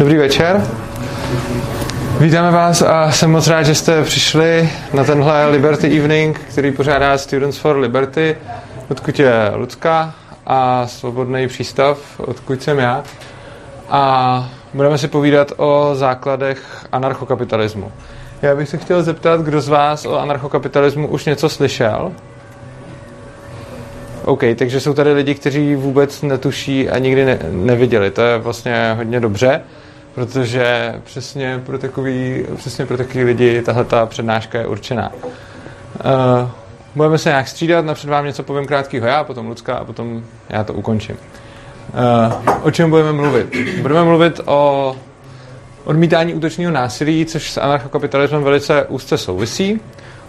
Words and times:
Dobrý 0.00 0.16
večer. 0.16 0.66
Vítáme 2.20 2.50
vás 2.50 2.82
a 2.82 3.10
jsem 3.10 3.30
moc 3.30 3.48
rád, 3.48 3.62
že 3.62 3.74
jste 3.74 4.02
přišli 4.04 4.70
na 4.92 5.04
tenhle 5.04 5.50
Liberty 5.50 5.98
Evening, 5.98 6.38
který 6.38 6.72
pořádá 6.72 7.18
Students 7.18 7.58
for 7.58 7.76
Liberty, 7.76 8.36
odkud 8.90 9.18
je 9.18 9.52
Lucka 9.54 10.14
a 10.46 10.86
Svobodný 10.86 11.48
přístav, 11.48 11.98
odkud 12.20 12.62
jsem 12.62 12.78
já. 12.78 13.02
A 13.88 14.48
budeme 14.74 14.98
si 14.98 15.08
povídat 15.08 15.52
o 15.56 15.90
základech 15.94 16.86
anarchokapitalismu. 16.92 17.92
Já 18.42 18.56
bych 18.56 18.68
se 18.68 18.78
chtěl 18.78 19.02
zeptat, 19.02 19.40
kdo 19.40 19.60
z 19.60 19.68
vás 19.68 20.06
o 20.06 20.18
anarchokapitalismu 20.18 21.08
už 21.08 21.24
něco 21.24 21.48
slyšel? 21.48 22.12
OK, 24.24 24.42
takže 24.56 24.80
jsou 24.80 24.94
tady 24.94 25.12
lidi, 25.12 25.34
kteří 25.34 25.74
vůbec 25.74 26.22
netuší 26.22 26.88
a 26.88 26.98
nikdy 26.98 27.24
ne, 27.24 27.38
neviděli. 27.50 28.10
To 28.10 28.22
je 28.22 28.38
vlastně 28.38 28.94
hodně 28.96 29.20
dobře, 29.20 29.62
protože 30.14 30.94
přesně 31.04 31.62
pro 31.66 31.78
takový, 31.78 32.44
přesně 32.56 32.86
pro 32.86 32.96
takový 32.96 33.24
lidi 33.24 33.62
tahle 33.62 33.84
ta 33.84 34.06
přednáška 34.06 34.58
je 34.58 34.66
určená. 34.66 35.12
Uh, 35.12 36.48
budeme 36.94 37.18
se 37.18 37.28
nějak 37.28 37.48
střídat, 37.48 37.84
napřed 37.84 38.10
vám 38.10 38.24
něco 38.24 38.42
povím 38.42 38.66
krátkého 38.66 39.06
já, 39.06 39.24
potom 39.24 39.46
Lucka 39.46 39.74
a 39.76 39.84
potom 39.84 40.22
já 40.48 40.64
to 40.64 40.72
ukončím. 40.72 41.16
Uh, 42.46 42.54
o 42.62 42.70
čem 42.70 42.90
budeme 42.90 43.12
mluvit? 43.12 43.56
Budeme 43.82 44.04
mluvit 44.04 44.40
o 44.44 44.96
odmítání 45.84 46.34
útočního 46.34 46.72
násilí, 46.72 47.26
což 47.26 47.50
s 47.50 47.60
anarchokapitalismem 47.60 48.42
velice 48.42 48.84
úzce 48.84 49.18
souvisí. 49.18 49.80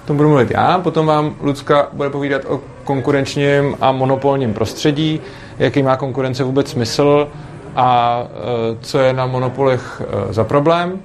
O 0.04 0.08
tom 0.08 0.18
budu 0.18 0.30
mluvit 0.30 0.52
já, 0.52 0.80
potom 0.80 1.06
vám 1.06 1.36
Lucka 1.42 1.88
bude 1.94 2.10
povídat 2.10 2.42
o 2.48 2.62
konkurenčním 2.84 3.78
a 3.82 3.92
monopolním 3.92 4.54
prostředí, 4.54 5.22
jaký 5.60 5.84
má 5.84 5.98
konkurence 5.98 6.44
vůbec 6.44 6.70
smysl 6.70 7.28
a 7.76 8.20
e, 8.24 8.78
co 8.82 9.00
je 9.00 9.14
na 9.14 9.26
monopolech 9.26 10.02
e, 10.02 10.34
za 10.34 10.44
problém. 10.44 11.00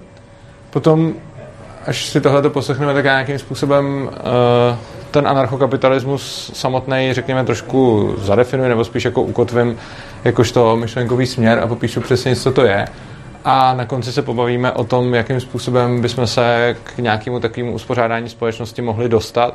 Potom, 0.70 1.12
až 1.86 2.06
si 2.06 2.20
tohle 2.20 2.50
poslechneme, 2.50 2.94
tak 2.94 3.04
já 3.04 3.12
nějakým 3.12 3.38
způsobem 3.38 4.10
e, 4.12 4.76
ten 5.10 5.28
anarchokapitalismus 5.28 6.50
samotný, 6.54 7.12
řekněme, 7.12 7.44
trošku 7.44 8.14
zadefinuje, 8.18 8.68
nebo 8.68 8.84
spíš 8.84 9.04
jako 9.04 9.22
ukotvím 9.22 9.78
jakožto 10.24 10.76
myšlenkový 10.76 11.26
směr 11.26 11.58
a 11.58 11.66
popíšu 11.66 12.00
přesně, 12.00 12.36
co 12.36 12.52
to 12.52 12.64
je 12.64 12.86
a 13.48 13.74
na 13.74 13.84
konci 13.84 14.12
se 14.12 14.22
pobavíme 14.22 14.72
o 14.72 14.84
tom, 14.84 15.14
jakým 15.14 15.40
způsobem 15.40 16.00
bychom 16.00 16.26
se 16.26 16.76
k 16.82 16.98
nějakému 16.98 17.40
takovému 17.40 17.72
uspořádání 17.72 18.28
společnosti 18.28 18.82
mohli 18.82 19.08
dostat, 19.08 19.54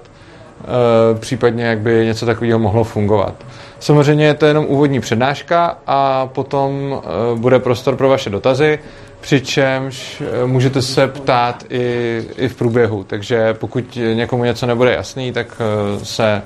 případně 1.20 1.66
jak 1.66 1.80
by 1.80 2.06
něco 2.06 2.26
takového 2.26 2.60
mohlo 2.60 2.84
fungovat. 2.84 3.34
Samozřejmě 3.80 4.26
je 4.26 4.34
to 4.34 4.46
jenom 4.46 4.66
úvodní 4.66 5.00
přednáška 5.00 5.78
a 5.88 6.28
potom 6.28 7.02
e, 7.04 7.40
bude 7.40 7.60
prostor 7.60 7.96
pro 7.96 8.10
vaše 8.10 8.30
dotazy, 8.30 8.80
přičemž 9.22 10.22
e, 10.22 10.46
můžete 10.46 10.82
se 10.82 11.08
ptát 11.08 11.64
i, 11.70 12.24
i 12.38 12.48
v 12.48 12.56
průběhu, 12.56 13.04
takže 13.04 13.54
pokud 13.54 13.98
někomu 14.14 14.44
něco 14.44 14.66
nebude 14.66 14.94
jasný, 14.94 15.32
tak 15.32 15.62
se 16.04 16.42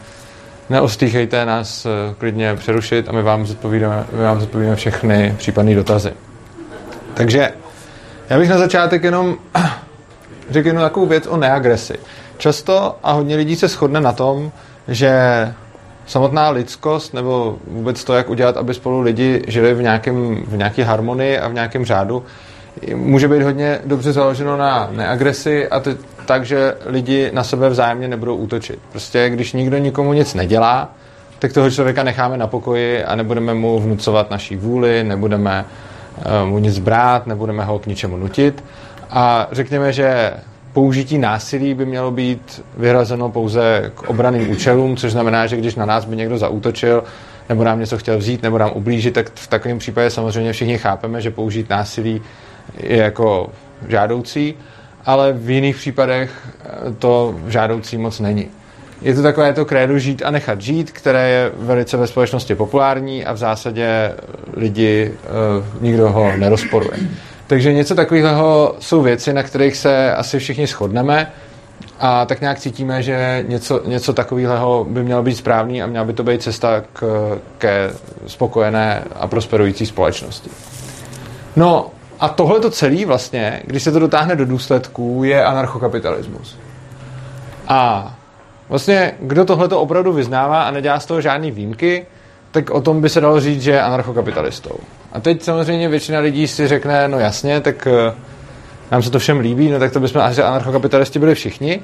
neostýchejte 0.69 1.45
nás 1.45 1.87
klidně 2.17 2.55
přerušit 2.55 3.09
a 3.09 3.11
my 3.11 3.21
vám 3.21 3.45
zodpovíme, 3.45 4.05
my 4.11 4.23
vám 4.23 4.39
zodpovíme 4.39 4.75
všechny 4.75 5.35
případné 5.37 5.75
dotazy. 5.75 6.13
Takže 7.13 7.49
já 8.29 8.39
bych 8.39 8.49
na 8.49 8.57
začátek 8.57 9.03
jenom 9.03 9.37
řekl 10.49 10.67
jenom 10.67 10.83
takovou 10.83 11.05
věc 11.05 11.27
o 11.27 11.37
neagresi. 11.37 11.97
Často 12.37 12.95
a 13.03 13.11
hodně 13.11 13.35
lidí 13.35 13.55
se 13.55 13.67
shodne 13.67 14.01
na 14.01 14.11
tom, 14.11 14.51
že 14.87 15.13
samotná 16.07 16.49
lidskost 16.49 17.13
nebo 17.13 17.57
vůbec 17.67 18.03
to, 18.03 18.13
jak 18.13 18.29
udělat, 18.29 18.57
aby 18.57 18.73
spolu 18.73 19.01
lidi 19.01 19.43
žili 19.47 19.73
v, 19.73 19.81
nějakém, 19.81 20.43
v 20.47 20.57
nějaké 20.57 20.83
harmonii 20.83 21.39
a 21.39 21.47
v 21.47 21.53
nějakém 21.53 21.85
řádu, 21.85 22.23
může 22.95 23.27
být 23.27 23.43
hodně 23.43 23.79
dobře 23.85 24.13
založeno 24.13 24.57
na 24.57 24.89
neagresi 24.91 25.67
a 25.67 25.79
to 25.79 25.91
tak, 26.25 26.45
že 26.45 26.75
lidi 26.85 27.31
na 27.33 27.43
sebe 27.43 27.69
vzájemně 27.69 28.07
nebudou 28.07 28.35
útočit. 28.35 28.79
Prostě 28.91 29.29
když 29.29 29.53
nikdo 29.53 29.77
nikomu 29.77 30.13
nic 30.13 30.33
nedělá, 30.33 30.89
tak 31.39 31.53
toho 31.53 31.71
člověka 31.71 32.03
necháme 32.03 32.37
na 32.37 32.47
pokoji 32.47 33.03
a 33.03 33.15
nebudeme 33.15 33.53
mu 33.53 33.79
vnucovat 33.79 34.31
naší 34.31 34.55
vůli, 34.55 35.03
nebudeme 35.03 35.65
Eh, 36.17 36.45
mu 36.45 36.57
nic 36.57 36.79
brát, 36.79 37.27
nebudeme 37.27 37.63
ho 37.63 37.79
k 37.79 37.85
ničemu 37.85 38.17
nutit. 38.17 38.63
A 39.09 39.47
řekněme, 39.51 39.93
že 39.93 40.33
použití 40.75 41.17
násilí 41.17 41.73
by 41.73 41.85
mělo 41.85 42.11
být 42.11 42.63
vyhrazeno 42.77 43.29
pouze 43.29 43.91
k 43.95 44.09
obraným 44.09 44.49
účelům, 44.49 44.97
což 44.97 45.11
znamená, 45.11 45.47
že 45.47 45.57
když 45.57 45.75
na 45.75 45.85
nás 45.85 46.05
by 46.05 46.15
někdo 46.15 46.37
zaútočil, 46.37 47.03
nebo 47.49 47.63
nám 47.63 47.79
něco 47.79 47.97
chtěl 47.97 48.17
vzít, 48.17 48.43
nebo 48.43 48.57
nám 48.57 48.71
ublížit, 48.73 49.13
tak 49.13 49.31
v 49.35 49.47
takovém 49.47 49.79
případě 49.79 50.09
samozřejmě 50.09 50.53
všichni 50.53 50.77
chápeme, 50.77 51.21
že 51.21 51.31
použít 51.31 51.69
násilí 51.69 52.21
je 52.83 52.97
jako 52.97 53.49
žádoucí, 53.87 54.53
ale 55.05 55.33
v 55.33 55.49
jiných 55.49 55.75
případech 55.75 56.31
to 56.99 57.35
žádoucí 57.47 57.97
moc 57.97 58.19
není 58.19 58.47
je 59.01 59.13
to 59.13 59.21
takové 59.21 59.53
to 59.53 59.65
krédu 59.65 59.97
žít 59.97 60.21
a 60.25 60.31
nechat 60.31 60.61
žít, 60.61 60.91
které 60.91 61.29
je 61.29 61.51
velice 61.57 61.97
ve 61.97 62.07
společnosti 62.07 62.55
populární 62.55 63.25
a 63.25 63.33
v 63.33 63.37
zásadě 63.37 64.13
lidi, 64.53 65.11
uh, 65.11 65.83
nikdo 65.83 66.11
ho 66.11 66.37
nerozporuje. 66.37 66.99
Takže 67.47 67.73
něco 67.73 67.95
takového 67.95 68.75
jsou 68.79 69.01
věci, 69.01 69.33
na 69.33 69.43
kterých 69.43 69.77
se 69.77 70.13
asi 70.13 70.39
všichni 70.39 70.67
shodneme 70.67 71.31
a 71.99 72.25
tak 72.25 72.41
nějak 72.41 72.59
cítíme, 72.59 73.03
že 73.03 73.45
něco, 73.47 73.81
něco 73.85 74.13
takového 74.13 74.85
by 74.89 75.03
mělo 75.03 75.23
být 75.23 75.35
správný 75.35 75.83
a 75.83 75.87
měla 75.87 76.05
by 76.05 76.13
to 76.13 76.23
být 76.23 76.41
cesta 76.41 76.83
k, 76.93 77.31
ke 77.57 77.89
spokojené 78.27 79.03
a 79.15 79.27
prosperující 79.27 79.85
společnosti. 79.85 80.49
No 81.55 81.91
a 82.19 82.29
tohle 82.29 82.59
to 82.59 82.69
celé 82.69 83.05
vlastně, 83.05 83.61
když 83.65 83.83
se 83.83 83.91
to 83.91 83.99
dotáhne 83.99 84.35
do 84.35 84.45
důsledků, 84.45 85.23
je 85.23 85.45
anarchokapitalismus. 85.45 86.57
A 87.67 88.15
Vlastně, 88.69 89.13
kdo 89.19 89.45
tohle 89.45 89.67
to 89.67 89.81
opravdu 89.81 90.13
vyznává 90.13 90.63
a 90.63 90.71
nedělá 90.71 90.99
z 90.99 91.05
toho 91.05 91.21
žádný 91.21 91.51
výjimky, 91.51 92.05
tak 92.51 92.69
o 92.69 92.81
tom 92.81 93.01
by 93.01 93.09
se 93.09 93.21
dalo 93.21 93.39
říct, 93.39 93.61
že 93.61 93.71
je 93.71 93.81
anarchokapitalistou. 93.81 94.79
A 95.15 95.19
teď 95.19 95.41
samozřejmě 95.41 95.89
většina 95.89 96.19
lidí 96.19 96.47
si 96.47 96.67
řekne, 96.67 97.07
no 97.07 97.19
jasně, 97.19 97.61
tak 97.61 97.87
eh, 97.87 98.13
nám 98.91 99.03
se 99.03 99.11
to 99.11 99.19
všem 99.19 99.39
líbí, 99.39 99.69
no 99.69 99.79
tak 99.79 99.91
to 99.91 99.99
bychom 99.99 100.21
asi 100.21 100.41
anarchokapitalisti 100.41 101.19
byli 101.19 101.35
všichni. 101.35 101.81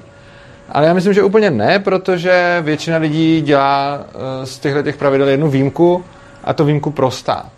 Ale 0.70 0.88
já 0.88 0.94
myslím, 0.94 1.14
že 1.14 1.24
úplně 1.24 1.52
ne, 1.52 1.80
protože 1.80 2.58
většina 2.62 2.98
lidí 2.98 3.42
dělá 3.42 4.00
eh, 4.00 4.46
z 4.46 4.60
těchto 4.60 4.84
těch 4.84 4.98
pravidel 4.98 5.30
jednu 5.30 5.50
výjimku 5.50 6.04
a 6.44 6.54
to 6.54 6.66
výjimku 6.66 6.92
pro 6.92 7.12
stát. 7.12 7.52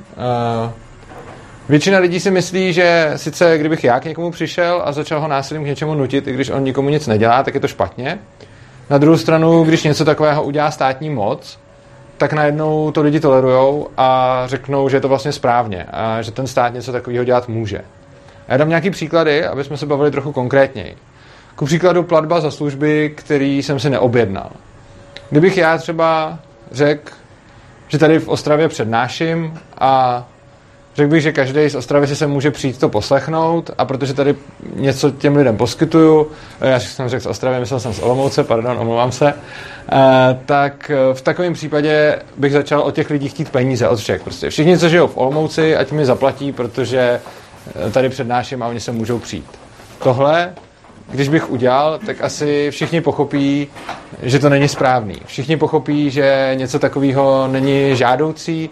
Eh, 0.00 0.70
většina 1.68 1.98
lidí 1.98 2.20
si 2.20 2.30
myslí, 2.30 2.72
že 2.72 3.12
sice 3.16 3.58
kdybych 3.58 3.84
já 3.84 4.00
k 4.00 4.04
někomu 4.04 4.30
přišel 4.30 4.82
a 4.84 4.92
začal 4.92 5.20
ho 5.20 5.28
násilím 5.28 5.64
k 5.64 5.66
něčemu 5.66 5.94
nutit, 5.94 6.26
i 6.26 6.32
když 6.32 6.50
on 6.50 6.64
nikomu 6.64 6.88
nic 6.88 7.06
nedělá, 7.06 7.42
tak 7.42 7.54
je 7.54 7.60
to 7.60 7.68
špatně. 7.68 8.18
Na 8.90 8.98
druhou 8.98 9.16
stranu, 9.16 9.64
když 9.64 9.82
něco 9.82 10.04
takového 10.04 10.42
udělá 10.42 10.70
státní 10.70 11.10
moc, 11.10 11.58
tak 12.18 12.32
najednou 12.32 12.90
to 12.90 13.02
lidi 13.02 13.20
tolerujou 13.20 13.88
a 13.96 14.42
řeknou, 14.46 14.88
že 14.88 14.96
je 14.96 15.00
to 15.00 15.08
vlastně 15.08 15.32
správně 15.32 15.86
a 15.90 16.22
že 16.22 16.30
ten 16.30 16.46
stát 16.46 16.74
něco 16.74 16.92
takového 16.92 17.24
dělat 17.24 17.48
může. 17.48 17.78
A 18.48 18.52
já 18.52 18.56
dám 18.56 18.68
nějaký 18.68 18.90
příklady, 18.90 19.46
aby 19.46 19.64
jsme 19.64 19.76
se 19.76 19.86
bavili 19.86 20.10
trochu 20.10 20.32
konkrétněji. 20.32 20.96
Ku 21.56 21.64
příkladu 21.64 22.02
platba 22.02 22.40
za 22.40 22.50
služby, 22.50 23.12
který 23.16 23.62
jsem 23.62 23.80
si 23.80 23.90
neobjednal. 23.90 24.50
Kdybych 25.30 25.56
já 25.56 25.78
třeba 25.78 26.38
řekl, 26.72 27.12
že 27.88 27.98
tady 27.98 28.18
v 28.18 28.28
Ostravě 28.28 28.68
přednáším 28.68 29.58
a 29.78 30.24
Řekl 30.98 31.10
bych, 31.10 31.22
že 31.22 31.32
každý 31.32 31.68
z 31.68 31.74
Ostravy 31.74 32.06
si 32.06 32.16
se 32.16 32.26
může 32.26 32.50
přijít 32.50 32.78
to 32.78 32.88
poslechnout 32.88 33.70
a 33.78 33.84
protože 33.84 34.14
tady 34.14 34.34
něco 34.74 35.10
těm 35.10 35.36
lidem 35.36 35.56
poskytuju, 35.56 36.30
já 36.60 36.80
jsem 36.80 37.08
řekl 37.08 37.22
z 37.22 37.26
Ostravy, 37.26 37.60
myslel 37.60 37.80
jsem 37.80 37.92
z 37.92 37.98
Olomouce, 37.98 38.44
pardon, 38.44 38.78
omlouvám 38.78 39.12
se, 39.12 39.34
eh, 39.92 40.38
tak 40.46 40.90
eh, 40.90 41.14
v 41.14 41.22
takovém 41.22 41.52
případě 41.52 42.18
bych 42.36 42.52
začal 42.52 42.80
od 42.80 42.94
těch 42.94 43.10
lidí 43.10 43.28
chtít 43.28 43.50
peníze, 43.50 43.88
od 43.88 43.98
všech. 43.98 44.22
Prostě 44.22 44.50
všichni, 44.50 44.78
co 44.78 44.88
žijou 44.88 45.06
v 45.06 45.16
Olomouci, 45.16 45.76
ať 45.76 45.92
mi 45.92 46.06
zaplatí, 46.06 46.52
protože 46.52 47.20
eh, 47.86 47.90
tady 47.90 48.08
přednáším 48.08 48.62
a 48.62 48.66
oni 48.66 48.80
se 48.80 48.92
můžou 48.92 49.18
přijít. 49.18 49.46
Tohle, 50.02 50.52
když 51.10 51.28
bych 51.28 51.50
udělal, 51.50 51.98
tak 52.06 52.20
asi 52.20 52.70
všichni 52.70 53.00
pochopí, 53.00 53.68
že 54.22 54.38
to 54.38 54.48
není 54.48 54.68
správný. 54.68 55.16
Všichni 55.26 55.56
pochopí, 55.56 56.10
že 56.10 56.50
něco 56.54 56.78
takového 56.78 57.48
není 57.48 57.96
žádoucí, 57.96 58.70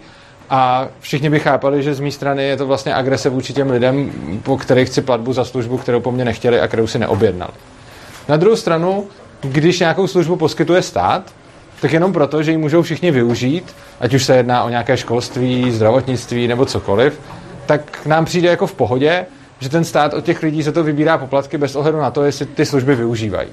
a 0.49 0.87
všichni 0.99 1.29
by 1.29 1.39
chápali, 1.39 1.83
že 1.83 1.93
z 1.93 1.99
mé 1.99 2.11
strany 2.11 2.43
je 2.43 2.57
to 2.57 2.67
vlastně 2.67 2.95
agrese 2.95 3.29
vůči 3.29 3.53
těm 3.53 3.69
lidem, 3.69 4.11
po 4.43 4.57
kterých 4.57 4.89
chci 4.89 5.01
platbu 5.01 5.33
za 5.33 5.45
službu, 5.45 5.77
kterou 5.77 5.99
po 5.99 6.11
mně 6.11 6.25
nechtěli 6.25 6.59
a 6.61 6.67
kterou 6.67 6.87
si 6.87 6.99
neobjednali. 6.99 7.51
Na 8.29 8.37
druhou 8.37 8.55
stranu, 8.55 9.07
když 9.41 9.79
nějakou 9.79 10.07
službu 10.07 10.35
poskytuje 10.35 10.81
stát, 10.81 11.23
tak 11.81 11.93
jenom 11.93 12.13
proto, 12.13 12.43
že 12.43 12.51
ji 12.51 12.57
můžou 12.57 12.81
všichni 12.81 13.11
využít, 13.11 13.75
ať 13.99 14.13
už 14.13 14.23
se 14.23 14.37
jedná 14.37 14.63
o 14.63 14.69
nějaké 14.69 14.97
školství, 14.97 15.71
zdravotnictví 15.71 16.47
nebo 16.47 16.65
cokoliv, 16.65 17.19
tak 17.65 18.05
nám 18.05 18.25
přijde 18.25 18.49
jako 18.49 18.67
v 18.67 18.73
pohodě, 18.73 19.25
že 19.59 19.69
ten 19.69 19.83
stát 19.83 20.13
od 20.13 20.23
těch 20.23 20.43
lidí 20.43 20.63
za 20.63 20.71
to 20.71 20.83
vybírá 20.83 21.17
poplatky 21.17 21.57
bez 21.57 21.75
ohledu 21.75 21.97
na 21.97 22.11
to, 22.11 22.23
jestli 22.23 22.45
ty 22.45 22.65
služby 22.65 22.95
využívají. 22.95 23.49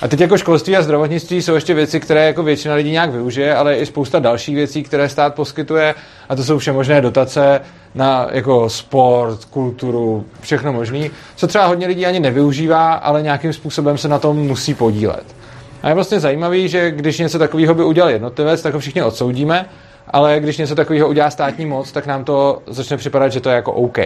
A 0.00 0.08
teď 0.08 0.20
jako 0.20 0.38
školství 0.38 0.76
a 0.76 0.82
zdravotnictví 0.82 1.42
jsou 1.42 1.54
ještě 1.54 1.74
věci, 1.74 2.00
které 2.00 2.26
jako 2.26 2.42
většina 2.42 2.74
lidí 2.74 2.90
nějak 2.90 3.10
využije, 3.10 3.54
ale 3.54 3.76
i 3.76 3.86
spousta 3.86 4.18
dalších 4.18 4.54
věcí, 4.54 4.82
které 4.82 5.08
stát 5.08 5.34
poskytuje 5.34 5.94
a 6.28 6.36
to 6.36 6.44
jsou 6.44 6.58
vše 6.58 6.72
možné 6.72 7.00
dotace 7.00 7.60
na 7.94 8.28
jako 8.30 8.70
sport, 8.70 9.44
kulturu, 9.44 10.24
všechno 10.40 10.72
možné, 10.72 11.08
co 11.36 11.46
třeba 11.46 11.66
hodně 11.66 11.86
lidí 11.86 12.06
ani 12.06 12.20
nevyužívá, 12.20 12.92
ale 12.92 13.22
nějakým 13.22 13.52
způsobem 13.52 13.98
se 13.98 14.08
na 14.08 14.18
tom 14.18 14.36
musí 14.36 14.74
podílet. 14.74 15.24
A 15.82 15.88
je 15.88 15.94
vlastně 15.94 16.20
zajímavý, 16.20 16.68
že 16.68 16.90
když 16.90 17.18
něco 17.18 17.38
takového 17.38 17.74
by 17.74 17.84
udělal 17.84 18.10
jednotlivec, 18.10 18.62
tak 18.62 18.74
ho 18.74 18.80
všichni 18.80 19.02
odsoudíme, 19.02 19.66
ale 20.10 20.40
když 20.40 20.58
něco 20.58 20.74
takového 20.74 21.08
udělá 21.08 21.30
státní 21.30 21.66
moc, 21.66 21.92
tak 21.92 22.06
nám 22.06 22.24
to 22.24 22.62
začne 22.66 22.96
připadat, 22.96 23.32
že 23.32 23.40
to 23.40 23.48
je 23.48 23.54
jako 23.54 23.72
OK. 23.72 23.98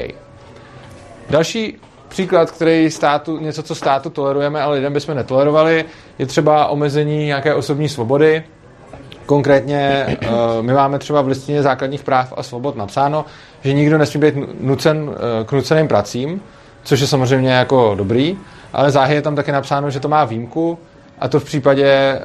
Další 1.31 1.77
příklad, 2.11 2.51
který 2.51 2.91
státu, 2.91 3.39
něco, 3.39 3.63
co 3.63 3.75
státu 3.75 4.11
tolerujeme, 4.11 4.63
ale 4.63 4.77
lidem 4.77 4.93
bychom 4.93 5.15
netolerovali, 5.15 5.85
je 6.19 6.27
třeba 6.27 6.67
omezení 6.67 7.27
nějaké 7.27 7.55
osobní 7.55 7.89
svobody. 7.89 8.43
Konkrétně 9.27 10.07
eh, 10.09 10.29
my 10.61 10.73
máme 10.73 10.99
třeba 10.99 11.23
v 11.23 11.29
listině 11.29 11.63
základních 11.63 12.05
práv 12.05 12.33
a 12.37 12.43
svobod 12.43 12.77
napsáno, 12.77 13.25
že 13.65 13.73
nikdo 13.73 13.99
nesmí 13.99 14.21
být 14.21 14.35
nucen 14.61 15.11
eh, 15.11 15.45
k 15.45 15.53
nuceným 15.53 15.89
pracím, 15.89 16.41
což 16.83 17.01
je 17.01 17.07
samozřejmě 17.07 17.51
jako 17.51 17.95
dobrý, 17.95 18.39
ale 18.73 18.91
záhy 18.91 19.15
je 19.15 19.23
tam 19.23 19.37
také 19.37 19.53
napsáno, 19.53 19.91
že 19.91 20.01
to 20.01 20.09
má 20.09 20.25
výjimku, 20.25 20.79
a 21.19 21.29
to 21.29 21.41
v 21.41 21.45
případě, 21.45 21.87
eh, 21.87 22.21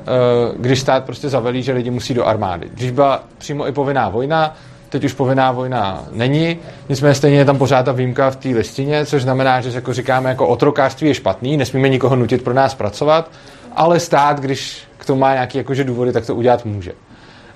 když 0.58 0.80
stát 0.80 1.04
prostě 1.06 1.30
zavelí, 1.30 1.64
že 1.64 1.74
lidi 1.74 1.92
musí 1.92 2.14
do 2.14 2.26
armády. 2.26 2.70
Když 2.74 2.92
byla 2.92 3.24
přímo 3.38 3.68
i 3.68 3.72
povinná 3.72 4.10
vojna, 4.10 4.56
teď 4.90 5.04
už 5.04 5.14
povinná 5.14 5.52
vojna 5.52 6.06
není, 6.12 6.60
nicméně 6.90 7.16
stejně 7.16 7.38
je 7.38 7.46
tam 7.46 7.58
pořád 7.58 7.84
ta 7.84 7.92
výjimka 7.92 8.30
v 8.30 8.36
té 8.36 8.50
listině, 8.50 9.06
což 9.06 9.22
znamená, 9.22 9.62
že 9.62 9.70
jako 9.70 9.94
říkáme, 9.94 10.30
jako 10.30 10.48
otrokářství 10.48 11.08
je 11.08 11.14
špatný, 11.14 11.58
nesmíme 11.58 11.90
nikoho 11.90 12.16
nutit 12.16 12.44
pro 12.44 12.54
nás 12.54 12.76
pracovat, 12.76 13.32
ale 13.76 14.00
stát, 14.00 14.40
když 14.40 14.88
k 14.98 15.06
tomu 15.06 15.20
má 15.20 15.34
nějaké 15.34 15.58
jakože 15.58 15.84
důvody, 15.84 16.12
tak 16.12 16.26
to 16.26 16.36
udělat 16.36 16.66
může. 16.66 16.92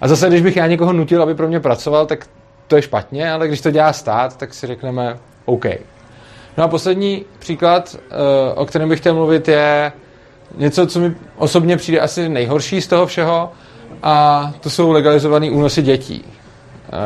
A 0.02 0.08
zase, 0.08 0.28
když 0.28 0.42
bych 0.42 0.56
já 0.56 0.68
někoho 0.68 0.94
nutil, 0.94 1.24
aby 1.24 1.36
pro 1.36 1.48
mě 1.48 1.60
pracoval, 1.60 2.06
tak 2.06 2.28
to 2.68 2.76
je 2.76 2.82
špatně, 2.82 3.32
ale 3.32 3.48
když 3.48 3.62
to 3.62 3.72
dělá 3.72 3.94
stát, 3.94 4.38
tak 4.38 4.54
si 4.54 4.68
řekneme 4.68 5.18
OK. 5.46 5.66
No 6.58 6.64
a 6.64 6.68
poslední 6.68 7.26
příklad, 7.40 7.96
eh, 7.96 8.54
o 8.54 8.66
kterém 8.66 8.90
bych 8.90 9.00
chtěl 9.00 9.14
mluvit, 9.14 9.48
je 9.48 9.92
něco, 10.58 10.88
co 10.88 11.00
mi 11.00 11.16
osobně 11.38 11.78
přijde 11.78 12.00
asi 12.00 12.30
nejhorší 12.30 12.82
z 12.82 12.88
toho 12.88 13.06
všeho, 13.06 13.52
a 14.04 14.54
to 14.60 14.70
jsou 14.70 14.92
legalizované 14.92 15.52
únosy 15.52 15.82
dětí. 15.82 16.26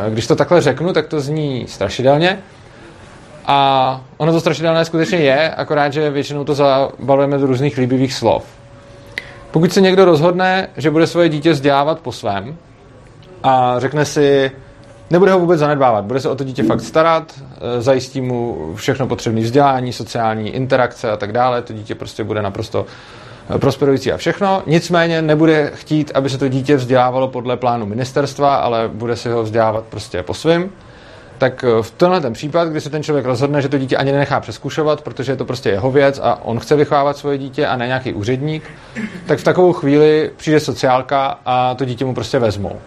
Když 0.09 0.27
to 0.27 0.35
takhle 0.35 0.61
řeknu, 0.61 0.93
tak 0.93 1.07
to 1.07 1.21
zní 1.21 1.65
strašidelně. 1.67 2.39
A 3.45 4.01
ono 4.17 4.31
to 4.31 4.39
strašidelné 4.39 4.85
skutečně 4.85 5.17
je, 5.17 5.49
akorát, 5.49 5.93
že 5.93 6.09
většinou 6.09 6.43
to 6.43 6.55
zabalujeme 6.55 7.37
do 7.37 7.45
různých 7.45 7.77
líbivých 7.77 8.13
slov. 8.13 8.43
Pokud 9.51 9.73
se 9.73 9.81
někdo 9.81 10.05
rozhodne, 10.05 10.67
že 10.77 10.91
bude 10.91 11.07
svoje 11.07 11.29
dítě 11.29 11.51
vzdělávat 11.51 11.99
po 11.99 12.11
svém 12.11 12.57
a 13.43 13.75
řekne 13.77 14.05
si, 14.05 14.51
nebude 15.09 15.31
ho 15.31 15.39
vůbec 15.39 15.59
zanedbávat, 15.59 16.05
bude 16.05 16.19
se 16.19 16.29
o 16.29 16.35
to 16.35 16.43
dítě 16.43 16.63
fakt 16.63 16.81
starat, 16.81 17.33
eh, 17.39 17.81
zajistí 17.81 18.21
mu 18.21 18.71
všechno 18.75 19.07
potřebné 19.07 19.41
vzdělání, 19.41 19.93
sociální 19.93 20.49
interakce 20.49 21.11
a 21.11 21.17
tak 21.17 21.31
dále, 21.31 21.61
to 21.61 21.73
dítě 21.73 21.95
prostě 21.95 22.23
bude 22.23 22.41
naprosto 22.41 22.85
prosperující 23.57 24.11
a 24.11 24.17
všechno. 24.17 24.63
Nicméně 24.65 25.21
nebude 25.21 25.71
chtít, 25.75 26.11
aby 26.13 26.29
se 26.29 26.37
to 26.37 26.47
dítě 26.47 26.75
vzdělávalo 26.75 27.27
podle 27.27 27.57
plánu 27.57 27.85
ministerstva, 27.85 28.55
ale 28.55 28.89
bude 28.93 29.15
si 29.15 29.29
ho 29.29 29.43
vzdělávat 29.43 29.83
prostě 29.89 30.23
po 30.23 30.33
svém. 30.33 30.69
Tak 31.37 31.63
eh, 31.63 31.83
v 31.83 31.91
tenhle 31.91 32.21
ten 32.21 32.33
případ, 32.33 32.67
kdy 32.67 32.81
se 32.81 32.89
ten 32.89 33.03
člověk 33.03 33.25
rozhodne, 33.25 33.61
že 33.61 33.69
to 33.69 33.77
dítě 33.77 33.97
ani 33.97 34.11
nenechá 34.11 34.39
přeskušovat, 34.39 35.01
protože 35.01 35.31
je 35.31 35.35
to 35.35 35.45
prostě 35.45 35.69
jeho 35.69 35.91
věc 35.91 36.19
a 36.23 36.45
on 36.45 36.59
chce 36.59 36.75
vychovávat 36.75 37.17
svoje 37.17 37.37
dítě 37.37 37.67
a 37.67 37.77
ne 37.77 37.87
nějaký 37.87 38.13
úředník, 38.13 38.63
tak 39.25 39.39
v 39.39 39.43
takovou 39.43 39.73
chvíli 39.73 40.31
přijde 40.37 40.59
sociálka 40.59 41.39
a 41.45 41.75
to 41.75 41.85
dítě 41.85 42.05
mu 42.05 42.13
prostě 42.13 42.39
vezmou. 42.39 42.79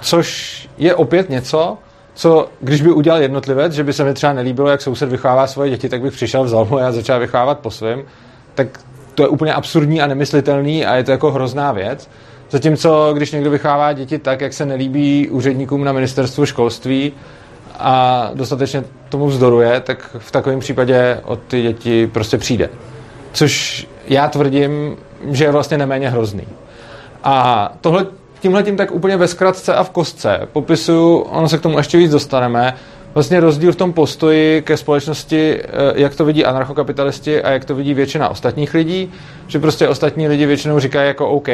Což 0.00 0.68
je 0.78 0.94
opět 0.94 1.30
něco, 1.30 1.78
co 2.14 2.48
když 2.60 2.82
by 2.82 2.92
udělal 2.92 3.22
jednotlivec, 3.22 3.72
že 3.72 3.84
by 3.84 3.92
se 3.92 4.04
mi 4.04 4.14
třeba 4.14 4.32
nelíbilo, 4.32 4.68
jak 4.68 4.82
soused 4.82 5.08
vychovává 5.08 5.46
svoje 5.46 5.70
děti, 5.70 5.88
tak 5.88 6.02
bych 6.02 6.12
přišel, 6.12 6.44
vzal 6.44 6.64
mu 6.64 6.78
a 6.78 6.92
začal 6.92 7.20
vychovávat 7.20 7.58
po 7.58 7.70
svém, 7.70 8.02
tak 8.54 8.80
to 9.14 9.22
je 9.22 9.28
úplně 9.28 9.54
absurdní 9.54 10.02
a 10.02 10.06
nemyslitelný 10.06 10.86
a 10.86 10.94
je 10.94 11.04
to 11.04 11.10
jako 11.10 11.32
hrozná 11.32 11.72
věc. 11.72 12.08
Zatímco, 12.50 13.12
když 13.14 13.32
někdo 13.32 13.50
vychává 13.50 13.92
děti 13.92 14.18
tak, 14.18 14.40
jak 14.40 14.52
se 14.52 14.66
nelíbí 14.66 15.28
úředníkům 15.28 15.84
na 15.84 15.92
ministerstvu 15.92 16.46
školství 16.46 17.12
a 17.78 18.30
dostatečně 18.34 18.84
tomu 19.08 19.26
vzdoruje, 19.26 19.80
tak 19.80 20.16
v 20.18 20.30
takovém 20.30 20.60
případě 20.60 21.20
od 21.24 21.40
ty 21.48 21.62
děti 21.62 22.06
prostě 22.06 22.38
přijde. 22.38 22.70
Což 23.32 23.86
já 24.08 24.28
tvrdím, 24.28 24.96
že 25.30 25.44
je 25.44 25.50
vlastně 25.50 25.78
neméně 25.78 26.10
hrozný. 26.10 26.44
A 27.24 27.72
tohle 27.80 28.06
tímhle 28.40 28.62
tím 28.62 28.76
tak 28.76 28.90
úplně 28.90 29.16
ve 29.16 29.28
zkratce 29.28 29.74
a 29.74 29.84
v 29.84 29.90
kostce 29.90 30.40
popisuju, 30.52 31.18
ono 31.18 31.48
se 31.48 31.58
k 31.58 31.60
tomu 31.60 31.78
ještě 31.78 31.98
víc 31.98 32.10
dostaneme, 32.10 32.74
vlastně 33.14 33.40
rozdíl 33.40 33.72
v 33.72 33.76
tom 33.76 33.92
postoji 33.92 34.62
ke 34.62 34.76
společnosti, 34.76 35.60
eh, 35.62 35.66
jak 35.94 36.14
to 36.14 36.24
vidí 36.24 36.44
anarchokapitalisti 36.44 37.42
a 37.42 37.50
jak 37.50 37.64
to 37.64 37.74
vidí 37.74 37.94
většina 37.94 38.28
ostatních 38.28 38.74
lidí, 38.74 39.12
že 39.46 39.58
prostě 39.58 39.88
ostatní 39.88 40.28
lidi 40.28 40.46
většinou 40.46 40.78
říkají 40.78 41.08
jako 41.08 41.28
OK, 41.28 41.48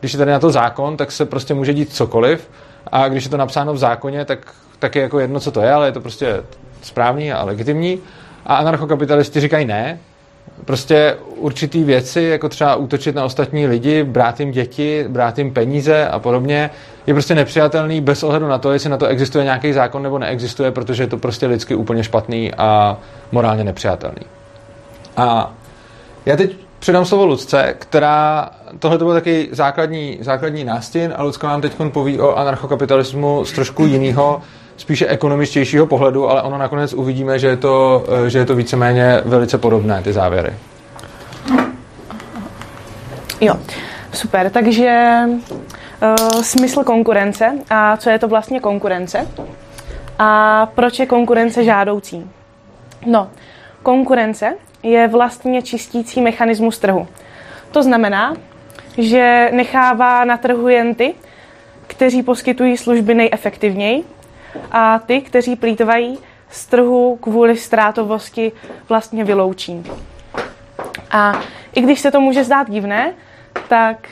když 0.00 0.12
je 0.12 0.18
tady 0.18 0.30
na 0.30 0.38
to 0.38 0.50
zákon, 0.50 0.96
tak 0.96 1.12
se 1.12 1.26
prostě 1.26 1.54
může 1.54 1.74
dít 1.74 1.92
cokoliv 1.92 2.50
a 2.92 3.08
když 3.08 3.24
je 3.24 3.30
to 3.30 3.36
napsáno 3.36 3.74
v 3.74 3.78
zákoně, 3.78 4.24
tak, 4.24 4.38
tak 4.78 4.96
je 4.96 5.02
jako 5.02 5.20
jedno, 5.20 5.40
co 5.40 5.50
to 5.50 5.60
je, 5.60 5.72
ale 5.72 5.88
je 5.88 5.92
to 5.92 6.00
prostě 6.00 6.42
správný 6.82 7.32
a 7.32 7.44
legitimní. 7.44 8.00
A 8.46 8.56
anarchokapitalisti 8.56 9.40
říkají 9.40 9.66
ne, 9.66 9.98
prostě 10.64 11.16
určitý 11.36 11.84
věci, 11.84 12.22
jako 12.22 12.48
třeba 12.48 12.74
útočit 12.76 13.14
na 13.14 13.24
ostatní 13.24 13.66
lidi, 13.66 14.04
brát 14.04 14.40
jim 14.40 14.50
děti, 14.50 15.04
brát 15.08 15.38
jim 15.38 15.52
peníze 15.52 16.08
a 16.08 16.18
podobně, 16.18 16.70
je 17.06 17.14
prostě 17.14 17.34
nepřijatelný 17.34 18.00
bez 18.00 18.22
ohledu 18.22 18.48
na 18.48 18.58
to, 18.58 18.72
jestli 18.72 18.90
na 18.90 18.96
to 18.96 19.06
existuje 19.06 19.44
nějaký 19.44 19.72
zákon 19.72 20.02
nebo 20.02 20.18
neexistuje, 20.18 20.70
protože 20.70 21.02
je 21.02 21.06
to 21.06 21.18
prostě 21.18 21.46
lidsky 21.46 21.74
úplně 21.74 22.04
špatný 22.04 22.54
a 22.54 22.98
morálně 23.32 23.64
nepřijatelný. 23.64 24.22
A 25.16 25.54
já 26.26 26.36
teď 26.36 26.56
předám 26.78 27.04
slovo 27.04 27.26
Lucce, 27.26 27.74
která, 27.78 28.50
tohle 28.78 28.98
to 28.98 29.04
byl 29.04 29.14
taky 29.14 29.48
základní, 29.52 30.18
základní 30.20 30.64
nástin 30.64 31.14
a 31.16 31.22
Lucka 31.22 31.48
nám 31.48 31.60
teď 31.60 31.72
poví 31.92 32.20
o 32.20 32.34
anarchokapitalismu 32.34 33.44
z 33.44 33.52
trošku 33.52 33.86
jiného, 33.86 34.42
spíše 34.80 35.06
ekonomičtějšího 35.06 35.86
pohledu, 35.86 36.30
ale 36.30 36.42
ono 36.42 36.58
nakonec 36.58 36.92
uvidíme, 36.92 37.38
že 37.38 37.46
je 37.46 37.56
to, 37.56 38.04
že 38.26 38.38
je 38.38 38.44
to 38.44 38.54
víceméně 38.54 39.20
velice 39.24 39.58
podobné, 39.58 40.02
ty 40.02 40.12
závěry. 40.12 40.52
Jo, 43.40 43.54
super. 44.12 44.50
Takže 44.50 45.20
uh, 45.26 46.42
smysl 46.42 46.84
konkurence 46.84 47.58
a 47.70 47.96
co 47.96 48.10
je 48.10 48.18
to 48.18 48.28
vlastně 48.28 48.60
konkurence 48.60 49.26
a 50.18 50.66
proč 50.74 50.98
je 50.98 51.06
konkurence 51.06 51.64
žádoucí. 51.64 52.30
No, 53.06 53.28
konkurence 53.82 54.54
je 54.82 55.08
vlastně 55.08 55.62
čistící 55.62 56.20
mechanismus 56.20 56.78
trhu. 56.78 57.06
To 57.70 57.82
znamená, 57.82 58.34
že 58.98 59.48
nechává 59.52 60.24
na 60.24 60.36
trhu 60.36 60.68
jen 60.68 60.94
ty, 60.94 61.14
kteří 61.86 62.22
poskytují 62.22 62.76
služby 62.76 63.14
nejefektivněji 63.14 64.04
a 64.72 64.98
ty, 64.98 65.20
kteří 65.20 65.56
plítvají 65.56 66.18
z 66.50 66.66
trhu 66.66 67.18
kvůli 67.20 67.56
ztrátovosti, 67.56 68.52
vlastně 68.88 69.24
vyloučí. 69.24 69.84
A 71.10 71.40
i 71.74 71.80
když 71.80 72.00
se 72.00 72.10
to 72.10 72.20
může 72.20 72.44
zdát 72.44 72.70
divné, 72.70 73.14
tak 73.68 74.08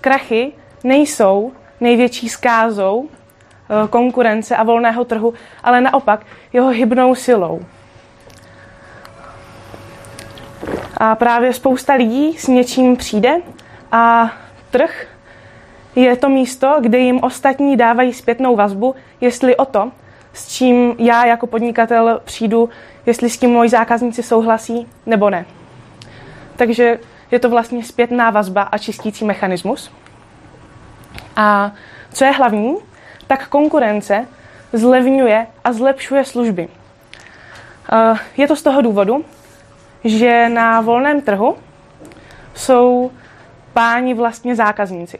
krachy 0.00 0.52
nejsou 0.84 1.52
největší 1.80 2.28
skázou 2.28 3.08
eh, 3.08 3.88
konkurence 3.88 4.56
a 4.56 4.62
volného 4.62 5.04
trhu, 5.04 5.34
ale 5.64 5.80
naopak 5.80 6.26
jeho 6.52 6.68
hybnou 6.68 7.14
silou. 7.14 7.60
A 10.96 11.14
právě 11.14 11.52
spousta 11.52 11.94
lidí 11.94 12.38
s 12.38 12.46
něčím 12.46 12.96
přijde 12.96 13.36
a 13.92 14.32
trh 14.70 15.06
je 15.96 16.16
to 16.16 16.28
místo, 16.28 16.76
kde 16.80 16.98
jim 16.98 17.20
ostatní 17.22 17.76
dávají 17.76 18.12
zpětnou 18.12 18.56
vazbu, 18.56 18.94
jestli 19.20 19.56
o 19.56 19.64
to, 19.64 19.92
s 20.32 20.48
čím 20.48 20.94
já 20.98 21.24
jako 21.24 21.46
podnikatel 21.46 22.20
přijdu, 22.24 22.68
jestli 23.06 23.30
s 23.30 23.38
tím 23.38 23.50
moji 23.50 23.68
zákazníci 23.68 24.22
souhlasí 24.22 24.86
nebo 25.06 25.30
ne. 25.30 25.46
Takže 26.56 26.98
je 27.30 27.38
to 27.38 27.50
vlastně 27.50 27.84
zpětná 27.84 28.30
vazba 28.30 28.62
a 28.62 28.78
čistící 28.78 29.24
mechanismus. 29.24 29.92
A 31.36 31.72
co 32.12 32.24
je 32.24 32.30
hlavní, 32.30 32.76
tak 33.26 33.48
konkurence 33.48 34.26
zlevňuje 34.72 35.46
a 35.64 35.72
zlepšuje 35.72 36.24
služby. 36.24 36.68
Je 38.36 38.48
to 38.48 38.56
z 38.56 38.62
toho 38.62 38.82
důvodu, 38.82 39.24
že 40.04 40.48
na 40.48 40.80
volném 40.80 41.20
trhu 41.20 41.56
jsou 42.54 43.10
páni 43.72 44.14
vlastně 44.14 44.56
zákazníci. 44.56 45.18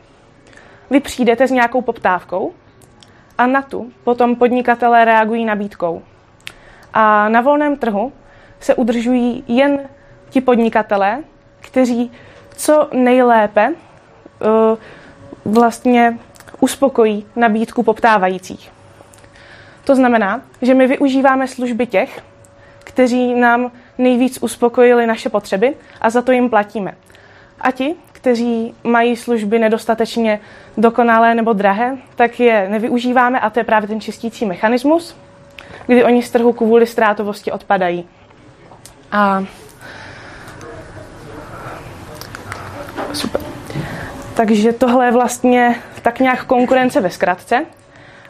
Vy 0.92 1.00
přijdete 1.00 1.48
s 1.48 1.50
nějakou 1.50 1.82
poptávkou 1.82 2.52
a 3.38 3.46
na 3.46 3.62
tu 3.62 3.92
potom 4.04 4.36
podnikatelé 4.36 5.04
reagují 5.04 5.44
nabídkou. 5.44 6.02
A 6.94 7.28
na 7.28 7.40
volném 7.40 7.76
trhu 7.76 8.12
se 8.60 8.74
udržují 8.74 9.44
jen 9.48 9.88
ti 10.30 10.40
podnikatelé, 10.40 11.22
kteří 11.60 12.12
co 12.56 12.88
nejlépe 12.92 13.68
uh, 13.68 15.54
vlastně 15.54 16.18
uspokojí 16.60 17.26
nabídku 17.36 17.82
poptávajících. 17.82 18.72
To 19.84 19.94
znamená, 19.94 20.42
že 20.62 20.74
my 20.74 20.86
využíváme 20.86 21.48
služby 21.48 21.86
těch, 21.86 22.22
kteří 22.78 23.34
nám 23.34 23.72
nejvíc 23.98 24.38
uspokojili 24.42 25.06
naše 25.06 25.28
potřeby 25.28 25.76
a 26.00 26.10
za 26.10 26.22
to 26.22 26.32
jim 26.32 26.50
platíme. 26.50 26.94
A 27.60 27.70
ti, 27.70 27.94
kteří 28.22 28.74
mají 28.84 29.16
služby 29.16 29.58
nedostatečně 29.58 30.40
dokonalé 30.76 31.34
nebo 31.34 31.52
drahé, 31.52 31.96
tak 32.16 32.40
je 32.40 32.68
nevyužíváme 32.68 33.40
a 33.40 33.50
to 33.50 33.60
je 33.60 33.64
právě 33.64 33.88
ten 33.88 34.00
čistící 34.00 34.46
mechanismus, 34.46 35.16
kdy 35.86 36.04
oni 36.04 36.22
z 36.22 36.30
trhu 36.30 36.52
kvůli 36.52 36.86
ztrátovosti 36.86 37.52
odpadají. 37.52 38.08
A 39.12 39.44
super. 43.12 43.40
Takže 44.34 44.72
tohle 44.72 45.06
je 45.06 45.12
vlastně 45.12 45.76
tak 46.02 46.20
nějak 46.20 46.44
konkurence 46.44 47.00
ve 47.00 47.10
zkratce. 47.10 47.66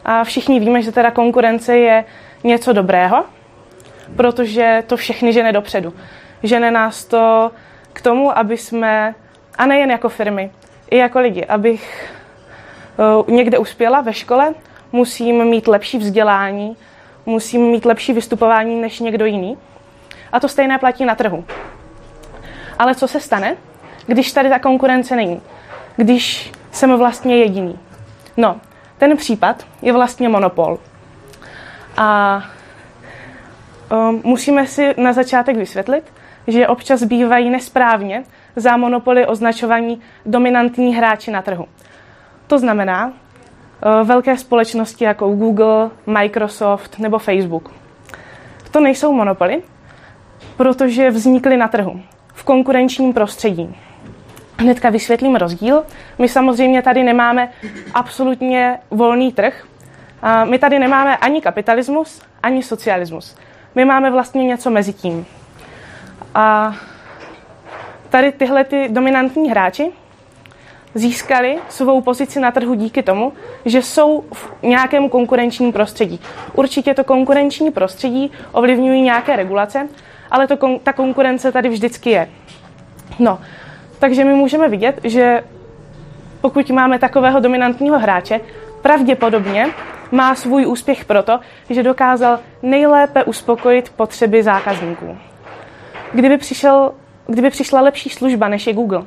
A 0.05 0.23
všichni 0.23 0.59
víme, 0.59 0.81
že 0.81 0.91
teda 0.91 1.11
konkurence 1.11 1.77
je 1.77 2.05
něco 2.43 2.73
dobrého, 2.73 3.25
protože 4.15 4.83
to 4.87 4.97
všechny 4.97 5.33
žene 5.33 5.51
dopředu. 5.51 5.93
Žene 6.43 6.71
nás 6.71 7.05
to 7.05 7.51
k 7.93 8.01
tomu, 8.01 8.37
aby 8.37 8.57
jsme, 8.57 9.15
a 9.57 9.65
nejen 9.65 9.91
jako 9.91 10.09
firmy, 10.09 10.51
i 10.91 10.97
jako 10.97 11.19
lidi, 11.19 11.45
abych 11.45 12.13
uh, 12.97 13.29
někde 13.29 13.57
uspěla 13.57 14.01
ve 14.01 14.13
škole, 14.13 14.53
musím 14.91 15.45
mít 15.45 15.67
lepší 15.67 15.97
vzdělání, 15.97 16.77
musím 17.25 17.61
mít 17.61 17.85
lepší 17.85 18.13
vystupování 18.13 18.81
než 18.81 18.99
někdo 18.99 19.25
jiný. 19.25 19.57
A 20.31 20.39
to 20.39 20.47
stejné 20.47 20.77
platí 20.77 21.05
na 21.05 21.15
trhu. 21.15 21.45
Ale 22.79 22.95
co 22.95 23.07
se 23.07 23.19
stane, 23.19 23.57
když 24.07 24.31
tady 24.31 24.49
ta 24.49 24.59
konkurence 24.59 25.15
není? 25.15 25.41
Když 25.95 26.51
jsem 26.71 26.97
vlastně 26.97 27.37
jediný? 27.37 27.79
No, 28.37 28.59
ten 28.97 29.17
případ 29.17 29.65
je 29.81 29.93
vlastně 29.93 30.29
monopol. 30.29 30.79
A 31.97 32.41
um, 33.91 34.21
musíme 34.23 34.67
si 34.67 34.93
na 34.97 35.13
začátek 35.13 35.57
vysvětlit, 35.57 36.03
že 36.47 36.67
občas 36.67 37.03
bývají 37.03 37.49
nesprávně 37.49 38.23
za 38.55 38.77
monopoly 38.77 39.25
označovaní 39.27 40.01
dominantní 40.25 40.95
hráči 40.95 41.31
na 41.31 41.41
trhu. 41.41 41.65
To 42.47 42.59
znamená 42.59 43.05
uh, 43.07 44.07
velké 44.07 44.37
společnosti 44.37 45.03
jako 45.03 45.29
Google, 45.29 45.89
Microsoft 46.05 46.99
nebo 46.99 47.19
Facebook. 47.19 47.71
To 48.71 48.79
nejsou 48.79 49.13
monopoly, 49.13 49.61
protože 50.57 51.09
vznikly 51.09 51.57
na 51.57 51.67
trhu, 51.67 52.01
v 52.33 52.43
konkurenčním 52.43 53.13
prostředí. 53.13 53.75
Hnedka 54.57 54.89
vysvětlím 54.89 55.35
rozdíl. 55.35 55.83
My 56.19 56.29
samozřejmě 56.29 56.81
tady 56.81 57.03
nemáme 57.03 57.49
absolutně 57.93 58.79
volný 58.91 59.31
trh. 59.31 59.65
My 60.43 60.59
tady 60.59 60.79
nemáme 60.79 61.17
ani 61.17 61.41
kapitalismus, 61.41 62.21
ani 62.43 62.63
socialismus. 62.63 63.35
My 63.75 63.85
máme 63.85 64.11
vlastně 64.11 64.45
něco 64.45 64.69
mezi 64.69 64.93
tím. 64.93 65.25
A 66.35 66.75
tady 68.13 68.31
tyhle 68.31 68.63
ty 68.63 68.87
dominantní 68.89 69.49
hráči 69.49 69.91
získali 70.95 71.57
svou 71.69 72.01
pozici 72.01 72.39
na 72.39 72.51
trhu 72.51 72.73
díky 72.73 73.03
tomu, 73.03 73.33
že 73.65 73.81
jsou 73.81 74.23
v 74.33 74.63
nějakém 74.63 75.09
konkurenčním 75.09 75.73
prostředí. 75.73 76.19
Určitě 76.53 76.93
to 76.93 77.03
konkurenční 77.03 77.71
prostředí 77.71 78.31
ovlivňují 78.51 79.01
nějaké 79.01 79.35
regulace, 79.35 79.87
ale 80.31 80.47
to, 80.47 80.79
ta 80.83 80.93
konkurence 80.93 81.51
tady 81.51 81.69
vždycky 81.69 82.09
je. 82.09 82.29
No, 83.19 83.39
takže 83.99 84.25
my 84.25 84.33
můžeme 84.33 84.69
vidět, 84.69 84.99
že 85.03 85.43
pokud 86.41 86.69
máme 86.69 86.99
takového 86.99 87.39
dominantního 87.39 87.99
hráče, 87.99 88.41
pravděpodobně 88.81 89.67
má 90.11 90.35
svůj 90.35 90.65
úspěch 90.65 91.05
proto, 91.05 91.39
že 91.69 91.83
dokázal 91.83 92.39
nejlépe 92.61 93.23
uspokojit 93.23 93.89
potřeby 93.89 94.43
zákazníků. 94.43 95.17
Kdyby, 96.13 96.37
přišel, 96.37 96.93
kdyby 97.27 97.49
přišla 97.49 97.81
lepší 97.81 98.09
služba 98.09 98.47
než 98.47 98.67
je 98.67 98.73
Google, 98.73 99.03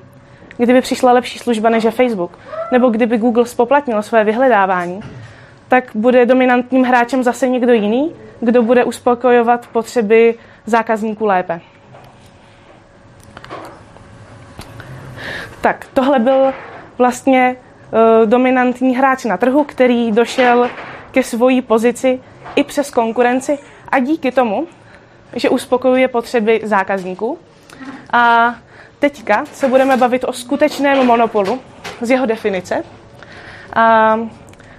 kdyby 0.57 0.81
přišla 0.81 1.13
lepší 1.13 1.39
služba 1.39 1.71
než 1.71 1.85
je 1.85 1.91
Facebook, 1.91 2.39
nebo 2.73 2.89
kdyby 2.89 3.19
Google 3.19 3.47
spoplatnil 3.47 4.03
své 4.03 4.25
vyhledávání, 4.25 5.01
tak 5.69 5.91
bude 5.95 6.27
dominantním 6.27 6.85
hráčem 6.85 7.23
zase 7.23 7.49
někdo 7.49 7.73
jiný, 7.73 8.13
kdo 8.41 8.63
bude 8.63 8.85
uspokojovat 8.85 9.67
potřeby 9.67 10.35
zákazníků 10.67 11.27
lépe. 11.27 11.61
Tak, 15.61 15.87
tohle 15.95 16.19
byl 16.19 16.53
vlastně 16.99 17.57
uh, 17.57 18.31
dominantní 18.31 18.97
hráč 18.97 19.25
na 19.25 19.37
trhu, 19.37 19.65
který 19.65 20.13
došel 20.13 20.71
ke 21.11 21.23
svojí 21.23 21.63
pozici 21.63 22.21
i 22.55 22.65
přes 22.65 22.91
konkurenci 22.91 23.59
a 23.89 23.99
díky 23.99 24.33
tomu, 24.33 24.67
že 25.35 25.49
uspokojuje 25.49 26.09
potřeby 26.09 26.61
zákazníků. 26.65 27.39
A 28.13 28.55
teďka 28.99 29.45
se 29.53 29.69
budeme 29.69 29.97
bavit 29.97 30.25
o 30.25 30.33
skutečném 30.33 31.07
monopolu 31.07 31.61
z 32.01 32.11
jeho 32.11 32.27
definice. 32.27 32.85
A 33.77 34.19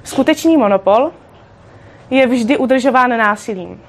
skutečný 0.04 0.58
monopol 0.58 1.12
je 2.10 2.28
vždy 2.28 2.58
udržován 2.58 3.18
násilím. 3.18 3.82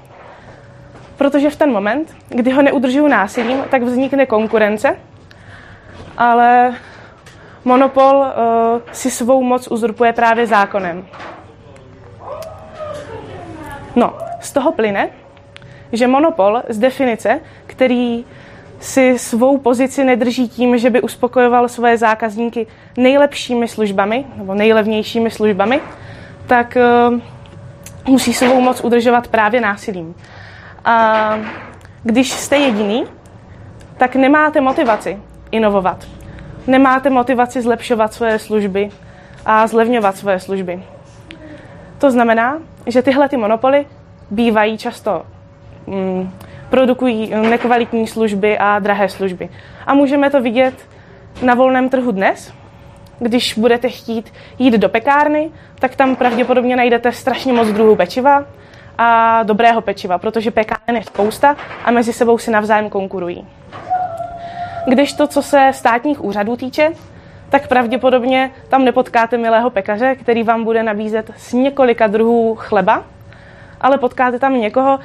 Protože 1.17 1.49
v 1.49 1.55
ten 1.55 1.71
moment, 1.71 2.15
kdy 2.29 2.51
ho 2.51 2.61
neudržují 2.61 3.11
násilím, 3.11 3.63
tak 3.69 3.83
vznikne 3.83 4.25
konkurence, 4.25 4.97
ale 6.17 6.75
monopol 7.65 8.15
uh, 8.15 8.81
si 8.91 9.11
svou 9.11 9.43
moc 9.43 9.67
uzurpuje 9.67 10.13
právě 10.13 10.47
zákonem. 10.47 11.07
No, 13.95 14.13
z 14.39 14.53
toho 14.53 14.71
plyne, 14.71 15.09
že 15.91 16.07
monopol 16.07 16.61
z 16.69 16.77
definice, 16.77 17.39
který 17.67 18.25
si 18.79 19.19
svou 19.19 19.57
pozici 19.57 20.03
nedrží 20.03 20.49
tím, 20.49 20.77
že 20.77 20.89
by 20.89 21.01
uspokojoval 21.01 21.67
svoje 21.67 21.97
zákazníky 21.97 22.67
nejlepšími 22.97 23.67
službami 23.67 24.25
nebo 24.35 24.53
nejlevnějšími 24.53 25.31
službami, 25.31 25.81
tak 26.47 26.77
uh, 27.11 27.19
musí 28.05 28.33
svou 28.33 28.61
moc 28.61 28.83
udržovat 28.83 29.27
právě 29.27 29.61
násilím. 29.61 30.15
A 30.85 31.35
když 32.03 32.31
jste 32.31 32.57
jediný, 32.57 33.03
tak 33.97 34.15
nemáte 34.15 34.61
motivaci 34.61 35.19
inovovat. 35.51 36.07
Nemáte 36.67 37.09
motivaci 37.09 37.61
zlepšovat 37.61 38.13
své 38.13 38.39
služby 38.39 38.89
a 39.45 39.67
zlevňovat 39.67 40.17
své 40.17 40.39
služby. 40.39 40.83
To 41.97 42.11
znamená, 42.11 42.57
že 42.85 43.01
tyhle 43.01 43.29
ty 43.29 43.37
monopoly 43.37 43.85
bývají 44.31 44.77
často 44.77 45.25
mm, 45.87 46.31
produkují 46.69 47.33
nekvalitní 47.49 48.07
služby 48.07 48.57
a 48.57 48.79
drahé 48.79 49.09
služby. 49.09 49.49
A 49.87 49.93
můžeme 49.93 50.29
to 50.29 50.41
vidět 50.41 50.73
na 51.41 51.53
volném 51.53 51.89
trhu 51.89 52.11
dnes. 52.11 52.53
Když 53.19 53.53
budete 53.53 53.89
chtít 53.89 54.33
jít 54.59 54.73
do 54.73 54.89
pekárny, 54.89 55.49
tak 55.79 55.95
tam 55.95 56.15
pravděpodobně 56.15 56.75
najdete 56.75 57.11
strašně 57.11 57.53
moc 57.53 57.67
druhů 57.67 57.95
pečiva 57.95 58.45
a 58.97 59.43
dobrého 59.43 59.81
pečiva, 59.81 60.17
protože 60.17 60.51
pekáren 60.51 60.95
je 60.95 61.03
spousta 61.03 61.55
a 61.85 61.91
mezi 61.91 62.13
sebou 62.13 62.37
si 62.37 62.51
navzájem 62.51 62.89
konkurují. 62.89 63.47
Když 64.87 65.13
to, 65.13 65.27
co 65.27 65.41
se 65.41 65.71
státních 65.73 66.23
úřadů 66.23 66.55
týče, 66.55 66.91
tak 67.49 67.67
pravděpodobně 67.67 68.51
tam 68.69 68.85
nepotkáte 68.85 69.37
milého 69.37 69.69
pekaře, 69.69 70.15
který 70.15 70.43
vám 70.43 70.63
bude 70.63 70.83
nabízet 70.83 71.31
z 71.37 71.53
několika 71.53 72.07
druhů 72.07 72.55
chleba, 72.55 73.03
ale 73.81 73.97
potkáte 73.97 74.39
tam 74.39 74.53
někoho, 74.53 74.99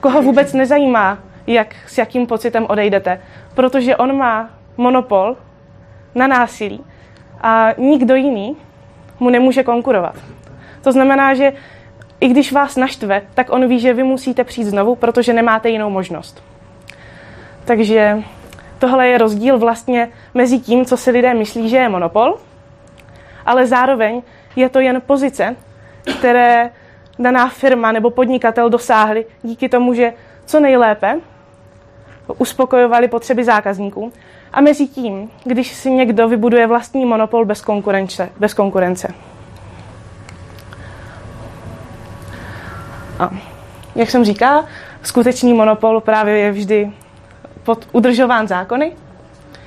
koho 0.00 0.22
vůbec 0.22 0.52
nezajímá, 0.52 1.18
jak, 1.46 1.74
s 1.86 1.98
jakým 1.98 2.26
pocitem 2.26 2.66
odejdete, 2.68 3.20
protože 3.54 3.96
on 3.96 4.16
má 4.16 4.50
monopol 4.76 5.36
na 6.14 6.26
násilí 6.26 6.84
a 7.40 7.68
nikdo 7.78 8.14
jiný 8.14 8.56
mu 9.20 9.30
nemůže 9.30 9.62
konkurovat. 9.62 10.14
To 10.82 10.92
znamená, 10.92 11.34
že 11.34 11.52
i 12.20 12.28
když 12.28 12.52
vás 12.52 12.76
naštve, 12.76 13.22
tak 13.34 13.52
on 13.52 13.68
ví, 13.68 13.80
že 13.80 13.94
vy 13.94 14.02
musíte 14.02 14.44
přijít 14.44 14.64
znovu, 14.64 14.94
protože 14.94 15.32
nemáte 15.32 15.68
jinou 15.68 15.90
možnost. 15.90 16.42
Takže 17.64 18.22
tohle 18.78 19.08
je 19.08 19.18
rozdíl 19.18 19.58
vlastně 19.58 20.08
mezi 20.34 20.58
tím, 20.58 20.84
co 20.84 20.96
si 20.96 21.10
lidé 21.10 21.34
myslí, 21.34 21.68
že 21.68 21.76
je 21.76 21.88
monopol, 21.88 22.38
ale 23.46 23.66
zároveň 23.66 24.22
je 24.56 24.68
to 24.68 24.80
jen 24.80 25.02
pozice, 25.06 25.56
které 26.18 26.70
daná 27.18 27.48
firma 27.48 27.92
nebo 27.92 28.10
podnikatel 28.10 28.70
dosáhli 28.70 29.26
díky 29.42 29.68
tomu, 29.68 29.94
že 29.94 30.12
co 30.46 30.60
nejlépe 30.60 31.20
uspokojovali 32.38 33.08
potřeby 33.08 33.44
zákazníků. 33.44 34.12
A 34.52 34.60
mezi 34.60 34.86
tím, 34.86 35.30
když 35.44 35.74
si 35.74 35.90
někdo 35.90 36.28
vybuduje 36.28 36.66
vlastní 36.66 37.06
monopol 37.06 37.44
bez 37.44 37.60
konkurence. 37.60 38.28
Bez 38.38 38.54
konkurence. 38.54 39.14
A 43.18 43.30
jak 43.94 44.10
jsem 44.10 44.24
říkala, 44.24 44.64
skutečný 45.02 45.54
monopol 45.54 46.00
právě 46.00 46.38
je 46.38 46.52
vždy 46.52 46.92
pod 47.62 47.88
udržován 47.92 48.48
zákony, 48.48 48.92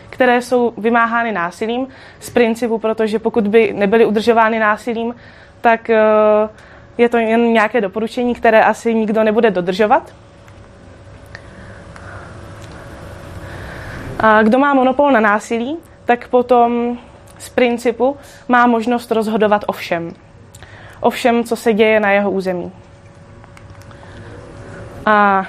které 0.09 0.41
jsou 0.41 0.73
vymáhány 0.77 1.31
násilím 1.31 1.87
z 2.19 2.29
principu, 2.29 2.77
protože 2.77 3.19
pokud 3.19 3.47
by 3.47 3.73
nebyly 3.73 4.05
udržovány 4.05 4.59
násilím, 4.59 5.15
tak 5.61 5.89
eh, 5.89 5.99
je 6.99 7.09
to 7.09 7.17
jen 7.17 7.53
nějaké 7.53 7.81
doporučení, 7.81 8.35
které 8.35 8.63
asi 8.63 8.93
nikdo 8.93 9.23
nebude 9.23 9.51
dodržovat. 9.51 10.13
A 14.19 14.43
kdo 14.43 14.59
má 14.59 14.73
monopol 14.73 15.11
na 15.11 15.19
násilí, 15.19 15.77
tak 16.05 16.27
potom 16.27 16.97
z 17.37 17.49
principu 17.49 18.17
má 18.47 18.67
možnost 18.67 19.11
rozhodovat 19.11 19.63
o 19.67 19.71
všem. 19.71 20.13
O 20.99 21.09
všem, 21.09 21.43
co 21.43 21.55
se 21.55 21.73
děje 21.73 21.99
na 21.99 22.11
jeho 22.11 22.31
území. 22.31 22.71
A 25.05 25.45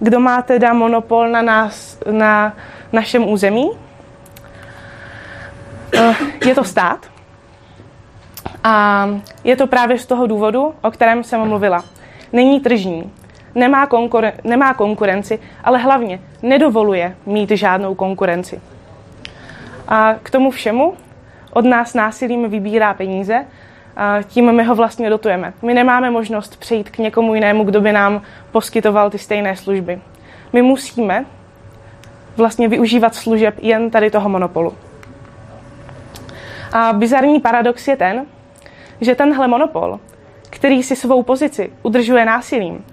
kdo 0.00 0.20
má 0.20 0.42
teda 0.42 0.72
monopol 0.72 1.28
na, 1.28 1.42
nás, 1.42 1.98
na 2.10 2.56
našem 2.92 3.28
území? 3.28 3.70
Eh, 5.94 6.14
je 6.44 6.54
to 6.54 6.64
stát. 6.64 7.17
A 8.68 9.08
je 9.44 9.56
to 9.56 9.66
právě 9.66 9.98
z 9.98 10.06
toho 10.06 10.26
důvodu, 10.26 10.74
o 10.82 10.90
kterém 10.90 11.24
jsem 11.24 11.48
mluvila. 11.48 11.84
Není 12.32 12.60
tržní, 12.60 13.12
nemá, 13.54 13.86
konkuren- 13.86 14.32
nemá 14.44 14.74
konkurenci, 14.74 15.38
ale 15.64 15.78
hlavně 15.78 16.20
nedovoluje 16.42 17.16
mít 17.26 17.50
žádnou 17.50 17.94
konkurenci. 17.94 18.60
A 19.88 20.14
k 20.22 20.30
tomu 20.30 20.50
všemu 20.50 20.94
od 21.52 21.64
nás 21.64 21.94
násilím 21.94 22.50
vybírá 22.50 22.94
peníze, 22.94 23.44
a 23.96 24.22
tím 24.22 24.52
my 24.52 24.64
ho 24.64 24.74
vlastně 24.74 25.10
dotujeme. 25.10 25.52
My 25.62 25.74
nemáme 25.74 26.10
možnost 26.10 26.60
přejít 26.60 26.90
k 26.90 26.98
někomu 26.98 27.34
jinému, 27.34 27.64
kdo 27.64 27.80
by 27.80 27.92
nám 27.92 28.22
poskytoval 28.52 29.10
ty 29.10 29.18
stejné 29.18 29.56
služby. 29.56 30.00
My 30.52 30.62
musíme 30.62 31.24
vlastně 32.36 32.68
využívat 32.68 33.14
služeb 33.14 33.54
jen 33.62 33.90
tady 33.90 34.10
toho 34.10 34.28
monopolu. 34.28 34.74
A 36.72 36.92
bizarní 36.92 37.40
paradox 37.40 37.88
je 37.88 37.96
ten, 37.96 38.26
že 39.00 39.14
tenhle 39.14 39.48
monopol, 39.48 40.00
který 40.50 40.82
si 40.82 40.96
svou 40.96 41.22
pozici 41.22 41.72
udržuje 41.82 42.24
násilím, 42.24 42.84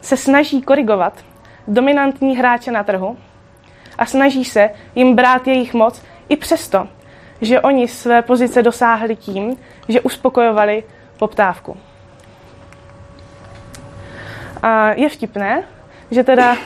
se 0.00 0.16
snaží 0.16 0.62
korigovat 0.62 1.24
dominantní 1.68 2.36
hráče 2.36 2.70
na 2.70 2.84
trhu 2.84 3.16
a 3.98 4.06
snaží 4.06 4.44
se 4.44 4.70
jim 4.94 5.14
brát 5.16 5.46
jejich 5.46 5.74
moc 5.74 6.02
i 6.28 6.36
přesto, 6.36 6.88
že 7.40 7.60
oni 7.60 7.88
své 7.88 8.22
pozice 8.22 8.62
dosáhli 8.62 9.16
tím, 9.16 9.56
že 9.88 10.00
uspokojovali 10.00 10.84
poptávku. 11.18 11.76
A 14.62 14.90
je 14.90 15.08
vtipné, 15.08 15.64
že 16.10 16.24
teda 16.24 16.56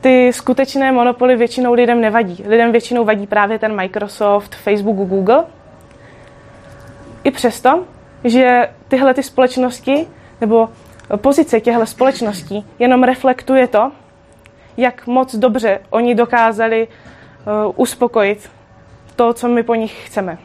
ty 0.00 0.32
skutečné 0.32 0.92
monopoly 0.92 1.36
většinou 1.36 1.72
lidem 1.72 2.00
nevadí. 2.00 2.44
Lidem 2.46 2.72
většinou 2.72 3.04
vadí 3.04 3.26
právě 3.26 3.58
ten 3.58 3.76
Microsoft, 3.76 4.54
Facebook, 4.54 5.08
Google. 5.08 5.44
I 7.24 7.30
přesto, 7.30 7.84
že 8.24 8.68
tyhle 8.88 9.14
ty 9.14 9.22
společnosti 9.22 10.06
nebo 10.40 10.68
pozice 11.16 11.60
těchto 11.60 11.86
společností 11.86 12.66
jenom 12.78 13.02
reflektuje 13.02 13.66
to, 13.66 13.92
jak 14.76 15.06
moc 15.06 15.34
dobře 15.34 15.80
oni 15.90 16.14
dokázali 16.14 16.88
uh, 16.88 17.72
uspokojit 17.76 18.50
to, 19.16 19.32
co 19.32 19.48
my 19.48 19.62
po 19.62 19.74
nich 19.74 20.06
chceme. 20.06 20.38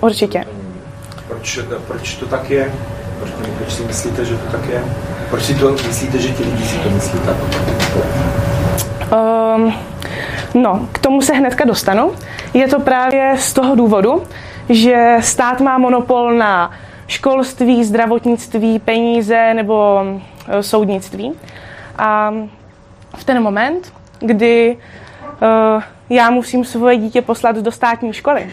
Určitě. 0.00 0.44
Proč, 1.28 1.58
proč 1.86 2.14
to 2.14 2.26
tak 2.26 2.50
je? 2.50 2.72
Proč, 3.18 3.30
proč 3.58 3.72
si 3.72 3.84
myslíte, 3.84 4.24
že 4.24 4.36
to 4.36 4.50
tak 4.50 4.66
je? 4.66 4.84
Proč 5.30 5.42
si 5.42 5.54
to 5.54 5.72
myslíte, 5.72 6.18
že 6.18 6.28
ti 6.28 6.44
lidi 6.44 6.64
si 6.64 6.78
to 6.78 6.90
myslí 6.90 7.20
tak? 7.20 7.36
Um, 9.12 9.74
no, 10.54 10.88
k 10.92 10.98
tomu 10.98 11.22
se 11.22 11.34
hnedka 11.34 11.64
dostanu. 11.64 12.12
Je 12.54 12.68
to 12.68 12.80
právě 12.80 13.34
z 13.38 13.52
toho 13.52 13.74
důvodu, 13.74 14.22
že 14.70 15.16
stát 15.20 15.60
má 15.60 15.78
monopol 15.78 16.32
na 16.32 16.70
školství, 17.06 17.84
zdravotnictví, 17.84 18.78
peníze 18.78 19.54
nebo 19.54 20.04
e, 20.48 20.62
soudnictví. 20.62 21.32
A 21.98 22.34
v 23.16 23.24
ten 23.24 23.42
moment, 23.42 23.92
kdy 24.18 24.76
uh, 25.76 25.82
já 26.10 26.30
musím 26.30 26.64
svoje 26.64 26.96
dítě 26.96 27.22
poslat 27.22 27.56
do 27.56 27.72
státní 27.72 28.12
školy, 28.12 28.50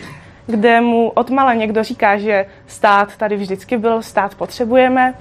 kde 0.47 0.81
mu 0.81 1.09
odmala 1.09 1.53
někdo 1.53 1.83
říká, 1.83 2.17
že 2.17 2.45
stát 2.67 3.15
tady 3.17 3.35
vždycky 3.35 3.77
byl, 3.77 4.01
stát 4.01 4.35
potřebujeme 4.35 5.13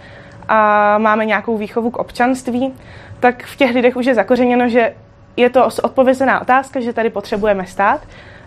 a 0.48 0.98
máme 0.98 1.24
nějakou 1.24 1.58
výchovu 1.58 1.90
k 1.90 1.96
občanství, 1.96 2.74
tak 3.20 3.44
v 3.44 3.56
těch 3.56 3.74
lidech 3.74 3.96
už 3.96 4.06
je 4.06 4.14
zakořeněno, 4.14 4.68
že 4.68 4.94
je 5.36 5.50
to 5.50 5.68
odpovězená 5.82 6.40
otázka, 6.40 6.80
že 6.80 6.92
tady 6.92 7.10
potřebujeme 7.10 7.66
stát 7.66 8.00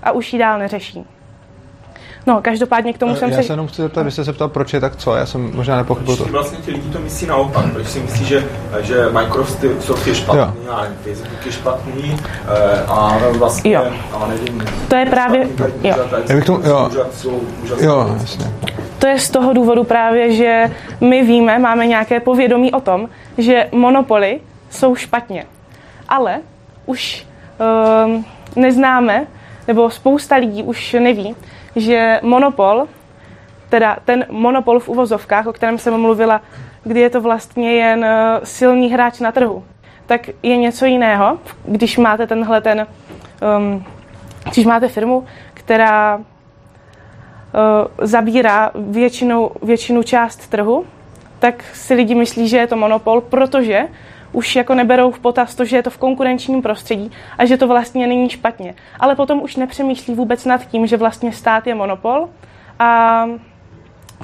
a 0.03 0.11
už 0.11 0.33
ji 0.33 0.39
dál 0.39 0.59
neřeší. 0.59 1.05
No, 2.27 2.41
každopádně 2.41 2.93
k 2.93 2.97
tomu 2.97 3.11
já 3.11 3.17
jsem 3.19 3.29
já 3.29 3.37
se... 3.37 3.43
se 3.43 3.53
jenom 3.53 3.67
chci 3.67 3.81
zeptat, 3.81 4.03
vy 4.03 4.11
jste 4.11 4.23
se 4.25 4.33
ptal, 4.33 4.47
proč 4.49 4.73
je 4.73 4.79
tak 4.79 4.95
co? 4.95 5.15
Já 5.15 5.25
jsem 5.25 5.55
možná 5.55 5.77
nepochopil 5.77 6.15
to. 6.15 6.23
Proč 6.23 6.31
vlastně 6.31 6.57
ti 6.57 6.71
lidi 6.71 6.89
to 6.89 6.99
myslí 6.99 7.27
naopak? 7.27 7.65
Proč 7.73 7.87
si 7.87 7.99
myslí, 7.99 8.25
že, 8.25 8.47
že 8.81 9.09
Microsoft 9.11 10.07
je 10.07 10.15
špatný, 10.15 10.67
a 10.69 10.83
Facebook 11.03 11.45
je 11.45 11.51
špatný 11.51 12.17
eh, 12.47 12.83
a 12.87 13.17
vlastně, 13.37 13.71
Jo. 13.71 13.85
a 14.13 14.27
nevím, 14.27 14.63
To 14.87 14.95
je 14.95 15.05
právě... 15.05 15.47
Jo. 15.83 15.95
Já 16.29 16.35
bych 16.35 16.45
tomu- 16.45 16.61
jo. 16.67 16.89
Jsou 17.11 17.41
Jo, 17.81 18.15
jasně. 18.21 18.45
To 18.99 19.07
je 19.07 19.19
z 19.19 19.29
toho 19.29 19.53
důvodu 19.53 19.83
právě, 19.83 20.31
že 20.33 20.71
my 21.01 21.23
víme, 21.23 21.59
máme 21.59 21.87
nějaké 21.87 22.19
povědomí 22.19 22.71
o 22.71 22.79
tom, 22.79 23.09
že 23.37 23.67
monopoly 23.71 24.39
jsou 24.69 24.95
špatně. 24.95 25.45
Ale 26.09 26.37
už 26.85 27.25
um, 28.05 28.25
neznáme, 28.55 29.27
nebo 29.67 29.89
spousta 29.89 30.35
lidí 30.35 30.63
už 30.63 30.93
neví, 30.99 31.35
že 31.75 32.19
monopol, 32.23 32.87
teda 33.69 33.97
ten 34.05 34.25
monopol 34.29 34.79
v 34.79 34.89
uvozovkách, 34.89 35.47
o 35.47 35.53
kterém 35.53 35.77
jsem 35.77 35.97
mluvila, 35.97 36.41
kdy 36.83 36.99
je 36.99 37.09
to 37.09 37.21
vlastně 37.21 37.75
jen 37.75 37.99
uh, 37.99 38.43
silný 38.43 38.91
hráč 38.91 39.19
na 39.19 39.31
trhu, 39.31 39.63
tak 40.05 40.29
je 40.43 40.57
něco 40.57 40.85
jiného, 40.85 41.37
když 41.65 41.97
máte 41.97 42.27
tenhle 42.27 42.61
ten, 42.61 42.87
um, 43.57 43.85
když 44.51 44.65
máte 44.65 44.87
firmu, 44.87 45.25
která 45.53 46.19
eh, 46.19 48.07
zabírá 48.07 48.71
většinou, 48.75 49.51
většinu 49.61 50.03
část 50.03 50.47
trhu, 50.47 50.85
tak 51.39 51.63
si 51.73 51.93
lidi 51.93 52.15
myslí, 52.15 52.47
že 52.47 52.57
je 52.57 52.67
to 52.67 52.75
monopol, 52.75 53.21
protože 53.21 53.87
už 54.31 54.55
jako 54.55 54.75
neberou 54.75 55.11
v 55.11 55.19
potaz 55.19 55.55
to, 55.55 55.65
že 55.65 55.75
je 55.75 55.83
to 55.83 55.89
v 55.89 55.97
konkurenčním 55.97 56.61
prostředí 56.61 57.11
a 57.37 57.45
že 57.45 57.57
to 57.57 57.67
vlastně 57.67 58.07
není 58.07 58.29
špatně. 58.29 58.75
Ale 58.99 59.15
potom 59.15 59.41
už 59.41 59.55
nepřemýšlí 59.55 60.15
vůbec 60.15 60.45
nad 60.45 60.65
tím, 60.65 60.87
že 60.87 60.97
vlastně 60.97 61.33
stát 61.33 61.67
je 61.67 61.75
monopol 61.75 62.29
a 62.79 63.25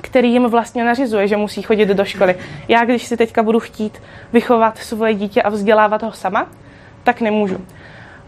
který 0.01 0.31
jim 0.31 0.45
vlastně 0.45 0.83
nařizuje, 0.83 1.27
že 1.27 1.37
musí 1.37 1.61
chodit 1.61 1.89
do 1.89 2.05
školy. 2.05 2.35
Já, 2.67 2.85
když 2.85 3.05
si 3.05 3.17
teďka 3.17 3.43
budu 3.43 3.59
chtít 3.59 4.01
vychovat 4.33 4.77
svoje 4.77 5.13
dítě 5.13 5.41
a 5.41 5.49
vzdělávat 5.49 6.03
ho 6.03 6.11
sama, 6.11 6.47
tak 7.03 7.21
nemůžu. 7.21 7.57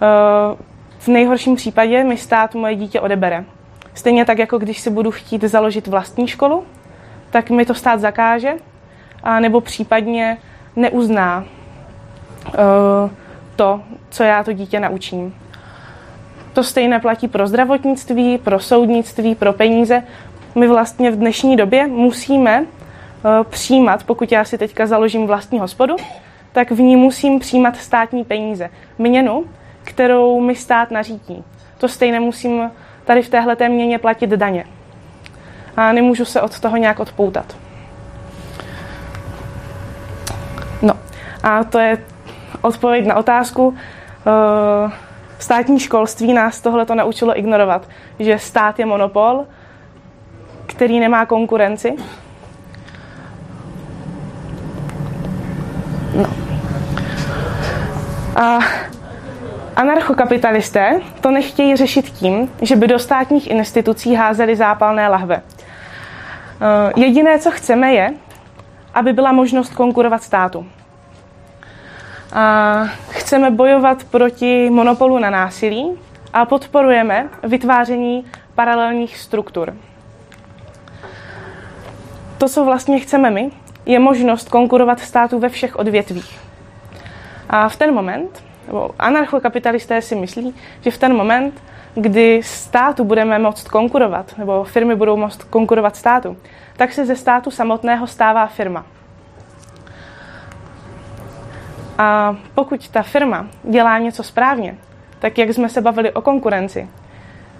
Eh, 0.02 0.56
V 1.00 1.08
nejhorším 1.08 1.56
případě 1.56 2.04
mi 2.04 2.18
stát 2.18 2.56
moje 2.56 2.76
dítě 2.76 3.02
odebere. 3.02 3.46
Stejně 3.94 4.26
tak, 4.26 4.40
jako 4.40 4.58
když 4.58 4.80
si 4.80 4.90
budu 4.90 5.12
chtít 5.12 5.42
založit 5.44 5.88
vlastní 5.88 6.28
školu, 6.28 6.64
tak 7.30 7.50
mi 7.50 7.66
to 7.66 7.74
stát 7.74 8.00
zakáže, 8.00 8.54
a 9.24 9.40
nebo 9.40 9.62
případně 9.62 10.38
neuzná 10.76 11.46
to, 13.56 13.82
co 14.10 14.24
já 14.24 14.44
to 14.44 14.54
dítě 14.54 14.80
naučím. 14.80 15.36
To 16.54 16.64
stejné 16.64 17.00
platí 17.00 17.28
pro 17.28 17.48
zdravotnictví, 17.48 18.38
pro 18.38 18.60
soudnictví, 18.60 19.36
pro 19.36 19.54
peníze. 19.54 20.04
My 20.56 20.68
vlastně 20.68 21.12
v 21.12 21.16
dnešní 21.16 21.56
době 21.56 21.88
musíme 21.88 22.66
eh, 22.66 23.44
přijímat, 23.44 24.04
pokud 24.04 24.32
já 24.32 24.46
si 24.46 24.58
teďka 24.58 24.86
založím 24.86 25.28
vlastní 25.28 25.60
hospodu, 25.60 25.96
tak 26.52 26.72
v 26.72 26.80
ní 26.80 26.96
musím 26.96 27.40
přijímat 27.40 27.78
státní 27.78 28.24
peníze. 28.24 28.70
Měnu, 28.98 29.46
kterou 29.84 30.42
mi 30.42 30.56
stát 30.56 30.92
nařídí. 30.92 31.44
To 31.78 31.88
stejné 31.88 32.20
musím 32.20 32.72
tady 33.06 33.22
v 33.22 33.30
téhle 33.30 33.56
měně 33.70 34.00
platit 34.00 34.30
daně. 34.30 34.66
A 35.78 35.92
nemůžu 35.92 36.26
se 36.26 36.42
od 36.42 36.60
toho 36.60 36.78
nějak 36.78 37.00
odpoutat. 37.00 37.58
No 40.82 40.94
a 41.44 41.64
to 41.64 41.80
je 41.80 41.98
odpověď 42.62 43.06
na 43.06 43.16
otázku. 43.16 43.76
Eh, 44.28 44.92
Státní 45.40 45.80
školství 45.80 46.34
nás 46.34 46.62
tohle 46.62 46.86
to 46.86 46.96
naučilo 46.96 47.40
ignorovat, 47.40 47.88
že 48.20 48.40
stát 48.40 48.80
je 48.80 48.86
monopol, 48.86 49.46
který 50.66 51.00
nemá 51.00 51.26
konkurenci. 51.26 51.96
No. 56.16 56.26
A 58.36 58.60
anarchokapitalisté 59.76 61.00
to 61.22 61.32
nechtějí 61.32 61.76
řešit 61.76 62.10
tím, 62.10 62.52
že 62.62 62.76
by 62.76 62.88
do 62.88 63.00
státních 63.00 63.52
institucí 63.52 64.16
házeli 64.16 64.56
zápalné 64.56 65.08
lahve. 65.08 65.42
Eh, 65.42 66.94
Jediné, 66.96 67.40
co 67.40 67.52
chceme, 67.52 67.94
je, 67.94 68.14
aby 68.94 69.14
byla 69.14 69.32
možnost 69.32 69.74
konkurovat 69.74 70.24
státu. 70.24 70.66
A 72.34 72.86
chceme 73.10 73.52
bojovat 73.52 74.04
proti 74.04 74.70
monopolu 74.70 75.20
na 75.20 75.30
násilí 75.30 75.92
a 76.34 76.46
podporujeme 76.46 77.30
vytváření 77.44 78.26
paralelních 78.56 79.18
struktur. 79.18 79.74
To, 82.38 82.50
co 82.50 82.66
vlastně 82.66 83.00
chceme 83.00 83.30
my, 83.30 83.52
je 83.86 84.00
možnost 84.00 84.50
konkurovat 84.50 85.00
státu 85.00 85.40
ve 85.40 85.50
všech 85.50 85.76
odvětvích. 85.76 86.40
A 87.50 87.70
v 87.70 87.76
ten 87.76 87.94
moment, 87.94 88.44
nebo 88.68 88.90
anarchokapitalisté 89.00 90.02
si 90.02 90.16
myslí, 90.16 90.56
že 90.82 90.92
v 90.92 90.98
ten 90.98 91.16
moment, 91.16 91.64
kdy 91.96 92.42
státu 92.44 93.04
budeme 93.04 93.40
moct 93.40 93.68
konkurovat, 93.68 94.38
nebo 94.38 94.64
firmy 94.64 94.96
budou 94.96 95.18
moct 95.18 95.44
konkurovat 95.44 95.96
státu, 95.96 96.38
tak 96.78 96.94
se 96.94 97.06
ze 97.06 97.16
státu 97.16 97.52
samotného 97.52 98.08
stává 98.08 98.48
firma. 98.48 98.86
A 101.98 102.36
pokud 102.56 102.90
ta 102.90 103.04
firma 103.04 103.48
dělá 103.64 104.00
něco 104.00 104.24
správně, 104.24 104.78
tak 105.20 105.38
jak 105.38 105.50
jsme 105.50 105.70
se 105.70 105.82
bavili 105.82 106.12
o 106.12 106.22
konkurenci, 106.22 106.88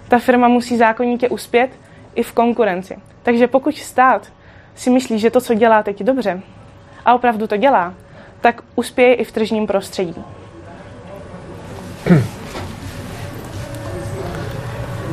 ta 0.08 0.18
firma 0.18 0.48
musí 0.48 0.76
zákonitě 0.76 1.28
uspět 1.28 1.70
i 2.14 2.22
v 2.22 2.32
konkurenci. 2.32 2.96
Takže 3.22 3.46
pokud 3.46 3.76
stát 3.76 4.28
si 4.74 4.90
myslí, 4.90 5.18
že 5.18 5.30
to, 5.30 5.40
co 5.40 5.54
dělá 5.54 5.82
teď 5.82 6.02
dobře, 6.02 6.40
a 7.04 7.14
opravdu 7.14 7.46
to 7.46 7.56
dělá, 7.56 7.94
tak 8.40 8.62
uspěje 8.74 9.14
i 9.14 9.24
v 9.24 9.32
tržním 9.32 9.66
prostředí. 9.66 10.24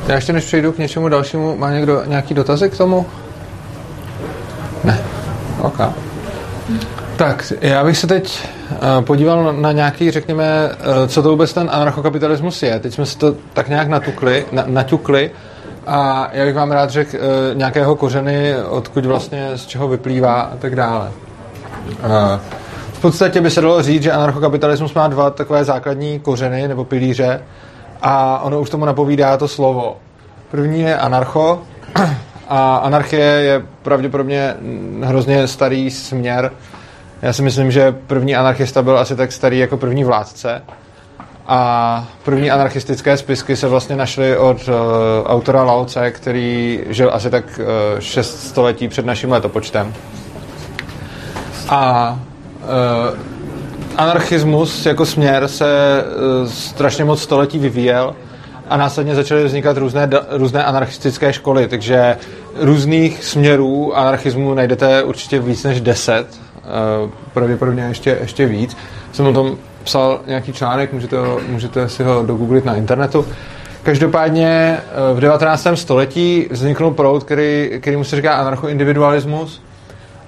Já 0.08 0.16
ještě 0.16 0.34
než 0.34 0.46
přejdu 0.46 0.72
k 0.72 0.78
něčemu 0.78 1.10
dalšímu, 1.10 1.58
má 1.58 1.72
někdo 1.72 2.04
nějaký 2.06 2.34
dotazy 2.34 2.70
k 2.70 2.78
tomu? 2.78 3.06
Ne. 4.84 5.00
OK. 5.62 5.82
Tak, 7.18 7.54
já 7.62 7.84
bych 7.84 7.98
se 7.98 8.08
teď 8.08 8.50
podíval 9.02 9.54
na 9.54 9.72
nějaký, 9.72 10.12
řekněme, 10.12 10.70
uh, 10.70 11.08
co 11.08 11.24
to 11.24 11.30
vůbec 11.30 11.54
ten 11.54 11.70
anarchokapitalismus 11.72 12.64
je. 12.64 12.80
Teď 12.80 12.94
jsme 12.94 13.06
si 13.06 13.18
to 13.18 13.36
tak 13.54 13.70
nějak 13.70 13.88
natukli, 13.88 14.46
na, 14.52 14.64
naťukli 14.68 15.32
a 15.88 16.30
já 16.32 16.46
bych 16.46 16.56
vám 16.56 16.72
rád 16.72 16.90
řekl 16.90 17.18
uh, 17.18 17.58
nějakého 17.58 17.96
kořeny, 17.96 18.56
odkud 18.70 19.06
vlastně, 19.06 19.50
z 19.56 19.66
čeho 19.66 19.88
vyplývá 19.88 20.42
a 20.42 20.56
tak 20.56 20.76
dále. 20.76 21.12
Uh, 21.90 22.40
v 22.94 23.02
podstatě 23.02 23.42
by 23.42 23.52
se 23.52 23.62
dalo 23.62 23.82
říct, 23.82 24.04
že 24.04 24.12
anarchokapitalismus 24.12 24.94
má 24.94 25.08
dva 25.08 25.30
takové 25.30 25.64
základní 25.64 26.20
kořeny 26.20 26.68
nebo 26.68 26.86
pilíře 26.86 27.42
a 28.02 28.40
ono 28.40 28.62
už 28.62 28.70
tomu 28.70 28.86
napovídá 28.86 29.38
to 29.38 29.48
slovo. 29.48 29.98
První 30.52 30.82
je 30.82 30.98
anarcho 30.98 31.62
a 32.50 32.76
anarchie 32.76 33.26
je 33.26 33.66
pravděpodobně 33.82 34.56
hrozně 35.04 35.48
starý 35.48 35.92
směr. 35.92 36.52
Já 37.22 37.34
si 37.34 37.42
myslím, 37.42 37.72
že 37.72 37.92
první 37.92 38.36
anarchista 38.36 38.82
byl 38.82 39.00
asi 39.00 39.16
tak 39.16 39.32
starý 39.32 39.60
jako 39.60 39.78
první 39.78 40.04
vládce. 40.04 40.62
A 41.48 42.08
první 42.24 42.52
anarchistické 42.52 43.18
spisky 43.18 43.56
se 43.56 43.68
vlastně 43.68 43.96
našly 43.96 44.38
od 44.38 44.58
uh, 44.68 44.74
autora 45.26 45.64
Lao 45.64 45.86
Tse, 45.86 46.12
který 46.12 46.80
žil 46.90 47.10
asi 47.14 47.30
tak 47.30 47.60
uh, 47.60 48.00
šest 48.00 48.48
století 48.48 48.88
před 48.88 49.06
naším 49.06 49.32
letopočtem. 49.32 49.94
A 51.70 52.12
uh, 52.62 53.20
anarchismus 53.98 54.86
jako 54.86 55.06
směr 55.06 55.48
se 55.48 56.04
uh, 56.44 56.50
strašně 56.50 57.06
moc 57.06 57.22
století 57.22 57.60
vyvíjel 57.60 58.16
a 58.70 58.78
následně 58.78 59.16
začaly 59.16 59.44
vznikat 59.44 59.78
různé, 59.78 60.10
různé 60.30 60.64
anarchistické 60.64 61.34
školy, 61.34 61.68
takže 61.68 62.18
různých 62.56 63.24
směrů 63.24 63.98
anarchismu 63.98 64.54
najdete 64.54 65.04
určitě 65.04 65.40
víc 65.40 65.64
než 65.64 65.82
deset, 65.82 66.28
pravděpodobně 67.34 67.84
ještě, 67.84 68.18
ještě 68.22 68.46
víc. 68.46 68.78
Jsem 69.12 69.28
o 69.28 69.34
tom 69.34 69.58
psal 69.84 70.20
nějaký 70.28 70.54
článek, 70.54 70.94
můžete, 70.94 71.18
ho, 71.18 71.40
můžete 71.48 71.90
si 71.90 72.04
ho 72.04 72.24
dogooglit 72.26 72.66
na 72.66 72.76
internetu. 72.76 73.26
Každopádně 73.84 74.78
v 75.14 75.20
19. 75.20 75.68
století 75.76 76.48
vzniknul 76.52 76.92
proud, 76.92 77.24
který, 77.24 77.70
který 77.82 77.98
mu 77.98 78.04
se 78.04 78.16
říká 78.16 78.36
anarchoindividualismus, 78.36 79.62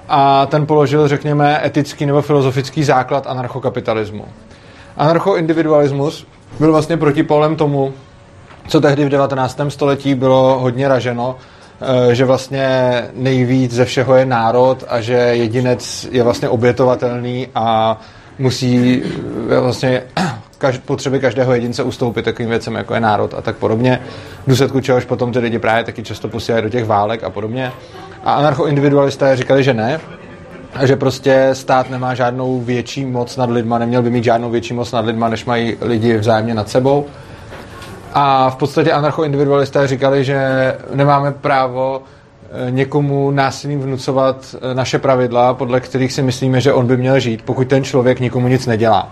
a 0.09 0.45
ten 0.45 0.65
položil, 0.65 1.07
řekněme, 1.07 1.61
etický 1.65 2.05
nebo 2.05 2.21
filozofický 2.21 2.83
základ 2.83 3.27
anarchokapitalismu. 3.27 4.25
Anarchoindividualismus 4.97 6.27
byl 6.59 6.71
vlastně 6.71 6.97
protipolem 6.97 7.55
tomu, 7.55 7.93
co 8.67 8.81
tehdy 8.81 9.05
v 9.05 9.09
19. 9.09 9.59
století 9.69 10.15
bylo 10.15 10.59
hodně 10.59 10.87
raženo, 10.87 11.35
eh, 11.39 11.56
že 12.11 12.25
vlastně 12.25 12.67
nejvíc 13.13 13.73
ze 13.73 13.85
všeho 13.85 14.15
je 14.15 14.25
národ 14.25 14.83
a 14.87 15.01
že 15.01 15.13
jedinec 15.13 16.07
je 16.11 16.23
vlastně 16.23 16.49
obětovatelný 16.49 17.47
a 17.55 17.99
musí 18.39 19.01
eh, 19.49 19.59
vlastně 19.59 20.03
každ- 20.59 20.81
potřeby 20.85 21.19
každého 21.19 21.53
jedince 21.53 21.83
ustoupit 21.83 22.25
takovým 22.25 22.49
věcem, 22.49 22.75
jako 22.75 22.93
je 22.93 22.99
národ 22.99 23.33
a 23.33 23.41
tak 23.41 23.55
podobně. 23.55 23.99
V 24.45 24.49
důsledku 24.49 24.79
čehož 24.79 25.05
potom 25.05 25.31
ty 25.31 25.39
lidi 25.39 25.59
právě 25.59 25.83
taky 25.83 26.03
často 26.03 26.27
posílají 26.27 26.63
do 26.63 26.69
těch 26.69 26.85
válek 26.85 27.23
a 27.23 27.29
podobně. 27.29 27.71
A 28.23 28.33
anarchoindividualisté 28.33 29.35
říkali, 29.35 29.63
že 29.63 29.73
ne, 29.73 29.99
a 30.73 30.85
že 30.85 30.95
prostě 30.95 31.49
stát 31.53 31.89
nemá 31.89 32.15
žádnou 32.15 32.59
větší 32.59 33.05
moc 33.05 33.37
nad 33.37 33.49
lidma, 33.49 33.77
neměl 33.77 34.01
by 34.01 34.09
mít 34.09 34.23
žádnou 34.23 34.49
větší 34.49 34.73
moc 34.73 34.91
nad 34.91 35.05
lidma, 35.05 35.29
než 35.29 35.45
mají 35.45 35.77
lidi 35.81 36.17
vzájemně 36.17 36.53
nad 36.53 36.69
sebou. 36.69 37.05
A 38.13 38.49
v 38.49 38.55
podstatě 38.55 38.91
anarchoindividualisté 38.91 39.87
říkali, 39.87 40.23
že 40.23 40.39
nemáme 40.93 41.31
právo 41.31 42.01
eh, 42.01 42.71
někomu 42.71 43.31
násilím 43.31 43.79
vnucovat 43.79 44.55
eh, 44.55 44.73
naše 44.73 44.99
pravidla, 44.99 45.53
podle 45.53 45.79
kterých 45.79 46.13
si 46.13 46.21
myslíme, 46.21 46.61
že 46.61 46.73
on 46.73 46.87
by 46.87 46.97
měl 46.97 47.19
žít, 47.19 47.41
pokud 47.41 47.67
ten 47.67 47.83
člověk 47.83 48.19
nikomu 48.19 48.47
nic 48.47 48.65
nedělá. 48.65 49.11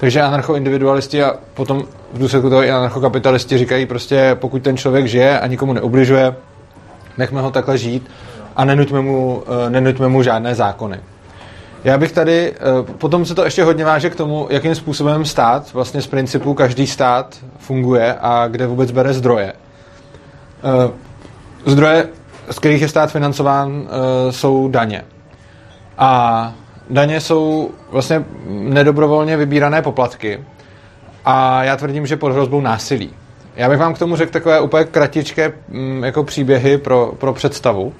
Takže 0.00 0.22
anarchoindividualisti 0.22 1.22
a 1.22 1.34
potom 1.54 1.82
v 2.12 2.18
důsledku 2.18 2.50
toho 2.50 2.64
i 2.64 2.70
anarchokapitalisti 2.70 3.58
říkají 3.58 3.86
prostě, 3.86 4.36
pokud 4.40 4.62
ten 4.62 4.76
člověk 4.76 5.06
žije 5.06 5.40
a 5.40 5.46
nikomu 5.46 5.72
neubližuje, 5.72 6.34
nechme 7.18 7.40
ho 7.40 7.50
takhle 7.50 7.78
žít 7.78 8.10
a 8.56 8.64
nenuťme 8.64 9.00
mu, 9.00 9.42
eh, 9.66 9.70
nenuťme 9.70 10.08
mu 10.08 10.22
žádné 10.22 10.54
zákony. 10.54 11.00
Já 11.84 11.98
bych 11.98 12.12
tady, 12.12 12.52
eh, 12.52 12.92
potom 12.98 13.24
se 13.24 13.34
to 13.34 13.44
ještě 13.44 13.64
hodně 13.64 13.84
váže 13.84 14.10
k 14.10 14.16
tomu, 14.16 14.46
jakým 14.50 14.74
způsobem 14.74 15.24
stát, 15.24 15.72
vlastně 15.72 16.02
z 16.02 16.06
principu 16.06 16.54
každý 16.54 16.86
stát 16.86 17.38
funguje 17.58 18.16
a 18.20 18.48
kde 18.48 18.66
vůbec 18.66 18.90
bere 18.90 19.12
zdroje. 19.12 19.52
Eh, 19.52 20.90
zdroje, 21.66 22.08
z 22.50 22.58
kterých 22.58 22.82
je 22.82 22.88
stát 22.88 23.12
financován, 23.12 23.88
jsou 24.30 24.68
daně. 24.68 25.04
A 25.98 26.52
daně 26.90 27.20
jsou 27.20 27.70
vlastně 27.90 28.24
nedobrovolně 28.48 29.36
vybírané 29.36 29.82
poplatky. 29.82 30.40
A 31.24 31.64
já 31.64 31.76
tvrdím, 31.76 32.06
že 32.06 32.16
pod 32.16 32.32
hrozbou 32.32 32.60
násilí. 32.60 33.10
Já 33.56 33.68
bych 33.68 33.78
vám 33.78 33.94
k 33.94 33.98
tomu 33.98 34.16
řekl 34.16 34.32
takové 34.32 34.60
úplně 34.60 34.84
kratičké 34.84 35.52
mm, 35.68 36.04
jako 36.04 36.24
příběhy 36.24 36.78
pro, 36.78 37.12
pro 37.18 37.32
představu, 37.32 37.92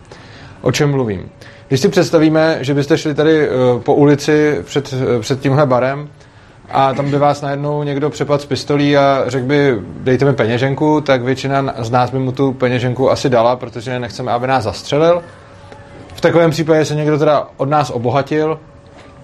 o 0.60 0.72
čem 0.72 0.90
mluvím. 0.90 1.30
Když 1.68 1.80
si 1.80 1.88
představíme, 1.88 2.58
že 2.60 2.74
byste 2.74 2.98
šli 2.98 3.14
tady 3.14 3.48
eh, 3.48 3.50
po 3.78 3.94
ulici 3.94 4.58
před, 4.64 4.94
eh, 5.16 5.20
před 5.20 5.40
tímhle 5.40 5.66
barem 5.66 6.08
a 6.70 6.94
tam 6.94 7.10
by 7.10 7.18
vás 7.18 7.40
najednou 7.42 7.82
někdo 7.82 8.10
přepadl 8.10 8.42
z 8.42 8.46
pistolí 8.46 8.96
a 8.96 9.24
řekl 9.26 9.46
by, 9.46 9.78
dejte 9.82 10.24
mi 10.24 10.32
peněženku, 10.32 11.00
tak 11.00 11.22
většina 11.22 11.74
z 11.78 11.90
nás 11.90 12.10
by 12.10 12.18
mu 12.18 12.32
tu 12.32 12.52
peněženku 12.52 13.10
asi 13.10 13.28
dala, 13.28 13.56
protože 13.56 13.98
nechceme, 13.98 14.32
aby 14.32 14.46
nás 14.46 14.64
zastřelil. 14.64 15.22
V 16.14 16.20
takovém 16.20 16.50
případě 16.50 16.84
se 16.84 16.94
někdo 16.94 17.18
teda 17.18 17.48
od 17.56 17.68
nás 17.68 17.90
obohatil 17.90 18.58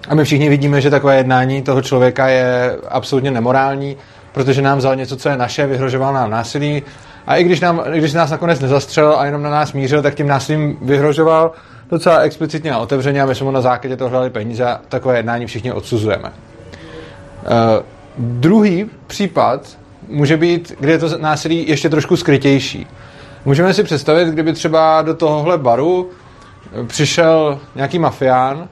a 0.09 0.15
my 0.15 0.25
všichni 0.25 0.49
vidíme, 0.49 0.81
že 0.81 0.91
takové 0.91 1.17
jednání 1.17 1.63
toho 1.63 1.83
člověka 1.83 2.29
je 2.29 2.77
absolutně 2.89 3.31
nemorální, 3.31 3.97
protože 4.33 4.63
nám 4.63 4.79
vzal 4.79 4.97
něco, 4.97 5.17
co 5.17 5.29
je 5.29 5.37
naše, 5.37 5.67
vyhrožoval 5.67 6.15
nám 6.15 6.31
násilí 6.31 6.83
a 7.27 7.37
i 7.37 7.45
když, 7.45 7.61
nám, 7.61 7.83
když 7.95 8.13
nás 8.13 8.31
nakonec 8.31 8.61
nezastřelil 8.61 9.15
a 9.19 9.25
jenom 9.27 9.43
na 9.43 9.51
nás 9.51 9.73
mířil, 9.73 10.03
tak 10.03 10.15
tím 10.15 10.27
násilím 10.27 10.79
vyhrožoval 10.83 11.53
docela 11.91 12.19
explicitně 12.19 12.73
a 12.73 12.79
otevřeně 12.79 13.23
a 13.23 13.27
my 13.27 13.35
jsme 13.35 13.45
mu 13.45 13.51
na 13.51 13.61
základě 13.61 13.97
toho 13.97 14.11
hledali 14.11 14.31
peníze 14.31 14.65
a 14.65 14.81
takové 14.89 15.17
jednání 15.17 15.47
všichni 15.47 15.73
odsuzujeme. 15.73 16.29
Uh, 16.29 17.53
druhý 18.19 18.91
případ 19.07 19.79
může 20.09 20.37
být, 20.37 20.73
kde 20.81 20.93
je 20.93 20.99
to 20.99 21.19
násilí 21.19 21.69
ještě 21.69 21.89
trošku 21.89 22.17
skrytější. 22.17 22.87
Můžeme 23.45 23.75
si 23.75 23.85
představit, 23.85 24.29
kdyby 24.29 24.53
třeba 24.53 25.03
do 25.03 25.15
tohohle 25.15 25.59
baru 25.59 26.11
přišel 26.87 27.59
nějaký 27.75 27.99
mafián 27.99 28.69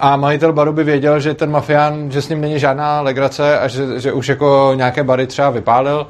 a 0.00 0.16
majitel 0.16 0.52
baru 0.52 0.72
by 0.72 0.84
věděl, 0.84 1.20
že 1.20 1.34
ten 1.34 1.50
mafián, 1.50 2.10
že 2.10 2.22
s 2.22 2.28
ním 2.28 2.40
není 2.40 2.58
žádná 2.58 3.00
legrace 3.00 3.58
a 3.58 3.68
že, 3.68 4.00
že 4.00 4.12
už 4.12 4.28
jako 4.28 4.72
nějaké 4.74 5.04
bary 5.04 5.26
třeba 5.26 5.50
vypálil 5.50 6.06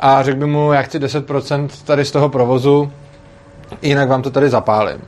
a 0.00 0.22
řekl 0.22 0.38
by 0.38 0.46
mu, 0.46 0.72
já 0.72 0.82
chci 0.82 0.98
10% 0.98 1.68
tady 1.84 2.04
z 2.04 2.10
toho 2.10 2.28
provozu, 2.28 2.92
jinak 3.82 4.08
vám 4.08 4.22
to 4.22 4.30
tady 4.30 4.48
zapálím. 4.48 5.00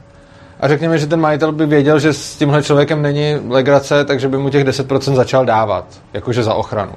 A 0.61 0.69
řekněme, 0.69 0.99
že 0.99 1.07
ten 1.07 1.21
majitel 1.21 1.53
by 1.53 1.67
věděl, 1.67 1.99
že 1.99 2.13
s 2.13 2.37
tímhle 2.37 2.63
člověkem 2.63 3.03
není 3.03 3.35
legrace, 3.49 4.05
takže 4.05 4.29
by 4.29 4.39
mu 4.39 4.51
těch 4.51 4.65
10% 4.65 5.15
začal 5.15 5.45
dávat, 5.45 5.85
jakože 6.13 6.43
za 6.43 6.55
ochranu. 6.55 6.93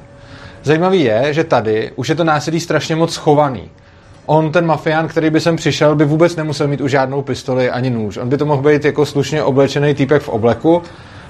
Zajímavý 0.64 1.04
je, 1.04 1.34
že 1.34 1.44
tady 1.44 1.92
už 1.96 2.10
je 2.10 2.16
to 2.16 2.24
násilí 2.24 2.60
strašně 2.60 2.96
moc 2.96 3.14
schovaný. 3.14 3.70
On, 4.26 4.52
ten 4.52 4.66
mafián, 4.66 5.08
který 5.08 5.30
by 5.30 5.40
sem 5.40 5.56
přišel, 5.56 5.96
by 5.96 6.06
vůbec 6.06 6.36
nemusel 6.36 6.68
mít 6.68 6.82
už 6.82 6.92
žádnou 6.92 7.22
pistoli 7.22 7.70
ani 7.70 7.90
nůž. 7.90 8.18
On 8.18 8.30
by 8.30 8.38
to 8.38 8.46
mohl 8.46 8.62
být 8.62 8.86
jako 8.86 9.06
slušně 9.06 9.44
oblečený 9.44 9.94
týpek 9.94 10.22
v 10.22 10.30
obleku 10.30 10.82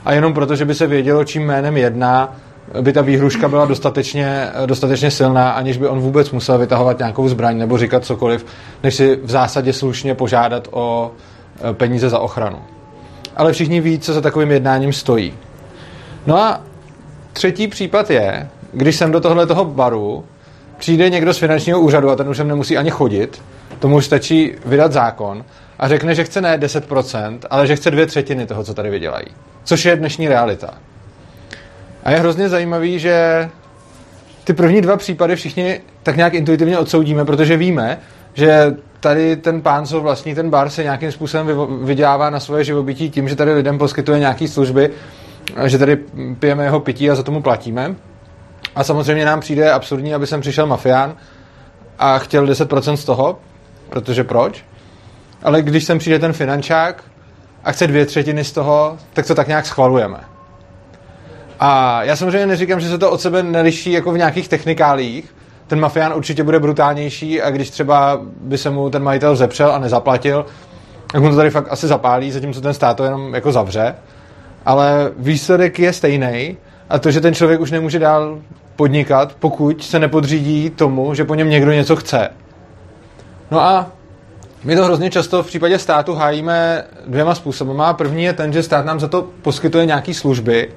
a 0.05 0.13
jenom 0.13 0.33
proto, 0.33 0.55
že 0.55 0.65
by 0.65 0.75
se 0.75 0.87
vědělo, 0.87 1.23
čím 1.23 1.45
jménem 1.45 1.77
jedná, 1.77 2.35
by 2.81 2.93
ta 2.93 3.01
výhruška 3.01 3.49
byla 3.49 3.65
dostatečně, 3.65 4.49
dostatečně 4.65 5.11
silná, 5.11 5.51
aniž 5.51 5.77
by 5.77 5.87
on 5.87 5.99
vůbec 5.99 6.31
musel 6.31 6.57
vytahovat 6.57 6.99
nějakou 6.99 7.29
zbraň 7.29 7.57
nebo 7.57 7.77
říkat 7.77 8.05
cokoliv, 8.05 8.45
než 8.83 8.95
si 8.95 9.19
v 9.23 9.29
zásadě 9.29 9.73
slušně 9.73 10.15
požádat 10.15 10.67
o 10.71 11.11
e, 11.69 11.73
peníze 11.73 12.09
za 12.09 12.19
ochranu. 12.19 12.59
Ale 13.35 13.53
všichni 13.53 13.81
ví, 13.81 13.99
co 13.99 14.13
za 14.13 14.21
takovým 14.21 14.51
jednáním 14.51 14.93
stojí. 14.93 15.33
No 16.27 16.37
a 16.37 16.61
třetí 17.33 17.67
případ 17.67 18.09
je, 18.09 18.49
když 18.73 18.95
jsem 18.95 19.11
do 19.11 19.19
tohle 19.19 19.47
toho 19.47 19.65
baru 19.65 20.25
přijde 20.77 21.09
někdo 21.09 21.33
z 21.33 21.37
finančního 21.37 21.79
úřadu 21.79 22.09
a 22.09 22.15
ten 22.15 22.29
už 22.29 22.37
sem 22.37 22.47
nemusí 22.47 22.77
ani 22.77 22.89
chodit, 22.89 23.41
tomu 23.79 23.95
už 23.95 24.05
stačí 24.05 24.53
vydat 24.65 24.91
zákon 24.91 25.45
a 25.79 25.87
řekne, 25.87 26.15
že 26.15 26.23
chce 26.23 26.41
ne 26.41 26.57
10%, 26.57 27.39
ale 27.49 27.67
že 27.67 27.75
chce 27.75 27.91
dvě 27.91 28.05
třetiny 28.05 28.45
toho, 28.45 28.63
co 28.63 28.73
tady 28.73 28.89
vydělají. 28.89 29.25
Což 29.63 29.85
je 29.85 29.95
dnešní 29.95 30.27
realita. 30.27 30.73
A 32.03 32.11
je 32.11 32.17
hrozně 32.17 32.49
zajímavý, 32.49 32.99
že 32.99 33.49
ty 34.43 34.53
první 34.53 34.81
dva 34.81 34.97
případy 34.97 35.35
všichni 35.35 35.81
tak 36.03 36.17
nějak 36.17 36.33
intuitivně 36.33 36.79
odsoudíme, 36.79 37.25
protože 37.25 37.57
víme, 37.57 37.99
že 38.33 38.75
tady 38.99 39.35
ten 39.35 39.61
pán, 39.61 39.85
co 39.85 40.01
vlastní 40.01 40.35
ten 40.35 40.49
bar, 40.49 40.69
se 40.69 40.83
nějakým 40.83 41.11
způsobem 41.11 41.47
vydělává 41.83 42.29
na 42.29 42.39
svoje 42.39 42.63
živobytí 42.63 43.09
tím, 43.09 43.29
že 43.29 43.35
tady 43.35 43.53
lidem 43.53 43.77
poskytuje 43.77 44.19
nějaké 44.19 44.47
služby, 44.47 44.89
že 45.65 45.77
tady 45.77 45.95
pijeme 46.39 46.63
jeho 46.63 46.79
pití 46.79 47.11
a 47.11 47.15
za 47.15 47.23
tomu 47.23 47.41
platíme. 47.41 47.95
A 48.75 48.83
samozřejmě 48.83 49.25
nám 49.25 49.39
přijde 49.39 49.71
absurdní, 49.71 50.13
aby 50.13 50.27
sem 50.27 50.41
přišel 50.41 50.67
mafián 50.67 51.15
a 51.99 52.19
chtěl 52.19 52.45
10% 52.45 52.93
z 52.93 53.05
toho, 53.05 53.39
protože 53.89 54.23
proč? 54.23 54.65
Ale 55.43 55.61
když 55.61 55.83
sem 55.83 55.99
přijde 55.99 56.19
ten 56.19 56.33
finančák 56.33 57.03
a 57.63 57.71
chce 57.71 57.87
dvě 57.87 58.05
třetiny 58.05 58.43
z 58.43 58.51
toho, 58.51 58.97
tak 59.13 59.27
to 59.27 59.35
tak 59.35 59.47
nějak 59.47 59.65
schvalujeme. 59.65 60.30
A 61.63 62.03
já 62.03 62.15
samozřejmě 62.15 62.47
neříkám, 62.47 62.79
že 62.79 62.89
se 62.89 62.97
to 62.97 63.11
od 63.11 63.21
sebe 63.21 63.43
neliší 63.43 63.91
jako 63.91 64.11
v 64.11 64.17
nějakých 64.17 64.47
technikálích. 64.47 65.35
Ten 65.67 65.79
mafián 65.79 66.13
určitě 66.13 66.43
bude 66.43 66.59
brutálnější 66.59 67.41
a 67.41 67.49
když 67.49 67.69
třeba 67.69 68.21
by 68.41 68.57
se 68.57 68.69
mu 68.69 68.89
ten 68.89 69.03
majitel 69.03 69.35
zepřel 69.35 69.71
a 69.71 69.79
nezaplatil, 69.79 70.45
tak 71.11 71.21
mu 71.21 71.29
to 71.29 71.35
tady 71.35 71.49
fakt 71.49 71.67
asi 71.69 71.87
zapálí, 71.87 72.31
zatímco 72.31 72.61
ten 72.61 72.73
stát 72.73 72.97
to 72.97 73.03
jenom 73.03 73.33
jako 73.33 73.51
zavře. 73.51 73.95
Ale 74.65 75.11
výsledek 75.17 75.79
je 75.79 75.93
stejný 75.93 76.57
a 76.89 76.99
to, 76.99 77.11
že 77.11 77.21
ten 77.21 77.33
člověk 77.33 77.61
už 77.61 77.71
nemůže 77.71 77.99
dál 77.99 78.39
podnikat, 78.75 79.35
pokud 79.39 79.83
se 79.83 79.99
nepodřídí 79.99 80.69
tomu, 80.69 81.13
že 81.13 81.25
po 81.25 81.35
něm 81.35 81.49
někdo 81.49 81.71
něco 81.71 81.95
chce. 81.95 82.29
No 83.51 83.61
a 83.61 83.91
my 84.63 84.75
to 84.75 84.85
hrozně 84.85 85.09
často 85.09 85.43
v 85.43 85.47
případě 85.47 85.79
státu 85.79 86.13
hájíme 86.13 86.83
dvěma 87.07 87.35
způsoby. 87.35 87.71
První 87.91 88.23
je 88.23 88.33
ten, 88.33 88.53
že 88.53 88.63
stát 88.63 88.85
nám 88.85 88.99
za 88.99 89.07
to 89.07 89.27
poskytuje 89.41 89.85
nějaké 89.85 90.13
služby, 90.13 90.69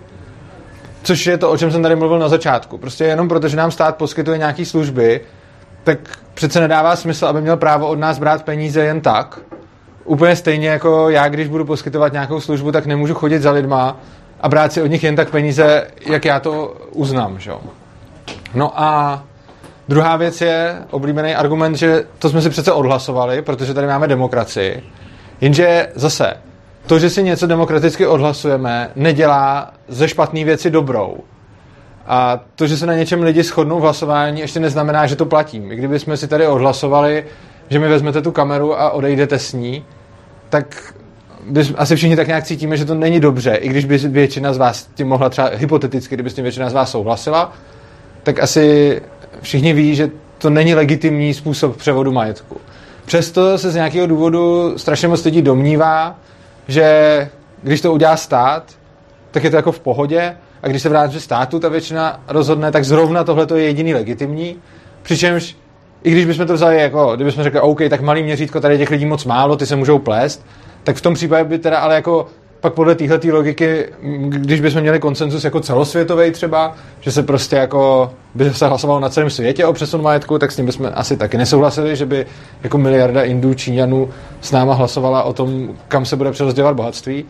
což 1.04 1.26
je 1.26 1.38
to, 1.38 1.50
o 1.50 1.56
čem 1.56 1.70
jsem 1.70 1.82
tady 1.82 1.96
mluvil 1.96 2.18
na 2.18 2.28
začátku. 2.28 2.78
Prostě 2.78 3.04
jenom 3.04 3.28
proto, 3.28 3.48
že 3.48 3.56
nám 3.56 3.70
stát 3.70 3.96
poskytuje 3.96 4.38
nějaké 4.38 4.64
služby, 4.64 5.20
tak 5.84 5.98
přece 6.34 6.60
nedává 6.60 6.96
smysl, 6.96 7.26
aby 7.26 7.40
měl 7.40 7.56
právo 7.56 7.88
od 7.88 7.98
nás 7.98 8.18
brát 8.18 8.42
peníze 8.42 8.84
jen 8.84 9.00
tak. 9.00 9.38
Úplně 10.04 10.36
stejně 10.36 10.68
jako 10.68 11.10
já, 11.10 11.28
když 11.28 11.48
budu 11.48 11.64
poskytovat 11.64 12.12
nějakou 12.12 12.40
službu, 12.40 12.72
tak 12.72 12.86
nemůžu 12.86 13.14
chodit 13.14 13.42
za 13.42 13.50
lidma 13.50 13.96
a 14.40 14.48
brát 14.48 14.72
si 14.72 14.82
od 14.82 14.86
nich 14.86 15.04
jen 15.04 15.16
tak 15.16 15.30
peníze, 15.30 15.86
jak 16.06 16.24
já 16.24 16.40
to 16.40 16.76
uznám. 16.92 17.38
Že? 17.38 17.52
No 18.54 18.80
a 18.80 19.22
druhá 19.88 20.16
věc 20.16 20.40
je 20.40 20.78
oblíbený 20.90 21.34
argument, 21.34 21.74
že 21.74 22.04
to 22.18 22.28
jsme 22.28 22.42
si 22.42 22.50
přece 22.50 22.72
odhlasovali, 22.72 23.42
protože 23.42 23.74
tady 23.74 23.86
máme 23.86 24.08
demokracii. 24.08 24.82
Jenže 25.40 25.88
zase, 25.94 26.34
to, 26.86 26.98
že 26.98 27.10
si 27.10 27.22
něco 27.22 27.46
demokraticky 27.46 28.06
odhlasujeme, 28.06 28.90
nedělá 28.96 29.70
ze 29.88 30.08
špatné 30.08 30.44
věci 30.44 30.70
dobrou. 30.70 31.16
A 32.06 32.40
to, 32.54 32.66
že 32.66 32.76
se 32.76 32.86
na 32.86 32.94
něčem 32.94 33.22
lidi 33.22 33.42
shodnou 33.42 33.78
v 33.78 33.82
hlasování, 33.82 34.40
ještě 34.40 34.60
neznamená, 34.60 35.06
že 35.06 35.16
to 35.16 35.26
platí. 35.26 35.60
My 35.60 35.76
kdybychom 35.76 36.16
si 36.16 36.28
tady 36.28 36.46
odhlasovali, 36.46 37.24
že 37.70 37.78
mi 37.78 37.88
vezmete 37.88 38.22
tu 38.22 38.32
kameru 38.32 38.80
a 38.80 38.90
odejdete 38.90 39.38
s 39.38 39.52
ní, 39.52 39.84
tak 40.48 40.94
asi 41.76 41.96
všichni 41.96 42.16
tak 42.16 42.26
nějak 42.26 42.44
cítíme, 42.44 42.76
že 42.76 42.84
to 42.84 42.94
není 42.94 43.20
dobře, 43.20 43.54
i 43.54 43.68
když 43.68 43.84
by 43.84 43.98
většina 43.98 44.52
z 44.52 44.58
vás 44.58 44.88
tím 44.94 45.08
mohla 45.08 45.28
třeba 45.28 45.50
hypoteticky, 45.54 46.14
kdyby 46.14 46.30
s 46.30 46.34
tím 46.34 46.42
většina 46.42 46.70
z 46.70 46.72
vás 46.72 46.90
souhlasila, 46.90 47.52
tak 48.22 48.40
asi 48.40 49.00
všichni 49.40 49.72
ví, 49.72 49.94
že 49.94 50.10
to 50.38 50.50
není 50.50 50.74
legitimní 50.74 51.34
způsob 51.34 51.76
převodu 51.76 52.12
majetku. 52.12 52.56
Přesto 53.04 53.58
se 53.58 53.70
z 53.70 53.74
nějakého 53.74 54.06
důvodu 54.06 54.74
strašně 54.76 55.08
moc 55.08 55.24
lidí 55.24 55.42
domnívá, 55.42 56.16
že 56.68 57.28
když 57.62 57.80
to 57.80 57.92
udělá 57.92 58.16
stát, 58.16 58.72
tak 59.30 59.44
je 59.44 59.50
to 59.50 59.56
jako 59.56 59.72
v 59.72 59.80
pohodě 59.80 60.36
a 60.62 60.68
když 60.68 60.82
se 60.82 60.88
v 60.88 60.92
rámci 60.92 61.20
státu 61.20 61.58
ta 61.58 61.68
většina 61.68 62.20
rozhodne, 62.28 62.72
tak 62.72 62.84
zrovna 62.84 63.24
tohle 63.24 63.46
je 63.54 63.64
jediný 63.64 63.94
legitimní. 63.94 64.56
Přičemž 65.02 65.56
i 66.04 66.10
když 66.10 66.24
bychom 66.24 66.46
to 66.46 66.54
vzali 66.54 66.80
jako, 66.80 67.16
kdybychom 67.16 67.44
řekli, 67.44 67.60
OK, 67.60 67.80
tak 67.90 68.00
malý 68.00 68.22
měřítko, 68.22 68.60
tady 68.60 68.78
těch 68.78 68.90
lidí 68.90 69.06
moc 69.06 69.24
málo, 69.24 69.56
ty 69.56 69.66
se 69.66 69.76
můžou 69.76 69.98
plést, 69.98 70.46
tak 70.84 70.96
v 70.96 71.00
tom 71.00 71.14
případě 71.14 71.44
by 71.44 71.58
teda 71.58 71.78
ale 71.78 71.94
jako 71.94 72.26
pak 72.64 72.74
podle 72.74 72.94
téhle 72.94 73.20
logiky, 73.32 73.86
když 74.28 74.60
bychom 74.60 74.80
měli 74.80 75.00
konsenzus 75.00 75.44
jako 75.44 75.60
celosvětový 75.60 76.30
třeba, 76.30 76.74
že 77.00 77.12
se 77.12 77.22
prostě 77.22 77.56
jako 77.56 78.12
by 78.34 78.54
se 78.54 78.66
hlasovalo 78.66 79.00
na 79.00 79.08
celém 79.08 79.30
světě 79.30 79.66
o 79.66 79.72
přesun 79.72 80.02
majetku, 80.02 80.38
tak 80.38 80.52
s 80.52 80.56
tím 80.56 80.66
bychom 80.66 80.90
asi 80.94 81.16
taky 81.16 81.36
nesouhlasili, 81.36 81.96
že 81.96 82.06
by 82.06 82.26
jako 82.62 82.78
miliarda 82.78 83.22
Indů, 83.22 83.54
Číňanů 83.54 84.08
s 84.40 84.52
náma 84.52 84.74
hlasovala 84.74 85.22
o 85.22 85.32
tom, 85.32 85.68
kam 85.88 86.04
se 86.04 86.16
bude 86.16 86.30
přerozdělat 86.32 86.76
bohatství. 86.76 87.24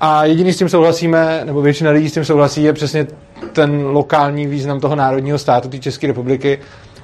A 0.00 0.24
jediný 0.24 0.52
s 0.52 0.58
tím 0.58 0.68
souhlasíme, 0.68 1.42
nebo 1.44 1.62
většina 1.62 1.90
lidí 1.90 2.08
s 2.08 2.14
tím 2.14 2.24
souhlasí, 2.24 2.62
je 2.62 2.72
přesně 2.72 3.06
ten 3.52 3.86
lokální 3.86 4.46
význam 4.46 4.80
toho 4.80 4.96
národního 4.96 5.38
státu, 5.38 5.68
té 5.68 5.78
České 5.78 6.06
republiky, 6.06 6.58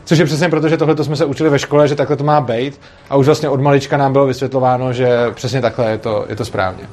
Což 0.05 0.19
je 0.19 0.25
přesně 0.25 0.49
proto, 0.49 0.69
že 0.69 0.77
tohle 0.77 1.05
jsme 1.05 1.17
se 1.17 1.25
učili 1.25 1.51
ve 1.51 1.59
škole, 1.59 1.89
že 1.89 1.95
takhle 1.95 2.17
to 2.17 2.25
má 2.25 2.41
být 2.41 2.81
a 3.11 3.17
už 3.17 3.27
vlastně 3.27 3.49
od 3.49 3.61
malička 3.61 3.97
nám 3.97 4.13
bylo 4.13 4.27
vysvětlováno, 4.27 4.93
že 4.93 5.09
přesně 5.35 5.61
takhle 5.61 5.91
je 5.91 5.99
to, 5.99 6.25
je 6.29 6.37
to 6.37 6.45
správně. 6.45 6.85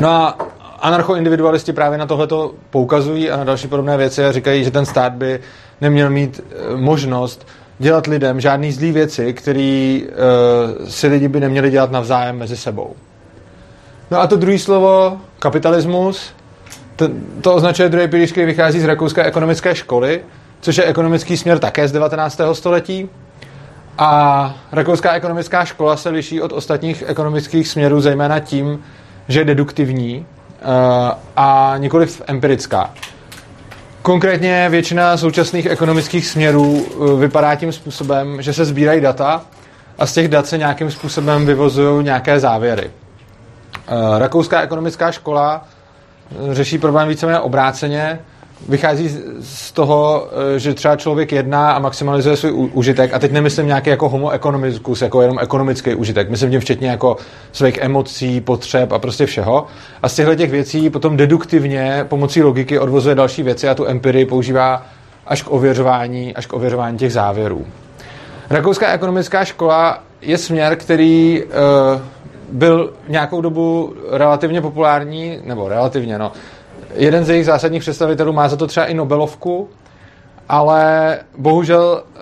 No 0.00 0.08
a 0.08 0.38
anarchoindividualisti 0.80 1.72
právě 1.72 1.98
na 1.98 2.06
tohleto 2.06 2.54
poukazují 2.70 3.30
a 3.30 3.36
na 3.36 3.44
další 3.44 3.68
podobné 3.68 3.96
věci 3.96 4.24
a 4.24 4.32
říkají, 4.32 4.64
že 4.64 4.70
ten 4.70 4.86
stát 4.86 5.12
by 5.12 5.40
neměl 5.80 6.10
mít 6.10 6.40
eh, 6.40 6.76
možnost 6.76 7.46
dělat 7.78 8.06
lidem 8.06 8.40
žádný 8.40 8.72
zlý 8.72 8.92
věci, 8.92 9.32
které 9.32 10.00
uh, 10.00 10.88
si 10.88 11.06
lidi 11.06 11.28
by 11.28 11.40
neměli 11.40 11.70
dělat 11.70 11.90
navzájem 11.90 12.38
mezi 12.38 12.56
sebou. 12.56 12.94
No 14.10 14.20
a 14.20 14.26
to 14.26 14.36
druhé 14.36 14.58
slovo, 14.58 15.20
kapitalismus, 15.38 16.32
to, 16.96 17.08
to 17.40 17.54
označuje 17.54 17.88
druhý 17.88 18.08
pilíř, 18.08 18.32
který 18.32 18.46
vychází 18.46 18.80
z 18.80 18.84
rakouské 18.84 19.24
ekonomické 19.24 19.74
školy, 19.74 20.20
což 20.60 20.76
je 20.76 20.84
ekonomický 20.84 21.36
směr 21.36 21.58
také 21.58 21.88
z 21.88 21.92
19. 21.92 22.40
století. 22.52 23.08
A 23.98 24.54
rakouská 24.72 25.12
ekonomická 25.12 25.64
škola 25.64 25.96
se 25.96 26.08
liší 26.08 26.40
od 26.40 26.52
ostatních 26.52 27.04
ekonomických 27.06 27.68
směrů 27.68 28.00
zejména 28.00 28.40
tím, 28.40 28.84
že 29.28 29.40
je 29.40 29.44
deduktivní 29.44 30.18
uh, 30.18 30.24
a 31.36 31.74
nikoliv 31.78 32.22
empirická. 32.26 32.90
Konkrétně 34.02 34.68
většina 34.68 35.16
současných 35.16 35.66
ekonomických 35.66 36.26
směrů 36.26 36.72
uh, 36.72 37.20
vypadá 37.20 37.54
tím 37.54 37.72
způsobem, 37.72 38.42
že 38.42 38.52
se 38.52 38.64
sbírají 38.64 39.00
data 39.00 39.42
a 39.98 40.06
z 40.06 40.12
těch 40.12 40.28
dat 40.28 40.46
se 40.46 40.58
nějakým 40.58 40.90
způsobem 40.90 41.46
vyvozují 41.46 42.04
nějaké 42.04 42.40
závěry. 42.40 42.90
Uh, 42.90 44.18
rakouská 44.18 44.60
ekonomická 44.60 45.12
škola 45.12 45.64
řeší 46.50 46.78
problém 46.78 47.08
víceméně 47.08 47.38
obráceně, 47.38 48.18
vychází 48.68 49.08
z 49.40 49.72
toho, 49.72 50.28
eh, 50.54 50.58
že 50.58 50.74
třeba 50.74 50.96
člověk 50.96 51.32
jedná 51.32 51.70
a 51.70 51.78
maximalizuje 51.78 52.36
svůj 52.36 52.70
užitek, 52.72 53.14
a 53.14 53.18
teď 53.18 53.32
nemyslím 53.32 53.66
nějaký 53.66 53.90
jako 53.90 54.08
homo 54.08 54.30
economicus, 54.30 55.02
jako 55.02 55.22
jenom 55.22 55.38
ekonomický 55.38 55.94
užitek, 55.94 56.30
myslím 56.30 56.50
tím 56.50 56.60
včetně 56.60 56.88
jako 56.88 57.16
svých 57.52 57.78
emocí, 57.78 58.40
potřeb 58.40 58.92
a 58.92 58.98
prostě 58.98 59.26
všeho. 59.26 59.66
A 60.02 60.08
z 60.08 60.14
těchto 60.14 60.34
těch 60.34 60.50
věcí 60.50 60.90
potom 60.90 61.16
deduktivně 61.16 62.04
pomocí 62.08 62.42
logiky 62.42 62.78
odvozuje 62.78 63.14
další 63.14 63.42
věci 63.42 63.68
a 63.68 63.74
tu 63.74 63.86
empirii 63.86 64.26
používá 64.26 64.82
až 65.26 65.42
k 65.42 65.50
ověřování, 65.50 66.34
až 66.34 66.46
k 66.46 66.52
ověřování 66.52 66.98
těch 66.98 67.12
závěrů. 67.12 67.66
Rakouská 68.50 68.92
ekonomická 68.92 69.44
škola 69.44 70.02
je 70.22 70.38
směr, 70.38 70.76
který 70.76 71.42
uh, 71.42 72.00
byl 72.52 72.92
nějakou 73.08 73.40
dobu 73.40 73.94
relativně 74.10 74.60
populární, 74.60 75.38
nebo 75.44 75.68
relativně, 75.68 76.18
no, 76.18 76.32
jeden 76.94 77.24
z 77.24 77.28
jejich 77.28 77.46
zásadních 77.46 77.82
představitelů 77.82 78.32
má 78.32 78.48
za 78.48 78.56
to 78.56 78.66
třeba 78.66 78.86
i 78.86 78.94
Nobelovku, 78.94 79.68
ale 80.48 81.18
bohužel 81.38 82.02
eh, 82.04 82.18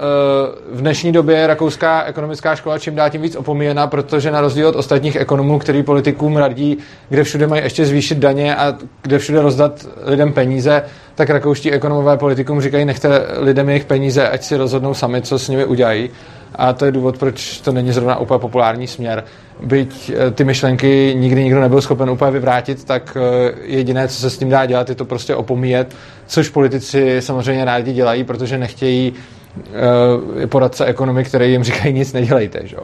v 0.73 0.81
dnešní 0.81 1.13
době 1.13 1.37
je 1.37 1.47
rakouská 1.47 2.03
ekonomická 2.05 2.57
škola 2.57 2.79
čím 2.79 2.95
dál 2.95 3.11
tím 3.11 3.23
víc 3.23 3.37
opomíjena, 3.37 3.87
protože 3.87 4.31
na 4.31 4.41
rozdíl 4.41 4.69
od 4.69 4.77
ostatních 4.77 5.17
ekonomů, 5.17 5.59
který 5.59 5.83
politikům 5.83 6.37
radí, 6.37 6.79
kde 7.09 7.25
všude 7.25 7.47
mají 7.47 7.63
ještě 7.63 7.87
zvýšit 7.87 8.19
daně 8.19 8.57
a 8.57 8.75
kde 9.03 9.19
všude 9.19 9.43
rozdat 9.43 9.87
lidem 10.05 10.33
peníze, 10.33 10.83
tak 11.15 11.31
rakouští 11.31 11.73
ekonomové 11.73 12.17
politikům 12.17 12.61
říkají, 12.61 12.85
nechte 12.85 13.09
lidem 13.39 13.69
jejich 13.69 13.85
peníze, 13.85 14.29
ať 14.29 14.43
si 14.43 14.57
rozhodnou 14.57 14.95
sami, 14.95 15.23
co 15.23 15.39
s 15.39 15.49
nimi 15.49 15.65
udělají. 15.65 16.11
A 16.57 16.73
to 16.73 16.85
je 16.85 16.93
důvod, 16.93 17.19
proč 17.19 17.61
to 17.61 17.73
není 17.73 17.93
zrovna 17.93 18.19
úplně 18.19 18.39
populární 18.39 18.87
směr. 18.87 19.25
Byť 19.61 20.13
eh, 20.15 20.31
ty 20.31 20.45
myšlenky 20.45 21.15
nikdy 21.17 21.45
nikdo 21.45 21.61
nebyl 21.61 21.81
schopen 21.81 22.11
úplně 22.11 22.31
vyvrátit, 22.31 22.85
tak 22.85 23.17
eh, 23.21 23.53
jediné, 23.63 24.09
co 24.09 24.21
se 24.21 24.31
s 24.31 24.39
tím 24.39 24.49
dá 24.49 24.67
dělat, 24.67 24.89
je 24.89 24.95
to 24.95 25.05
prostě 25.05 25.35
opomíjet, 25.35 25.97
což 26.27 26.49
politici 26.49 27.17
samozřejmě 27.21 27.65
rádi 27.65 27.93
dělají, 27.93 28.25
protože 28.25 28.59
nechtějí 28.59 29.13
uh, 29.13 30.47
poradce 30.47 30.85
ekonomik, 30.85 31.29
které 31.29 31.47
jim 31.47 31.65
říkají 31.65 31.95
nic 31.95 32.13
nedělejte. 32.13 32.61
Že? 32.65 32.77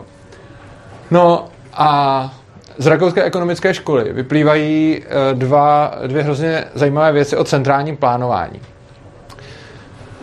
No 1.11 1.48
a 1.72 2.35
z 2.78 2.87
rakouské 2.87 3.22
ekonomické 3.22 3.74
školy 3.74 4.12
vyplývají 4.12 5.02
dva, 5.32 5.94
dvě 6.06 6.22
hrozně 6.22 6.64
zajímavé 6.74 7.12
věci 7.12 7.37
o 7.37 7.44
centrálním 7.44 7.96
plánování. 7.96 8.61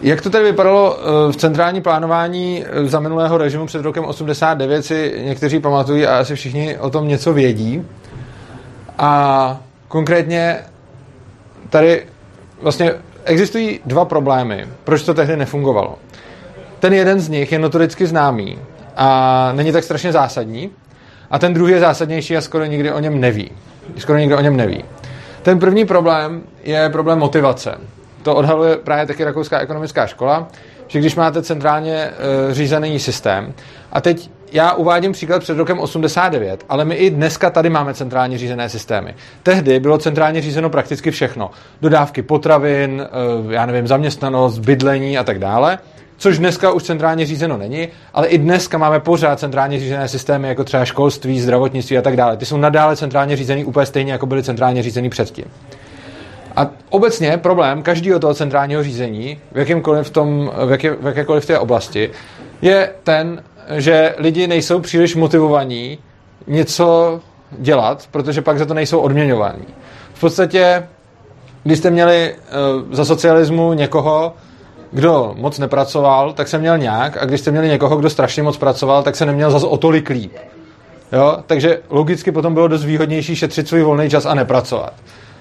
Jak 0.01 0.21
to 0.21 0.29
tady 0.29 0.43
vypadalo 0.43 0.97
eh, 0.99 1.31
v 1.31 1.35
centrální 1.35 1.81
plánování 1.81 2.63
eh, 2.65 2.85
za 2.85 2.99
minulého 2.99 3.37
režimu 3.37 3.65
před 3.65 3.81
rokem 3.81 4.05
89 4.05 4.83
si 4.85 5.21
někteří 5.25 5.59
pamatují 5.59 6.05
a 6.05 6.19
asi 6.19 6.35
všichni 6.35 6.77
o 6.77 6.89
tom 6.89 7.07
něco 7.07 7.33
vědí. 7.33 7.85
A 8.97 9.59
konkrétně 9.87 10.59
tady 11.69 12.05
vlastně 12.61 12.93
existují 13.25 13.79
dva 13.85 14.05
problémy, 14.05 14.67
proč 14.83 15.03
to 15.03 15.13
tehdy 15.13 15.37
nefungovalo. 15.37 15.95
Ten 16.79 16.93
jeden 16.93 17.19
z 17.19 17.29
nich 17.29 17.51
je 17.51 17.59
notoricky 17.59 18.07
známý 18.07 18.57
a 18.95 19.51
není 19.55 19.71
tak 19.71 19.83
strašně 19.83 20.11
zásadní. 20.11 20.69
A 21.31 21.39
ten 21.39 21.53
druhý 21.53 21.73
je 21.73 21.79
zásadnější 21.79 22.37
a 22.37 22.41
skoro 22.41 22.65
nikdy 22.65 22.91
o 22.91 22.99
něm 22.99 23.19
neví. 23.19 23.51
Skoro 23.97 24.19
nikdo 24.19 24.37
o 24.37 24.41
něm 24.41 24.57
neví. 24.57 24.83
Ten 25.41 25.59
první 25.59 25.85
problém 25.85 26.41
je 26.63 26.89
problém 26.89 27.19
motivace 27.19 27.77
to 28.23 28.35
odhaluje 28.35 28.77
právě 28.77 29.05
taky 29.05 29.23
Rakouská 29.23 29.59
ekonomická 29.59 30.07
škola, 30.07 30.47
že 30.87 30.99
když 30.99 31.15
máte 31.15 31.41
centrálně 31.41 32.09
uh, 32.47 32.53
řízený 32.53 32.99
systém, 32.99 33.53
a 33.91 34.01
teď 34.01 34.29
já 34.51 34.73
uvádím 34.73 35.11
příklad 35.11 35.39
před 35.39 35.57
rokem 35.57 35.79
89, 35.79 36.65
ale 36.69 36.85
my 36.85 36.95
i 36.95 37.09
dneska 37.09 37.49
tady 37.49 37.69
máme 37.69 37.93
centrálně 37.93 38.37
řízené 38.37 38.69
systémy. 38.69 39.15
Tehdy 39.43 39.79
bylo 39.79 39.97
centrálně 39.97 40.41
řízeno 40.41 40.69
prakticky 40.69 41.11
všechno. 41.11 41.51
Dodávky 41.81 42.21
potravin, 42.21 43.07
uh, 43.45 43.51
já 43.51 43.65
nevím, 43.65 43.87
zaměstnanost, 43.87 44.59
bydlení 44.59 45.17
a 45.17 45.23
tak 45.23 45.39
dále 45.39 45.79
což 46.19 46.37
dneska 46.37 46.71
už 46.71 46.83
centrálně 46.83 47.25
řízeno 47.25 47.57
není, 47.57 47.87
ale 48.13 48.27
i 48.27 48.37
dneska 48.37 48.77
máme 48.77 48.99
pořád 48.99 49.39
centrálně 49.39 49.79
řízené 49.79 50.07
systémy, 50.07 50.47
jako 50.47 50.63
třeba 50.63 50.85
školství, 50.85 51.41
zdravotnictví 51.41 51.97
a 51.97 52.01
tak 52.01 52.15
dále. 52.15 52.37
Ty 52.37 52.45
jsou 52.45 52.57
nadále 52.57 52.95
centrálně 52.95 53.35
řízený 53.35 53.65
úplně 53.65 53.85
stejně, 53.85 54.11
jako 54.11 54.25
byly 54.25 54.43
centrálně 54.43 54.83
řízený 54.83 55.09
předtím. 55.09 55.45
A 56.59 56.67
obecně 56.89 57.37
problém 57.37 57.83
každého 57.83 58.19
toho 58.19 58.33
centrálního 58.33 58.83
řízení 58.83 59.39
v, 59.51 59.57
jakémkoliv 59.57 60.09
tom, 60.09 60.51
v, 60.65 60.71
jaké, 60.71 60.95
v 60.95 61.05
jakékoliv 61.05 61.45
té 61.45 61.59
oblasti 61.59 62.11
je 62.61 62.91
ten, 63.03 63.43
že 63.75 64.15
lidi 64.17 64.47
nejsou 64.47 64.79
příliš 64.79 65.15
motivovaní 65.15 65.97
něco 66.47 67.19
dělat, 67.51 68.07
protože 68.11 68.41
pak 68.41 68.59
za 68.59 68.65
to 68.65 68.73
nejsou 68.73 68.99
odměňovaní. 68.99 69.65
V 70.13 70.19
podstatě, 70.19 70.87
když 71.63 71.77
jste 71.77 71.91
měli 71.91 72.35
uh, 72.35 72.93
za 72.93 73.05
socialismu 73.05 73.73
někoho, 73.73 74.33
kdo 74.91 75.33
moc 75.37 75.59
nepracoval, 75.59 76.33
tak 76.33 76.47
se 76.47 76.57
měl 76.57 76.77
nějak, 76.77 77.17
a 77.17 77.25
když 77.25 77.39
jste 77.39 77.51
měli 77.51 77.67
někoho, 77.67 77.97
kdo 77.97 78.09
strašně 78.09 78.43
moc 78.43 78.57
pracoval, 78.57 79.03
tak 79.03 79.15
se 79.15 79.25
neměl 79.25 79.51
zase 79.51 79.65
o 79.65 79.77
tolik 79.77 80.09
líp. 80.09 80.31
Jo? 81.11 81.37
Takže 81.47 81.79
logicky 81.89 82.31
potom 82.31 82.53
bylo 82.53 82.67
dost 82.67 82.85
výhodnější 82.85 83.35
šetřit 83.35 83.67
svůj 83.67 83.81
volný 83.81 84.09
čas 84.09 84.25
a 84.25 84.33
nepracovat 84.33 84.93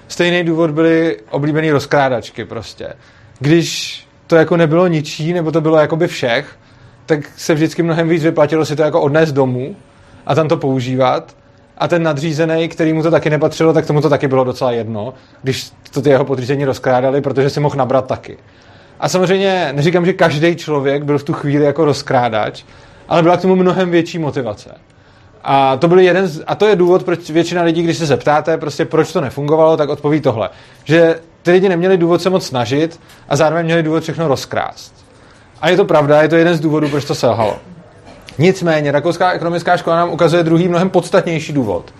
stejný 0.09 0.43
důvod 0.43 0.71
byly 0.71 1.17
oblíbený 1.29 1.71
rozkrádačky 1.71 2.45
prostě. 2.45 2.93
Když 3.39 3.99
to 4.27 4.35
jako 4.35 4.57
nebylo 4.57 4.87
ničí, 4.87 5.33
nebo 5.33 5.51
to 5.51 5.61
bylo 5.61 5.77
jakoby 5.77 6.07
všech, 6.07 6.55
tak 7.05 7.19
se 7.37 7.53
vždycky 7.53 7.83
mnohem 7.83 8.09
víc 8.09 8.23
vyplatilo 8.23 8.65
si 8.65 8.75
to 8.75 8.83
jako 8.83 9.01
odnést 9.01 9.31
domů 9.31 9.75
a 10.25 10.35
tam 10.35 10.47
to 10.47 10.57
používat. 10.57 11.35
A 11.77 11.87
ten 11.87 12.03
nadřízený, 12.03 12.69
který 12.69 12.93
mu 12.93 13.03
to 13.03 13.11
taky 13.11 13.29
nepatřilo, 13.29 13.73
tak 13.73 13.85
tomu 13.85 14.01
to 14.01 14.09
taky 14.09 14.27
bylo 14.27 14.43
docela 14.43 14.71
jedno, 14.71 15.13
když 15.43 15.71
to 15.91 16.01
ty 16.01 16.09
jeho 16.09 16.25
podřízení 16.25 16.65
rozkrádali, 16.65 17.21
protože 17.21 17.49
si 17.49 17.59
mohl 17.59 17.75
nabrat 17.75 18.07
taky. 18.07 18.37
A 18.99 19.09
samozřejmě 19.09 19.69
neříkám, 19.71 20.05
že 20.05 20.13
každý 20.13 20.55
člověk 20.55 21.03
byl 21.03 21.17
v 21.17 21.23
tu 21.23 21.33
chvíli 21.33 21.65
jako 21.65 21.85
rozkrádač, 21.85 22.63
ale 23.07 23.21
byla 23.21 23.37
k 23.37 23.41
tomu 23.41 23.55
mnohem 23.55 23.91
větší 23.91 24.19
motivace. 24.19 24.75
A 25.43 25.77
to, 25.77 25.87
byl 25.87 25.99
jeden 25.99 26.27
z, 26.27 26.43
a 26.47 26.55
to 26.55 26.65
je 26.65 26.75
důvod, 26.75 27.03
proč 27.03 27.29
většina 27.29 27.61
lidí, 27.61 27.83
když 27.83 27.97
se 27.97 28.05
zeptáte, 28.05 28.57
prostě 28.57 28.85
proč 28.85 29.13
to 29.13 29.21
nefungovalo, 29.21 29.77
tak 29.77 29.89
odpoví 29.89 30.21
tohle. 30.21 30.49
Že 30.83 31.19
ty 31.41 31.51
lidi 31.51 31.69
neměli 31.69 31.97
důvod 31.97 32.21
se 32.21 32.29
moc 32.29 32.45
snažit 32.45 32.99
a 33.29 33.35
zároveň 33.35 33.65
měli 33.65 33.83
důvod 33.83 34.03
všechno 34.03 34.27
rozkrást. 34.27 35.05
A 35.61 35.69
je 35.69 35.77
to 35.77 35.85
pravda, 35.85 36.21
je 36.21 36.29
to 36.29 36.35
jeden 36.35 36.55
z 36.55 36.59
důvodů, 36.59 36.89
proč 36.89 37.05
to 37.05 37.15
selhalo. 37.15 37.59
Nicméně, 38.37 38.91
Rakouská 38.91 39.31
ekonomická 39.31 39.77
škola 39.77 39.95
nám 39.95 40.09
ukazuje 40.09 40.43
druhý 40.43 40.67
mnohem 40.67 40.89
podstatnější 40.89 41.53
důvod. 41.53 41.93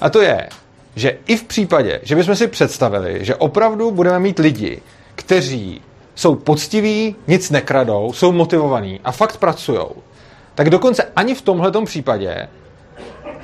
A 0.00 0.10
to 0.10 0.20
je, 0.20 0.48
že 0.96 1.16
i 1.26 1.36
v 1.36 1.44
případě, 1.44 2.00
že 2.02 2.16
bychom 2.16 2.36
si 2.36 2.46
představili, 2.46 3.24
že 3.24 3.34
opravdu 3.34 3.90
budeme 3.90 4.18
mít 4.18 4.38
lidi, 4.38 4.82
kteří 5.14 5.80
jsou 6.14 6.34
poctiví, 6.34 7.16
nic 7.26 7.50
nekradou, 7.50 8.12
jsou 8.12 8.32
motivovaní 8.32 9.00
a 9.04 9.12
fakt 9.12 9.36
pracují, 9.36 9.80
tak 10.54 10.70
dokonce 10.70 11.06
ani 11.16 11.34
v 11.34 11.42
tomhle 11.42 11.72
případě 11.84 12.48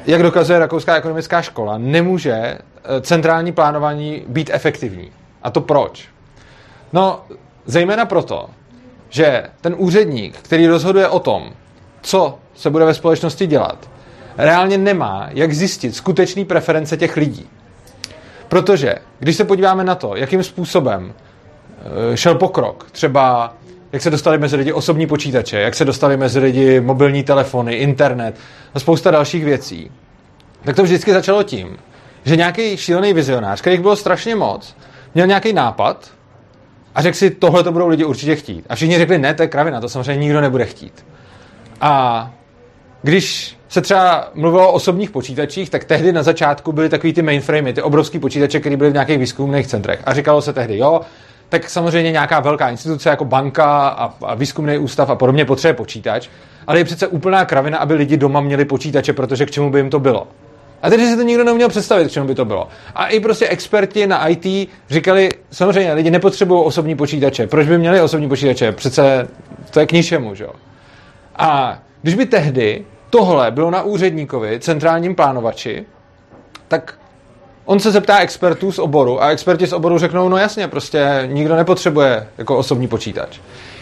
jak 0.06 0.22
dokazuje 0.22 0.58
Rakouská 0.58 0.96
ekonomická 0.96 1.42
škola, 1.42 1.78
nemůže 1.78 2.32
eh, 2.32 2.58
centrální 3.00 3.52
plánování 3.52 4.24
být 4.26 4.50
efektivní. 4.52 5.12
A 5.42 5.50
to 5.50 5.60
proč? 5.60 6.08
No, 6.92 7.24
zejména 7.66 8.06
proto, 8.06 8.48
že 9.08 9.42
ten 9.60 9.74
úředník, 9.78 10.36
který 10.38 10.66
rozhoduje 10.66 11.08
o 11.08 11.20
tom, 11.20 11.50
co 12.02 12.38
se 12.54 12.70
bude 12.70 12.84
ve 12.84 12.94
společnosti 12.94 13.46
dělat, 13.46 13.90
reálně 14.38 14.78
nemá, 14.78 15.28
jak 15.30 15.52
zjistit 15.52 15.96
skutečný 15.96 16.44
preference 16.44 16.96
těch 16.96 17.16
lidí. 17.16 17.48
Protože, 18.48 18.94
když 19.18 19.36
se 19.36 19.44
podíváme 19.44 19.84
na 19.84 19.94
to, 19.94 20.16
jakým 20.16 20.42
způsobem 20.42 21.12
eh, 22.12 22.16
šel 22.16 22.34
pokrok, 22.34 22.86
třeba 22.92 23.54
jak 23.92 24.03
se 24.03 24.11
dostali 24.11 24.38
mezi 24.38 24.57
lidi 24.57 24.72
osobní 24.72 25.07
počítače, 25.07 25.61
jak 25.61 25.74
se 25.74 25.85
dostali 25.85 26.16
mezi 26.16 26.38
lidi 26.38 26.81
mobilní 26.81 27.22
telefony, 27.22 27.74
internet 27.74 28.37
a 28.74 28.81
spousta 28.81 29.11
dalších 29.11 29.44
věcí. 29.44 29.90
Tak 30.64 30.76
to 30.76 30.83
vždycky 30.83 31.12
začalo 31.12 31.42
tím, 31.42 31.76
že 32.24 32.37
nějaký 32.37 32.76
šílený 32.76 33.12
vizionář, 33.12 33.61
kterých 33.61 33.81
bylo 33.81 33.96
strašně 33.96 34.37
moc, 34.37 34.76
měl 35.14 35.26
nějaký 35.26 35.53
nápad 35.53 36.11
a 36.94 37.03
řekl 37.03 37.16
si, 37.16 37.31
tohle 37.31 37.64
to 37.64 37.72
budou 37.72 37.88
lidi 37.88 38.05
určitě 38.05 38.37
chtít. 38.37 38.64
A 38.68 38.74
všichni 38.74 38.98
řekli, 38.98 39.18
ne, 39.18 39.35
to 39.35 39.42
je 39.42 39.48
kravina, 39.48 39.81
to 39.81 39.88
samozřejmě 39.88 40.16
nikdo 40.16 40.40
nebude 40.40 40.66
chtít. 40.66 41.07
A 41.81 42.31
když 43.03 43.57
se 43.68 43.81
třeba 43.81 44.31
mluvilo 44.35 44.68
o 44.68 44.72
osobních 44.72 45.11
počítačích, 45.11 45.70
tak 45.70 45.85
tehdy 45.85 46.12
na 46.12 46.22
začátku 46.22 46.72
byly 46.72 46.88
takový 46.88 47.12
ty 47.12 47.22
mainframey, 47.22 47.72
ty 47.72 47.83
obrovský 47.83 48.18
počítače, 48.18 48.61
které 48.61 48.76
byly 48.76 48.90
v 48.90 48.92
nějakých 48.92 49.18
výzkumných 49.18 49.66
centrech. 49.66 50.00
A 50.05 50.14
říkalo 50.14 50.42
se 50.42 50.53
tehdy, 50.53 50.79
jo, 50.79 51.00
tak 51.50 51.70
samozřejmě 51.70 52.12
nějaká 52.12 52.40
velká 52.40 52.70
instituce 52.70 53.08
jako 53.08 53.24
banka 53.24 53.88
a, 53.88 54.14
a 54.22 54.34
výzkumný 54.34 54.78
ústav 54.78 55.10
a 55.10 55.14
podobně 55.14 55.44
potřebuje 55.44 55.74
počítač, 55.74 56.28
ale 56.66 56.78
je 56.78 56.84
přece 56.84 57.06
úplná 57.06 57.44
kravina, 57.44 57.78
aby 57.78 57.94
lidi 57.94 58.16
doma 58.16 58.40
měli 58.40 58.64
počítače, 58.64 59.12
protože 59.12 59.46
k 59.46 59.50
čemu 59.50 59.70
by 59.70 59.78
jim 59.78 59.90
to 59.90 60.00
bylo. 60.00 60.26
A 60.82 60.90
teď 60.90 61.00
si 61.00 61.16
to 61.16 61.22
nikdo 61.22 61.44
neuměl 61.44 61.68
představit, 61.68 62.08
k 62.08 62.10
čemu 62.10 62.26
by 62.26 62.34
to 62.34 62.44
bylo. 62.44 62.68
A 62.94 63.06
i 63.06 63.20
prostě 63.20 63.48
experti 63.48 64.06
na 64.06 64.28
IT 64.28 64.70
říkali, 64.90 65.28
samozřejmě 65.50 65.92
lidi 65.92 66.10
nepotřebují 66.10 66.64
osobní 66.64 66.96
počítače. 66.96 67.46
Proč 67.46 67.66
by 67.66 67.78
měli 67.78 68.00
osobní 68.00 68.28
počítače? 68.28 68.72
Přece 68.72 69.28
to 69.70 69.80
je 69.80 69.86
k 69.86 69.92
ničemu, 69.92 70.34
že 70.34 70.44
jo? 70.44 70.52
A 71.36 71.78
když 72.02 72.14
by 72.14 72.26
tehdy 72.26 72.84
tohle 73.10 73.50
bylo 73.50 73.70
na 73.70 73.82
úředníkovi, 73.82 74.60
centrálním 74.60 75.14
plánovači, 75.14 75.84
tak 76.68 76.99
On 77.70 77.80
se 77.80 77.90
zeptá 77.90 78.18
expertů 78.18 78.72
z 78.72 78.78
oboru 78.78 79.22
a 79.22 79.30
experti 79.30 79.66
z 79.66 79.72
oboru 79.72 79.98
řeknou, 79.98 80.28
no 80.28 80.37
jasně, 80.37 80.68
prostě 80.68 81.22
nikdo 81.26 81.56
nepotřebuje 81.56 82.28
jako 82.38 82.56
osobní 82.56 82.88
počítač. 82.88 83.38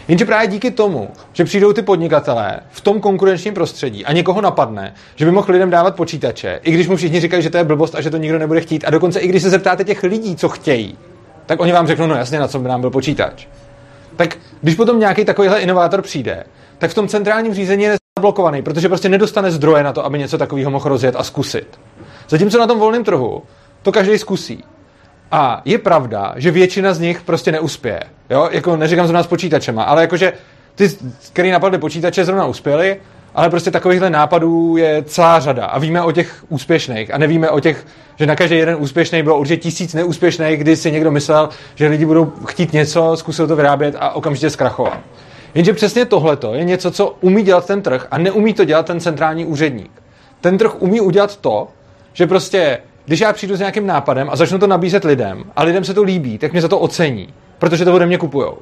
Jenže 0.07 0.25
právě 0.25 0.47
díky 0.47 0.71
tomu, 0.71 1.09
že 1.33 1.43
přijdou 1.43 1.73
ty 1.73 1.81
podnikatelé 1.81 2.59
v 2.71 2.81
tom 2.81 2.99
konkurenčním 3.01 3.53
prostředí 3.53 4.05
a 4.05 4.13
někoho 4.13 4.41
napadne, 4.41 4.93
že 5.15 5.25
by 5.25 5.31
mohl 5.31 5.51
lidem 5.51 5.69
dávat 5.69 5.95
počítače, 5.95 6.59
i 6.63 6.71
když 6.71 6.87
mu 6.87 6.95
všichni 6.95 7.19
říkají, 7.19 7.43
že 7.43 7.49
to 7.49 7.57
je 7.57 7.63
blbost 7.63 7.95
a 7.95 8.01
že 8.01 8.09
to 8.09 8.17
nikdo 8.17 8.39
nebude 8.39 8.61
chtít, 8.61 8.83
a 8.87 8.89
dokonce 8.89 9.19
i 9.19 9.27
když 9.27 9.43
se 9.43 9.49
zeptáte 9.49 9.83
těch 9.83 10.03
lidí, 10.03 10.35
co 10.35 10.49
chtějí, 10.49 10.97
tak 11.45 11.59
oni 11.59 11.71
vám 11.71 11.87
řeknou, 11.87 12.07
no 12.07 12.15
jasně, 12.15 12.39
na 12.39 12.47
co 12.47 12.59
by 12.59 12.67
nám 12.67 12.81
byl 12.81 12.89
počítač. 12.89 13.47
Tak 14.15 14.37
když 14.61 14.75
potom 14.75 14.99
nějaký 14.99 15.25
takovýhle 15.25 15.59
inovátor 15.59 16.01
přijde, 16.01 16.43
tak 16.77 16.91
v 16.91 16.95
tom 16.95 17.07
centrálním 17.07 17.53
řízení 17.53 17.83
je 17.83 17.97
zablokovaný, 18.19 18.61
protože 18.61 18.87
prostě 18.87 19.09
nedostane 19.09 19.51
zdroje 19.51 19.83
na 19.83 19.93
to, 19.93 20.05
aby 20.05 20.19
něco 20.19 20.37
takového 20.37 20.71
mohl 20.71 20.89
rozjet 20.89 21.15
a 21.17 21.23
zkusit. 21.23 21.79
Zatímco 22.29 22.59
na 22.59 22.67
tom 22.67 22.79
volném 22.79 23.03
trhu 23.03 23.43
to 23.89 23.93
každý 23.93 24.17
zkusí. 24.17 24.63
A 25.31 25.61
je 25.65 25.77
pravda, 25.77 26.33
že 26.37 26.51
většina 26.51 26.93
z 26.93 26.99
nich 26.99 27.21
prostě 27.21 27.51
neuspěje. 27.51 28.03
Jo? 28.29 28.49
Jako 28.51 28.77
neříkám 28.77 29.07
zrovna 29.07 29.23
s 29.23 29.27
počítačema, 29.27 29.83
ale 29.83 30.01
jakože 30.01 30.33
ty, 30.75 30.89
který 31.33 31.51
napadly 31.51 31.77
počítače, 31.77 32.25
zrovna 32.25 32.45
uspěli, 32.45 32.97
ale 33.35 33.49
prostě 33.49 33.71
takovýchhle 33.71 34.09
nápadů 34.09 34.77
je 34.77 35.03
celá 35.03 35.39
řada. 35.39 35.65
A 35.65 35.79
víme 35.79 36.01
o 36.01 36.11
těch 36.11 36.43
úspěšných. 36.49 37.13
A 37.13 37.17
nevíme 37.17 37.49
o 37.49 37.59
těch, 37.59 37.85
že 38.15 38.25
na 38.25 38.35
každý 38.35 38.57
jeden 38.57 38.75
úspěšný 38.79 39.23
bylo 39.23 39.39
určitě 39.39 39.57
tisíc 39.57 39.93
neúspěšných, 39.93 40.59
kdy 40.59 40.75
si 40.75 40.91
někdo 40.91 41.11
myslel, 41.11 41.49
že 41.75 41.87
lidi 41.87 42.05
budou 42.05 42.33
chtít 42.47 42.73
něco, 42.73 43.17
zkusil 43.17 43.47
to 43.47 43.55
vyrábět 43.55 43.95
a 43.99 44.15
okamžitě 44.15 44.49
zkrachoval. 44.49 44.97
Jenže 45.53 45.73
přesně 45.73 46.05
tohleto 46.05 46.53
je 46.53 46.63
něco, 46.63 46.91
co 46.91 47.17
umí 47.21 47.43
dělat 47.43 47.65
ten 47.65 47.81
trh 47.81 48.07
a 48.11 48.17
neumí 48.17 48.53
to 48.53 48.65
dělat 48.65 48.85
ten 48.85 48.99
centrální 48.99 49.45
úředník. 49.45 49.91
Ten 50.41 50.57
trh 50.57 50.81
umí 50.81 51.01
udělat 51.01 51.37
to, 51.37 51.67
že 52.13 52.27
prostě, 52.27 52.79
když 53.09 53.19
já 53.19 53.33
přijdu 53.33 53.55
s 53.55 53.59
nějakým 53.59 53.87
nápadem 53.87 54.29
a 54.29 54.35
začnu 54.35 54.59
to 54.59 54.67
nabízet 54.67 55.03
lidem 55.03 55.43
a 55.55 55.63
lidem 55.63 55.83
se 55.83 55.93
to 55.93 56.03
líbí, 56.03 56.37
tak 56.37 56.51
mě 56.51 56.61
za 56.61 56.67
to 56.67 56.79
ocení, 56.79 57.33
protože 57.59 57.85
to 57.85 57.93
ode 57.93 58.05
mě 58.05 58.17
kupujou. 58.17 58.57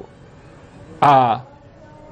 A 1.00 1.46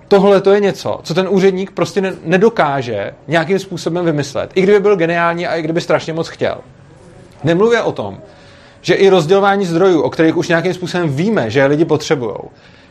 tohle 0.09 0.41
to 0.41 0.55
je 0.55 0.61
něco, 0.61 1.01
co 1.03 1.15
ten 1.15 1.27
úředník 1.31 1.71
prostě 1.71 2.01
ne- 2.01 2.13
nedokáže 2.25 3.15
nějakým 3.29 3.59
způsobem 3.59 4.05
vymyslet. 4.05 4.51
I 4.55 4.63
kdyby 4.63 4.81
byl 4.81 4.97
geniální 4.97 5.47
a 5.47 5.55
i 5.57 5.63
kdyby 5.63 5.81
strašně 5.81 6.13
moc 6.13 6.29
chtěl. 6.29 6.59
Nemluvě 7.45 7.83
o 7.83 7.93
tom, 7.93 8.19
že 8.81 8.95
i 8.95 9.09
rozdělování 9.09 9.67
zdrojů, 9.67 10.03
o 10.03 10.11
kterých 10.11 10.37
už 10.37 10.49
nějakým 10.49 10.75
způsobem 10.75 11.09
víme, 11.09 11.51
že 11.51 11.61
je 11.61 11.67
lidi 11.67 11.85
potřebují, 11.85 12.37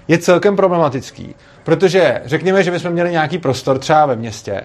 je 0.07 0.17
celkem 0.17 0.55
problematický. 0.55 1.35
Protože 1.63 2.21
řekněme, 2.25 2.63
že 2.63 2.71
bychom 2.71 2.91
měli 2.91 3.11
nějaký 3.11 3.37
prostor 3.37 3.79
třeba 3.79 4.05
ve 4.05 4.15
městě 4.15 4.61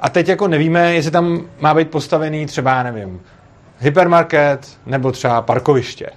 a 0.00 0.08
teď 0.08 0.28
jako 0.28 0.48
nevíme, 0.48 0.94
jestli 0.94 1.10
tam 1.10 1.40
má 1.60 1.74
být 1.74 1.90
postavený 1.90 2.46
třeba, 2.46 2.82
nevím, 2.82 3.20
hypermarket 3.78 4.78
nebo 4.86 5.12
třeba 5.12 5.42
parkoviště. 5.42 6.10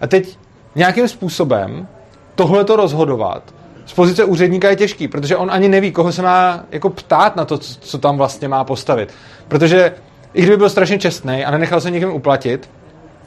A 0.00 0.06
teď 0.06 0.38
nějakým 0.74 1.08
způsobem 1.08 1.88
tohle 2.34 2.64
to 2.64 2.76
rozhodovat 2.76 3.54
z 3.86 3.92
pozice 3.92 4.24
úředníka 4.24 4.70
je 4.70 4.76
těžký, 4.76 5.08
protože 5.08 5.36
on 5.36 5.50
ani 5.50 5.68
neví, 5.68 5.92
koho 5.92 6.12
se 6.12 6.22
má 6.22 6.64
jako 6.70 6.90
ptát 6.90 7.36
na 7.36 7.44
to, 7.44 7.58
co 7.58 7.98
tam 7.98 8.16
vlastně 8.16 8.48
má 8.48 8.64
postavit. 8.64 9.12
Protože 9.48 9.92
i 10.34 10.42
kdyby 10.42 10.56
byl 10.56 10.70
strašně 10.70 10.98
čestný 10.98 11.44
a 11.44 11.50
nenechal 11.50 11.80
se 11.80 11.90
někým 11.90 12.12
uplatit 12.12 12.70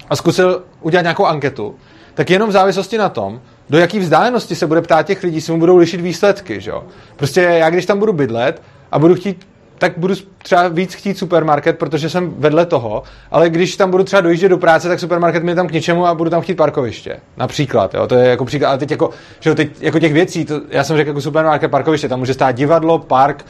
a 0.09 0.15
zkusil 0.15 0.63
udělat 0.81 1.01
nějakou 1.01 1.25
anketu, 1.25 1.75
tak 2.13 2.29
jenom 2.29 2.49
v 2.49 2.51
závislosti 2.51 2.97
na 2.97 3.09
tom, 3.09 3.41
do 3.69 3.77
jaký 3.77 3.99
vzdálenosti 3.99 4.55
se 4.55 4.67
bude 4.67 4.81
ptát 4.81 5.03
těch 5.03 5.23
lidí, 5.23 5.41
si 5.41 5.51
mu 5.51 5.59
budou 5.59 5.77
lišit 5.77 6.01
výsledky. 6.01 6.61
Že? 6.61 6.71
Prostě 7.15 7.41
já, 7.41 7.69
když 7.69 7.85
tam 7.85 7.99
budu 7.99 8.13
bydlet 8.13 8.61
a 8.91 8.99
budu 8.99 9.15
chtít 9.15 9.47
tak 9.77 9.93
budu 9.97 10.13
třeba 10.37 10.67
víc 10.67 10.93
chtít 10.93 11.17
supermarket, 11.17 11.77
protože 11.77 12.09
jsem 12.09 12.33
vedle 12.37 12.65
toho, 12.65 13.03
ale 13.31 13.49
když 13.49 13.77
tam 13.77 13.91
budu 13.91 14.03
třeba 14.03 14.21
dojíždět 14.21 14.49
do 14.49 14.57
práce, 14.57 14.87
tak 14.87 14.99
supermarket 14.99 15.43
mi 15.43 15.55
tam 15.55 15.67
k 15.67 15.71
něčemu 15.71 16.05
a 16.05 16.15
budu 16.15 16.29
tam 16.29 16.41
chtít 16.41 16.55
parkoviště. 16.55 17.19
Například, 17.37 17.93
jo, 17.93 18.07
to 18.07 18.15
je 18.15 18.29
jako 18.29 18.45
příklad, 18.45 18.69
ale 18.69 18.77
teď 18.77 18.91
jako, 18.91 19.09
že 19.39 19.49
jo, 19.49 19.55
teď 19.55 19.69
jako 19.79 19.99
těch 19.99 20.13
věcí, 20.13 20.45
to, 20.45 20.61
já 20.69 20.83
jsem 20.83 20.97
řekl 20.97 21.07
jako 21.07 21.21
supermarket, 21.21 21.71
parkoviště, 21.71 22.09
tam 22.09 22.19
může 22.19 22.33
stát 22.33 22.51
divadlo, 22.51 22.99
park, 22.99 23.45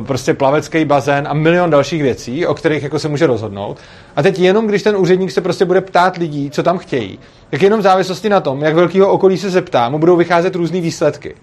uh, 0.00 0.06
prostě 0.06 0.34
plavecký 0.34 0.84
bazén 0.84 1.28
a 1.28 1.34
milion 1.34 1.70
dalších 1.70 2.02
věcí, 2.02 2.46
o 2.46 2.54
kterých 2.54 2.82
jako 2.82 2.98
se 2.98 3.08
může 3.08 3.26
rozhodnout. 3.26 3.78
A 4.16 4.22
teď 4.22 4.38
jenom, 4.38 4.66
když 4.66 4.82
ten 4.82 4.96
úředník 4.96 5.30
se 5.30 5.40
prostě 5.40 5.64
bude 5.64 5.80
ptát 5.80 6.16
lidí, 6.16 6.50
co 6.50 6.62
tam 6.62 6.78
chtějí, 6.78 7.18
tak 7.50 7.62
jenom 7.62 7.80
v 7.80 7.82
závislosti 7.82 8.28
na 8.28 8.40
tom, 8.40 8.62
jak 8.62 8.74
velkého 8.74 9.08
okolí 9.08 9.38
se 9.38 9.50
zeptá, 9.50 9.88
mu 9.88 9.98
budou 9.98 10.16
vycházet 10.16 10.54
různé 10.54 10.80
výsledky. 10.80 11.34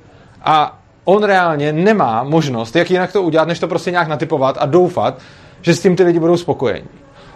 A 0.41 0.78
on 1.09 1.23
reálně 1.23 1.73
nemá 1.73 2.23
možnost, 2.23 2.75
jak 2.75 2.91
jinak 2.91 3.11
to 3.11 3.21
udělat, 3.21 3.47
než 3.47 3.59
to 3.59 3.67
prostě 3.67 3.91
nějak 3.91 4.07
natypovat 4.07 4.57
a 4.59 4.65
doufat, 4.65 5.19
že 5.61 5.73
s 5.73 5.81
tím 5.81 5.95
ty 5.95 6.03
lidi 6.03 6.19
budou 6.19 6.37
spokojení. 6.37 6.87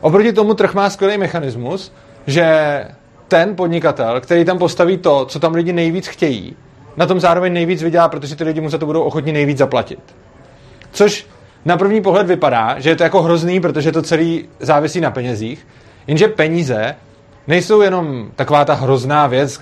Oproti 0.02 0.34
tomu 0.34 0.54
trh 0.54 0.74
má 0.74 0.90
skvělý 0.90 1.18
mechanismus, 1.18 1.94
že 2.28 2.48
ten 3.28 3.56
podnikatel, 3.56 4.22
který 4.22 4.46
tam 4.46 4.58
postaví 4.58 4.98
to, 4.98 5.26
co 5.26 5.40
tam 5.40 5.54
lidi 5.54 5.74
nejvíc 5.74 6.08
chtějí, 6.08 6.56
na 6.98 7.06
tom 7.06 7.20
zároveň 7.20 7.54
nejvíc 7.54 7.84
vydělá, 7.84 8.08
protože 8.08 8.36
ty 8.36 8.44
lidi 8.44 8.62
mu 8.62 8.70
za 8.70 8.78
to 8.78 8.86
budou 8.86 9.02
ochotni 9.02 9.32
nejvíc 9.32 9.58
zaplatit. 9.58 10.00
Což 10.92 11.28
na 11.66 11.78
první 11.78 12.02
pohled 12.02 12.28
vypadá, 12.28 12.80
že 12.80 12.90
je 12.90 12.96
to 12.96 13.04
jako 13.04 13.22
hrozný, 13.22 13.60
protože 13.60 13.92
to 13.92 14.02
celý 14.02 14.50
závisí 14.60 15.02
na 15.02 15.12
penězích, 15.12 15.68
jenže 16.08 16.28
peníze 16.28 16.96
nejsou 17.48 17.82
jenom 17.82 18.32
taková 18.36 18.66
ta 18.66 18.74
hrozná 18.74 19.28
věc, 19.28 19.62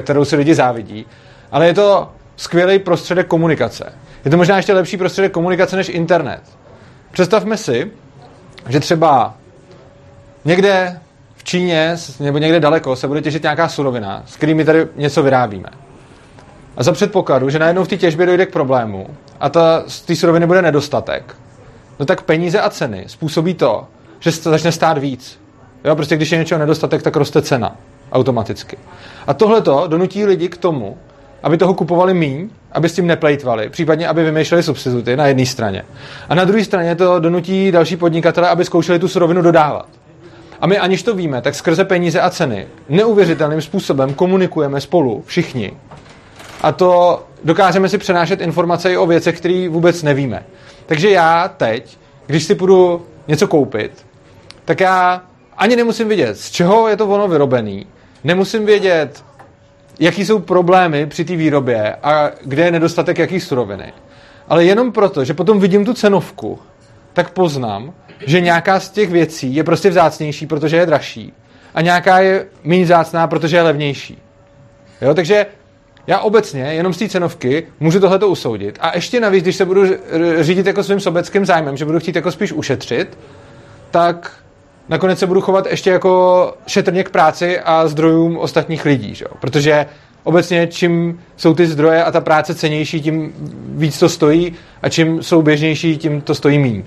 kterou 0.00 0.24
si 0.24 0.36
lidi 0.36 0.54
závidí, 0.54 1.06
ale 1.52 1.66
je 1.66 1.74
to 1.74 2.08
skvělý 2.36 2.78
prostředek 2.78 3.26
komunikace. 3.26 3.92
Je 4.24 4.30
to 4.30 4.36
možná 4.36 4.56
ještě 4.56 4.72
lepší 4.72 4.96
prostředek 4.96 5.32
komunikace 5.32 5.76
než 5.76 5.88
internet. 5.88 6.40
Představme 7.12 7.56
si, 7.56 7.90
že 8.68 8.80
třeba 8.80 9.34
někde 10.44 11.00
v 11.36 11.44
Číně 11.44 11.96
nebo 12.20 12.38
někde 12.38 12.60
daleko 12.60 12.96
se 12.96 13.08
bude 13.08 13.22
těžit 13.22 13.42
nějaká 13.42 13.68
surovina, 13.68 14.22
s 14.26 14.36
kterými 14.36 14.64
tady 14.64 14.86
něco 14.96 15.22
vyrábíme. 15.22 15.68
A 16.76 16.82
za 16.82 16.92
předpokladu, 16.92 17.50
že 17.50 17.58
najednou 17.58 17.84
v 17.84 17.88
té 17.88 17.96
těžbě 17.96 18.26
dojde 18.26 18.46
k 18.46 18.52
problému 18.52 19.06
a 19.40 19.48
ta, 19.48 19.84
z 19.86 20.02
té 20.02 20.16
suroviny 20.16 20.46
bude 20.46 20.62
nedostatek, 20.62 21.36
no 21.98 22.06
tak 22.06 22.22
peníze 22.22 22.60
a 22.60 22.70
ceny 22.70 23.04
způsobí 23.06 23.54
to, 23.54 23.86
že 24.20 24.32
se 24.32 24.50
začne 24.50 24.72
stát 24.72 24.98
víc. 24.98 25.40
Jo, 25.84 25.96
prostě 25.96 26.16
když 26.16 26.32
je 26.32 26.38
něčeho 26.38 26.58
nedostatek, 26.58 27.02
tak 27.02 27.16
roste 27.16 27.42
cena 27.42 27.76
automaticky. 28.12 28.78
A 29.26 29.34
tohle 29.34 29.62
to 29.62 29.86
donutí 29.86 30.24
lidi 30.24 30.48
k 30.48 30.56
tomu, 30.56 30.98
aby 31.42 31.58
toho 31.58 31.74
kupovali 31.74 32.14
míň, 32.14 32.48
aby 32.72 32.88
s 32.88 32.92
tím 32.94 33.06
neplejtvali, 33.06 33.68
případně 33.68 34.08
aby 34.08 34.24
vymýšleli 34.24 34.62
substituty 34.62 35.16
na 35.16 35.26
jedné 35.26 35.46
straně. 35.46 35.82
A 36.28 36.34
na 36.34 36.44
druhé 36.44 36.64
straně 36.64 36.94
to 36.94 37.20
donutí 37.20 37.72
další 37.72 37.96
podnikatele, 37.96 38.48
aby 38.48 38.64
zkoušeli 38.64 38.98
tu 38.98 39.08
surovinu 39.08 39.42
dodávat. 39.42 39.88
A 40.60 40.66
my 40.66 40.78
aniž 40.78 41.02
to 41.02 41.14
víme, 41.14 41.42
tak 41.42 41.54
skrze 41.54 41.84
peníze 41.84 42.20
a 42.20 42.30
ceny 42.30 42.66
neuvěřitelným 42.88 43.60
způsobem 43.60 44.14
komunikujeme 44.14 44.80
spolu 44.80 45.22
všichni. 45.26 45.72
A 46.62 46.72
to 46.72 47.22
dokážeme 47.44 47.88
si 47.88 47.98
přenášet 47.98 48.40
informace 48.40 48.92
i 48.92 48.96
o 48.96 49.06
věcech, 49.06 49.38
které 49.38 49.68
vůbec 49.68 50.02
nevíme. 50.02 50.44
Takže 50.86 51.10
já 51.10 51.48
teď, 51.48 51.98
když 52.26 52.44
si 52.44 52.54
půjdu 52.54 53.06
něco 53.28 53.48
koupit, 53.48 54.06
tak 54.64 54.80
já 54.80 55.22
ani 55.58 55.76
nemusím 55.76 56.08
vědět, 56.08 56.38
z 56.38 56.50
čeho 56.50 56.88
je 56.88 56.96
to 56.96 57.06
ono 57.06 57.28
vyrobený, 57.28 57.86
nemusím 58.24 58.66
vědět, 58.66 59.24
jaký 60.00 60.26
jsou 60.26 60.38
problémy 60.38 61.06
při 61.06 61.24
té 61.24 61.36
výrobě 61.36 61.96
a 62.02 62.30
kde 62.44 62.64
je 62.64 62.70
nedostatek 62.70 63.18
jakých 63.18 63.42
suroviny. 63.42 63.92
Ale 64.48 64.64
jenom 64.64 64.92
proto, 64.92 65.24
že 65.24 65.34
potom 65.34 65.60
vidím 65.60 65.84
tu 65.84 65.94
cenovku, 65.94 66.58
tak 67.12 67.30
poznám, 67.30 67.92
že 68.26 68.40
nějaká 68.40 68.80
z 68.80 68.90
těch 68.90 69.10
věcí 69.10 69.54
je 69.54 69.64
prostě 69.64 69.90
vzácnější, 69.90 70.46
protože 70.46 70.76
je 70.76 70.86
dražší. 70.86 71.32
A 71.74 71.80
nějaká 71.80 72.18
je 72.18 72.46
méně 72.64 72.84
vzácná, 72.84 73.26
protože 73.26 73.56
je 73.56 73.62
levnější. 73.62 74.18
Jo, 75.00 75.14
takže 75.14 75.46
já 76.06 76.18
obecně 76.18 76.62
jenom 76.62 76.94
z 76.94 76.98
té 76.98 77.08
cenovky 77.08 77.66
můžu 77.80 78.00
tohleto 78.00 78.28
usoudit. 78.28 78.78
A 78.80 78.94
ještě 78.94 79.20
navíc, 79.20 79.42
když 79.42 79.56
se 79.56 79.64
budu 79.64 79.82
řídit 80.40 80.66
jako 80.66 80.82
svým 80.82 81.00
sobeckým 81.00 81.46
zájmem, 81.46 81.76
že 81.76 81.84
budu 81.84 81.98
chtít 82.00 82.16
jako 82.16 82.32
spíš 82.32 82.52
ušetřit, 82.52 83.18
tak 83.90 84.32
nakonec 84.88 85.18
se 85.18 85.26
budu 85.26 85.40
chovat 85.40 85.66
ještě 85.70 85.90
jako 85.90 86.54
šetrně 86.66 87.04
k 87.04 87.10
práci 87.10 87.60
a 87.60 87.88
zdrojům 87.88 88.38
ostatních 88.38 88.84
lidí, 88.84 89.14
že? 89.14 89.24
protože 89.40 89.86
obecně 90.24 90.66
čím 90.66 91.20
jsou 91.36 91.54
ty 91.54 91.66
zdroje 91.66 92.04
a 92.04 92.10
ta 92.10 92.20
práce 92.20 92.54
cenější, 92.54 93.00
tím 93.00 93.32
víc 93.68 93.98
to 93.98 94.08
stojí 94.08 94.54
a 94.82 94.88
čím 94.88 95.22
jsou 95.22 95.42
běžnější, 95.42 95.96
tím 95.98 96.20
to 96.20 96.34
stojí 96.34 96.58
méně. 96.58 96.82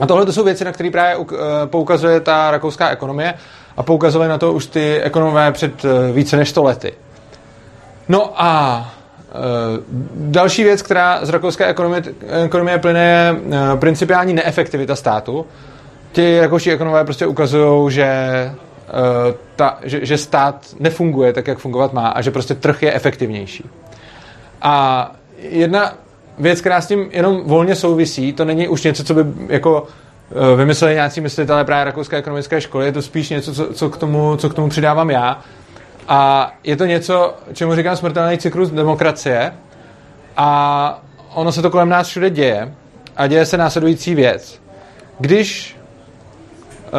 A 0.00 0.06
tohle 0.06 0.26
to 0.26 0.32
jsou 0.32 0.44
věci, 0.44 0.64
na 0.64 0.72
které 0.72 0.90
právě 0.90 1.16
eh, 1.16 1.36
poukazuje 1.66 2.20
ta 2.20 2.50
rakouská 2.50 2.90
ekonomie 2.90 3.34
a 3.76 3.82
poukazovali 3.82 4.28
na 4.28 4.38
to 4.38 4.52
už 4.52 4.66
ty 4.66 5.00
ekonomové 5.00 5.52
před 5.52 5.84
eh, 5.84 6.12
více 6.12 6.36
než 6.36 6.48
100 6.48 6.62
lety. 6.62 6.92
No 8.08 8.32
a 8.42 8.94
e, 9.28 9.34
další 10.14 10.64
věc, 10.64 10.82
která 10.82 11.18
z 11.22 11.28
rakouské 11.28 11.66
ekonomie, 11.66 12.02
ekonomie 12.44 12.78
plyne, 12.78 13.00
je 13.00 13.76
principiální 13.76 14.34
neefektivita 14.34 14.96
státu, 14.96 15.46
ti 16.12 16.40
rakouští 16.40 16.70
ekonomové 16.70 17.04
prostě 17.04 17.26
ukazují, 17.26 17.92
že, 17.92 18.06
uh, 19.60 19.66
že, 19.82 20.06
že 20.06 20.18
stát 20.18 20.66
nefunguje 20.80 21.32
tak, 21.32 21.46
jak 21.46 21.58
fungovat 21.58 21.92
má 21.92 22.08
a 22.08 22.20
že 22.20 22.30
prostě 22.30 22.54
trh 22.54 22.82
je 22.82 22.92
efektivnější. 22.92 23.64
A 24.62 25.12
jedna 25.38 25.92
věc, 26.38 26.60
která 26.60 26.80
s 26.80 26.86
tím 26.86 27.08
jenom 27.12 27.42
volně 27.44 27.74
souvisí, 27.74 28.32
to 28.32 28.44
není 28.44 28.68
už 28.68 28.82
něco, 28.82 29.04
co 29.04 29.14
by 29.14 29.24
jako 29.48 29.82
uh, 29.82 30.58
vymysleli 30.58 30.94
nějací 30.94 31.20
myslitelé 31.20 31.64
právě 31.64 31.84
rakouské 31.84 32.16
ekonomické 32.16 32.60
školy, 32.60 32.86
je 32.86 32.92
to 32.92 33.02
spíš 33.02 33.30
něco, 33.30 33.54
co, 33.54 33.74
co, 33.74 33.90
k 33.90 33.96
tomu, 33.96 34.36
co 34.36 34.50
k 34.50 34.54
tomu 34.54 34.68
přidávám 34.68 35.10
já. 35.10 35.40
A 36.08 36.52
je 36.64 36.76
to 36.76 36.86
něco, 36.86 37.34
čemu 37.52 37.74
říkám 37.74 37.96
smrtelný 37.96 38.38
cyklus 38.38 38.70
demokracie. 38.70 39.52
A 40.36 41.02
ono 41.34 41.52
se 41.52 41.62
to 41.62 41.70
kolem 41.70 41.88
nás 41.88 42.08
všude 42.08 42.30
děje. 42.30 42.74
A 43.16 43.26
děje 43.26 43.46
se 43.46 43.56
následující 43.56 44.14
věc. 44.14 44.60
Když 45.18 45.76
Eh, 45.76 45.81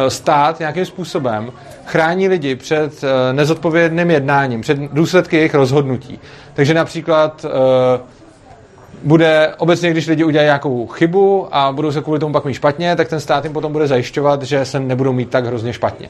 stát 0.08 0.58
nějakým 0.58 0.84
způsobem 0.84 1.52
chrání 1.86 2.28
lidi 2.28 2.56
před 2.56 3.04
eh, 3.04 3.32
nezodpovědným 3.32 4.10
jednáním, 4.10 4.60
před 4.60 4.78
důsledky 4.78 5.36
jejich 5.36 5.54
rozhodnutí. 5.54 6.18
Takže 6.54 6.74
například 6.74 7.46
eh, 7.48 8.00
bude 9.02 9.54
obecně, 9.58 9.90
když 9.90 10.06
lidi 10.06 10.24
udělají 10.24 10.46
nějakou 10.46 10.86
chybu 10.86 11.48
a 11.52 11.72
budou 11.72 11.92
se 11.92 12.00
kvůli 12.00 12.18
tomu 12.18 12.32
pak 12.32 12.44
mít 12.44 12.54
špatně, 12.54 12.96
tak 12.96 13.08
ten 13.08 13.20
stát 13.20 13.44
jim 13.44 13.52
potom 13.52 13.72
bude 13.72 13.86
zajišťovat, 13.86 14.42
že 14.42 14.64
se 14.64 14.80
nebudou 14.80 15.12
mít 15.12 15.30
tak 15.30 15.46
hrozně 15.46 15.72
špatně. 15.72 16.08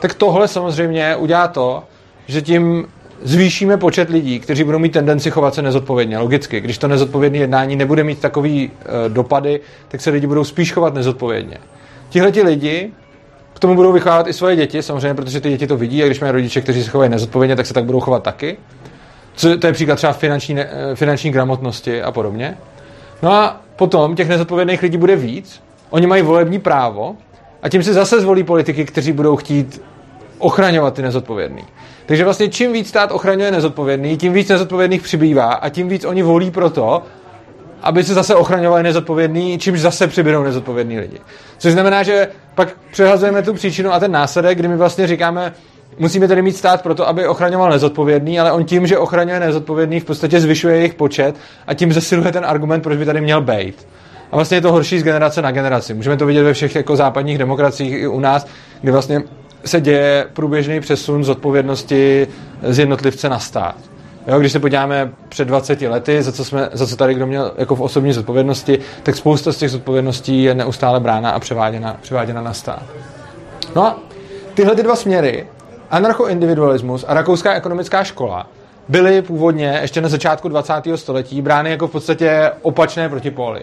Tak 0.00 0.14
tohle 0.14 0.48
samozřejmě 0.48 1.16
udělá 1.16 1.48
to, 1.48 1.82
že 2.26 2.42
tím 2.42 2.86
zvýšíme 3.22 3.76
počet 3.76 4.10
lidí, 4.10 4.40
kteří 4.40 4.64
budou 4.64 4.78
mít 4.78 4.92
tendenci 4.92 5.30
chovat 5.30 5.54
se 5.54 5.62
nezodpovědně. 5.62 6.18
Logicky, 6.18 6.60
když 6.60 6.78
to 6.78 6.88
nezodpovědné 6.88 7.38
jednání 7.38 7.76
nebude 7.76 8.04
mít 8.04 8.20
takový 8.20 8.70
e, 8.70 9.08
dopady, 9.08 9.60
tak 9.88 10.00
se 10.00 10.10
lidi 10.10 10.26
budou 10.26 10.44
spíš 10.44 10.72
chovat 10.72 10.94
nezodpovědně. 10.94 11.58
Tihle 12.08 12.32
ti 12.32 12.42
lidi 12.42 12.90
k 13.54 13.58
tomu 13.58 13.74
budou 13.74 13.92
vychovávat 13.92 14.26
i 14.26 14.32
svoje 14.32 14.56
děti, 14.56 14.82
samozřejmě, 14.82 15.14
protože 15.14 15.40
ty 15.40 15.50
děti 15.50 15.66
to 15.66 15.76
vidí 15.76 16.02
a 16.02 16.06
když 16.06 16.20
mají 16.20 16.32
rodiče, 16.32 16.60
kteří 16.60 16.84
se 16.84 16.90
chovají 16.90 17.10
nezodpovědně, 17.10 17.56
tak 17.56 17.66
se 17.66 17.74
tak 17.74 17.84
budou 17.84 18.00
chovat 18.00 18.22
taky. 18.22 18.56
Co, 19.34 19.56
to 19.56 19.66
je 19.66 19.72
příklad 19.72 19.96
třeba 19.96 20.12
finanční, 20.12 20.56
finanční 20.94 21.30
gramotnosti 21.30 22.02
a 22.02 22.12
podobně. 22.12 22.58
No 23.22 23.32
a 23.32 23.60
potom 23.76 24.16
těch 24.16 24.28
nezodpovědných 24.28 24.82
lidí 24.82 24.96
bude 24.96 25.16
víc, 25.16 25.62
oni 25.90 26.06
mají 26.06 26.22
volební 26.22 26.58
právo 26.58 27.16
a 27.62 27.68
tím 27.68 27.82
si 27.82 27.92
zase 27.92 28.20
zvolí 28.20 28.44
politiky, 28.44 28.84
kteří 28.84 29.12
budou 29.12 29.36
chtít 29.36 29.82
ochraňovat 30.38 30.94
ty 30.94 31.02
nezodpovědný. 31.02 31.64
Takže 32.06 32.24
vlastně 32.24 32.48
čím 32.48 32.72
víc 32.72 32.88
stát 32.88 33.12
ochraňuje 33.12 33.50
nezodpovědný, 33.50 34.16
tím 34.16 34.32
víc 34.32 34.48
nezodpovědných 34.48 35.02
přibývá 35.02 35.52
a 35.52 35.68
tím 35.68 35.88
víc 35.88 36.04
oni 36.04 36.22
volí 36.22 36.50
proto, 36.50 37.02
aby 37.82 38.04
se 38.04 38.14
zase 38.14 38.34
ochraňovali 38.34 38.82
nezodpovědný, 38.82 39.58
čímž 39.58 39.80
zase 39.80 40.06
přibydou 40.06 40.42
nezodpovědní 40.42 40.98
lidi. 40.98 41.18
Což 41.58 41.72
znamená, 41.72 42.02
že 42.02 42.28
pak 42.54 42.68
přehazujeme 42.92 43.42
tu 43.42 43.54
příčinu 43.54 43.92
a 43.92 44.00
ten 44.00 44.12
následek, 44.12 44.58
kdy 44.58 44.68
my 44.68 44.76
vlastně 44.76 45.06
říkáme, 45.06 45.52
musíme 45.98 46.28
tedy 46.28 46.42
mít 46.42 46.56
stát 46.56 46.82
proto, 46.82 47.08
aby 47.08 47.26
ochraňoval 47.26 47.70
nezodpovědný, 47.70 48.40
ale 48.40 48.52
on 48.52 48.64
tím, 48.64 48.86
že 48.86 48.98
ochraňuje 48.98 49.40
nezodpovědný, 49.40 50.00
v 50.00 50.04
podstatě 50.04 50.40
zvyšuje 50.40 50.76
jejich 50.76 50.94
počet 50.94 51.34
a 51.66 51.74
tím 51.74 51.92
zesiluje 51.92 52.32
ten 52.32 52.44
argument, 52.44 52.80
proč 52.80 52.98
by 52.98 53.04
tady 53.04 53.20
měl 53.20 53.40
být. 53.40 53.86
A 54.32 54.36
vlastně 54.36 54.56
je 54.56 54.60
to 54.60 54.72
horší 54.72 55.00
z 55.00 55.02
generace 55.02 55.42
na 55.42 55.50
generaci. 55.50 55.94
Můžeme 55.94 56.16
to 56.16 56.26
vidět 56.26 56.42
ve 56.42 56.52
všech 56.52 56.74
jako 56.74 56.96
západních 56.96 57.38
demokraciích 57.38 57.92
i 57.92 58.06
u 58.06 58.20
nás, 58.20 58.46
kdy 58.80 58.92
vlastně 58.92 59.22
se 59.64 59.80
děje 59.80 60.26
průběžný 60.32 60.80
přesun 60.80 61.24
z 61.24 61.28
odpovědnosti 61.28 62.28
z 62.62 62.78
jednotlivce 62.78 63.28
na 63.28 63.38
stát. 63.38 63.76
Jo, 64.26 64.40
když 64.40 64.52
se 64.52 64.58
podíváme 64.60 65.12
před 65.28 65.48
20 65.48 65.80
lety, 65.80 66.22
za 66.22 66.32
co, 66.32 66.44
jsme, 66.44 66.68
za 66.72 66.86
co 66.86 66.96
tady 66.96 67.14
kdo 67.14 67.26
měl 67.26 67.52
jako 67.58 67.76
v 67.76 67.80
osobní 67.80 68.12
zodpovědnosti, 68.12 68.78
tak 69.02 69.16
spousta 69.16 69.52
z 69.52 69.56
těch 69.56 69.70
zodpovědností 69.70 70.42
je 70.42 70.54
neustále 70.54 71.00
brána 71.00 71.30
a 71.30 71.40
převáděna, 71.40 71.96
převáděna 72.02 72.42
na 72.42 72.52
stát. 72.52 72.82
No 73.76 73.86
a 73.86 73.98
tyhle 74.54 74.76
ty 74.76 74.82
dva 74.82 74.96
směry, 74.96 75.46
anarchoindividualismus 75.90 77.04
a 77.08 77.14
rakouská 77.14 77.54
ekonomická 77.54 78.04
škola, 78.04 78.46
byly 78.88 79.22
původně 79.22 79.78
ještě 79.82 80.00
na 80.00 80.08
začátku 80.08 80.48
20. 80.48 80.72
století 80.94 81.42
brány 81.42 81.70
jako 81.70 81.88
v 81.88 81.90
podstatě 81.90 82.50
opačné 82.62 83.08
protipóly. 83.08 83.62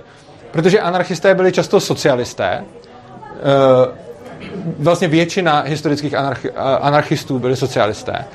Protože 0.51 0.79
anarchisté 0.79 1.35
byli 1.35 1.51
často 1.51 1.79
socialisté, 1.79 2.65
eh, 3.35 4.05
vlastně 4.79 5.07
většina 5.07 5.63
historických 5.67 6.13
anarch, 6.13 6.45
anarchistů 6.81 7.39
byli 7.39 7.55
socialisté, 7.55 8.25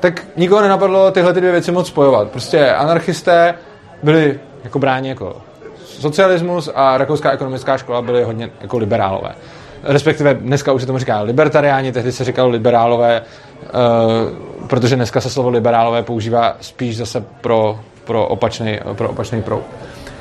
tak 0.00 0.26
nikoho 0.36 0.60
nenapadlo 0.60 1.10
tyhle 1.10 1.34
ty 1.34 1.40
dvě 1.40 1.52
věci 1.52 1.72
moc 1.72 1.88
spojovat. 1.88 2.28
Prostě 2.30 2.70
anarchisté 2.70 3.54
byli 4.02 4.40
jako 4.64 4.78
bráni 4.78 5.08
jako 5.08 5.36
socialismus 5.84 6.70
a 6.74 6.98
rakouská 6.98 7.30
ekonomická 7.30 7.78
škola 7.78 8.02
byly 8.02 8.24
hodně 8.24 8.50
jako 8.60 8.78
liberálové. 8.78 9.34
Respektive 9.82 10.34
dneska 10.34 10.72
už 10.72 10.80
se 10.80 10.86
tomu 10.86 10.98
říká 10.98 11.20
libertariáni, 11.20 11.92
tehdy 11.92 12.12
se 12.12 12.24
říkalo 12.24 12.48
liberálové, 12.48 13.22
uh, 13.62 14.68
protože 14.68 14.96
dneska 14.96 15.20
se 15.20 15.30
slovo 15.30 15.48
liberálové 15.48 16.02
používá 16.02 16.56
spíš 16.60 16.96
zase 16.96 17.24
pro, 17.40 17.80
pro 18.04 18.26
opačný, 18.26 18.80
pro 18.92 19.08
opačný 19.08 19.42
proud. 19.42 19.62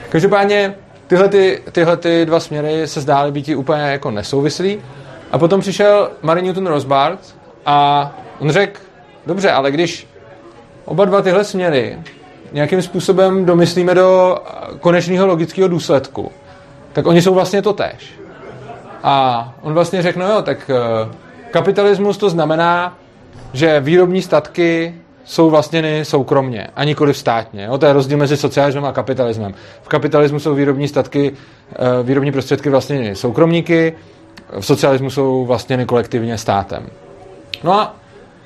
Každopádně 0.10 0.76
tyhle, 1.08 1.28
ty, 1.28 1.62
tyhle 1.72 1.98
ty 1.98 2.26
dva 2.26 2.40
směry 2.40 2.88
se 2.88 3.02
zdály 3.02 3.32
být 3.32 3.50
úplně 3.50 3.82
jako 3.82 4.12
nesouvislí 4.12 4.82
a 5.32 5.38
potom 5.38 5.62
přišel 5.62 6.12
Mary 6.22 6.42
Newton 6.42 6.68
Rosbart 6.68 7.20
a 7.66 8.12
on 8.40 8.50
řekl, 8.50 8.80
dobře, 9.26 9.52
ale 9.52 9.72
když 9.72 10.08
oba 10.86 11.06
dva 11.06 11.22
tyhle 11.22 11.44
směry 11.44 11.98
nějakým 12.52 12.82
způsobem 12.82 13.46
domyslíme 13.46 13.96
do 13.96 14.38
konečného 14.80 15.28
logického 15.28 15.68
důsledku, 15.68 16.32
tak 16.94 17.08
oni 17.08 17.22
jsou 17.22 17.34
vlastně 17.34 17.62
to 17.62 17.74
tež. 17.74 18.14
A 19.04 19.54
on 19.62 19.74
vlastně 19.74 20.02
řekl, 20.02 20.20
no 20.20 20.28
jo, 20.28 20.42
tak 20.42 20.70
eh, 20.70 21.10
kapitalismus 21.52 22.18
to 22.18 22.30
znamená, 22.30 22.98
že 23.54 23.80
výrobní 23.80 24.22
statky 24.22 24.96
jsou 25.26 25.50
vlastněny 25.50 26.06
soukromně 26.06 26.68
a 26.76 26.84
nikoli 26.84 27.14
státně. 27.14 27.64
Jo? 27.64 27.78
To 27.78 27.86
je 27.86 27.94
rozdíl 27.94 28.18
mezi 28.18 28.38
socialismem 28.38 28.86
a 28.86 28.92
kapitalismem. 28.92 29.54
V 29.82 29.88
kapitalismu 29.88 30.40
jsou 30.40 30.56
výrobní 30.56 30.88
statky, 30.88 31.32
eh, 31.72 31.76
výrobní 32.04 32.32
prostředky 32.32 32.70
vlastněny 32.70 33.16
soukromníky, 33.16 33.94
v 34.60 34.66
socialismu 34.66 35.10
jsou 35.10 35.46
vlastně 35.46 35.86
kolektivně 35.86 36.38
státem. 36.38 36.90
No 37.64 37.74
a 37.74 37.96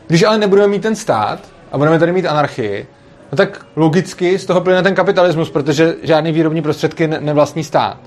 když 0.09 0.23
ale 0.23 0.37
nebudeme 0.37 0.67
mít 0.67 0.81
ten 0.81 0.95
stát 0.95 1.39
a 1.71 1.77
budeme 1.77 1.99
tady 1.99 2.11
mít 2.11 2.25
anarchii, 2.25 2.87
no 3.31 3.35
tak 3.35 3.65
logicky 3.75 4.39
z 4.39 4.45
toho 4.45 4.61
plyne 4.61 4.83
ten 4.83 4.95
kapitalismus, 4.95 5.49
protože 5.49 5.95
žádný 6.03 6.31
výrobní 6.31 6.61
prostředky 6.61 7.07
nevlastní 7.07 7.63
stát. 7.63 7.97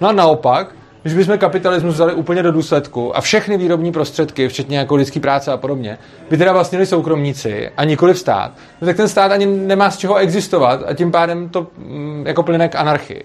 No 0.00 0.08
a 0.08 0.12
naopak, 0.12 0.74
když 1.02 1.14
bychom 1.14 1.38
kapitalismus 1.38 1.94
vzali 1.94 2.14
úplně 2.14 2.42
do 2.42 2.52
důsledku 2.52 3.16
a 3.16 3.20
všechny 3.20 3.56
výrobní 3.56 3.92
prostředky, 3.92 4.48
včetně 4.48 4.78
jako 4.78 4.94
lidský 4.94 5.20
práce 5.20 5.52
a 5.52 5.56
podobně, 5.56 5.98
by 6.30 6.36
teda 6.36 6.52
vlastnili 6.52 6.86
soukromníci 6.86 7.70
a 7.76 7.84
nikoli 7.84 8.14
stát, 8.14 8.52
no 8.80 8.86
tak 8.86 8.96
ten 8.96 9.08
stát 9.08 9.32
ani 9.32 9.46
nemá 9.46 9.90
z 9.90 9.96
čeho 9.96 10.16
existovat 10.16 10.80
a 10.86 10.94
tím 10.94 11.10
pádem 11.12 11.48
to 11.48 11.66
mm, 11.78 12.24
jako 12.26 12.42
plyne 12.42 12.68
k 12.68 12.74
anarchii. 12.74 13.24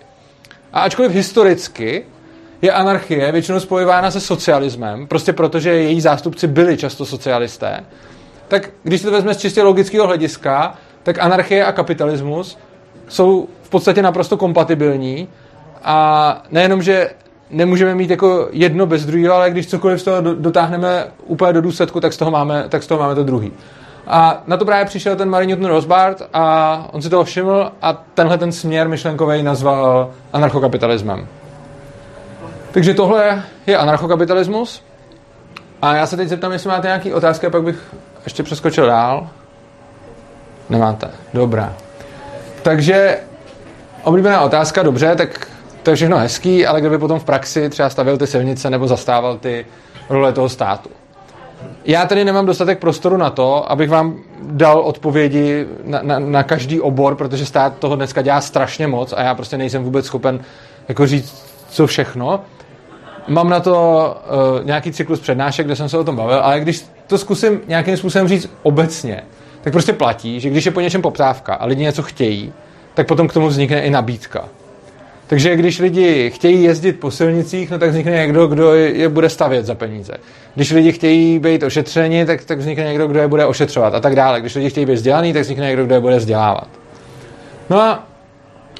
A 0.74 0.82
ačkoliv 0.82 1.12
historicky 1.12 2.06
je 2.62 2.72
anarchie 2.72 3.32
většinou 3.32 3.60
spojována 3.60 4.12
se 4.12 4.20
socialismem, 4.20 5.08
prostě 5.08 5.34
protože 5.34 5.70
její 5.70 6.02
zástupci 6.02 6.48
byli 6.48 6.78
často 6.78 7.06
socialisté, 7.06 7.84
tak 8.48 8.70
když 8.84 9.00
si 9.02 9.06
to 9.06 9.12
vezme 9.12 9.34
z 9.34 9.38
čistě 9.38 9.64
logického 9.64 10.08
hlediska, 10.08 10.76
tak 11.04 11.20
anarchie 11.20 11.66
a 11.66 11.72
kapitalismus 11.72 12.58
jsou 13.08 13.48
v 13.64 13.70
podstatě 13.70 14.02
naprosto 14.02 14.38
kompatibilní 14.38 15.28
a 15.84 16.44
nejenom, 16.52 16.82
že 16.82 17.10
nemůžeme 17.50 17.96
mít 17.96 18.10
jako 18.10 18.48
jedno 18.52 18.86
bez 18.86 19.06
druhého, 19.06 19.36
ale 19.36 19.52
když 19.52 19.68
cokoliv 19.68 20.02
z 20.02 20.04
toho 20.04 20.22
dotáhneme 20.22 21.08
úplně 21.26 21.54
do 21.54 21.62
důsledku, 21.62 22.00
tak 22.00 22.14
z 22.14 22.18
toho 22.18 22.32
máme, 22.32 22.66
tak 22.70 22.84
z 22.84 22.88
toho 22.88 23.00
máme 23.00 23.16
to 23.16 23.24
druhý. 23.24 23.52
A 24.08 24.44
na 24.48 24.58
to 24.58 24.66
právě 24.66 24.86
přišel 24.86 25.16
ten 25.16 25.30
Mary 25.30 25.48
Newton 25.48 25.66
Rosbart 25.66 26.22
a 26.34 26.88
on 26.92 27.02
si 27.02 27.10
toho 27.10 27.24
všiml 27.24 27.72
a 27.82 27.94
tenhle 28.14 28.38
ten 28.38 28.52
směr 28.52 28.90
myšlenkový 28.90 29.44
nazval 29.44 30.12
anarchokapitalismem. 30.34 31.28
Takže 32.72 32.94
tohle 32.94 33.44
je 33.68 33.78
anarchokapitalismus. 33.78 34.84
A 35.82 35.96
já 35.96 36.06
se 36.06 36.18
teď 36.18 36.28
zeptám, 36.28 36.52
jestli 36.52 36.70
máte 36.70 36.88
nějaké 36.88 37.14
otázky, 37.14 37.48
a 37.48 37.50
pak 37.50 37.64
bych 37.64 37.96
ještě 38.24 38.44
přeskočil 38.44 38.86
dál. 38.86 39.30
Nemáte. 40.70 41.12
Dobrá. 41.34 41.74
Takže 42.62 43.20
oblíbená 44.04 44.42
otázka, 44.42 44.84
dobře, 44.84 45.16
tak 45.16 45.48
to 45.84 45.90
je 45.90 45.96
všechno 45.96 46.18
hezký, 46.18 46.66
ale 46.66 46.82
kdyby 46.82 46.98
potom 46.98 47.20
v 47.20 47.24
praxi 47.24 47.70
třeba 47.70 47.90
stavil 47.90 48.18
ty 48.18 48.28
silnice 48.28 48.70
nebo 48.70 48.88
zastával 48.88 49.38
ty 49.38 49.66
role 50.10 50.34
toho 50.34 50.50
státu. 50.50 50.90
Já 51.86 52.06
tady 52.06 52.26
nemám 52.26 52.46
dostatek 52.46 52.80
prostoru 52.80 53.18
na 53.18 53.30
to, 53.30 53.72
abych 53.72 53.90
vám 53.90 54.20
dal 54.42 54.80
odpovědi 54.80 55.68
na, 55.84 56.00
na, 56.02 56.20
na 56.20 56.44
každý 56.44 56.82
obor, 56.82 57.16
protože 57.16 57.46
stát 57.46 57.78
toho 57.80 57.96
dneska 57.96 58.22
dělá 58.22 58.42
strašně 58.42 58.88
moc 58.88 59.14
a 59.14 59.22
já 59.22 59.36
prostě 59.36 59.58
nejsem 59.58 59.84
vůbec 59.84 60.06
schopen 60.06 60.40
jako 60.88 61.08
říct, 61.08 61.46
co 61.70 61.88
všechno. 61.88 62.42
Mám 63.28 63.50
na 63.50 63.60
to 63.60 64.16
uh, 64.60 64.66
nějaký 64.66 64.92
cyklus 64.92 65.20
přednášek, 65.20 65.66
kde 65.66 65.76
jsem 65.76 65.90
se 65.90 65.98
o 65.98 66.04
tom 66.04 66.16
bavil, 66.16 66.40
ale 66.40 66.60
když 66.60 66.86
to 67.08 67.18
zkusím 67.18 67.62
nějakým 67.68 67.98
způsobem 67.98 68.28
říct 68.28 68.50
obecně, 68.64 69.24
tak 69.62 69.74
prostě 69.74 69.94
platí, 69.94 70.40
že 70.40 70.50
když 70.50 70.66
je 70.66 70.72
po 70.72 70.82
něčem 70.82 71.02
poptávka 71.02 71.54
a 71.54 71.66
lidi 71.66 71.84
něco 71.84 72.04
chtějí, 72.04 72.54
tak 72.94 73.08
potom 73.08 73.28
k 73.28 73.34
tomu 73.34 73.48
vznikne 73.48 73.82
i 73.82 73.90
nabídka. 73.90 74.46
Takže 75.28 75.56
když 75.56 75.80
lidi 75.80 76.32
chtějí 76.36 76.64
jezdit 76.64 76.94
po 76.94 77.12
silnicích, 77.12 77.72
no 77.72 77.80
tak 77.80 77.90
vznikne 77.90 78.12
někdo, 78.12 78.48
kdo 78.48 78.74
je 78.74 79.10
bude 79.10 79.30
stavět 79.30 79.66
za 79.66 79.76
peníze. 79.76 80.14
Když 80.56 80.72
lidi 80.72 80.92
chtějí 80.92 81.40
být 81.40 81.64
ošetřeni, 81.64 82.26
tak, 82.26 82.46
tak 82.46 82.60
vznikne 82.60 82.84
někdo, 82.84 83.08
kdo 83.08 83.20
je 83.20 83.28
bude 83.28 83.46
ošetřovat 83.46 83.96
a 83.96 84.00
tak 84.00 84.16
dále. 84.16 84.42
Když 84.42 84.56
lidi 84.56 84.70
chtějí 84.70 84.86
být 84.86 84.94
vzdělaný, 84.94 85.34
tak 85.34 85.42
vznikne 85.42 85.68
někdo, 85.68 85.86
kdo 85.86 85.96
je 85.96 86.02
bude 86.02 86.18
vzdělávat. 86.18 86.68
No 87.70 87.82
a 87.82 88.08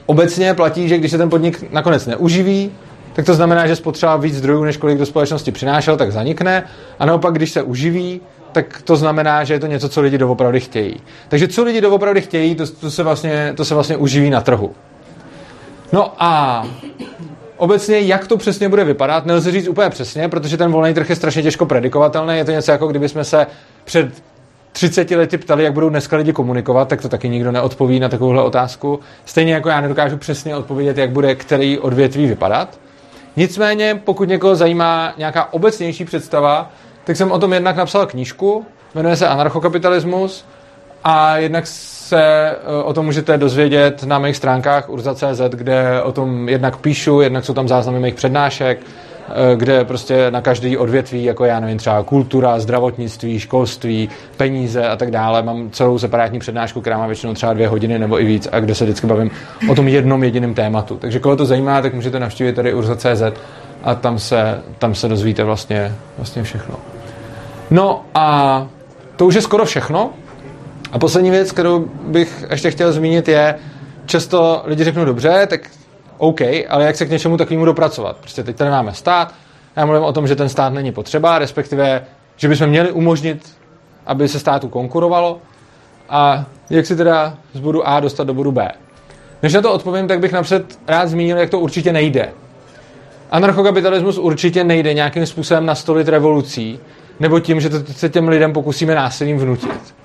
obecně 0.06 0.54
platí, 0.54 0.90
že 0.90 0.98
když 0.98 1.12
se 1.12 1.18
ten 1.18 1.30
podnik 1.30 1.72
nakonec 1.72 2.06
neuživí, 2.06 2.72
tak 3.14 3.26
to 3.26 3.34
znamená, 3.34 3.68
že 3.68 3.76
spotřeba 3.76 4.18
víc 4.18 4.36
zdrojů, 4.36 4.64
než 4.64 4.78
kolik 4.78 4.98
do 4.98 5.06
společnosti 5.06 5.52
přinášel, 5.52 5.98
tak 5.98 6.12
zanikne. 6.12 6.64
A 7.00 7.06
naopak, 7.06 7.34
když 7.34 7.52
se 7.52 7.62
uživí, 7.62 8.22
tak 8.52 8.82
to 8.84 8.96
znamená, 8.96 9.44
že 9.44 9.54
je 9.54 9.60
to 9.60 9.68
něco, 9.68 9.90
co 9.90 10.02
lidi 10.02 10.18
doopravdy 10.18 10.60
chtějí. 10.60 10.96
Takže 11.28 11.48
co 11.48 11.64
lidi 11.64 11.82
doopravdy 11.82 12.22
chtějí, 12.22 12.56
to, 12.56 12.68
to, 12.68 12.92
se, 12.92 13.04
vlastně, 13.04 13.54
to 13.58 13.66
se 13.66 13.74
vlastně 13.74 13.98
uživí 13.98 14.30
na 14.30 14.42
trhu. 14.42 14.76
No 15.94 16.14
a 16.20 16.64
obecně, 17.58 18.00
jak 18.00 18.28
to 18.28 18.38
přesně 18.38 18.70
bude 18.70 18.84
vypadat, 18.84 19.26
nelze 19.26 19.52
říct 19.52 19.68
úplně 19.68 19.90
přesně, 19.90 20.30
protože 20.30 20.58
ten 20.58 20.72
volný 20.72 20.94
trh 20.94 21.10
je 21.10 21.16
strašně 21.16 21.44
těžko 21.44 21.66
predikovatelný. 21.66 22.38
Je 22.38 22.46
to 22.46 22.52
něco 22.52 22.72
jako 22.72 22.88
kdyby 22.88 23.10
jsme 23.10 23.24
se 23.24 23.48
před 23.86 24.24
30 24.72 25.12
lety 25.12 25.38
ptali, 25.38 25.64
jak 25.64 25.74
budou 25.74 25.90
dneska 25.90 26.18
lidi 26.18 26.34
komunikovat, 26.34 26.88
tak 26.88 27.02
to 27.02 27.10
taky 27.10 27.30
nikdo 27.30 27.52
neodpoví 27.52 28.00
na 28.00 28.10
takovouhle 28.10 28.44
otázku. 28.44 29.00
Stejně 29.26 29.54
jako 29.54 29.70
já 29.70 29.82
nedokážu 29.82 30.18
přesně 30.18 30.56
odpovědět, 30.56 30.98
jak 30.98 31.10
bude 31.10 31.36
který 31.36 31.80
odvětví 31.80 32.28
vypadat. 32.28 32.80
Nicméně, 33.40 34.02
pokud 34.04 34.30
někoho 34.30 34.56
zajímá 34.56 35.14
nějaká 35.18 35.54
obecnější 35.54 36.06
představa, 36.06 36.72
tak 37.04 37.16
jsem 37.16 37.32
o 37.32 37.40
tom 37.40 37.54
jednak 37.54 37.76
napsal 37.76 38.06
knížku, 38.06 38.66
jmenuje 38.96 39.16
se 39.16 39.28
Anarchokapitalismus 39.28 40.46
a 41.04 41.38
jednak 41.38 41.68
se 41.68 42.22
eh, 42.22 42.84
o 42.84 42.94
tom 42.94 43.06
můžete 43.06 43.38
dozvědět 43.38 44.04
na 44.04 44.20
mých 44.20 44.38
stránkách 44.38 44.90
urza.cz, 44.90 45.42
kde 45.50 46.02
o 46.02 46.12
tom 46.12 46.50
jednak 46.50 46.78
píšu, 46.78 47.22
jednak 47.22 47.46
jsou 47.46 47.54
tam 47.54 47.68
záznamy 47.68 48.00
mých 48.00 48.14
přednášek, 48.14 48.80
kde 49.56 49.86
prostě 49.86 50.32
na 50.32 50.42
každý 50.42 50.78
odvětví, 50.78 51.24
jako 51.24 51.46
já 51.46 51.60
nevím, 51.60 51.78
třeba 51.78 52.04
kultura, 52.04 52.60
zdravotnictví, 52.60 53.40
školství, 53.40 54.10
peníze 54.38 54.88
a 54.88 54.96
tak 54.96 55.12
dále, 55.12 55.42
mám 55.42 55.70
celou 55.70 55.98
separátní 55.98 56.40
přednášku, 56.40 56.82
která 56.82 56.98
má 56.98 57.08
většinou 57.08 57.34
třeba 57.34 57.54
dvě 57.54 57.68
hodiny 57.68 58.00
nebo 58.00 58.22
i 58.22 58.26
víc 58.26 58.48
a 58.52 58.60
kde 58.60 58.76
se 58.76 58.84
vždycky 58.84 59.08
bavím 59.08 59.32
o 59.70 59.76
tom 59.76 59.88
jednom 59.88 60.24
jediném 60.24 60.54
tématu. 60.54 60.98
Takže 60.98 61.20
koho 61.20 61.36
to 61.36 61.46
zajímá, 61.46 61.82
tak 61.82 61.94
můžete 61.94 62.20
navštívit 62.20 62.54
tady 62.54 62.74
urza.cz 62.74 63.22
a 63.84 63.96
tam 63.96 64.20
se, 64.20 64.62
tam 64.80 64.96
se 64.96 65.08
dozvíte 65.08 65.44
vlastně, 65.44 65.96
vlastně 66.18 66.44
všechno. 66.44 66.76
No 67.70 68.06
a 68.16 68.68
to 69.16 69.26
už 69.26 69.36
je 69.36 69.42
skoro 69.42 69.66
všechno. 69.66 70.10
A 70.92 71.00
poslední 71.00 71.32
věc, 71.32 71.52
kterou 71.52 71.86
bych 72.04 72.46
ještě 72.50 72.72
chtěl 72.72 72.92
zmínit, 72.92 73.28
je, 73.28 73.56
často 74.06 74.62
lidi 74.66 74.84
řeknou 74.84 75.06
dobře, 75.06 75.48
tak 75.50 75.62
OK, 76.20 76.42
ale 76.70 76.86
jak 76.86 76.96
se 76.96 77.06
k 77.06 77.10
něčemu 77.10 77.38
takovému 77.38 77.66
dopracovat? 77.66 78.18
Prostě 78.18 78.44
teď 78.44 78.56
tady 78.56 78.70
máme 78.70 78.94
stát, 78.94 79.34
já 79.76 79.86
mluvím 79.86 80.04
o 80.04 80.14
tom, 80.14 80.28
že 80.28 80.36
ten 80.36 80.50
stát 80.50 80.74
není 80.74 80.92
potřeba, 80.92 81.40
respektive, 81.40 82.06
že 82.38 82.48
bychom 82.48 82.68
měli 82.68 82.92
umožnit, 82.92 83.56
aby 84.06 84.28
se 84.28 84.40
státu 84.40 84.70
konkurovalo 84.70 85.40
a 86.10 86.46
jak 86.70 86.86
si 86.86 86.96
teda 86.96 87.38
z 87.54 87.60
bodu 87.60 87.88
A 87.88 88.00
dostat 88.00 88.24
do 88.24 88.34
bodu 88.34 88.52
B. 88.52 88.72
Než 89.44 89.54
na 89.54 89.62
to 89.62 89.74
odpovím, 89.74 90.08
tak 90.08 90.20
bych 90.20 90.32
napřed 90.32 90.80
rád 90.88 91.10
zmínil, 91.10 91.38
jak 91.38 91.50
to 91.50 91.60
určitě 91.60 91.94
nejde. 91.94 92.30
Anarchokapitalismus 93.32 94.18
určitě 94.18 94.64
nejde 94.64 94.94
nějakým 94.94 95.26
způsobem 95.26 95.66
nastolit 95.66 96.08
revolucí, 96.08 96.80
nebo 97.20 97.40
tím, 97.40 97.60
že 97.60 97.70
to 97.70 97.94
se 97.94 98.10
těm 98.10 98.28
lidem 98.28 98.54
pokusíme 98.54 98.96
násilím 98.96 99.38
vnutit. 99.38 99.96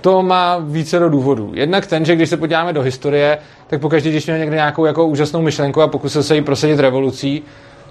To 0.00 0.22
má 0.22 0.58
více 0.58 0.98
do 0.98 1.08
důvodů. 1.08 1.50
Jednak 1.54 1.86
ten, 1.86 2.04
že 2.04 2.16
když 2.16 2.28
se 2.30 2.36
podíváme 2.36 2.72
do 2.72 2.82
historie, 2.82 3.38
tak 3.66 3.80
pokaždé, 3.80 4.10
když 4.10 4.26
měl 4.26 4.38
někde 4.38 4.56
nějakou 4.56 4.84
jako 4.84 5.06
úžasnou 5.06 5.42
myšlenku 5.42 5.82
a 5.82 5.88
pokusil 5.88 6.22
se 6.22 6.34
jí 6.34 6.42
prosadit 6.42 6.80
revolucí, 6.80 7.42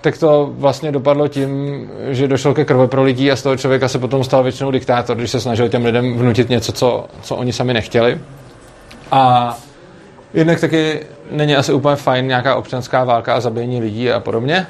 tak 0.01 0.17
to 0.17 0.49
vlastně 0.53 0.91
dopadlo 0.91 1.27
tím, 1.27 1.51
že 2.09 2.27
došel 2.27 2.53
ke 2.53 2.65
krveprolití 2.65 3.31
a 3.31 3.35
z 3.35 3.41
toho 3.41 3.57
člověka 3.57 3.87
se 3.87 3.99
potom 3.99 4.23
stal 4.23 4.43
většinou 4.43 4.71
diktátor, 4.71 5.17
když 5.17 5.31
se 5.31 5.39
snažil 5.39 5.69
těm 5.69 5.85
lidem 5.85 6.17
vnutit 6.17 6.49
něco, 6.49 6.71
co, 6.71 7.05
co 7.21 7.35
oni 7.35 7.53
sami 7.53 7.73
nechtěli. 7.73 8.19
A 9.11 9.55
jednak 10.33 10.59
taky 10.59 10.99
není 11.31 11.55
asi 11.55 11.73
úplně 11.73 11.95
fajn 11.95 12.27
nějaká 12.27 12.55
občanská 12.55 13.03
válka 13.03 13.33
a 13.33 13.39
zabíjení 13.39 13.81
lidí 13.81 14.11
a 14.11 14.19
podobně, 14.19 14.67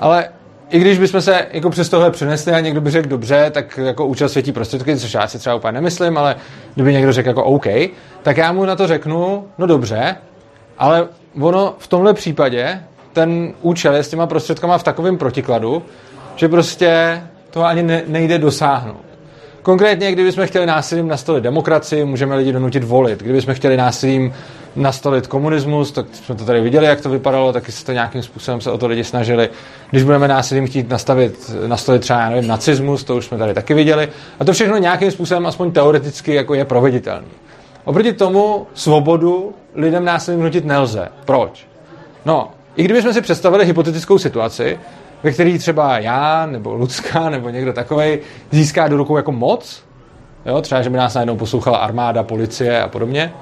ale 0.00 0.28
i 0.70 0.78
když 0.78 0.98
bychom 0.98 1.20
se 1.20 1.46
jako 1.52 1.70
přes 1.70 1.88
tohle 1.88 2.10
přinesli 2.10 2.52
a 2.52 2.60
někdo 2.60 2.80
by 2.80 2.90
řekl 2.90 3.08
dobře, 3.08 3.50
tak 3.50 3.78
jako 3.78 4.06
účel 4.06 4.28
světí 4.28 4.52
prostředky, 4.52 4.96
což 4.96 5.14
já 5.14 5.26
si 5.26 5.38
třeba 5.38 5.54
úplně 5.54 5.72
nemyslím, 5.72 6.18
ale 6.18 6.36
kdyby 6.74 6.92
někdo 6.92 7.12
řekl 7.12 7.28
jako 7.28 7.44
OK, 7.44 7.66
tak 8.22 8.36
já 8.36 8.52
mu 8.52 8.64
na 8.64 8.76
to 8.76 8.86
řeknu, 8.86 9.46
no 9.58 9.66
dobře, 9.66 10.16
ale 10.78 11.08
ono 11.40 11.74
v 11.78 11.86
tomhle 11.86 12.14
případě 12.14 12.80
ten 13.12 13.54
účel 13.62 13.94
je 13.94 14.02
s 14.02 14.08
těma 14.08 14.26
prostředkama 14.26 14.78
v 14.78 14.82
takovém 14.82 15.18
protikladu, 15.18 15.82
že 16.36 16.48
prostě 16.48 17.22
to 17.50 17.64
ani 17.64 17.82
ne, 17.82 18.02
nejde 18.06 18.38
dosáhnout. 18.38 19.03
Konkrétně, 19.64 20.12
kdybychom 20.12 20.46
chtěli 20.46 20.66
násilím 20.66 21.08
nastolit 21.08 21.40
demokracii, 21.40 22.04
můžeme 22.04 22.36
lidi 22.36 22.52
donutit 22.52 22.84
volit. 22.84 23.22
Kdybychom 23.22 23.54
chtěli 23.54 23.76
násilím 23.76 24.34
nastolit 24.76 25.26
komunismus, 25.26 25.92
tak 25.92 26.06
jsme 26.12 26.34
to 26.34 26.44
tady 26.44 26.60
viděli, 26.60 26.86
jak 26.86 27.00
to 27.00 27.10
vypadalo, 27.10 27.52
taky 27.52 27.72
se 27.72 27.84
to 27.84 27.92
nějakým 27.92 28.22
způsobem 28.22 28.60
se 28.60 28.70
o 28.70 28.78
to 28.78 28.86
lidi 28.86 29.04
snažili. 29.04 29.50
Když 29.90 30.02
budeme 30.02 30.28
násilím 30.28 30.66
chtít 30.66 30.88
nastavit, 30.88 31.50
nastolit 31.66 32.02
třeba, 32.02 32.20
já 32.20 32.30
nevím, 32.30 32.48
nacismus, 32.48 33.04
to 33.04 33.16
už 33.16 33.24
jsme 33.24 33.38
tady 33.38 33.54
taky 33.54 33.74
viděli. 33.74 34.08
A 34.40 34.44
to 34.44 34.52
všechno 34.52 34.78
nějakým 34.78 35.10
způsobem, 35.10 35.46
aspoň 35.46 35.72
teoreticky, 35.72 36.34
jako 36.34 36.54
je 36.54 36.64
proveditelný. 36.64 37.28
Oproti 37.84 38.12
tomu 38.12 38.66
svobodu 38.74 39.54
lidem 39.74 40.04
násilím 40.04 40.42
nutit 40.42 40.64
nelze. 40.64 41.08
Proč? 41.24 41.66
No, 42.24 42.50
i 42.76 42.82
kdybychom 42.82 43.12
si 43.12 43.20
představili 43.20 43.66
hypotetickou 43.66 44.18
situaci, 44.18 44.78
ve 45.24 45.32
který 45.32 45.58
třeba 45.58 45.98
já, 45.98 46.46
nebo 46.46 46.74
Lucka, 46.74 47.30
nebo 47.30 47.48
někdo 47.48 47.72
takový 47.72 48.18
získá 48.50 48.88
do 48.88 48.96
rukou 48.96 49.16
jako 49.16 49.32
moc, 49.32 49.82
jo, 50.46 50.62
třeba, 50.62 50.82
že 50.82 50.90
by 50.90 50.96
nás 50.96 51.14
najednou 51.14 51.36
poslouchala 51.36 51.78
armáda, 51.78 52.22
policie 52.22 52.82
a 52.82 52.88
podobně, 52.88 53.32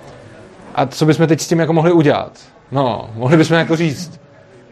a 0.75 0.87
co 0.87 1.07
bychom 1.07 1.27
teď 1.27 1.41
s 1.41 1.49
tím 1.49 1.61
jako 1.61 1.73
mohli 1.73 1.93
udělat? 1.93 2.33
No, 2.71 3.11
mohli 3.15 3.37
bychom 3.37 3.57
jako 3.57 3.77
říct, 3.77 4.21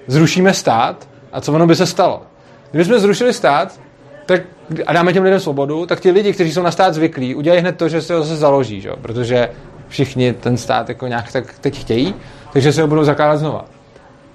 zrušíme 0.07 0.55
stát 0.55 1.09
a 1.33 1.41
co 1.41 1.53
ono 1.53 1.67
by 1.67 1.77
se 1.77 1.87
stalo? 1.87 2.23
Kdybychom 2.71 2.99
zrušili 2.99 3.33
stát 3.33 3.81
tak, 4.27 4.43
a 4.87 4.93
dáme 4.93 5.13
těm 5.13 5.25
lidem 5.25 5.41
svobodu, 5.41 5.87
tak 5.87 6.01
ti 6.01 6.11
lidi, 6.11 6.33
kteří 6.33 6.53
jsou 6.53 6.63
na 6.63 6.71
stát 6.71 6.95
zvyklí, 6.95 7.35
udělají 7.35 7.61
hned 7.61 7.77
to, 7.77 7.89
že 7.89 8.03
se 8.03 8.15
ho 8.15 8.23
zase 8.23 8.37
založí, 8.37 8.81
že? 8.81 8.91
protože 9.03 9.49
všichni 9.89 10.33
ten 10.33 10.57
stát 10.57 10.89
jako 10.89 11.07
nějak 11.07 11.33
tak 11.33 11.59
teď 11.61 11.81
chtějí, 11.81 12.15
takže 12.53 12.73
se 12.73 12.83
ho 12.83 12.89
budou 12.89 13.05
zakládat 13.05 13.37
znova. 13.37 13.65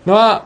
No 0.06 0.20
a 0.20 0.46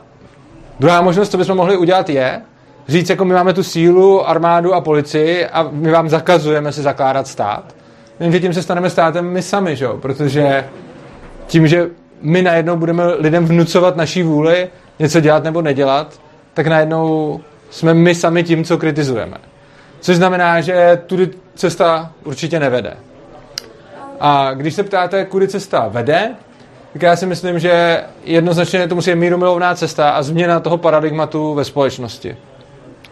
druhá 0.80 1.00
možnost, 1.00 1.30
co 1.30 1.38
bychom 1.38 1.56
mohli 1.56 1.76
udělat, 1.76 2.08
je 2.10 2.42
říct, 2.88 3.10
jako 3.10 3.24
my 3.24 3.34
máme 3.34 3.52
tu 3.52 3.62
sílu, 3.62 4.28
armádu 4.28 4.74
a 4.74 4.80
policii 4.80 5.46
a 5.46 5.68
my 5.72 5.90
vám 5.90 6.08
zakazujeme 6.08 6.72
si 6.72 6.82
zakládat 6.82 7.26
stát. 7.26 7.74
Jenže 8.20 8.40
tím 8.40 8.54
se 8.54 8.62
staneme 8.62 8.90
státem 8.90 9.30
my 9.30 9.42
sami, 9.42 9.76
že? 9.76 9.88
protože 10.00 10.64
tím, 11.46 11.66
že 11.66 11.88
my 12.22 12.42
najednou 12.42 12.76
budeme 12.76 13.06
lidem 13.06 13.46
vnucovat 13.46 13.96
naší 13.96 14.22
vůli 14.22 14.68
něco 14.98 15.20
dělat 15.20 15.44
nebo 15.44 15.62
nedělat, 15.62 16.20
tak 16.54 16.66
najednou 16.66 17.40
jsme 17.70 17.94
my 17.94 18.14
sami 18.14 18.44
tím, 18.44 18.64
co 18.64 18.78
kritizujeme. 18.78 19.36
Což 20.00 20.16
znamená, 20.16 20.60
že 20.60 21.02
tudy 21.06 21.30
cesta 21.54 22.12
určitě 22.24 22.60
nevede. 22.60 22.96
A 24.20 24.54
když 24.54 24.74
se 24.74 24.82
ptáte, 24.82 25.24
kudy 25.24 25.48
cesta 25.48 25.88
vede, 25.88 26.34
tak 26.92 27.02
já 27.02 27.16
si 27.16 27.26
myslím, 27.26 27.58
že 27.58 28.04
jednoznačně 28.24 28.88
to 28.88 28.94
musí 28.94 29.10
být 29.10 29.16
mírumilovná 29.16 29.74
cesta 29.74 30.10
a 30.10 30.22
změna 30.22 30.60
toho 30.60 30.78
paradigmatu 30.78 31.54
ve 31.54 31.64
společnosti. 31.64 32.36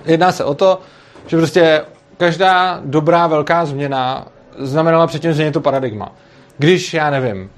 Jedná 0.04 0.32
se 0.32 0.44
o 0.44 0.54
to, 0.54 0.80
že 1.26 1.36
prostě 1.36 1.82
každá 2.16 2.80
dobrá 2.84 3.26
velká 3.26 3.66
změna 3.66 4.26
znamenala 4.58 5.06
předtím 5.06 5.32
změnit 5.32 5.52
to 5.52 5.60
paradigma. 5.60 6.12
Když, 6.58 6.94
já 6.94 7.10
nevím, 7.10 7.50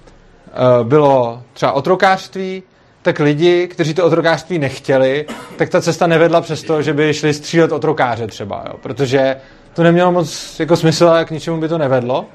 Eh, 0.52 0.84
bylo 0.84 1.42
třeba 1.52 1.72
otrokářství, 1.72 2.62
tak 3.02 3.18
lidi, 3.18 3.68
kteří 3.68 3.94
to 3.94 4.04
otrokářství 4.04 4.58
nechtěli, 4.58 5.26
tak 5.56 5.68
ta 5.68 5.80
cesta 5.80 6.06
nevedla 6.06 6.40
přes 6.40 6.62
to, 6.62 6.82
že 6.82 6.92
by 6.92 7.14
šli 7.14 7.34
střílet 7.34 7.72
otrokáře 7.72 8.26
třeba, 8.26 8.64
jo, 8.66 8.74
protože 8.82 9.36
to 9.74 9.82
nemělo 9.82 10.12
moc 10.12 10.60
jako 10.60 10.76
smysl 10.76 11.08
a 11.08 11.24
k 11.24 11.30
ničemu 11.30 11.60
by 11.60 11.68
to 11.68 11.78
nevedlo. 11.78 12.26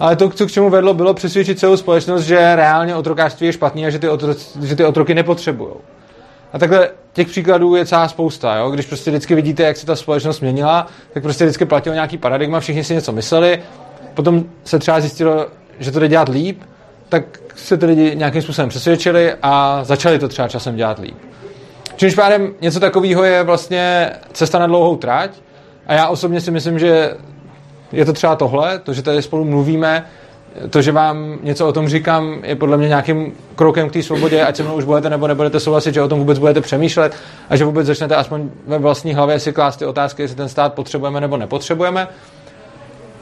Ale 0.00 0.16
to, 0.16 0.30
co 0.30 0.46
k 0.46 0.50
čemu 0.50 0.70
vedlo, 0.70 0.94
bylo 0.94 1.14
přesvědčit 1.14 1.58
celou 1.58 1.76
společnost, 1.76 2.22
že 2.22 2.56
reálně 2.56 2.96
otrokářství 2.96 3.46
je 3.46 3.52
špatný 3.52 3.86
a 3.86 3.90
že 3.90 3.98
ty, 3.98 4.08
otro, 4.08 4.34
že 4.62 4.76
ty 4.76 4.84
otroky 4.84 5.14
nepotřebují. 5.14 5.70
A 6.52 6.58
takhle 6.58 6.90
těch 7.12 7.28
příkladů 7.28 7.74
je 7.74 7.86
celá 7.86 8.08
spousta. 8.08 8.56
Jo? 8.56 8.70
Když 8.70 8.86
prostě 8.86 9.10
vždycky 9.10 9.34
vidíte, 9.34 9.62
jak 9.62 9.76
se 9.76 9.86
ta 9.86 9.96
společnost 9.96 10.40
měnila, 10.40 10.86
tak 11.12 11.22
prostě 11.22 11.44
vždycky 11.44 11.64
platilo 11.64 11.94
nějaký 11.94 12.18
paradigma, 12.18 12.60
všichni 12.60 12.84
si 12.84 12.94
něco 12.94 13.12
mysleli, 13.12 13.62
potom 14.14 14.44
se 14.64 14.78
třeba 14.78 15.00
zjistilo, 15.00 15.46
že 15.78 15.92
to 15.92 16.00
jde 16.00 16.08
dělat 16.08 16.28
líp, 16.28 16.62
tak 17.08 17.24
se 17.56 17.76
ty 17.76 17.86
lidi 17.86 18.16
nějakým 18.16 18.42
způsobem 18.42 18.68
přesvědčili 18.68 19.34
a 19.42 19.84
začali 19.84 20.18
to 20.18 20.28
třeba 20.28 20.48
časem 20.48 20.76
dělat 20.76 20.98
líp. 20.98 21.16
Čímž 21.96 22.14
pádem 22.14 22.54
něco 22.60 22.80
takového 22.80 23.24
je 23.24 23.42
vlastně 23.42 24.10
cesta 24.32 24.58
na 24.58 24.66
dlouhou 24.66 24.96
trať 24.96 25.30
a 25.86 25.94
já 25.94 26.08
osobně 26.08 26.40
si 26.40 26.50
myslím, 26.50 26.78
že 26.78 27.14
je 27.92 28.04
to 28.04 28.12
třeba 28.12 28.36
tohle, 28.36 28.78
to, 28.78 28.92
že 28.92 29.02
tady 29.02 29.22
spolu 29.22 29.44
mluvíme, 29.44 30.06
to, 30.70 30.82
že 30.82 30.92
vám 30.92 31.38
něco 31.42 31.68
o 31.68 31.72
tom 31.72 31.88
říkám, 31.88 32.38
je 32.42 32.56
podle 32.56 32.76
mě 32.76 32.88
nějakým 32.88 33.32
krokem 33.56 33.88
k 33.88 33.92
té 33.92 34.02
svobodě, 34.02 34.44
ať 34.44 34.56
se 34.56 34.62
mnou 34.62 34.74
už 34.74 34.84
budete 34.84 35.10
nebo 35.10 35.26
nebudete 35.26 35.60
souhlasit, 35.60 35.94
že 35.94 36.02
o 36.02 36.08
tom 36.08 36.18
vůbec 36.18 36.38
budete 36.38 36.60
přemýšlet 36.60 37.14
a 37.50 37.56
že 37.56 37.64
vůbec 37.64 37.86
začnete 37.86 38.16
aspoň 38.16 38.50
ve 38.66 38.78
vlastní 38.78 39.14
hlavě 39.14 39.40
si 39.40 39.52
klást 39.52 39.76
ty 39.76 39.86
otázky, 39.86 40.22
jestli 40.22 40.36
ten 40.36 40.48
stát 40.48 40.74
potřebujeme 40.74 41.20
nebo 41.20 41.36
nepotřebujeme. 41.36 42.08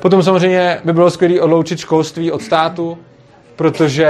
Potom 0.00 0.22
samozřejmě 0.22 0.80
by 0.84 0.92
bylo 0.92 1.10
skvělé 1.10 1.40
odloučit 1.40 1.78
školství 1.78 2.32
od 2.32 2.42
státu, 2.42 2.98
protože 3.56 4.08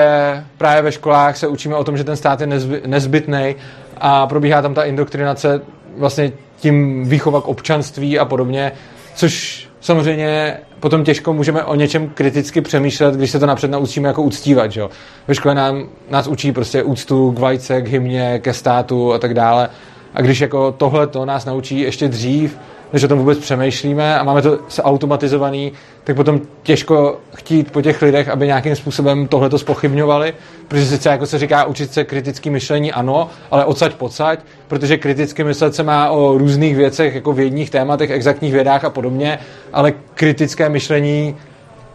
právě 0.59 0.83
ve 0.83 0.93
školách 0.93 1.37
se 1.37 1.47
učíme 1.47 1.77
o 1.77 1.85
tom, 1.85 1.97
že 1.97 2.05
ten 2.05 2.17
stát 2.17 2.41
je 2.41 2.47
nezbytný 2.87 3.55
a 3.97 4.27
probíhá 4.27 4.63
tam 4.63 4.75
ta 4.75 4.85
indoktrinace 4.85 5.61
vlastně 5.97 6.33
tím 6.57 7.05
výchova 7.09 7.41
k 7.41 7.49
občanství 7.49 8.19
a 8.19 8.25
podobně, 8.25 8.73
což 9.15 9.68
samozřejmě 9.81 10.57
potom 10.81 11.05
těžko 11.05 11.33
můžeme 11.33 11.65
o 11.65 11.75
něčem 11.75 12.09
kriticky 12.09 12.61
přemýšlet, 12.61 13.15
když 13.15 13.31
se 13.31 13.39
to 13.39 13.47
napřed 13.47 13.71
naučíme 13.71 14.09
jako 14.09 14.23
uctívat. 14.23 14.73
Že? 14.73 14.83
Ve 15.29 15.35
škole 15.35 15.55
nám, 15.55 15.89
nás 16.11 16.27
učí 16.27 16.53
prostě 16.53 16.83
úctu 16.83 17.33
k 17.33 17.39
vajce, 17.39 17.83
k 17.83 17.89
hymně, 17.89 18.39
ke 18.39 18.53
státu 18.53 19.13
a 19.13 19.19
tak 19.19 19.35
dále. 19.35 19.69
A 20.15 20.23
když 20.23 20.41
jako 20.41 20.73
tohle 20.73 21.07
to 21.07 21.25
nás 21.25 21.45
naučí 21.45 21.81
ještě 21.81 22.09
dřív, 22.09 22.59
než 22.93 23.05
o 23.05 23.09
tom 23.09 23.19
vůbec 23.19 23.39
přemýšlíme 23.39 24.19
a 24.19 24.25
máme 24.25 24.43
to 24.43 24.59
se 24.69 24.83
automatizovaný, 24.83 25.73
tak 26.05 26.17
potom 26.17 26.41
těžko 26.63 27.19
chtít 27.37 27.71
po 27.71 27.83
těch 27.83 28.03
lidech, 28.03 28.29
aby 28.29 28.47
nějakým 28.47 28.77
způsobem 28.77 29.29
tohle 29.29 29.51
to 29.51 29.59
spochybňovali, 29.59 30.35
protože 30.69 30.87
sice 30.87 31.09
jako 31.09 31.27
se 31.27 31.39
říká 31.39 31.65
učit 31.65 31.93
se 31.93 32.05
kritické 32.05 32.51
myšlení 32.51 32.93
ano, 32.93 33.31
ale 33.51 33.65
odsaď 33.65 33.95
pocať, 33.95 34.41
protože 34.69 34.97
kriticky 34.97 35.45
myslet 35.45 35.75
se 35.75 35.83
má 35.83 36.11
o 36.11 36.39
různých 36.39 36.77
věcech, 36.77 37.15
jako 37.15 37.33
vědních 37.33 37.71
tématech, 37.71 38.11
exaktních 38.11 38.53
vědách 38.53 38.85
a 38.85 38.91
podobně, 38.91 39.39
ale 39.73 39.93
kritické 40.15 40.69
myšlení 40.69 41.37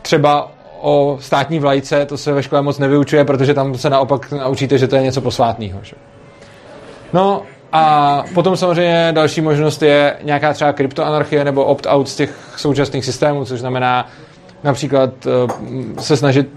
třeba 0.01 0.51
o 0.81 1.17
státní 1.21 1.59
vlajce, 1.59 2.05
to 2.05 2.17
se 2.17 2.33
ve 2.33 2.43
škole 2.43 2.61
moc 2.61 2.79
nevyučuje, 2.79 3.25
protože 3.25 3.53
tam 3.53 3.77
se 3.77 3.89
naopak 3.89 4.31
naučíte, 4.31 4.77
že 4.77 4.87
to 4.87 4.95
je 4.95 5.01
něco 5.01 5.21
posvátného. 5.21 5.79
No, 7.13 7.41
A 7.75 8.23
potom 8.33 8.57
samozřejmě 8.57 9.09
další 9.11 9.41
možnost 9.41 9.81
je 9.81 10.15
nějaká 10.23 10.53
třeba 10.53 10.73
kryptoanarchie 10.73 11.43
nebo 11.45 11.65
opt-out 11.65 12.09
z 12.09 12.15
těch 12.15 12.33
současných 12.57 13.05
systémů, 13.05 13.45
což 13.45 13.59
znamená 13.59 14.07
například 14.63 15.09
eh, 15.27 16.01
se 16.01 16.17
snažit 16.17 16.49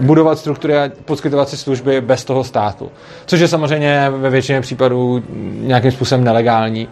budovat 0.00 0.38
struktury 0.38 0.76
a 0.78 0.90
poskytovat 1.04 1.48
si 1.48 1.56
služby 1.56 2.00
bez 2.00 2.24
toho 2.24 2.44
státu. 2.44 2.90
Což 3.26 3.40
je 3.40 3.48
samozřejmě 3.48 4.10
ve 4.10 4.30
většině 4.30 4.60
případů 4.60 5.22
nějakým 5.60 5.90
způsobem 5.90 6.24
nelegální. 6.24 6.88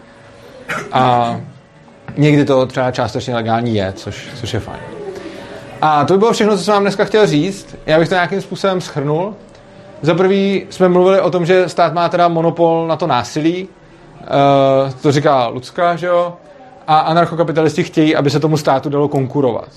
A 0.91 1.35
někdy 2.17 2.45
to 2.45 2.65
třeba 2.65 2.91
částečně 2.91 3.35
legální 3.35 3.75
je, 3.75 3.93
což, 3.93 4.27
což 4.35 4.53
je 4.53 4.59
fajn. 4.59 4.79
A 5.81 6.05
to 6.05 6.13
by 6.13 6.19
bylo 6.19 6.33
všechno, 6.33 6.57
co 6.57 6.63
jsem 6.63 6.73
vám 6.73 6.83
dneska 6.83 7.05
chtěl 7.05 7.27
říct. 7.27 7.75
Já 7.85 7.99
bych 7.99 8.09
to 8.09 8.15
nějakým 8.15 8.41
způsobem 8.41 8.81
schrnul. 8.81 9.35
Za 10.03 10.15
prvý 10.15 10.65
jsme 10.69 10.89
mluvili 10.89 11.21
o 11.21 11.31
tom, 11.31 11.45
že 11.45 11.69
stát 11.69 11.93
má 11.93 12.09
teda 12.09 12.27
monopol 12.27 12.87
na 12.87 12.95
to 12.95 13.07
násilí. 13.07 13.67
Uh, 14.21 14.91
to 15.01 15.11
říká 15.11 15.47
Lucka, 15.47 15.95
že 15.95 16.07
jo? 16.07 16.33
A 16.87 16.97
anarchokapitalisti 16.97 17.83
chtějí, 17.83 18.15
aby 18.15 18.29
se 18.29 18.39
tomu 18.39 18.57
státu 18.57 18.89
dalo 18.89 19.07
konkurovat. 19.07 19.69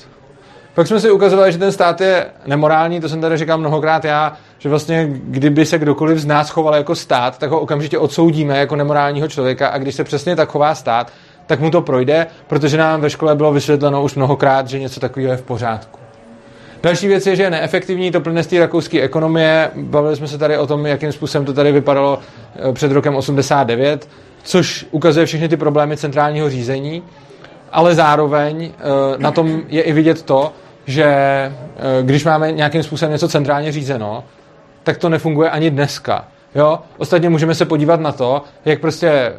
Pak 0.75 0.87
jsme 0.87 1.01
si 1.01 1.11
ukazovali, 1.11 1.53
že 1.53 1.59
ten 1.59 1.73
stát 1.73 2.01
je 2.01 2.27
nemorální, 2.47 3.01
to 3.01 3.09
jsem 3.09 3.21
tady 3.21 3.37
říkal 3.37 3.59
mnohokrát 3.59 4.05
já, 4.05 4.33
že 4.59 4.69
vlastně 4.69 5.09
kdyby 5.11 5.67
se 5.67 5.79
kdokoliv 5.79 6.19
z 6.19 6.27
nás 6.27 6.51
choval 6.51 6.75
jako 6.75 6.95
stát, 6.95 7.39
tak 7.39 7.51
ho 7.51 7.61
okamžitě 7.61 7.99
odsoudíme 7.99 8.59
jako 8.59 8.77
nemorálního 8.77 9.29
člověka 9.29 9.69
a 9.69 9.79
když 9.79 9.95
se 9.95 10.05
přesně 10.05 10.37
tak 10.37 10.49
chová 10.49 10.75
stát, 10.75 11.13
tak 11.47 11.61
mu 11.61 11.71
to 11.71 11.81
projde, 11.81 12.27
protože 12.47 12.77
nám 12.77 13.01
ve 13.01 13.11
škole 13.11 13.35
bylo 13.35 13.53
vysvětleno 13.53 14.03
už 14.03 14.15
mnohokrát, 14.15 14.69
že 14.69 14.79
něco 14.79 15.01
takového 15.01 15.33
je 15.33 15.37
v 15.37 15.43
pořádku. 15.43 16.06
Další 16.83 17.09
věc 17.09 17.27
je, 17.27 17.37
že 17.37 17.43
je 17.43 17.51
neefektivní, 17.51 18.11
to 18.11 18.21
plyne 18.21 18.43
z 18.43 18.47
té 18.47 18.59
rakouské 18.59 19.03
ekonomie. 19.03 19.71
Bavili 19.77 20.17
jsme 20.17 20.29
se 20.29 20.39
tady 20.39 20.59
o 20.59 20.67
tom, 20.67 20.87
jakým 20.87 21.13
způsobem 21.13 21.45
to 21.45 21.53
tady 21.53 21.73
vypadalo 21.73 22.19
eh, 22.57 22.73
před 22.73 22.93
rokem 22.93 23.17
89, 23.17 24.09
což 24.43 24.87
ukazuje 24.91 25.27
všechny 25.27 25.49
ty 25.49 25.57
problémy 25.57 25.97
centrálního 25.97 26.51
řízení, 26.51 27.03
ale 27.73 27.95
zároveň 27.95 28.71
eh, 28.71 28.83
na 29.19 29.31
tom 29.31 29.63
je 29.69 29.83
i 29.83 29.93
vidět 29.93 30.23
to, 30.23 30.53
že 30.87 31.05
eh, 31.05 31.53
když 32.03 32.25
máme 32.25 32.53
nějakým 32.53 32.83
způsobem 32.83 33.13
něco 33.13 33.29
centrálně 33.29 33.73
řízeno, 33.73 34.25
tak 34.83 34.97
to 34.97 35.09
nefunguje 35.09 35.51
ani 35.51 35.71
dneska. 35.71 36.29
Jo? 36.55 36.79
Ostatně 36.99 37.29
můžeme 37.29 37.55
se 37.55 37.65
podívat 37.65 38.01
na 38.01 38.13
to, 38.13 38.43
jak 38.65 38.81
prostě 38.81 39.33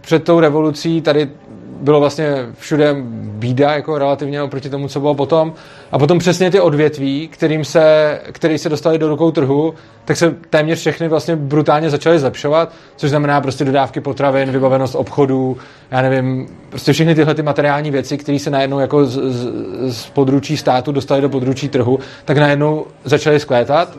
před 0.00 0.24
tou 0.24 0.40
revolucí 0.40 1.00
tady 1.00 1.30
bylo 1.84 2.00
vlastně 2.00 2.34
všude 2.58 2.96
bída 3.14 3.72
jako 3.72 3.98
relativně 3.98 4.42
oproti 4.42 4.70
tomu, 4.70 4.88
co 4.88 5.00
bylo 5.00 5.14
potom. 5.14 5.52
A 5.92 5.98
potom 5.98 6.18
přesně 6.18 6.50
ty 6.50 6.60
odvětví, 6.60 7.28
kterým 7.28 7.64
se, 7.64 8.20
který 8.32 8.58
se 8.58 8.68
dostali 8.68 8.98
do 8.98 9.08
rukou 9.08 9.30
trhu, 9.30 9.74
tak 10.04 10.16
se 10.16 10.34
téměř 10.50 10.78
všechny 10.78 11.08
vlastně 11.08 11.36
brutálně 11.36 11.90
začaly 11.90 12.18
zlepšovat, 12.18 12.72
což 12.96 13.10
znamená 13.10 13.40
prostě 13.40 13.64
dodávky 13.64 14.00
potravin, 14.00 14.50
vybavenost 14.50 14.94
obchodů, 14.94 15.56
já 15.90 16.02
nevím, 16.02 16.46
prostě 16.70 16.92
všechny 16.92 17.14
tyhle 17.14 17.34
ty 17.34 17.42
materiální 17.42 17.90
věci, 17.90 18.18
které 18.18 18.38
se 18.38 18.50
najednou 18.50 18.78
jako 18.78 19.04
z, 19.04 19.18
z, 19.32 19.48
z 19.92 20.10
područí 20.10 20.56
státu 20.56 20.92
dostaly 20.92 21.20
do 21.20 21.28
područí 21.28 21.68
trhu, 21.68 21.98
tak 22.24 22.36
najednou 22.36 22.86
začaly 23.04 23.40
skvétat. 23.40 23.98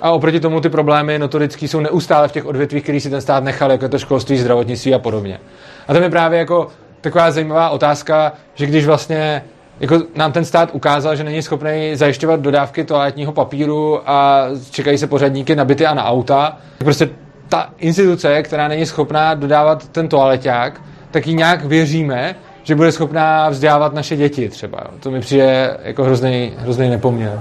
A 0.00 0.10
oproti 0.10 0.40
tomu 0.40 0.60
ty 0.60 0.68
problémy 0.68 1.18
notorické 1.18 1.68
jsou 1.68 1.80
neustále 1.80 2.28
v 2.28 2.32
těch 2.32 2.46
odvětvích, 2.46 2.82
který 2.82 3.00
si 3.00 3.10
ten 3.10 3.20
stát 3.20 3.44
nechal, 3.44 3.72
jako 3.72 3.84
je 3.84 3.88
to 3.88 3.98
školství, 3.98 4.38
zdravotnictví 4.38 4.94
a 4.94 4.98
podobně. 4.98 5.40
A 5.88 5.92
to 5.92 6.02
je 6.02 6.10
právě 6.10 6.38
jako 6.38 6.68
taková 7.04 7.30
zajímavá 7.30 7.70
otázka, 7.70 8.32
že 8.54 8.66
když 8.66 8.86
vlastně 8.86 9.44
jako 9.80 10.02
nám 10.16 10.32
ten 10.32 10.44
stát 10.44 10.70
ukázal, 10.72 11.16
že 11.16 11.24
není 11.24 11.42
schopný 11.42 11.92
zajišťovat 11.94 12.40
dodávky 12.40 12.84
toaletního 12.84 13.32
papíru 13.32 14.10
a 14.10 14.46
čekají 14.70 14.98
se 14.98 15.06
pořadníky 15.06 15.56
na 15.56 15.64
byty 15.64 15.86
a 15.86 15.94
na 15.94 16.04
auta, 16.04 16.58
tak 16.78 16.84
prostě 16.84 17.08
ta 17.48 17.70
instituce, 17.78 18.42
která 18.42 18.68
není 18.68 18.86
schopná 18.86 19.34
dodávat 19.34 19.88
ten 19.88 20.08
toaleťák, 20.08 20.80
tak 21.10 21.26
ji 21.26 21.34
nějak 21.34 21.64
věříme, 21.64 22.34
že 22.62 22.74
bude 22.74 22.92
schopná 22.92 23.48
vzdělávat 23.48 23.94
naše 23.94 24.16
děti 24.16 24.48
třeba. 24.48 24.80
To 25.00 25.10
mi 25.10 25.20
přijde 25.20 25.76
jako 25.82 26.04
hrozný, 26.04 26.52
hrozný 26.58 26.88
nepoměr. 26.90 27.40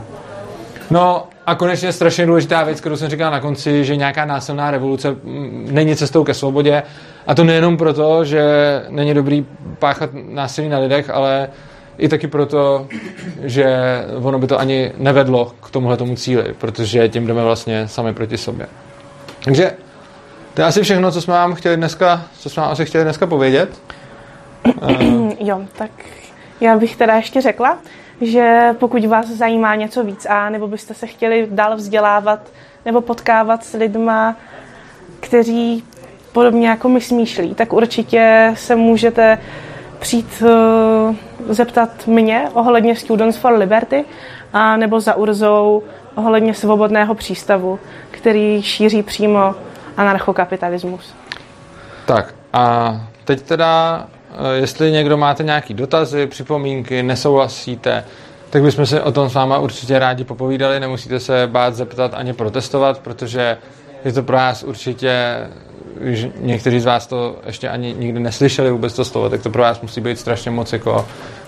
No 0.91 1.28
a 1.46 1.56
konečně 1.56 1.91
strašně 1.91 2.26
důležitá 2.26 2.64
věc, 2.64 2.80
kterou 2.80 2.96
jsem 2.96 3.10
říkal 3.10 3.32
na 3.32 3.39
konci, 3.39 3.86
že 3.86 3.96
nějaká 3.96 4.26
násilná 4.26 4.72
revoluce 4.72 5.12
mm, 5.12 5.68
není 5.72 5.96
cestou 5.96 6.24
ke 6.24 6.34
svobodě. 6.34 6.84
A 7.28 7.36
to 7.36 7.44
nejenom 7.44 7.78
proto, 7.78 8.26
že 8.26 8.44
není 8.89 9.14
dobrý 9.14 9.46
páchat 9.80 10.10
násilí 10.14 10.70
na 10.70 10.80
lidech, 10.80 11.10
ale 11.10 11.50
i 11.98 12.10
taky 12.10 12.28
proto, 12.28 12.88
že 13.44 13.66
ono 14.22 14.39
by 14.39 14.48
to 14.48 14.60
ani 14.60 14.91
nevedlo 14.98 15.52
k 15.64 15.70
tomuhle 15.70 15.98
tomu 15.98 16.16
cíli, 16.16 16.56
protože 16.58 17.10
tím 17.10 17.28
jdeme 17.28 17.44
vlastně 17.44 17.88
sami 17.88 18.14
proti 18.14 18.38
sobě. 18.38 18.68
Takže 19.44 19.72
to 20.54 20.62
je 20.62 20.66
asi 20.66 20.82
všechno, 20.82 21.12
co 21.12 21.22
jsme 21.22 21.34
vám 21.34 21.56
chtěli 21.56 21.78
dneska, 21.78 22.24
co 22.39 22.50
jsme 22.50 22.62
vám 22.62 22.72
asi 22.72 22.86
chtěli 22.86 23.04
dneska 23.04 23.28
povědět. 23.28 23.70
jo, 25.39 25.62
tak 25.78 25.91
já 26.62 26.78
bych 26.78 26.96
teda 26.96 27.16
ještě 27.16 27.41
řekla, 27.41 27.78
že 28.22 28.76
pokud 28.80 29.05
vás 29.05 29.28
zajímá 29.28 29.76
něco 29.76 30.03
víc 30.03 30.26
a 30.30 30.49
nebo 30.49 30.68
byste 30.68 30.93
se 30.93 31.07
chtěli 31.07 31.47
dál 31.51 31.76
vzdělávat 31.76 32.39
nebo 32.86 33.01
potkávat 33.01 33.64
s 33.64 33.74
lidma, 33.74 34.36
kteří 35.20 35.84
podobně 36.32 36.70
jako 36.70 36.89
my 36.89 37.01
smýšlí, 37.01 37.55
tak 37.55 37.74
určitě 37.74 38.51
se 38.55 38.76
můžete 38.76 39.38
přijít 39.99 40.43
uh, 40.43 41.16
zeptat 41.49 42.07
mě 42.07 42.49
ohledně 42.53 42.95
Students 42.95 43.38
for 43.38 43.53
Liberty 43.53 44.05
a 44.53 44.78
nebo 44.78 44.99
za 44.99 45.16
Urzou 45.16 45.84
ohledně 46.16 46.53
svobodného 46.53 47.16
přístavu, 47.16 47.80
který 48.11 48.61
šíří 48.61 49.03
přímo 49.03 49.55
anarchokapitalismus. 49.97 51.14
Tak 52.05 52.36
a 52.53 52.95
teď 53.26 53.41
teda 53.41 54.07
Eh, 54.23 54.23
jestli 54.54 54.92
někdo 54.92 55.18
máte 55.18 55.44
nějaký 55.44 55.74
dotazy, 55.74 56.28
připomínky, 56.28 57.04
nesouhlasíte, 57.04 58.04
tak 58.50 58.62
bychom 58.64 58.86
se 58.86 59.02
o 59.02 59.12
tom 59.12 59.30
s 59.30 59.34
váma 59.34 59.58
určitě 59.58 60.00
rádi 60.00 60.24
popovídali. 60.24 60.80
Nemusíte 60.80 61.20
se 61.20 61.48
bát 61.48 61.76
zeptat 61.76 62.14
ani 62.14 62.34
protestovat, 62.34 63.00
protože 63.00 63.58
je 64.06 64.14
to 64.14 64.24
pro 64.24 64.36
vás 64.36 64.64
určitě, 64.64 65.38
když 66.02 66.28
někteří 66.40 66.80
z 66.80 66.86
vás 66.86 67.08
to 67.08 67.36
ještě 67.46 67.70
ani 67.70 67.94
nikdy 67.94 68.20
neslyšeli 68.20 68.72
vůbec 68.72 68.94
to 68.94 69.06
slovo, 69.06 69.30
tak 69.30 69.42
to 69.42 69.50
pro 69.50 69.62
vás 69.62 69.82
musí 69.82 70.02
být 70.02 70.20
strašně 70.20 70.52
moc 70.52 70.74
jako 70.74 71.06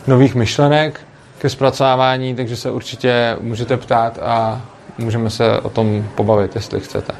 nových 0.07 0.35
myšlenek 0.35 0.99
ke 1.39 1.49
zpracovávání, 1.49 2.35
takže 2.35 2.55
se 2.55 2.71
určitě 2.71 3.37
můžete 3.41 3.77
ptát 3.77 4.19
a 4.21 4.61
můžeme 4.97 5.29
se 5.29 5.59
o 5.59 5.69
tom 5.69 6.05
pobavit, 6.15 6.55
jestli 6.55 6.79
chcete. 6.79 7.13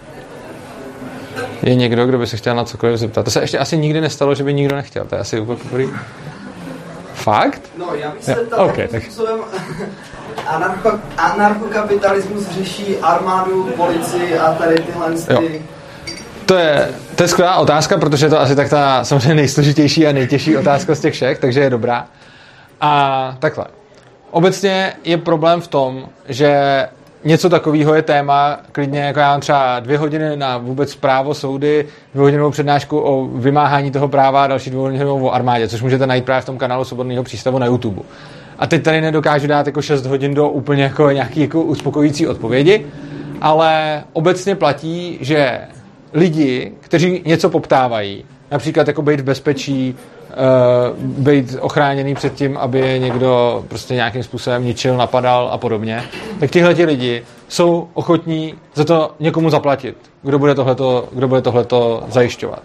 Je 1.64 1.76
někdo, 1.76 2.06
kdo 2.06 2.18
by 2.18 2.28
se 2.28 2.38
chtěl 2.38 2.56
na 2.56 2.64
cokoliv 2.64 3.00
zeptat? 3.00 3.24
To 3.24 3.32
se 3.32 3.42
ještě 3.42 3.60
asi 3.60 3.78
nikdy 3.78 4.02
nestalo, 4.02 4.36
že 4.36 4.44
by 4.44 4.54
nikdo 4.54 4.76
nechtěl. 4.76 5.06
To 5.06 5.16
je 5.16 5.22
asi 5.22 5.40
úplně 5.40 5.58
poprvé. 5.58 5.86
Fakt? 7.14 7.62
No, 7.78 7.96
já 7.96 8.12
bych 8.12 8.24
se 8.24 8.36
ptal, 8.36 8.66
okay, 8.66 8.88
tak. 8.88 9.04
způsobem 9.04 9.40
anarcho, 10.48 11.00
anarchokapitalismus 11.18 12.48
řeší 12.50 12.98
armádu, 12.98 13.64
policii 13.64 14.38
a 14.38 14.54
tady 14.54 14.76
tyhle 14.76 15.12
ty... 15.12 15.62
To 16.46 16.56
je, 16.56 16.90
to 17.16 17.24
je 17.24 17.28
skvělá 17.28 17.56
otázka, 17.56 17.98
protože 17.98 18.26
je 18.26 18.30
to 18.30 18.40
asi 18.40 18.56
tak 18.56 18.70
ta 18.70 19.04
samozřejmě 19.04 19.36
nejsložitější 19.36 20.08
a 20.08 20.12
nejtěžší 20.12 20.58
otázka 20.58 20.96
z 20.96 21.00
těch 21.00 21.14
všech, 21.14 21.40
takže 21.40 21.60
je 21.60 21.70
dobrá. 21.70 22.08
A 22.82 23.36
takhle. 23.40 23.66
Obecně 24.32 24.94
je 25.04 25.18
problém 25.18 25.62
v 25.62 25.68
tom, 25.68 26.10
že 26.28 26.88
něco 27.26 27.50
takového 27.50 27.96
je 27.96 28.02
téma, 28.02 28.60
klidně 28.72 29.00
jako 29.00 29.20
já 29.20 29.32
mám 29.32 29.42
třeba 29.42 29.80
dvě 29.80 29.98
hodiny 29.98 30.38
na 30.38 30.58
vůbec 30.58 30.96
právo 30.96 31.34
soudy, 31.34 31.86
dvouhodinovou 32.14 32.52
přednášku 32.52 33.00
o 33.00 33.28
vymáhání 33.28 33.92
toho 33.92 34.08
práva 34.08 34.44
a 34.44 34.48
další 34.48 34.70
dvouhodinovou 34.70 35.26
o 35.26 35.34
armádě, 35.34 35.68
což 35.68 35.82
můžete 35.82 36.08
najít 36.08 36.26
právě 36.26 36.42
v 36.42 36.46
tom 36.46 36.58
kanálu 36.58 36.84
Svobodného 36.84 37.24
přístavu 37.24 37.60
na 37.60 37.66
YouTube. 37.66 38.02
A 38.60 38.68
teď 38.68 38.84
tady 38.84 39.02
nedokážu 39.02 39.48
dát 39.48 39.66
jako 39.66 39.82
6 39.82 40.06
hodin 40.06 40.34
do 40.34 40.50
úplně 40.50 40.84
jako 40.84 41.12
nějaký 41.12 41.40
jako 41.40 41.62
uspokojící 41.62 42.28
odpovědi, 42.28 42.86
ale 43.42 44.04
obecně 44.14 44.56
platí, 44.56 45.18
že 45.22 45.60
lidi, 46.14 46.72
kteří 46.80 47.22
něco 47.26 47.50
poptávají, 47.50 48.26
například 48.52 48.88
jako 48.88 49.02
být 49.02 49.20
v 49.20 49.24
bezpečí, 49.24 49.96
uh, 50.36 50.98
být 51.00 51.58
ochráněný 51.60 52.16
před 52.16 52.34
tím, 52.34 52.58
aby 52.58 52.80
je 52.80 53.00
někdo 53.00 53.64
prostě 53.68 53.94
nějakým 53.94 54.24
způsobem 54.24 54.66
ničil, 54.66 54.98
napadal 54.98 55.50
a 55.52 55.58
podobně, 55.58 56.04
tak 56.40 56.52
tihle 56.52 56.74
ti 56.74 56.86
lidi 56.86 57.24
jsou 57.48 57.88
ochotní 57.94 58.54
za 58.74 58.84
to 58.84 59.12
někomu 59.20 59.50
zaplatit, 59.50 59.98
kdo 60.22 60.40
bude 60.40 60.56
tohleto, 60.56 61.08
kdo 61.12 61.28
bude 61.28 61.42
tohleto 61.42 62.04
zajišťovat. 62.08 62.64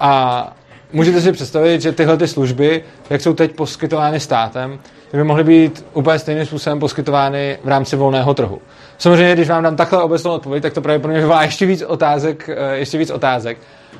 A 0.00 0.52
můžete 0.92 1.20
si 1.20 1.32
představit, 1.32 1.82
že 1.82 1.92
tyhle 1.92 2.16
ty 2.16 2.28
služby, 2.28 2.84
jak 3.10 3.20
jsou 3.20 3.34
teď 3.34 3.52
poskytovány 3.52 4.20
státem, 4.20 4.78
by 5.12 5.24
mohly 5.24 5.44
být 5.44 5.84
úplně 5.92 6.18
stejným 6.18 6.46
způsobem 6.46 6.80
poskytovány 6.80 7.58
v 7.64 7.68
rámci 7.68 7.96
volného 7.96 8.34
trhu. 8.34 8.58
Samozřejmě, 8.98 9.34
když 9.34 9.48
vám 9.48 9.62
dám 9.62 9.76
takhle 9.76 10.02
obecnou 10.02 10.32
odpověď, 10.32 10.62
tak 10.62 10.72
to 10.72 10.80
pravděpodobně 10.80 11.20
vyvolá 11.20 11.42
ještě 11.42 11.66
víc 11.66 11.82
otázek, 11.82 12.50
eh, 12.52 12.76
ještě 12.76 12.98
víc 12.98 13.10
otázek, 13.10 13.58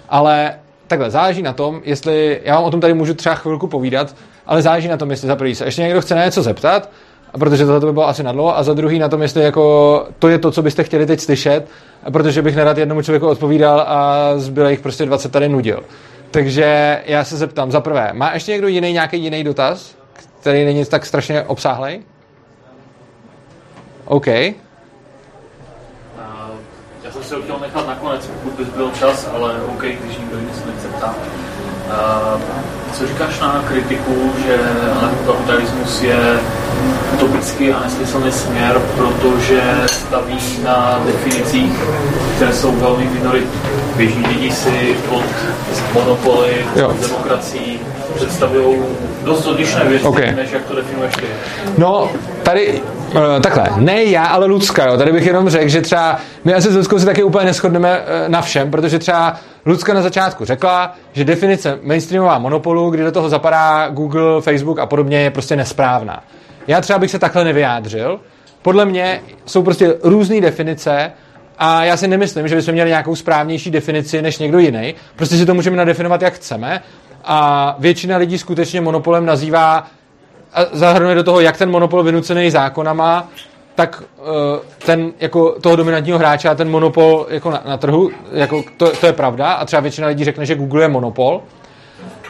ale 0.09 0.55
takhle, 0.91 1.11
záleží 1.11 1.43
na 1.43 1.53
tom, 1.53 1.80
jestli, 1.84 2.41
já 2.45 2.55
vám 2.55 2.64
o 2.64 2.70
tom 2.70 2.80
tady 2.80 2.95
můžu 2.95 3.14
třeba 3.14 3.34
chvilku 3.34 3.66
povídat, 3.66 4.14
ale 4.47 4.62
záleží 4.62 4.88
na 4.88 4.97
tom, 4.97 5.11
jestli 5.11 5.28
za 5.28 5.36
prvý 5.36 5.55
se 5.55 5.64
ještě 5.64 5.82
někdo 5.82 6.01
chce 6.01 6.14
na 6.14 6.24
něco 6.24 6.43
zeptat, 6.43 6.91
protože 7.38 7.64
tohle 7.64 7.80
by 7.80 7.93
bylo 7.93 8.09
asi 8.09 8.22
nadlo, 8.22 8.59
a 8.59 8.62
za 8.62 8.74
druhý 8.74 8.99
na 8.99 9.09
tom, 9.09 9.22
jestli 9.22 9.43
jako 9.43 10.07
to 10.18 10.28
je 10.28 10.38
to, 10.38 10.51
co 10.51 10.62
byste 10.62 10.84
chtěli 10.84 11.07
teď 11.07 11.20
slyšet, 11.20 11.68
protože 12.12 12.43
bych 12.43 12.57
nerad 12.57 12.78
jednomu 12.78 13.03
člověku 13.03 13.28
odpovídal 13.28 13.84
a 13.88 14.32
zbylých 14.36 14.80
prostě 14.80 15.07
20 15.07 15.32
tady 15.32 15.49
nudil. 15.49 15.82
Takže 16.30 17.01
já 17.07 17.24
se 17.24 17.36
zeptám, 17.36 17.70
za 17.70 17.80
prvé, 17.80 18.11
má 18.12 18.32
ještě 18.32 18.53
někdo 18.53 18.68
jiný 18.68 18.93
nějaký 18.93 19.22
jiný 19.22 19.45
dotaz, 19.45 19.95
který 20.41 20.64
není 20.64 20.84
tak 20.84 21.07
strašně 21.07 21.43
obsáhlej? 21.43 22.01
OK. 24.05 24.26
Já 27.11 27.14
jsem 27.14 27.24
se 27.24 27.34
ho 27.34 27.42
chtěl 27.42 27.58
nechat 27.61 27.86
nakonec, 27.86 28.26
pokud 28.26 28.52
bys 28.52 28.68
byl 28.68 28.90
čas, 28.98 29.28
ale 29.34 29.54
OK, 29.62 29.82
když 29.82 30.18
nikdo 30.18 30.40
nic 30.40 30.64
nechce 30.66 30.88
ptát. 30.88 31.16
Co 32.92 33.06
říkáš 33.06 33.40
na 33.40 33.64
kritiku, 33.68 34.32
že 34.46 34.58
anarchokapitalismus 35.00 36.02
je 36.02 36.40
utopický 37.14 37.72
a 37.72 37.80
nesmyslný 37.80 38.32
směr, 38.32 38.80
protože 38.96 39.62
staví 39.86 40.38
na 40.64 41.00
definicích, 41.06 41.72
které 42.36 42.52
jsou 42.52 42.72
velmi 42.72 43.04
minoritní. 43.04 43.61
Běžní 43.96 44.26
lidi 44.26 44.52
si 44.52 44.96
pod 45.08 45.24
monopoly, 45.94 46.66
pod 46.86 47.00
demokracií 47.00 47.80
představují 48.21 48.79
dost 49.25 49.47
odlišné 49.47 49.85
věci, 49.85 50.05
okay. 50.05 50.35
než 50.35 50.53
jak 50.53 50.64
to 50.64 50.75
definuješ 50.75 51.14
ty. 51.14 51.27
No, 51.79 52.11
tady 52.43 52.81
uh, 53.14 53.21
takhle, 53.43 53.68
ne 53.77 54.05
já, 54.05 54.25
ale 54.25 54.47
Lucka, 54.47 54.87
jo. 54.87 54.97
Tady 54.97 55.12
bych 55.12 55.27
jenom 55.27 55.49
řekl, 55.49 55.68
že 55.68 55.81
třeba 55.81 56.21
my 56.45 56.55
asi 56.55 56.73
s 56.73 56.77
Luckou 56.77 56.99
si 56.99 57.07
taky 57.07 57.23
úplně 57.23 57.45
neschodneme 57.45 57.99
uh, 57.99 58.05
na 58.29 58.43
všem, 58.43 58.71
protože 58.71 58.99
třeba 58.99 59.37
Lucka 59.66 59.95
na 59.95 60.03
začátku 60.03 60.45
řekla, 60.45 60.95
že 61.12 61.25
definice 61.25 61.79
mainstreamová 61.83 62.39
monopolu, 62.39 62.91
kdy 62.91 63.03
do 63.03 63.12
toho 63.12 63.29
zapadá 63.29 63.89
Google, 63.89 64.41
Facebook 64.41 64.79
a 64.79 64.87
podobně, 64.87 65.21
je 65.21 65.31
prostě 65.31 65.57
nesprávná. 65.57 66.23
Já 66.66 66.81
třeba 66.81 66.99
bych 66.99 67.11
se 67.11 67.18
takhle 67.18 67.45
nevyjádřil. 67.45 68.21
Podle 68.62 68.85
mě 68.85 69.21
jsou 69.47 69.62
prostě 69.62 69.95
různé 70.03 70.41
definice 70.41 71.12
a 71.59 71.85
já 71.85 71.97
si 71.97 72.09
nemyslím, 72.09 72.49
že 72.49 72.57
bychom 72.57 72.73
měli 72.73 72.91
nějakou 72.91 73.16
správnější 73.16 73.71
definici 73.71 74.23
než 74.23 74.39
někdo 74.39 74.59
jiný. 74.59 74.95
Prostě 75.16 75.37
si 75.37 75.47
to 75.47 75.55
můžeme 75.55 75.77
nadefinovat, 75.77 76.23
jak 76.23 76.35
chceme. 76.35 76.83
A 77.25 77.75
většina 77.79 78.16
lidí 78.16 78.39
skutečně 78.39 78.81
monopolem 78.81 79.27
nazývá 79.27 79.87
a 80.53 80.61
zahrnuje 80.73 81.14
do 81.14 81.23
toho, 81.23 81.41
jak 81.41 81.59
ten 81.59 81.71
monopol 81.71 82.03
vynucený 82.03 82.51
zákonama, 82.51 83.29
tak 83.75 84.03
uh, 84.18 84.27
ten 84.79 85.12
jako 85.21 85.61
toho 85.61 85.77
dominantního 85.77 86.18
hráče 86.18 86.49
a 86.49 86.55
ten 86.55 86.71
monopol 86.71 87.27
jako 87.31 87.51
na, 87.51 87.62
na 87.64 87.77
trhu, 87.77 88.11
jako 88.33 88.64
to, 88.77 88.91
to 88.97 89.07
je 89.07 89.12
pravda 89.12 89.53
a 89.53 89.64
třeba 89.64 89.81
většina 89.81 90.09
lidí 90.09 90.25
řekne, 90.25 90.47
že 90.47 90.55
Google 90.55 90.83
je 90.83 90.89
monopol. 90.89 91.43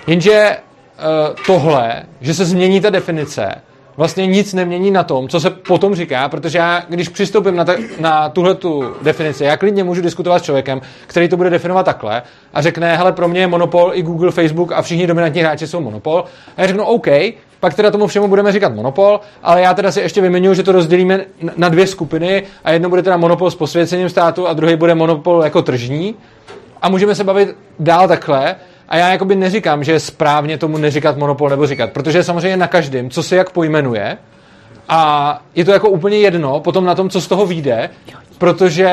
Jenže 0.06 0.56
uh, 0.56 1.34
tohle, 1.46 2.02
že 2.20 2.34
se 2.34 2.44
změní 2.44 2.80
ta 2.80 2.90
definice, 2.90 3.54
vlastně 4.00 4.26
nic 4.26 4.54
nemění 4.54 4.90
na 4.90 5.02
tom, 5.02 5.28
co 5.28 5.40
se 5.40 5.50
potom 5.50 5.94
říká, 5.94 6.28
protože 6.28 6.58
já, 6.58 6.82
když 6.88 7.08
přistoupím 7.08 7.56
na, 7.56 7.64
ta, 7.64 7.74
na 8.00 8.28
tuhle 8.28 8.54
tu 8.54 8.94
definici, 9.02 9.44
já 9.44 9.56
klidně 9.56 9.84
můžu 9.84 10.02
diskutovat 10.02 10.38
s 10.38 10.42
člověkem, 10.42 10.80
který 11.06 11.28
to 11.28 11.36
bude 11.36 11.50
definovat 11.50 11.82
takhle 11.82 12.22
a 12.54 12.62
řekne, 12.62 12.96
hele, 12.96 13.12
pro 13.12 13.28
mě 13.28 13.40
je 13.40 13.46
monopol 13.46 13.90
i 13.94 14.02
Google, 14.02 14.30
Facebook 14.30 14.72
a 14.72 14.82
všichni 14.82 15.06
dominantní 15.06 15.40
hráči 15.40 15.66
jsou 15.66 15.80
monopol. 15.80 16.24
A 16.56 16.60
já 16.60 16.66
řeknu, 16.66 16.84
OK, 16.84 17.06
pak 17.60 17.74
teda 17.74 17.90
tomu 17.90 18.06
všemu 18.06 18.28
budeme 18.28 18.52
říkat 18.52 18.74
monopol, 18.74 19.20
ale 19.42 19.60
já 19.60 19.74
teda 19.74 19.92
si 19.92 20.00
ještě 20.00 20.20
vyměňuji, 20.20 20.54
že 20.54 20.62
to 20.62 20.72
rozdělíme 20.72 21.20
na 21.56 21.68
dvě 21.68 21.86
skupiny 21.86 22.42
a 22.64 22.72
jedno 22.72 22.88
bude 22.88 23.02
teda 23.02 23.16
monopol 23.16 23.50
s 23.50 23.54
posvěcením 23.54 24.08
státu 24.08 24.48
a 24.48 24.52
druhý 24.52 24.76
bude 24.76 24.94
monopol 24.94 25.42
jako 25.44 25.62
tržní. 25.62 26.14
A 26.82 26.88
můžeme 26.88 27.14
se 27.14 27.24
bavit 27.24 27.56
dál 27.78 28.08
takhle, 28.08 28.56
a 28.90 28.96
já 28.96 29.08
jakoby 29.08 29.36
neříkám, 29.36 29.84
že 29.84 29.92
je 29.92 30.00
správně 30.00 30.58
tomu 30.58 30.78
neříkat 30.78 31.16
monopol 31.16 31.48
nebo 31.48 31.66
říkat, 31.66 31.90
protože 31.92 32.18
je 32.18 32.24
samozřejmě 32.24 32.56
na 32.56 32.66
každém, 32.66 33.10
co 33.10 33.22
se 33.22 33.36
jak 33.36 33.50
pojmenuje. 33.50 34.18
A 34.88 35.42
je 35.54 35.64
to 35.64 35.72
jako 35.72 35.90
úplně 35.90 36.18
jedno 36.18 36.60
potom 36.60 36.84
na 36.84 36.94
tom, 36.94 37.10
co 37.10 37.20
z 37.20 37.26
toho 37.26 37.46
vyjde, 37.46 37.90
protože 38.38 38.90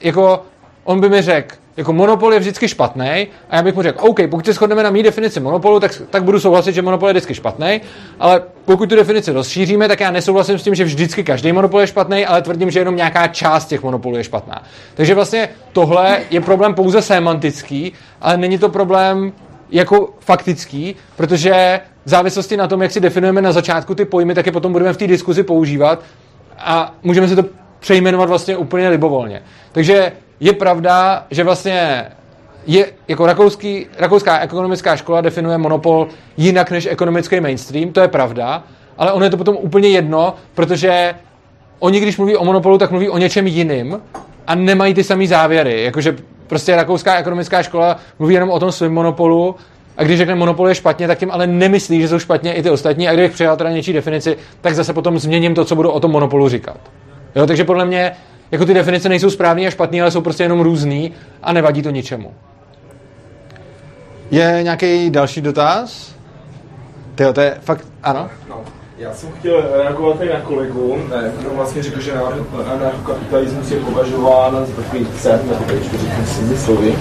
jako 0.00 0.42
on 0.84 1.00
by 1.00 1.08
mi 1.08 1.22
řekl, 1.22 1.56
jako 1.78 1.92
monopol 1.92 2.32
je 2.32 2.40
vždycky 2.40 2.68
špatný 2.68 3.28
a 3.50 3.56
já 3.56 3.62
bych 3.62 3.74
mu 3.74 3.82
řekl, 3.82 4.08
OK, 4.08 4.20
pokud 4.30 4.46
se 4.46 4.52
shodneme 4.52 4.82
na 4.82 4.90
mý 4.90 5.02
definici 5.02 5.40
monopolu, 5.40 5.80
tak, 5.80 6.02
tak 6.10 6.24
budu 6.24 6.40
souhlasit, 6.40 6.72
že 6.72 6.82
monopol 6.82 7.08
je 7.08 7.12
vždycky 7.12 7.34
špatný, 7.34 7.80
ale 8.20 8.42
pokud 8.64 8.88
tu 8.88 8.96
definici 8.96 9.32
rozšíříme, 9.32 9.88
tak 9.88 10.00
já 10.00 10.10
nesouhlasím 10.10 10.58
s 10.58 10.62
tím, 10.62 10.74
že 10.74 10.84
vždycky 10.84 11.24
každý 11.24 11.52
monopol 11.52 11.80
je 11.80 11.86
špatný, 11.86 12.26
ale 12.26 12.42
tvrdím, 12.42 12.70
že 12.70 12.78
jenom 12.78 12.96
nějaká 12.96 13.26
část 13.26 13.66
těch 13.66 13.82
monopolů 13.82 14.16
je 14.16 14.24
špatná. 14.24 14.62
Takže 14.94 15.14
vlastně 15.14 15.48
tohle 15.72 16.20
je 16.30 16.40
problém 16.40 16.74
pouze 16.74 17.02
semantický, 17.02 17.92
ale 18.20 18.36
není 18.36 18.58
to 18.58 18.68
problém 18.68 19.32
jako 19.70 20.10
faktický, 20.20 20.96
protože 21.16 21.80
v 22.04 22.10
závislosti 22.10 22.56
na 22.56 22.66
tom, 22.66 22.82
jak 22.82 22.90
si 22.90 23.00
definujeme 23.00 23.42
na 23.42 23.52
začátku 23.52 23.94
ty 23.94 24.04
pojmy, 24.04 24.34
tak 24.34 24.46
je 24.46 24.52
potom 24.52 24.72
budeme 24.72 24.92
v 24.92 24.96
té 24.96 25.06
diskuzi 25.06 25.42
používat 25.42 26.02
a 26.58 26.94
můžeme 27.02 27.28
si 27.28 27.36
to 27.36 27.44
přejmenovat 27.80 28.28
vlastně 28.28 28.56
úplně 28.56 28.88
libovolně. 28.88 29.42
Takže 29.72 30.12
je 30.40 30.52
pravda, 30.52 31.26
že 31.30 31.44
vlastně 31.44 32.06
je, 32.66 32.86
jako 33.08 33.26
rakouský, 33.26 33.86
rakouská 33.98 34.38
ekonomická 34.38 34.96
škola 34.96 35.20
definuje 35.20 35.58
monopol 35.58 36.08
jinak 36.36 36.70
než 36.70 36.86
ekonomický 36.90 37.40
mainstream, 37.40 37.92
to 37.92 38.00
je 38.00 38.08
pravda, 38.08 38.62
ale 38.98 39.12
ono 39.12 39.24
je 39.24 39.30
to 39.30 39.36
potom 39.36 39.56
úplně 39.60 39.88
jedno, 39.88 40.34
protože 40.54 41.14
oni, 41.78 42.00
když 42.00 42.16
mluví 42.16 42.36
o 42.36 42.44
monopolu, 42.44 42.78
tak 42.78 42.90
mluví 42.90 43.08
o 43.08 43.18
něčem 43.18 43.46
jiným 43.46 44.00
a 44.46 44.54
nemají 44.54 44.94
ty 44.94 45.04
samé 45.04 45.26
závěry. 45.26 45.84
Jakože 45.84 46.16
prostě 46.46 46.76
rakouská 46.76 47.16
ekonomická 47.16 47.62
škola 47.62 47.96
mluví 48.18 48.34
jenom 48.34 48.50
o 48.50 48.60
tom 48.60 48.72
svém 48.72 48.92
monopolu 48.92 49.56
a 49.96 50.04
když 50.04 50.18
řekne 50.18 50.34
monopol 50.34 50.68
je 50.68 50.74
špatně, 50.74 51.06
tak 51.06 51.18
tím 51.18 51.30
ale 51.30 51.46
nemyslí, 51.46 52.00
že 52.00 52.08
jsou 52.08 52.18
špatně 52.18 52.54
i 52.54 52.62
ty 52.62 52.70
ostatní. 52.70 53.08
A 53.08 53.12
kdybych 53.12 53.32
přijal 53.32 53.56
teda 53.56 53.70
něčí 53.70 53.92
definici, 53.92 54.36
tak 54.60 54.74
zase 54.74 54.92
potom 54.92 55.18
změním 55.18 55.54
to, 55.54 55.64
co 55.64 55.76
budu 55.76 55.90
o 55.90 56.00
tom 56.00 56.10
monopolu 56.10 56.48
říkat. 56.48 56.76
Jo, 57.38 57.46
takže 57.46 57.64
podle 57.64 57.84
mě 57.84 58.12
jako 58.50 58.64
ty 58.64 58.74
definice 58.74 59.08
nejsou 59.08 59.30
správný 59.30 59.66
a 59.66 59.70
špatný, 59.70 60.02
ale 60.02 60.10
jsou 60.10 60.20
prostě 60.20 60.42
jenom 60.42 60.60
různý 60.60 61.12
a 61.42 61.52
nevadí 61.52 61.82
to 61.82 61.90
ničemu. 61.90 62.34
Je 64.30 64.60
nějaký 64.62 65.10
další 65.10 65.40
dotaz? 65.40 66.14
Tyjo, 67.14 67.32
to 67.32 67.40
je 67.40 67.58
fakt, 67.60 67.86
ano? 68.02 68.30
No. 68.48 68.64
Já 68.98 69.14
jsem 69.14 69.28
chtěl 69.38 69.64
reagovat 69.74 70.20
i 70.20 70.28
na 70.28 70.40
kolegu, 70.40 70.98
kdo 71.38 71.50
vlastně 71.50 71.82
řekl, 71.82 72.00
že 72.00 72.12
anarchokapitalismus 72.72 73.70
je 73.70 73.80
považován 73.80 74.66
za 74.66 74.82
takový 74.82 75.06
sen, 75.20 75.40
nebo 75.44 75.64
tady 75.64 75.78
ještě 75.78 75.98
řeknu 75.98 76.56
slovy. 76.56 76.94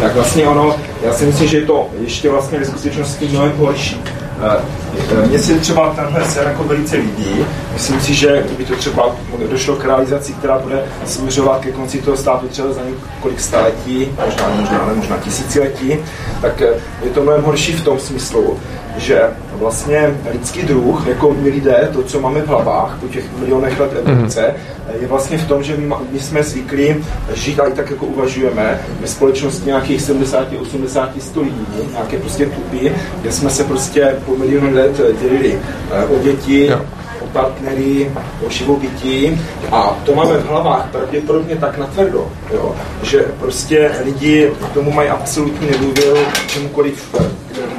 Tak 0.00 0.14
vlastně 0.14 0.46
ono, 0.46 0.76
já 1.02 1.12
si 1.12 1.26
myslím, 1.26 1.48
že 1.48 1.58
je 1.58 1.66
to 1.66 1.88
ještě 2.00 2.30
vlastně 2.30 2.58
ve 2.58 2.64
skutečnosti 2.64 3.28
mnohem 3.28 3.56
horší 3.56 4.02
Eh, 4.42 5.26
mně 5.26 5.38
se 5.38 5.58
třeba 5.58 5.94
tenhle 5.94 6.24
ser 6.24 6.46
jako 6.46 6.64
velice 6.64 6.96
líbí. 6.96 7.46
Myslím 7.72 8.00
si, 8.00 8.14
že 8.14 8.42
kdyby 8.46 8.64
to 8.64 8.76
třeba 8.76 9.16
došlo 9.50 9.76
k 9.76 9.84
realizaci, 9.84 10.32
která 10.32 10.58
bude 10.58 10.84
směřovat 11.04 11.60
ke 11.60 11.72
konci 11.72 12.02
toho 12.02 12.16
státu 12.16 12.48
třeba 12.48 12.72
za 12.72 12.80
několik 12.82 13.40
staletí, 13.40 14.08
možná, 14.26 14.48
možná, 14.48 14.92
možná 14.94 15.16
tisíciletí, 15.18 15.98
tak 16.42 16.62
eh, 16.62 16.74
je 17.02 17.10
to 17.10 17.22
mnohem 17.22 17.42
horší 17.42 17.72
v 17.72 17.84
tom 17.84 17.98
smyslu, 17.98 18.60
že 18.96 19.22
vlastně 19.52 20.14
lidský 20.32 20.62
druh, 20.62 21.06
jako 21.06 21.36
my 21.40 21.48
lidé, 21.48 21.88
to, 21.92 22.02
co 22.02 22.20
máme 22.20 22.40
v 22.40 22.46
hlavách 22.46 22.98
po 23.00 23.08
těch 23.08 23.24
milionech 23.38 23.80
let 23.80 23.92
evoluce, 23.96 24.40
mm-hmm. 24.40 25.00
je 25.00 25.06
vlastně 25.06 25.38
v 25.38 25.48
tom, 25.48 25.62
že 25.62 25.76
my, 25.76 25.94
my 26.12 26.20
jsme 26.20 26.42
zvyklí 26.42 26.96
žít 27.34 27.60
a 27.60 27.66
i 27.66 27.72
tak 27.72 27.90
jako 27.90 28.06
uvažujeme 28.06 28.80
ve 29.00 29.06
společnosti 29.06 29.66
nějakých 29.66 30.02
70, 30.02 30.48
80, 30.60 31.10
100 31.18 31.40
lidí, 31.40 31.66
nějaké 31.92 32.18
prostě 32.18 32.46
tupy, 32.46 32.92
kde 33.20 33.32
jsme 33.32 33.50
se 33.50 33.64
prostě 33.64 34.16
po 34.26 34.36
milionu 34.36 34.74
let 34.74 35.00
dělili 35.20 35.58
eh, 35.90 36.04
o 36.04 36.18
děti, 36.18 36.66
jo 36.66 36.80
o 37.20 37.26
partnery, 37.26 38.10
o 38.46 38.50
živobytí 38.50 39.40
a 39.72 39.96
to 40.04 40.14
máme 40.14 40.38
v 40.38 40.46
hlavách 40.46 40.90
pravděpodobně 40.90 41.56
tak 41.56 41.78
natvrdo, 41.78 42.32
jo, 42.54 42.76
že 43.02 43.24
prostě 43.40 43.90
lidi 44.04 44.50
k 44.70 44.74
tomu 44.74 44.92
mají 44.92 45.08
absolutní 45.08 45.66
nedůvěru 45.70 46.16
čemukoliv 46.46 47.14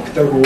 k 0.04 0.10
trhu 0.14 0.42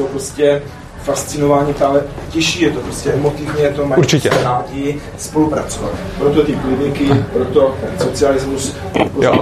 jsou 0.00 0.06
prostě 0.06 0.62
fascinováni, 1.04 1.74
ale 1.86 2.02
těžší 2.30 2.62
je 2.62 2.70
to 2.70 2.80
prostě 2.80 3.12
emotivně, 3.12 3.68
to 3.68 3.86
mají 3.86 3.98
Určitě. 3.98 4.30
rádi 4.42 5.00
spolupracovat. 5.16 5.92
Proto 6.18 6.42
ty 6.42 6.52
kliniky, 6.52 7.08
proto 7.32 7.74
socialismus 7.98 8.76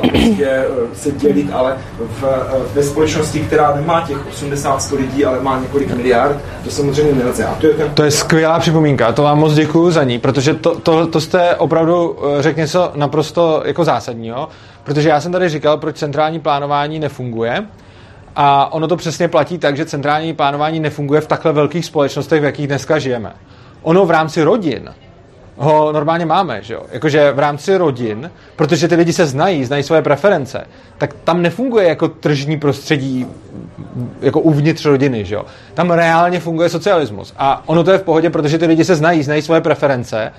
prostě 0.09 0.47
eh, 0.47 0.65
se 0.95 1.11
dělit, 1.11 1.53
ale 1.53 1.77
v, 1.99 2.25
eh, 2.25 2.57
ve 2.75 2.83
společnosti, 2.83 3.41
která 3.41 3.75
nemá 3.75 4.01
těch 4.01 4.27
80 4.29 4.93
lidí, 4.93 5.25
ale 5.25 5.41
má 5.41 5.61
několik 5.61 5.97
miliard, 5.97 6.37
to 6.65 6.71
samozřejmě 6.71 7.25
nelze. 7.25 7.45
A 7.45 7.55
to, 7.55 7.67
je 7.67 7.75
ten... 7.75 7.91
to 7.95 8.03
je 8.03 8.11
skvělá 8.11 8.59
připomínka, 8.59 9.13
to 9.13 9.23
vám 9.23 9.39
moc 9.39 9.55
děkuji 9.55 9.91
za 9.91 10.05
ní, 10.05 10.19
protože 10.19 10.55
to, 10.55 10.81
to, 10.81 11.07
to 11.07 11.21
jste 11.21 11.55
opravdu 11.57 12.17
eh, 12.39 12.43
řekl 12.43 12.61
něco 12.61 12.93
naprosto 12.95 13.63
jako 13.65 13.85
zásadního, 13.85 14.49
protože 14.85 15.09
já 15.09 15.21
jsem 15.21 15.33
tady 15.33 15.49
říkal, 15.49 15.77
proč 15.79 15.97
centrální 15.97 16.41
plánování 16.41 16.99
nefunguje, 16.99 17.67
a 18.41 18.73
ono 18.73 18.89
to 18.89 18.97
přesně 18.97 19.29
platí 19.29 19.59
tak, 19.59 19.77
že 19.77 19.85
centrální 19.85 20.35
plánování 20.35 20.81
nefunguje 20.81 21.21
v 21.21 21.27
takhle 21.27 21.53
velkých 21.53 21.85
společnostech, 21.85 22.41
v 22.41 22.45
jakých 22.45 22.67
dneska 22.67 22.99
žijeme. 22.99 23.33
Ono 23.83 24.07
v 24.07 24.11
rámci 24.11 24.43
rodin 24.43 24.95
ho 25.57 25.93
normálně 25.93 26.27
máme, 26.27 26.63
že 26.63 26.75
jo? 26.75 26.83
Jakože 26.93 27.33
v 27.33 27.39
rámci 27.39 27.77
rodin, 27.77 28.31
protože 28.57 28.89
ty 28.89 28.95
lidi 28.95 29.13
se 29.13 29.27
znají, 29.27 29.65
znají 29.65 29.83
svoje 29.83 30.03
preference, 30.03 30.67
tak 30.99 31.15
tam 31.25 31.43
nefunguje 31.43 31.89
jako 31.89 32.09
tržní 32.09 32.59
prostředí 32.59 33.27
jako 34.21 34.41
uvnitř 34.41 34.85
rodiny, 34.85 35.25
že 35.25 35.35
jo? 35.35 35.45
Tam 35.75 35.91
reálně 35.91 36.41
funguje 36.41 36.69
socialismus. 36.69 37.35
A 37.37 37.63
ono 37.67 37.85
to 37.85 37.91
je 37.91 37.99
v 37.99 38.03
pohodě, 38.03 38.31
protože 38.31 38.59
ty 38.59 38.67
lidi 38.67 38.85
se 38.85 38.95
znají, 38.95 39.23
znají 39.23 39.43
svoje 39.43 39.61
preference 39.61 40.33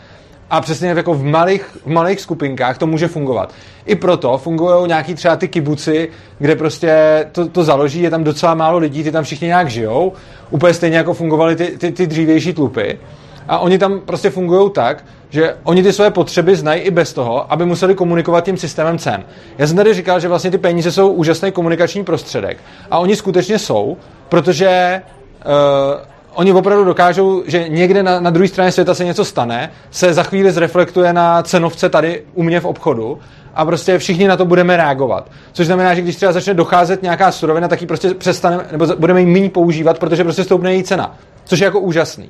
a 0.50 0.62
přesně 0.62 0.89
jako 0.89 1.14
v 1.14 1.24
malých, 1.24 1.78
v 1.86 1.89
malých 1.89 2.22
skupinkách 2.22 2.78
to 2.78 2.88
může 2.88 3.08
fungovat. 3.08 3.54
I 3.86 3.95
proto 3.95 4.38
fungují 4.38 4.88
nějaký 4.88 5.14
třeba 5.16 5.36
ty 5.36 5.47
kibuci, 5.47 6.10
kde 6.39 6.56
prostě 6.56 7.26
to, 7.32 7.50
to 7.50 7.64
založí, 7.64 8.02
je 8.02 8.10
tam 8.10 8.24
docela 8.24 8.54
málo 8.54 8.78
lidí, 8.78 9.04
ty 9.04 9.12
tam 9.12 9.24
všichni 9.24 9.47
nějak 9.47 9.70
žijou, 9.70 10.14
úplně 10.50 10.74
stejně 10.74 10.97
jako 10.97 11.14
fungovaly 11.14 11.56
ty, 11.56 11.78
ty, 11.78 11.91
ty 11.91 12.08
dřívější 12.08 12.54
tlupy. 12.54 13.00
A 13.47 13.60
oni 13.60 13.78
tam 13.78 14.00
prostě 14.00 14.30
fungují 14.30 14.70
tak, 14.72 15.06
že 15.30 15.56
oni 15.64 15.84
ty 15.84 15.93
své 15.93 16.12
potřeby 16.12 16.56
znají 16.56 16.82
i 16.82 16.91
bez 16.91 17.14
toho, 17.14 17.54
aby 17.54 17.66
museli 17.66 17.95
komunikovat 17.95 18.45
tím 18.45 18.58
systémem 18.58 18.97
cen. 18.97 19.24
Já 19.58 19.68
jsem 19.68 19.78
tady 19.78 19.93
říkal, 19.93 20.20
že 20.20 20.28
vlastně 20.28 20.52
ty 20.52 20.58
peníze 20.58 20.91
jsou 20.91 21.12
úžasný 21.12 21.52
komunikační 21.52 22.04
prostředek. 22.04 22.58
A 22.91 23.00
oni 23.00 23.16
skutečně 23.16 23.60
jsou, 23.60 23.97
protože 24.30 25.02
uh, 25.45 25.52
oni 26.39 26.53
opravdu 26.53 26.85
dokážou, 26.85 27.43
že 27.47 27.69
někde 27.69 28.03
na, 28.03 28.19
na 28.19 28.29
druhé 28.29 28.47
straně 28.47 28.71
světa 28.71 28.93
se 28.93 29.05
něco 29.05 29.25
stane, 29.25 29.71
se 29.91 30.13
za 30.13 30.23
chvíli 30.23 30.51
zreflektuje 30.51 31.13
na 31.13 31.43
cenovce 31.43 31.89
tady 31.89 32.23
u 32.33 32.43
mě 32.43 32.59
v 32.59 32.65
obchodu 32.65 33.19
a 33.55 33.65
prostě 33.65 33.97
všichni 33.97 34.27
na 34.27 34.37
to 34.37 34.45
budeme 34.45 34.77
reagovat. 34.77 35.31
Což 35.51 35.65
znamená, 35.65 35.93
že 35.93 36.01
když 36.01 36.15
třeba 36.15 36.31
začne 36.31 36.53
docházet 36.53 37.03
nějaká 37.03 37.31
surovina, 37.31 37.67
tak 37.67 37.81
ji 37.81 37.87
prostě 37.87 38.13
přestaneme, 38.13 38.65
nebo 38.71 38.87
budeme 38.99 39.19
ji 39.19 39.25
méně 39.25 39.49
používat, 39.49 39.99
protože 39.99 40.23
prostě 40.23 40.43
stoupne 40.43 40.73
její 40.73 40.83
cena. 40.83 41.15
Což 41.45 41.59
je 41.59 41.65
jako 41.65 41.79
úžasný. 41.79 42.29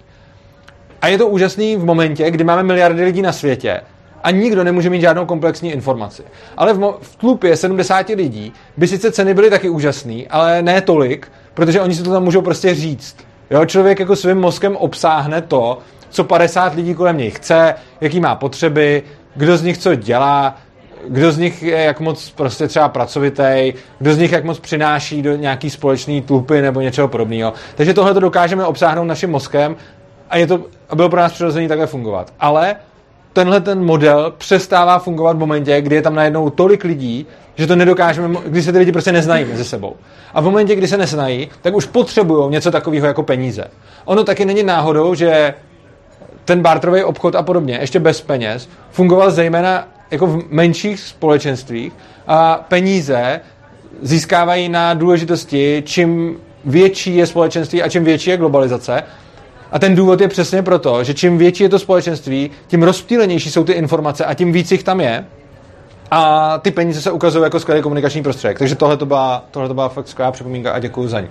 A 1.02 1.08
je 1.08 1.18
to 1.18 1.28
úžasný 1.28 1.76
v 1.76 1.86
momentě, 1.86 2.32
kdy 2.32 2.44
máme 2.44 2.64
miliardy 2.64 3.04
lidí 3.04 3.22
na 3.22 3.32
světě 3.32 3.82
a 4.24 4.32
nikdo 4.32 4.64
nemůže 4.64 4.90
mít 4.90 5.02
žádnou 5.02 5.26
komplexní 5.26 5.72
informaci. 5.72 6.24
Ale 6.58 6.74
v, 6.74 6.80
mo- 6.80 6.96
v 7.02 7.16
tlupě 7.16 7.56
70 7.56 8.10
lidí 8.10 8.54
by 8.78 8.88
sice 8.88 9.12
ceny 9.12 9.34
byly 9.34 9.50
taky 9.50 9.70
úžasný, 9.70 10.28
ale 10.28 10.62
ne 10.62 10.82
tolik, 10.82 11.28
protože 11.54 11.82
oni 11.82 11.96
si 11.96 12.04
to 12.04 12.12
tam 12.12 12.24
můžou 12.24 12.42
prostě 12.42 12.76
říct. 12.76 13.29
Jo, 13.52 13.66
člověk 13.66 14.00
jako 14.00 14.16
svým 14.16 14.38
mozkem 14.38 14.76
obsáhne 14.76 15.42
to, 15.42 15.78
co 16.10 16.24
50 16.24 16.76
lidí 16.76 16.94
kolem 16.96 17.18
něj 17.18 17.32
chce, 17.32 17.76
jaký 18.02 18.20
má 18.20 18.36
potřeby, 18.36 19.04
kdo 19.36 19.58
z 19.58 19.64
nich 19.64 19.78
co 19.78 19.96
dělá, 19.96 20.58
kdo 21.08 21.32
z 21.32 21.38
nich 21.38 21.64
je 21.64 21.84
jak 21.84 22.00
moc 22.00 22.30
prostě 22.30 22.68
třeba 22.68 22.90
pracovitý, 22.90 23.74
kdo 24.00 24.14
z 24.14 24.18
nich 24.18 24.32
jak 24.32 24.44
moc 24.44 24.60
přináší 24.60 25.22
do 25.22 25.36
nějaký 25.36 25.70
společný 25.70 26.22
tlupy 26.22 26.62
nebo 26.62 26.82
něčeho 26.82 27.08
podobného. 27.08 27.54
Takže 27.76 27.94
tohle 27.94 28.14
to 28.14 28.20
dokážeme 28.20 28.66
obsáhnout 28.66 29.06
naším 29.06 29.30
mozkem 29.30 29.76
a 30.30 30.38
je 30.38 30.48
to, 30.48 30.66
a 30.90 30.96
bylo 30.96 31.10
pro 31.10 31.20
nás 31.20 31.34
přirozené 31.34 31.68
takhle 31.68 31.88
fungovat. 31.88 32.34
Ale 32.40 32.76
tenhle 33.34 33.62
ten 33.62 33.86
model 33.86 34.34
přestává 34.38 35.00
fungovat 35.00 35.36
v 35.36 35.40
momentě, 35.40 35.82
kdy 35.82 35.96
je 35.96 36.02
tam 36.02 36.16
najednou 36.16 36.50
tolik 36.50 36.84
lidí, 36.84 37.28
že 37.56 37.68
to 37.68 37.76
nedokážeme, 37.76 38.40
když 38.46 38.66
se 38.66 38.72
ty 38.72 38.78
lidi 38.78 38.92
prostě 38.92 39.12
neznají 39.12 39.46
mezi 39.46 39.66
sebou. 39.66 39.96
A 40.34 40.42
v 40.42 40.44
momentě, 40.44 40.76
kdy 40.76 40.88
se 40.88 40.98
neznají, 40.98 41.50
tak 41.62 41.76
už 41.76 41.86
potřebují 41.86 42.52
něco 42.52 42.72
takového 42.72 43.08
jako 43.08 43.24
peníze. 43.24 43.64
Ono 44.06 44.24
taky 44.24 44.46
není 44.46 44.64
náhodou, 44.64 45.14
že 45.16 45.54
ten 46.46 46.62
barterový 46.62 47.04
obchod 47.04 47.36
a 47.36 47.44
podobně, 47.44 47.78
ještě 47.82 48.00
bez 48.00 48.22
peněz, 48.22 48.70
fungoval 48.92 49.32
zejména 49.32 49.88
jako 50.12 50.28
v 50.28 50.44
menších 50.50 51.00
společenstvích 51.00 51.94
a 52.28 52.66
peníze 52.68 53.42
získávají 54.02 54.70
na 54.70 54.94
důležitosti, 54.94 55.84
čím 55.86 56.38
větší 56.66 57.16
je 57.16 57.28
společenství 57.28 57.84
a 57.84 57.90
čím 57.90 58.04
větší 58.04 58.30
je 58.30 58.38
globalizace. 58.38 59.04
A 59.72 59.80
ten 59.80 59.96
důvod 59.96 60.22
je 60.22 60.28
přesně 60.28 60.62
proto, 60.64 61.04
že 61.04 61.14
čím 61.14 61.38
větší 61.38 61.64
je 61.64 61.70
to 61.70 61.80
společenství, 61.80 62.52
tím 62.68 62.84
rozptýlenější 62.84 63.52
jsou 63.52 63.64
ty 63.64 63.72
informace 63.72 64.26
a 64.26 64.34
tím 64.34 64.52
víc 64.52 64.72
jich 64.72 64.84
tam 64.84 65.02
je. 65.02 65.26
A 66.12 66.58
ty 66.58 66.72
peníze 66.72 67.02
se 67.02 67.12
ukazují 67.12 67.44
jako 67.44 67.60
skvělý 67.60 67.82
komunikační 67.82 68.24
prostředek. 68.24 68.60
Takže 68.60 68.76
tohle 68.76 68.98
to 68.98 69.06
byla, 69.06 69.46
tohle 69.52 69.68
to 69.68 69.74
byla 69.74 69.90
fakt 69.90 70.08
skvělá 70.08 70.32
připomínka 70.32 70.72
a 70.72 70.80
děkuji 70.80 71.08
za 71.08 71.20
ní. 71.20 71.28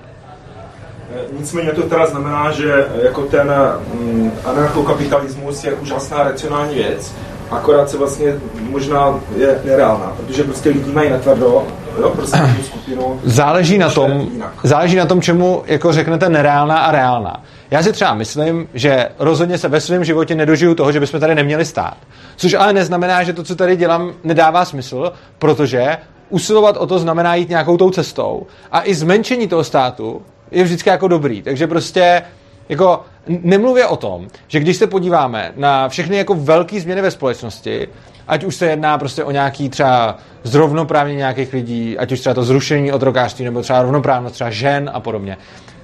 Nicméně 1.39 1.73
to 1.73 1.83
teda 1.83 2.07
znamená, 2.07 2.51
že 2.51 2.87
jako 3.03 3.23
ten 3.23 3.53
mm, 3.95 4.33
anarchokapitalismus 4.45 5.65
je 5.65 5.73
úžasná 5.73 6.23
racionální 6.23 6.75
věc, 6.75 7.13
akorát 7.51 7.91
se 7.91 7.97
vlastně 7.97 8.35
možná 8.71 9.21
je 9.37 9.61
nereálná, 9.65 10.13
protože 10.17 10.45
prostě 10.45 10.69
lidi 10.69 10.93
mají 10.93 11.11
natvrdo, 11.11 11.67
jo, 12.01 12.11
prostě 12.11 12.39
tu 12.57 12.63
skupinu. 12.63 13.21
Záleží 13.25 13.79
na 13.79 13.91
tom, 13.91 14.29
záleží 14.63 14.97
na 14.97 15.07
tom, 15.07 15.23
čemu 15.23 15.63
jako 15.67 15.93
řeknete 15.93 16.29
nereálná 16.29 16.79
a 16.79 16.93
reálná. 16.93 17.43
Já 17.71 17.83
si 17.83 17.93
třeba 17.93 18.15
myslím, 18.15 18.69
že 18.75 19.09
rozhodně 19.19 19.59
se 19.59 19.69
ve 19.69 19.81
svém 19.81 20.05
životě 20.05 20.35
nedožiju 20.35 20.75
toho, 20.75 20.93
že 20.93 21.01
bychom 21.01 21.21
tady 21.21 21.35
neměli 21.35 21.65
stát. 21.65 21.97
Což 22.37 22.55
ale 22.55 22.73
neznamená, 22.73 23.23
že 23.23 23.33
to, 23.33 23.43
co 23.43 23.57
tady 23.57 23.77
dělám, 23.77 24.13
nedává 24.25 24.65
smysl, 24.65 25.13
protože 25.39 25.97
usilovat 26.29 26.77
o 26.77 26.87
to 26.87 26.99
znamená 26.99 27.35
jít 27.35 27.49
nějakou 27.49 27.77
tou 27.77 27.91
cestou 27.91 28.47
a 28.73 28.83
i 28.85 28.95
zmenšení 28.95 29.49
toho 29.49 29.65
státu 29.65 30.23
je 30.51 30.65
vždycky 30.65 30.89
jako 30.89 31.09
dobrý. 31.09 31.43
Takže 31.43 31.67
prostě 31.67 32.23
jako 32.69 33.03
nemluvě 33.27 33.87
o 33.87 33.97
tom, 33.97 34.29
že 34.49 34.61
když 34.61 34.77
se 34.77 34.87
podíváme 34.87 35.53
na 35.57 35.89
všechny 35.89 36.17
jako 36.17 36.35
velké 36.35 36.81
změny 36.81 37.03
ve 37.03 37.11
společnosti, 37.11 37.89
ať 38.29 38.45
už 38.45 38.57
se 38.57 38.67
jedná 38.67 38.99
prostě 38.99 39.25
o 39.25 39.31
nějaký 39.31 39.69
třeba 39.69 40.17
zrovnoprávně 40.43 41.15
nějakých 41.15 41.53
lidí, 41.53 41.99
ať 41.99 42.13
už 42.13 42.21
třeba 42.21 42.35
to 42.35 42.45
zrušení 42.45 42.93
otrokářství 42.93 43.45
nebo 43.45 43.63
třeba 43.63 43.83
rovnoprávnost 43.83 44.35
třeba 44.35 44.51
žen 44.51 44.91
a 44.95 45.01
podobně, 45.01 45.37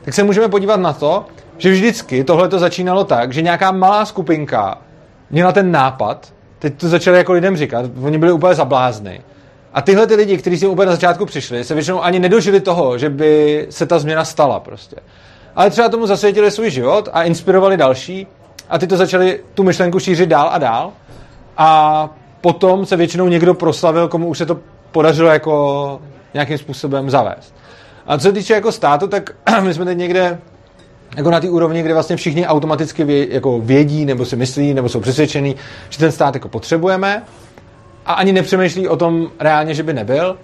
tak 0.05 0.15
se 0.15 0.23
můžeme 0.23 0.49
podívat 0.49 0.81
na 0.81 0.93
to, 0.93 1.25
že 1.59 1.71
vždycky 1.71 2.25
tohle 2.25 2.49
to 2.49 2.59
začínalo 2.59 3.05
tak, 3.05 3.33
že 3.33 3.43
nějaká 3.43 3.73
malá 3.73 4.05
skupinka 4.05 4.79
měla 5.31 5.53
ten 5.53 5.73
nápad, 5.73 6.33
teď 6.59 6.75
to 6.81 6.89
začali 6.89 7.19
jako 7.19 7.33
lidem 7.33 7.57
říkat, 7.57 7.87
oni 8.03 8.19
byli 8.19 8.33
úplně 8.33 8.55
zablázny. 8.55 9.21
A 9.75 9.83
tyhle 9.83 10.07
ty 10.07 10.15
lidi, 10.15 10.39
kteří 10.39 10.59
si 10.59 10.67
úplně 10.67 10.87
na 10.87 10.93
začátku 10.93 11.27
přišli, 11.27 11.65
se 11.65 11.75
většinou 11.75 12.03
ani 12.03 12.19
nedožili 12.19 12.61
toho, 12.61 12.99
že 12.99 13.11
by 13.11 13.67
se 13.71 13.87
ta 13.87 13.99
změna 13.99 14.25
stala 14.25 14.61
prostě. 14.61 14.97
Ale 15.57 15.71
třeba 15.71 15.89
tomu 15.89 16.07
zasvětili 16.07 16.51
svůj 16.51 16.71
život 16.71 17.09
a 17.13 17.23
inspirovali 17.23 17.77
další 17.77 18.27
a 18.69 18.79
ty 18.79 18.87
to 18.87 18.97
začali 18.97 19.41
tu 19.55 19.63
myšlenku 19.63 19.99
šířit 19.99 20.29
dál 20.29 20.49
a 20.53 20.59
dál. 20.59 20.93
A 21.57 22.09
potom 22.41 22.87
se 22.87 22.97
většinou 22.97 23.29
někdo 23.29 23.55
proslavil, 23.55 24.09
komu 24.09 24.29
už 24.29 24.39
se 24.39 24.47
to 24.47 24.59
podařilo 24.93 25.29
jako 25.29 26.01
nějakým 26.35 26.59
způsobem 26.59 27.11
zavést. 27.11 27.55
A 28.07 28.19
co 28.19 28.23
se 28.23 28.33
týče 28.33 28.55
jako 28.55 28.73
státu, 28.73 29.07
tak 29.07 29.31
my 29.63 29.75
jsme 29.75 29.85
teď 29.85 29.99
někde 29.99 30.39
jako 31.17 31.31
na 31.31 31.41
té 31.41 31.51
úrovni, 31.51 31.83
kde 31.83 31.95
vlastně 31.95 32.17
všichni 32.17 32.47
automaticky 32.47 33.05
vě, 33.05 33.35
jako 33.35 33.61
vědí, 33.61 34.05
nebo 34.05 34.25
si 34.25 34.37
myslí, 34.37 34.75
nebo 34.75 34.89
jsou 34.89 35.01
přesvědčení, 35.01 35.57
že 35.91 35.99
ten 35.99 36.13
stát 36.13 36.35
jako 36.35 36.49
potřebujeme 36.49 37.23
a 38.07 38.13
ani 38.13 38.33
nepřemýšlí 38.33 38.89
o 38.89 38.97
tom 38.97 39.31
reálně, 39.41 39.75
že 39.75 39.83
by 39.83 39.93
nebyl. 39.93 40.37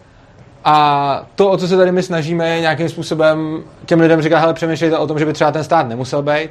A 0.65 1.27
to, 1.35 1.51
o 1.51 1.57
co 1.57 1.69
se 1.69 1.77
tady 1.77 1.93
my 1.93 2.03
snažíme, 2.03 2.49
je 2.49 2.61
nějakým 2.61 2.89
způsobem 2.89 3.63
těm 3.87 4.01
lidem 4.01 4.23
říkat, 4.23 4.39
hele, 4.39 4.55
přemýšlejte 4.55 4.99
o 4.99 5.07
tom, 5.07 5.19
že 5.19 5.27
by 5.27 5.33
třeba 5.33 5.53
ten 5.53 5.65
stát 5.65 5.89
nemusel 5.89 6.23
být. 6.23 6.51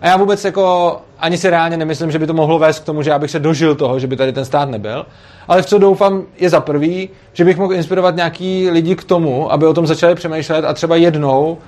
A 0.00 0.06
já 0.06 0.16
vůbec 0.16 0.44
jako 0.44 0.96
ani 1.18 1.38
si 1.38 1.50
reálně 1.50 1.76
nemyslím, 1.76 2.10
že 2.10 2.18
by 2.18 2.26
to 2.26 2.34
mohlo 2.34 2.58
vést 2.58 2.78
k 2.78 2.84
tomu, 2.84 3.02
že 3.02 3.10
já 3.10 3.18
bych 3.18 3.30
se 3.30 3.38
dožil 3.38 3.74
toho, 3.74 3.98
že 3.98 4.06
by 4.06 4.16
tady 4.16 4.32
ten 4.32 4.44
stát 4.44 4.68
nebyl. 4.68 5.06
Ale 5.48 5.62
v 5.62 5.66
co 5.66 5.78
doufám 5.78 6.22
je 6.38 6.50
za 6.50 6.60
prvý, 6.60 7.08
že 7.32 7.44
bych 7.44 7.56
mohl 7.56 7.74
inspirovat 7.74 8.16
nějaký 8.16 8.70
lidi 8.70 8.96
k 8.96 9.04
tomu, 9.04 9.52
aby 9.52 9.66
o 9.66 9.74
tom 9.74 9.86
začali 9.86 10.14
přemýšlet 10.14 10.64
a 10.64 10.72
třeba 10.72 10.96
jednou 10.96 11.58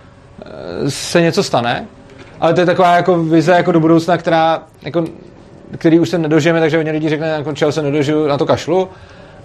eh, 0.40 0.90
se 0.90 1.20
něco 1.20 1.42
stane. 1.42 1.86
Ale 2.40 2.54
to 2.54 2.60
je 2.60 2.66
taková 2.66 2.96
jako 2.96 3.22
vize 3.22 3.52
jako 3.52 3.72
do 3.72 3.80
budoucna, 3.80 4.16
která, 4.16 4.62
jako, 4.82 5.04
který 5.78 6.00
už 6.00 6.08
se 6.08 6.18
nedožijeme, 6.18 6.60
takže 6.60 6.76
hodně 6.76 6.92
lidí 6.92 7.08
řekne, 7.08 7.28
jako, 7.28 7.52
čeho 7.52 7.72
se 7.72 7.82
nedožiju, 7.82 8.26
na 8.26 8.38
to 8.38 8.46
kašlu. 8.46 8.88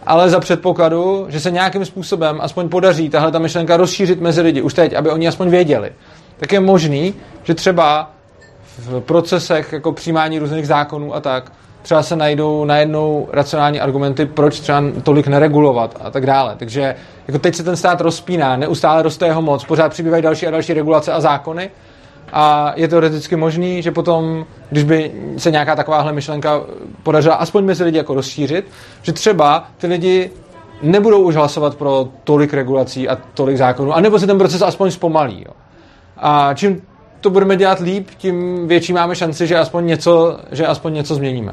Ale 0.06 0.30
za 0.30 0.40
předpokladu, 0.40 1.26
že 1.30 1.40
se 1.40 1.52
nějakým 1.52 1.86
způsobem 1.86 2.38
aspoň 2.42 2.70
podaří 2.70 3.10
tahle 3.10 3.32
ta 3.32 3.40
myšlenka 3.40 3.78
rozšířit 3.78 4.22
mezi 4.22 4.42
lidi 4.42 4.62
už 4.62 4.74
teď, 4.74 4.94
aby 4.94 5.10
oni 5.10 5.28
aspoň 5.28 5.50
věděli, 5.50 5.92
tak 6.38 6.52
je 6.52 6.60
možný, 6.60 7.14
že 7.44 7.54
třeba 7.54 8.12
v 8.78 9.00
procesech 9.00 9.74
jako 9.74 9.92
přijímání 9.92 10.40
různých 10.40 10.68
zákonů 10.68 11.16
a 11.16 11.20
tak, 11.20 11.52
třeba 11.82 12.04
se 12.04 12.16
najdou 12.16 12.66
najednou 12.66 13.28
racionální 13.34 13.80
argumenty, 13.80 14.26
proč 14.26 14.60
třeba 14.60 14.84
tolik 15.04 15.28
neregulovat 15.28 15.98
a 16.02 16.12
tak 16.12 16.26
dále. 16.26 16.56
Takže 16.58 16.96
jako 17.28 17.40
teď 17.40 17.56
se 17.56 17.64
ten 17.64 17.76
stát 17.76 18.02
rozpíná, 18.02 18.56
neustále 18.56 19.02
roste 19.04 19.26
jeho 19.26 19.42
moc, 19.42 19.66
pořád 19.66 19.90
přibývají 19.90 20.24
další 20.24 20.48
a 20.48 20.52
další 20.52 20.74
regulace 20.74 21.14
a 21.14 21.22
zákony 21.22 21.70
a 22.34 22.74
je 22.76 22.88
teoreticky 22.88 23.36
možný, 23.36 23.82
že 23.82 23.92
potom, 23.92 24.46
když 24.70 24.84
by 24.84 25.12
se 25.38 25.52
nějaká 25.52 25.76
takováhle 25.76 26.14
myšlenka 26.14 26.62
podařila 27.04 27.36
aspoň 27.36 27.66
mezi 27.66 27.84
lidi 27.84 27.98
jako 27.98 28.14
rozšířit, 28.14 28.66
že 29.02 29.14
třeba 29.14 29.68
ty 29.78 29.88
lidi 29.88 30.32
nebudou 30.82 31.22
už 31.22 31.36
hlasovat 31.36 31.76
pro 31.76 32.08
tolik 32.24 32.54
regulací 32.54 33.10
a 33.10 33.18
tolik 33.34 33.58
zákonů, 33.58 33.94
anebo 33.94 34.20
se 34.20 34.28
ten 34.28 34.38
proces 34.38 34.62
aspoň 34.62 34.92
zpomalí. 34.92 35.44
Jo. 35.48 35.54
A 36.18 36.54
čím 36.54 36.82
to 37.28 37.32
budeme 37.32 37.56
dělat 37.56 37.80
líp, 37.80 38.10
tím 38.18 38.68
větší 38.68 38.94
máme 38.94 39.16
šanci, 39.16 39.48
že 39.48 39.58
aspoň 39.58 39.86
něco, 39.86 40.40
že 40.52 40.68
aspoň 40.68 40.94
něco 40.94 41.16
změníme. 41.16 41.52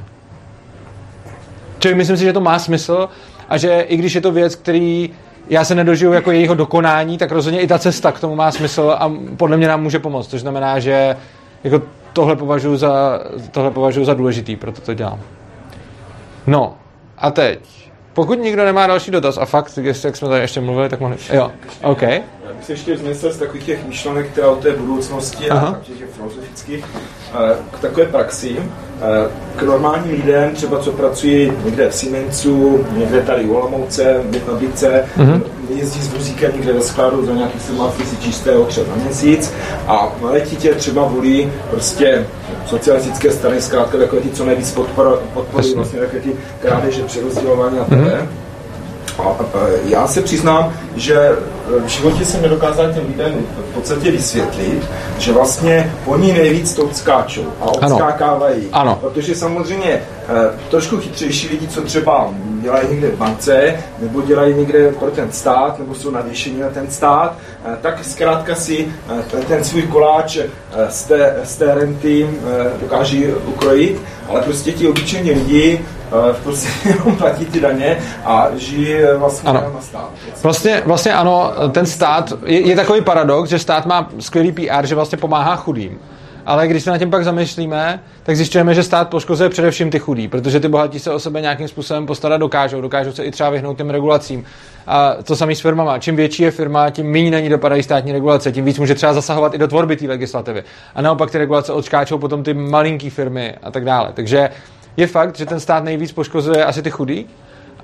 Čili 1.78 1.94
myslím 1.94 2.16
si, 2.16 2.24
že 2.24 2.32
to 2.32 2.40
má 2.40 2.58
smysl 2.58 3.08
a 3.48 3.56
že 3.56 3.80
i 3.80 3.96
když 3.96 4.14
je 4.14 4.20
to 4.20 4.32
věc, 4.32 4.54
který 4.54 5.10
já 5.50 5.64
se 5.64 5.74
nedožiju 5.74 6.12
jako 6.12 6.30
jejího 6.30 6.54
dokonání, 6.54 7.18
tak 7.18 7.32
rozhodně 7.32 7.60
i 7.60 7.66
ta 7.66 7.78
cesta 7.78 8.12
k 8.12 8.20
tomu 8.20 8.34
má 8.34 8.52
smysl 8.52 8.96
a 8.98 9.12
podle 9.36 9.56
mě 9.56 9.68
nám 9.68 9.82
může 9.82 9.98
pomoct. 9.98 10.28
Což 10.28 10.40
znamená, 10.40 10.78
že 10.78 11.16
jako 11.64 11.82
tohle 12.12 12.36
považuji 12.36 12.76
za, 12.76 13.20
tohle 13.50 13.70
považuji 13.70 14.04
za 14.04 14.14
důležitý, 14.14 14.56
proto 14.56 14.80
to 14.80 14.94
dělám. 14.94 15.20
No, 16.46 16.74
a 17.18 17.30
teď. 17.30 17.83
Pokud 18.14 18.38
nikdo 18.38 18.64
nemá 18.64 18.86
další 18.86 19.10
dotaz, 19.10 19.38
a 19.38 19.44
fakt, 19.44 19.78
jestli 19.82 20.06
jak 20.08 20.16
jsme 20.16 20.28
tady 20.28 20.40
ještě 20.40 20.60
mluvili, 20.60 20.88
tak 20.88 21.00
mohli... 21.00 21.16
Jo, 21.32 21.52
OK. 21.82 22.02
Já 22.02 22.20
bych 22.56 22.64
se 22.64 22.72
ještě 22.72 22.94
vznesl 22.94 23.32
z 23.32 23.38
takových 23.38 23.64
těch 23.64 23.86
myšlenek, 23.86 24.30
která 24.30 24.50
o 24.50 24.56
té 24.56 24.72
budoucnosti 24.72 25.50
Aha. 25.50 25.78
a 25.80 25.84
těch 25.84 26.08
filozofických, 26.10 26.84
k 27.70 27.78
takové 27.80 28.06
praxi, 28.06 28.56
eh, 28.58 29.28
k 29.56 29.62
normálním 29.62 30.10
lidem, 30.12 30.50
třeba 30.54 30.78
co 30.78 30.92
pracují 30.92 31.52
někde 31.64 31.88
v 31.90 31.94
Siemensu, 31.94 32.84
někde 32.96 33.20
tady 33.22 33.44
u 33.44 33.54
Olomouce, 33.54 34.20
v 34.30 34.38
fabrice, 34.38 35.04
Mhm. 35.16 35.42
jezdí 35.76 36.00
s 36.02 36.12
vozíkem 36.12 36.52
někde 36.56 36.72
ve 36.72 36.80
skladu 36.80 37.26
za 37.26 37.32
nějakých 37.32 37.62
17 37.62 37.94
tisíc 37.96 38.20
čistého 38.20 38.64
třeba 38.64 38.86
na 38.96 39.04
měsíc 39.04 39.52
a 39.88 40.12
letitě 40.22 40.74
třeba 40.74 41.04
volí 41.04 41.52
prostě 41.70 42.26
socialistické 42.66 43.30
strany, 43.30 43.62
zkrátka 43.62 43.98
takové 43.98 44.22
ty, 44.22 44.30
co 44.30 44.44
nejvíc 44.44 44.70
podpor, 44.70 45.22
podporují 45.34 45.74
vlastně 45.74 46.00
takové 46.00 46.20
ty 46.20 46.30
krádeže, 46.62 47.02
přerozdělování 47.02 47.78
a 47.78 47.84
Mhm. 47.88 48.04
tak. 48.10 48.20
A 49.18 49.36
e, 49.54 49.70
já 49.84 50.06
se 50.06 50.22
přiznám, 50.22 50.72
že 50.96 51.30
v 51.68 51.88
životě 51.88 52.24
jsem 52.24 52.42
nedokázal 52.42 52.92
těm 52.92 53.06
lidem 53.06 53.46
v 53.70 53.74
podstatě 53.74 54.10
vysvětlit, 54.10 54.82
že 55.18 55.32
vlastně 55.32 55.92
oni 56.06 56.32
nejvíc 56.32 56.74
to 56.74 56.84
odskáčou 56.84 57.44
a 57.60 57.64
Ano. 57.64 57.94
odskákávají. 57.94 58.68
Ano. 58.72 58.98
Protože 59.00 59.34
samozřejmě 59.34 59.90
e, 59.90 60.02
trošku 60.70 60.98
chytřejší 60.98 61.48
lidi, 61.48 61.68
co 61.68 61.82
třeba 61.82 62.28
dělají 62.60 62.88
někde 62.90 63.08
v 63.08 63.16
bance, 63.16 63.74
nebo 64.00 64.22
dělají 64.22 64.54
někde 64.54 64.92
pro 64.92 65.10
ten 65.10 65.32
stát, 65.32 65.78
nebo 65.78 65.94
jsou 65.94 66.10
navěšení 66.10 66.60
na 66.60 66.68
ten 66.68 66.90
stát, 66.90 67.36
e, 67.64 67.76
tak 67.80 68.04
zkrátka 68.04 68.54
si 68.54 68.88
e, 69.38 69.42
ten, 69.48 69.64
svůj 69.64 69.82
koláč 69.82 70.38
z 70.88 71.02
té, 71.02 71.36
z 71.44 71.56
té 71.56 71.74
renty 71.74 72.30
dokáží 72.80 73.26
ukrojit, 73.26 74.02
ale 74.28 74.40
prostě 74.40 74.72
ti 74.72 74.88
obyčejní 74.88 75.30
lidi 75.30 75.84
v 76.32 76.44
podstatě 76.44 76.88
jenom 76.88 77.16
platí 77.16 77.44
ty 77.44 77.60
daně 77.60 77.98
a 78.24 78.48
žijí 78.56 78.94
e, 78.94 79.16
vlastně 79.16 79.50
Ano. 79.50 79.60
na 79.74 79.80
stát. 79.80 80.10
Vlastně, 80.42 80.82
vlastně 80.86 81.14
ano, 81.14 81.52
ten 81.72 81.86
stát, 81.86 82.32
je, 82.46 82.60
je 82.68 82.76
takový 82.76 83.00
paradox, 83.00 83.50
že 83.50 83.58
stát 83.58 83.86
má 83.86 84.08
skvělý 84.18 84.52
PR, 84.52 84.86
že 84.86 84.94
vlastně 84.94 85.18
pomáhá 85.18 85.56
chudým. 85.56 85.98
Ale 86.46 86.68
když 86.68 86.82
se 86.82 86.90
na 86.90 86.98
tím 86.98 87.10
pak 87.10 87.24
zamýšlíme, 87.24 88.00
tak 88.22 88.36
zjišťujeme, 88.36 88.74
že 88.74 88.82
stát 88.82 89.08
poškozuje 89.08 89.48
především 89.48 89.90
ty 89.90 89.98
chudí, 89.98 90.28
protože 90.28 90.60
ty 90.60 90.68
bohatí 90.68 90.98
se 90.98 91.10
o 91.10 91.18
sebe 91.18 91.40
nějakým 91.40 91.68
způsobem 91.68 92.06
postarat 92.06 92.38
dokážou, 92.40 92.80
dokážou 92.80 93.12
se 93.12 93.24
i 93.24 93.30
třeba 93.30 93.50
vyhnout 93.50 93.76
těm 93.76 93.90
regulacím. 93.90 94.44
A 94.86 95.14
to 95.24 95.36
samý 95.36 95.54
s 95.54 95.60
firmama. 95.60 95.98
Čím 95.98 96.16
větší 96.16 96.42
je 96.42 96.50
firma, 96.50 96.90
tím 96.90 97.06
méně 97.10 97.30
na 97.30 97.40
ní 97.40 97.48
dopadají 97.48 97.82
státní 97.82 98.12
regulace, 98.12 98.52
tím 98.52 98.64
víc 98.64 98.78
může 98.78 98.94
třeba 98.94 99.12
zasahovat 99.12 99.54
i 99.54 99.58
do 99.58 99.68
tvorby 99.68 99.96
té 99.96 100.06
legislativy. 100.06 100.64
A 100.94 101.02
naopak 101.02 101.30
ty 101.30 101.38
regulace 101.38 101.72
odskáčou 101.72 102.18
potom 102.18 102.42
ty 102.42 102.54
malinký 102.54 103.10
firmy 103.10 103.54
a 103.62 103.70
tak 103.70 103.84
dále. 103.84 104.10
Takže 104.14 104.48
je 104.96 105.06
fakt, 105.06 105.36
že 105.36 105.46
ten 105.46 105.60
stát 105.60 105.84
nejvíc 105.84 106.12
poškozuje 106.12 106.64
asi 106.64 106.82
ty 106.82 106.90
chudí, 106.90 107.28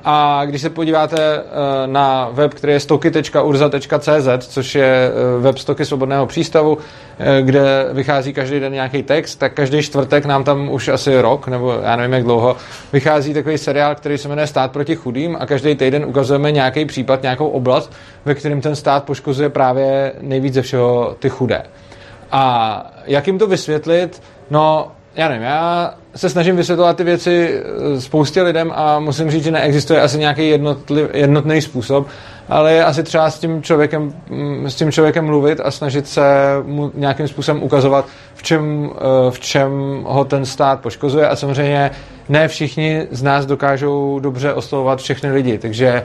a 0.05 0.45
když 0.45 0.61
se 0.61 0.71
podíváte 0.71 1.19
eh, 1.19 1.43
na 1.87 2.29
web, 2.33 2.55
který 2.55 2.73
je 2.73 2.81
stoky.urza.cz, 2.81 4.49
což 4.49 4.75
je 4.75 4.85
eh, 4.85 5.41
web 5.41 5.59
Stoky 5.59 5.85
svobodného 5.85 6.27
přístavu, 6.27 6.79
eh, 7.19 7.43
kde 7.43 7.89
vychází 7.93 8.33
každý 8.33 8.61
den 8.61 8.73
nějaký 8.73 9.03
text, 9.03 9.37
tak 9.37 9.55
každý 9.55 9.83
čtvrtek 9.83 10.25
nám 10.25 10.45
tam 10.45 10.71
už 10.71 10.89
asi 10.89 11.21
rok, 11.21 11.49
nebo 11.49 11.73
já 11.83 11.97
nevím 11.97 12.13
jak 12.13 12.23
dlouho, 12.23 12.57
vychází 12.93 13.35
takový 13.35 13.59
seriál, 13.59 13.95
který 13.95 14.19
se 14.19 14.29
jmenuje 14.29 14.47
Stát 14.47 14.73
proti 14.73 14.97
chudým 14.97 15.37
a 15.41 15.47
každý 15.47 15.75
týden 15.75 16.05
ukazujeme 16.05 16.53
nějaký 16.53 16.85
případ, 16.85 17.23
nějakou 17.23 17.49
oblast, 17.49 17.93
ve 18.25 18.35
kterém 18.35 18.61
ten 18.61 18.77
stát 18.77 19.05
poškozuje 19.05 19.49
právě 19.49 20.13
nejvíc 20.21 20.55
ze 20.55 20.63
všeho 20.63 21.17
ty 21.19 21.29
chudé. 21.29 21.63
A 22.33 22.93
jak 23.07 23.27
jim 23.27 23.39
to 23.39 23.47
vysvětlit? 23.47 24.23
No, 24.51 24.93
já 25.15 25.29
nevím, 25.29 25.43
já 25.43 25.95
se 26.17 26.31
snažím 26.31 26.57
vysvětlovat 26.57 26.97
ty 26.97 27.05
věci 27.05 27.55
eh, 27.55 28.01
spoustě 28.01 28.43
lidem 28.43 28.73
a 28.75 28.99
musím 28.99 29.31
říct, 29.31 29.45
že 29.45 29.51
neexistuje 29.51 30.01
asi 30.01 30.19
nějaký 30.19 30.49
jednotli, 30.49 31.09
jednotný 31.13 31.61
způsob, 31.61 32.07
ale 32.49 32.73
je 32.73 32.85
asi 32.85 33.03
třeba 33.03 33.31
s 33.31 33.39
tím 33.39 33.63
člověkem, 33.63 34.13
mm, 34.31 34.71
s 34.71 34.75
tím 34.75 34.93
člověkem 34.93 35.25
mluvit 35.25 35.61
a 35.65 35.71
snažit 35.71 36.09
se 36.09 36.23
mu 36.65 36.91
nějakým 36.95 37.29
způsobem 37.29 37.63
ukazovat, 37.63 38.07
v 38.35 38.43
čem, 38.43 38.91
eh, 38.97 39.31
v 39.31 39.41
čem 39.41 39.71
ho 40.07 40.25
ten 40.25 40.47
stát 40.47 40.81
poškozuje. 40.81 41.29
A 41.29 41.37
samozřejmě 41.37 41.91
ne 42.29 42.49
všichni 42.49 43.07
z 43.11 43.23
nás 43.23 43.47
dokážou 43.47 44.19
dobře 44.21 44.55
oslovovat 44.55 44.99
všechny 44.99 45.33
lidi, 45.33 45.59
takže 45.59 46.03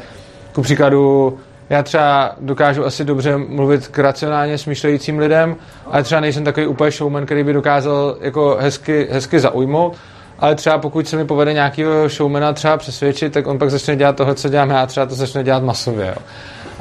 ku 0.54 0.62
příkladu 0.62 1.38
já 1.70 1.84
třeba 1.84 2.36
dokážu 2.40 2.86
asi 2.86 3.06
dobře 3.06 3.38
mluvit 3.38 3.88
k 3.88 4.00
racionálně 4.00 4.58
smýšlejícím 4.58 5.20
lidem, 5.20 5.56
ale 5.92 6.04
třeba 6.04 6.22
nejsem 6.22 6.44
takový 6.44 6.68
úplně 6.68 6.92
showman, 6.92 7.26
který 7.26 7.44
by 7.44 7.54
dokázal 7.54 8.18
jako 8.22 8.58
hezky, 8.60 9.08
hezky 9.12 9.40
zaujmout, 9.40 9.98
ale 10.40 10.56
třeba 10.56 10.78
pokud 10.78 11.08
se 11.08 11.18
mi 11.18 11.26
povede 11.26 11.54
nějakého 11.54 12.10
showmana 12.10 12.54
třeba 12.54 12.78
přesvědčit, 12.78 13.34
tak 13.34 13.48
on 13.48 13.58
pak 13.60 13.72
začne 13.72 13.96
dělat 13.96 14.16
tohle, 14.16 14.36
co 14.36 14.50
dělám 14.50 14.70
já, 14.70 14.86
třeba 14.86 15.06
to 15.06 15.16
začne 15.16 15.44
dělat 15.44 15.64
masově. 15.64 16.08
Jo. 16.08 16.22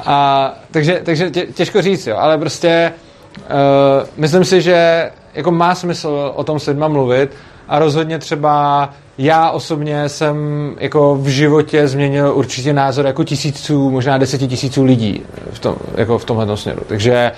A, 0.05 0.53
takže, 0.71 1.01
takže 1.03 1.29
tě, 1.29 1.45
těžko 1.45 1.81
říct, 1.81 2.07
jo, 2.07 2.17
ale 2.17 2.37
prostě 2.37 2.93
uh, 3.37 4.07
myslím 4.17 4.45
si, 4.45 4.61
že 4.61 5.11
jako 5.35 5.51
má 5.51 5.75
smysl 5.75 6.31
o 6.35 6.43
tom 6.43 6.59
s 6.59 6.67
lidma 6.67 6.87
mluvit 6.87 7.31
a 7.67 7.79
rozhodně 7.79 8.19
třeba 8.19 8.89
já 9.17 9.51
osobně 9.51 10.09
jsem 10.09 10.37
jako 10.79 11.15
v 11.15 11.27
životě 11.27 11.87
změnil 11.87 12.31
určitě 12.35 12.73
názor 12.73 13.05
jako 13.05 13.23
tisíců, 13.23 13.91
možná 13.91 14.17
deseti 14.17 14.47
tisíců 14.47 14.83
lidí 14.83 15.23
v, 15.51 15.59
tom, 15.59 15.75
jako 15.95 16.17
v 16.17 16.25
tomhle 16.25 16.57
směru. 16.57 16.81
Takže 16.87 17.31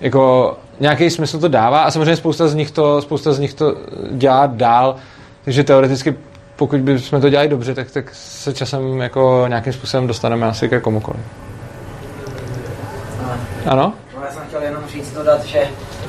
jako 0.00 0.56
nějaký 0.80 1.10
smysl 1.10 1.38
to 1.38 1.48
dává 1.48 1.82
a 1.82 1.90
samozřejmě 1.90 2.16
spousta 2.16 2.48
z 2.48 2.54
nich 2.54 2.70
to, 2.70 3.02
spousta 3.02 3.32
z 3.32 3.38
nich 3.38 3.54
to 3.54 3.74
dělá 4.10 4.46
dál, 4.46 4.96
takže 5.44 5.64
teoreticky 5.64 6.14
pokud 6.56 6.80
bychom 6.80 7.20
to 7.20 7.30
dělali 7.30 7.48
dobře, 7.48 7.74
tak, 7.74 7.90
tak 7.90 8.10
se 8.12 8.54
časem 8.54 9.00
jako 9.00 9.44
nějakým 9.48 9.72
způsobem 9.72 10.06
dostaneme 10.06 10.46
asi 10.46 10.68
ke 10.68 10.80
komukoliv. 10.80 11.20
Ano? 13.66 13.92
No, 14.16 14.22
já 14.24 14.30
jsem 14.32 14.42
chtěl 14.48 14.62
jenom 14.62 14.82
říct, 14.92 15.12
dodat, 15.12 15.44
že 15.44 15.68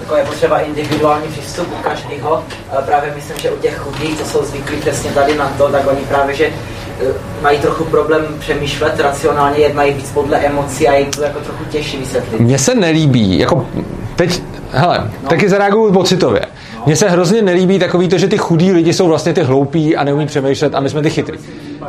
jako 0.09 0.21
je 0.21 0.25
potřeba 0.25 0.59
individuální 0.59 1.27
přístup 1.27 1.67
u 1.79 1.83
každého, 1.83 2.43
právě 2.85 3.13
myslím, 3.15 3.37
že 3.37 3.51
u 3.51 3.57
těch 3.57 3.77
chudých, 3.77 4.17
co 4.17 4.25
jsou 4.25 4.45
zvyklí 4.45 4.77
přesně 4.77 5.11
tady 5.11 5.37
na 5.37 5.49
to, 5.57 5.67
tak 5.67 5.87
oni 5.87 6.01
právě, 6.01 6.35
že 6.35 6.45
eh, 6.45 7.13
mají 7.41 7.59
trochu 7.59 7.83
problém 7.83 8.25
přemýšlet 8.39 8.99
racionálně, 8.99 9.57
jednají 9.57 9.93
víc 9.93 10.11
podle 10.11 10.37
emocí 10.37 10.87
a 10.87 10.95
jim 10.95 11.11
to 11.11 11.23
jako 11.23 11.39
trochu 11.39 11.63
těžší 11.65 11.97
vysvětlit. 11.97 12.39
Mně 12.39 12.57
se 12.57 12.75
nelíbí, 12.75 13.39
jako 13.39 13.67
teď, 14.15 14.41
hele, 14.71 15.11
no. 15.23 15.29
taky 15.29 15.49
zareaguju 15.49 15.93
pocitově. 15.93 16.41
Mně 16.85 16.95
se 16.95 17.09
hrozně 17.09 17.41
nelíbí 17.41 17.79
takový 17.79 18.07
to, 18.07 18.17
že 18.17 18.27
ty 18.27 18.37
chudí 18.37 18.71
lidi 18.71 18.93
jsou 18.93 19.07
vlastně 19.07 19.33
ty 19.33 19.43
hloupí 19.43 19.95
a 19.95 20.03
neumí 20.03 20.25
přemýšlet 20.25 20.75
a 20.75 20.79
my 20.79 20.89
jsme 20.89 21.01
ty 21.01 21.09
chytrý. 21.09 21.37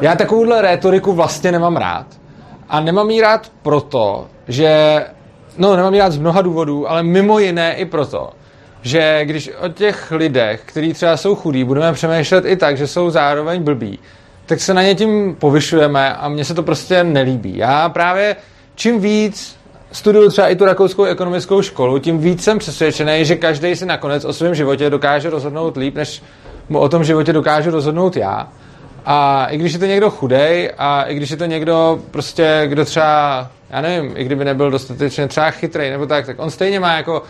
Já 0.01 0.17
takovouhle 0.17 0.63
rétoriku 0.63 1.13
vlastně 1.13 1.53
nemám 1.53 1.77
rád. 1.77 2.07
A 2.69 2.81
nemám 2.81 3.11
ji 3.11 3.21
rád 3.21 3.53
proto, 3.63 4.27
že, 4.49 5.05
no 5.59 5.77
nemám 5.77 5.95
rád 5.95 6.13
z 6.13 6.19
mnoha 6.19 6.43
důvodů, 6.43 6.91
ale 6.91 7.03
mimo 7.03 7.39
jiné 7.39 7.75
i 7.75 7.85
proto, 7.85 8.31
že 8.83 9.21
když 9.25 9.51
o 9.61 9.69
těch 9.69 10.11
lidech, 10.11 10.63
kteří 10.67 10.93
třeba 10.93 11.17
jsou 11.17 11.35
chudí, 11.35 11.65
budeme 11.65 11.93
přemýšlet 11.93 12.45
i 12.45 12.57
tak, 12.57 12.77
že 12.77 12.87
jsou 12.87 13.11
zároveň 13.11 13.63
blbí, 13.63 13.99
tak 14.47 14.61
se 14.61 14.75
na 14.75 14.83
ně 14.83 14.95
tím 14.95 15.37
povyšujeme 15.39 16.15
a 16.15 16.29
mně 16.29 16.45
se 16.45 16.55
to 16.55 16.63
prostě 16.63 17.05
nelíbí. 17.05 17.57
Já 17.57 17.89
právě 17.89 18.37
čím 18.75 19.01
víc 19.01 19.57
studuju 19.93 20.29
třeba 20.29 20.49
i 20.49 20.57
tu 20.57 20.65
rakouskou 20.65 21.05
ekonomickou 21.05 21.63
školu, 21.63 21.99
tím 21.99 22.19
víc 22.19 22.45
jsem 22.45 22.59
přesvědčený, 22.59 23.25
že 23.25 23.37
každý 23.37 23.77
si 23.77 23.87
nakonec 23.87 24.25
o 24.25 24.33
svém 24.33 24.55
životě 24.55 24.91
dokáže 24.91 25.31
rozhodnout 25.31 25.77
líp, 25.77 25.95
než 25.95 26.23
mu 26.69 26.79
o 26.79 26.89
tom 26.89 27.05
životě 27.05 27.33
dokážu 27.33 27.71
rozhodnout 27.71 28.17
já. 28.17 28.49
A 29.07 29.47
i 29.47 29.59
když 29.59 29.73
je 29.73 29.79
to 29.79 29.87
někdo 29.87 30.11
chudej 30.11 30.71
a 30.79 31.03
i 31.03 31.15
když 31.15 31.31
je 31.31 31.37
to 31.37 31.45
někdo 31.45 31.99
prostě, 32.11 32.63
kdo 32.67 32.85
třeba, 32.85 33.51
já 33.71 33.81
nevím, 33.81 34.13
i 34.17 34.25
kdyby 34.25 34.45
nebyl 34.45 34.71
dostatečně 34.71 35.29
třeba 35.29 35.51
chytrý 35.51 35.91
nebo 35.91 36.07
tak, 36.07 36.27
tak 36.27 36.39
on 36.39 36.51
stejně 36.51 36.81
má 36.81 36.97
jako 36.97 37.23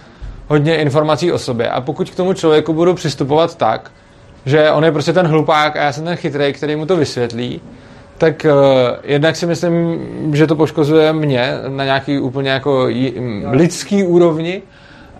hodně 0.48 0.76
informací 0.76 1.32
o 1.32 1.38
sobě. 1.38 1.70
A 1.70 1.80
pokud 1.80 2.10
k 2.10 2.14
tomu 2.14 2.32
člověku 2.32 2.72
budu 2.72 2.94
přistupovat 2.94 3.56
tak, 3.56 3.90
že 4.46 4.70
on 4.70 4.84
je 4.84 4.92
prostě 4.92 5.12
ten 5.12 5.26
hlupák 5.26 5.76
a 5.76 5.82
já 5.82 5.92
jsem 5.92 6.04
ten 6.04 6.16
chytrý, 6.16 6.52
který 6.52 6.76
mu 6.76 6.86
to 6.86 6.96
vysvětlí, 6.96 7.60
tak 8.18 8.46
uh, 8.50 8.52
jednak 9.04 9.36
si 9.36 9.46
myslím, 9.46 9.98
že 10.32 10.46
to 10.46 10.56
poškozuje 10.56 11.12
mě 11.12 11.52
na 11.68 11.84
nějaký 11.84 12.18
úplně 12.18 12.50
jako 12.50 12.88
j- 12.88 13.12
lidský 13.50 14.02
úrovni 14.04 14.62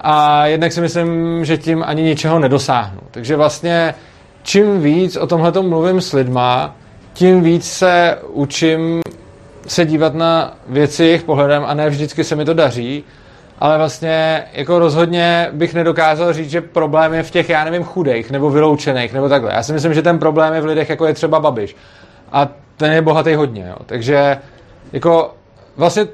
a 0.00 0.46
jednak 0.46 0.72
si 0.72 0.80
myslím, 0.80 1.44
že 1.44 1.56
tím 1.58 1.84
ani 1.86 2.02
ničeho 2.02 2.38
nedosáhnu. 2.38 3.00
Takže 3.10 3.36
vlastně 3.36 3.94
čím 4.42 4.80
víc 4.80 5.16
o 5.16 5.26
tomhle 5.26 5.52
mluvím 5.62 6.00
s 6.00 6.12
lidma, 6.12 6.76
tím 7.12 7.42
víc 7.42 7.70
se 7.72 8.18
učím 8.28 9.00
se 9.66 9.86
dívat 9.86 10.14
na 10.14 10.56
věci 10.68 11.04
jejich 11.04 11.22
pohledem 11.22 11.62
a 11.66 11.74
ne 11.74 11.90
vždycky 11.90 12.24
se 12.24 12.36
mi 12.36 12.44
to 12.44 12.54
daří, 12.54 13.04
ale 13.58 13.78
vlastně 13.78 14.44
jako 14.52 14.78
rozhodně 14.78 15.48
bych 15.52 15.74
nedokázal 15.74 16.32
říct, 16.32 16.50
že 16.50 16.60
problém 16.60 17.14
je 17.14 17.22
v 17.22 17.30
těch, 17.30 17.48
já 17.48 17.64
nevím, 17.64 17.84
chudých 17.84 18.30
nebo 18.30 18.50
vyloučených 18.50 19.12
nebo 19.12 19.28
takhle. 19.28 19.52
Já 19.52 19.62
si 19.62 19.72
myslím, 19.72 19.94
že 19.94 20.02
ten 20.02 20.18
problém 20.18 20.54
je 20.54 20.60
v 20.60 20.64
lidech, 20.64 20.90
jako 20.90 21.06
je 21.06 21.14
třeba 21.14 21.40
Babiš. 21.40 21.76
A 22.32 22.48
ten 22.76 22.92
je 22.92 23.02
bohatý 23.02 23.34
hodně, 23.34 23.66
jo. 23.68 23.76
Takže 23.86 24.38
jako 24.92 25.34
vlastně 25.76 26.06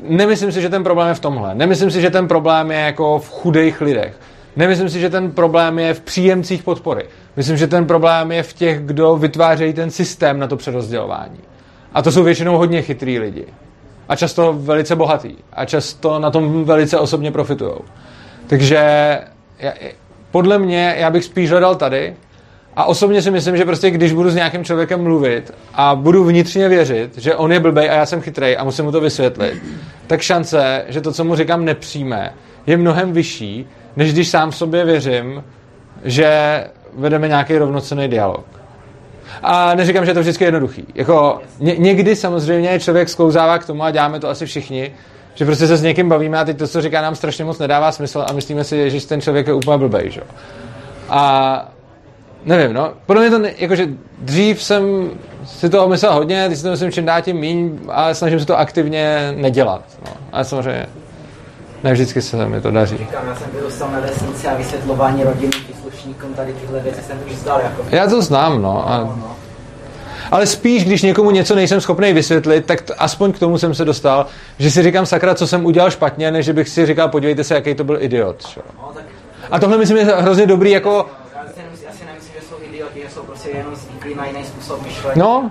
nemyslím 0.00 0.52
si, 0.52 0.60
že 0.60 0.68
ten 0.68 0.84
problém 0.84 1.08
je 1.08 1.14
v 1.14 1.20
tomhle. 1.20 1.54
Nemyslím 1.54 1.90
si, 1.90 2.00
že 2.00 2.10
ten 2.10 2.28
problém 2.28 2.70
je 2.70 2.78
jako 2.78 3.18
v 3.18 3.30
chudých 3.30 3.80
lidech. 3.80 4.14
Nemyslím 4.56 4.88
si, 4.88 5.00
že 5.00 5.10
ten 5.10 5.30
problém 5.30 5.78
je 5.78 5.94
v 5.94 6.00
příjemcích 6.00 6.62
podpory. 6.62 7.04
Myslím, 7.36 7.56
že 7.56 7.66
ten 7.66 7.86
problém 7.86 8.32
je 8.32 8.42
v 8.42 8.52
těch, 8.52 8.80
kdo 8.80 9.16
vytvářejí 9.16 9.72
ten 9.72 9.90
systém 9.90 10.38
na 10.38 10.46
to 10.46 10.56
přerozdělování. 10.56 11.38
A 11.94 12.02
to 12.02 12.12
jsou 12.12 12.24
většinou 12.24 12.58
hodně 12.58 12.82
chytrý 12.82 13.18
lidi. 13.18 13.44
A 14.08 14.16
často 14.16 14.52
velice 14.52 14.96
bohatý. 14.96 15.34
A 15.52 15.64
často 15.64 16.18
na 16.18 16.30
tom 16.30 16.64
velice 16.64 16.98
osobně 16.98 17.32
profitují. 17.32 17.74
Takže 18.46 18.78
já, 19.58 19.72
podle 20.30 20.58
mě 20.58 20.94
já 20.98 21.10
bych 21.10 21.24
spíš 21.24 21.50
hledal 21.50 21.74
tady, 21.74 22.14
a 22.76 22.84
osobně 22.84 23.22
si 23.22 23.30
myslím, 23.30 23.56
že 23.56 23.64
prostě 23.64 23.90
když 23.90 24.12
budu 24.12 24.30
s 24.30 24.34
nějakým 24.34 24.64
člověkem 24.64 25.02
mluvit 25.02 25.54
a 25.74 25.94
budu 25.94 26.24
vnitřně 26.24 26.68
věřit, 26.68 27.18
že 27.18 27.34
on 27.34 27.52
je 27.52 27.60
blbej 27.60 27.90
a 27.90 27.94
já 27.94 28.06
jsem 28.06 28.20
chytrej 28.20 28.56
a 28.58 28.64
musím 28.64 28.84
mu 28.84 28.92
to 28.92 29.00
vysvětlit, 29.00 29.62
tak 30.06 30.20
šance, 30.20 30.84
že 30.88 31.00
to, 31.00 31.12
co 31.12 31.24
mu 31.24 31.36
říkám, 31.36 31.64
nepřijme, 31.64 32.34
je 32.66 32.76
mnohem 32.76 33.12
vyšší, 33.12 33.66
než 33.96 34.12
když 34.12 34.28
sám 34.28 34.50
v 34.50 34.56
sobě 34.56 34.84
věřím, 34.84 35.44
že 36.04 36.64
vedeme 36.94 37.28
nějaký 37.28 37.58
rovnocený 37.58 38.08
dialog. 38.08 38.59
A 39.42 39.74
neříkám, 39.74 40.04
že 40.04 40.10
je 40.10 40.14
to 40.14 40.20
vždycky 40.20 40.44
jednoduchý. 40.44 40.86
Jako 40.94 41.40
ně, 41.60 41.76
někdy 41.78 42.16
samozřejmě 42.16 42.80
člověk 42.80 43.08
sklouzává 43.08 43.58
k 43.58 43.66
tomu 43.66 43.82
a 43.82 43.90
děláme 43.90 44.20
to 44.20 44.28
asi 44.28 44.46
všichni, 44.46 44.92
že 45.34 45.44
prostě 45.44 45.66
se 45.66 45.76
s 45.76 45.82
někým 45.82 46.08
bavíme 46.08 46.38
a 46.38 46.44
teď 46.44 46.58
to, 46.58 46.68
co 46.68 46.82
říká, 46.82 47.02
nám 47.02 47.14
strašně 47.14 47.44
moc 47.44 47.58
nedává 47.58 47.92
smysl 47.92 48.24
a 48.28 48.32
myslíme 48.32 48.64
si, 48.64 48.90
že 48.90 49.06
ten 49.06 49.20
člověk 49.20 49.46
je 49.46 49.52
úplně 49.52 49.78
blbej, 49.78 50.10
že? 50.10 50.20
A 51.08 51.68
nevím, 52.44 52.72
no, 52.72 52.92
podle 53.06 53.22
mě 53.22 53.30
to, 53.30 53.38
ne, 53.38 53.52
jakože 53.58 53.88
dřív 54.18 54.62
jsem 54.62 55.10
si 55.44 55.68
toho 55.68 55.88
myslel 55.88 56.14
hodně, 56.14 56.48
teď 56.48 56.56
si 56.56 56.62
to 56.62 56.70
myslím 56.70 56.92
čím 56.92 57.04
dá 57.04 57.20
tím 57.20 57.36
míň, 57.36 57.78
ale 57.88 58.14
snažím 58.14 58.40
se 58.40 58.46
to 58.46 58.58
aktivně 58.58 59.32
nedělat, 59.36 59.82
no. 60.06 60.12
Ale 60.32 60.44
samozřejmě 60.44 60.86
ne 61.84 61.92
vždycky 61.92 62.22
se 62.22 62.46
mi 62.46 62.60
to 62.60 62.70
daří. 62.70 62.96
Říkám, 62.96 63.26
já 63.28 63.34
jsem 63.34 63.50
vyrůstal 63.50 63.90
na 63.90 64.00
vesnici 64.00 64.46
a 64.46 64.54
vysvětlování 64.54 65.24
rodiny 65.24 65.52
tady 66.28 66.52
tyhle 66.52 66.80
věci 66.80 67.02
jsem 67.02 67.18
už 67.26 67.32
zdal. 67.32 67.60
Jako... 67.60 67.84
Já 67.90 68.06
to 68.06 68.22
znám, 68.22 68.62
no. 68.62 68.88
A... 68.88 68.98
no, 68.98 69.14
no. 69.16 69.36
Ale 70.30 70.46
spíš, 70.46 70.84
když 70.84 71.02
někomu 71.02 71.30
něco 71.30 71.54
nejsem 71.54 71.80
schopný 71.80 72.12
vysvětlit, 72.12 72.66
tak 72.66 72.80
t- 72.80 72.94
aspoň 72.94 73.32
k 73.32 73.38
tomu 73.38 73.58
jsem 73.58 73.74
se 73.74 73.84
dostal, 73.84 74.26
že 74.58 74.70
si 74.70 74.82
říkám 74.82 75.06
sakra, 75.06 75.34
co 75.34 75.46
jsem 75.46 75.66
udělal 75.66 75.90
špatně, 75.90 76.30
než 76.30 76.48
bych 76.48 76.68
si 76.68 76.86
říkal, 76.86 77.08
podívejte 77.08 77.44
se, 77.44 77.54
jaký 77.54 77.74
to 77.74 77.84
byl 77.84 78.02
idiot. 78.02 78.46
Čo? 78.46 78.60
No, 78.82 78.90
tak... 78.94 79.04
A 79.50 79.58
tohle 79.58 79.78
myslím 79.78 79.96
je 79.96 80.04
hrozně 80.04 80.46
dobrý 80.46 80.70
jako 80.70 81.06
prostě 83.40 83.58
jenom 83.58 83.76
zvyklí 83.76 84.14
na 84.14 84.26
jiný 84.26 84.44
způsob 84.44 84.82
myšlení. 84.82 85.20
No. 85.20 85.50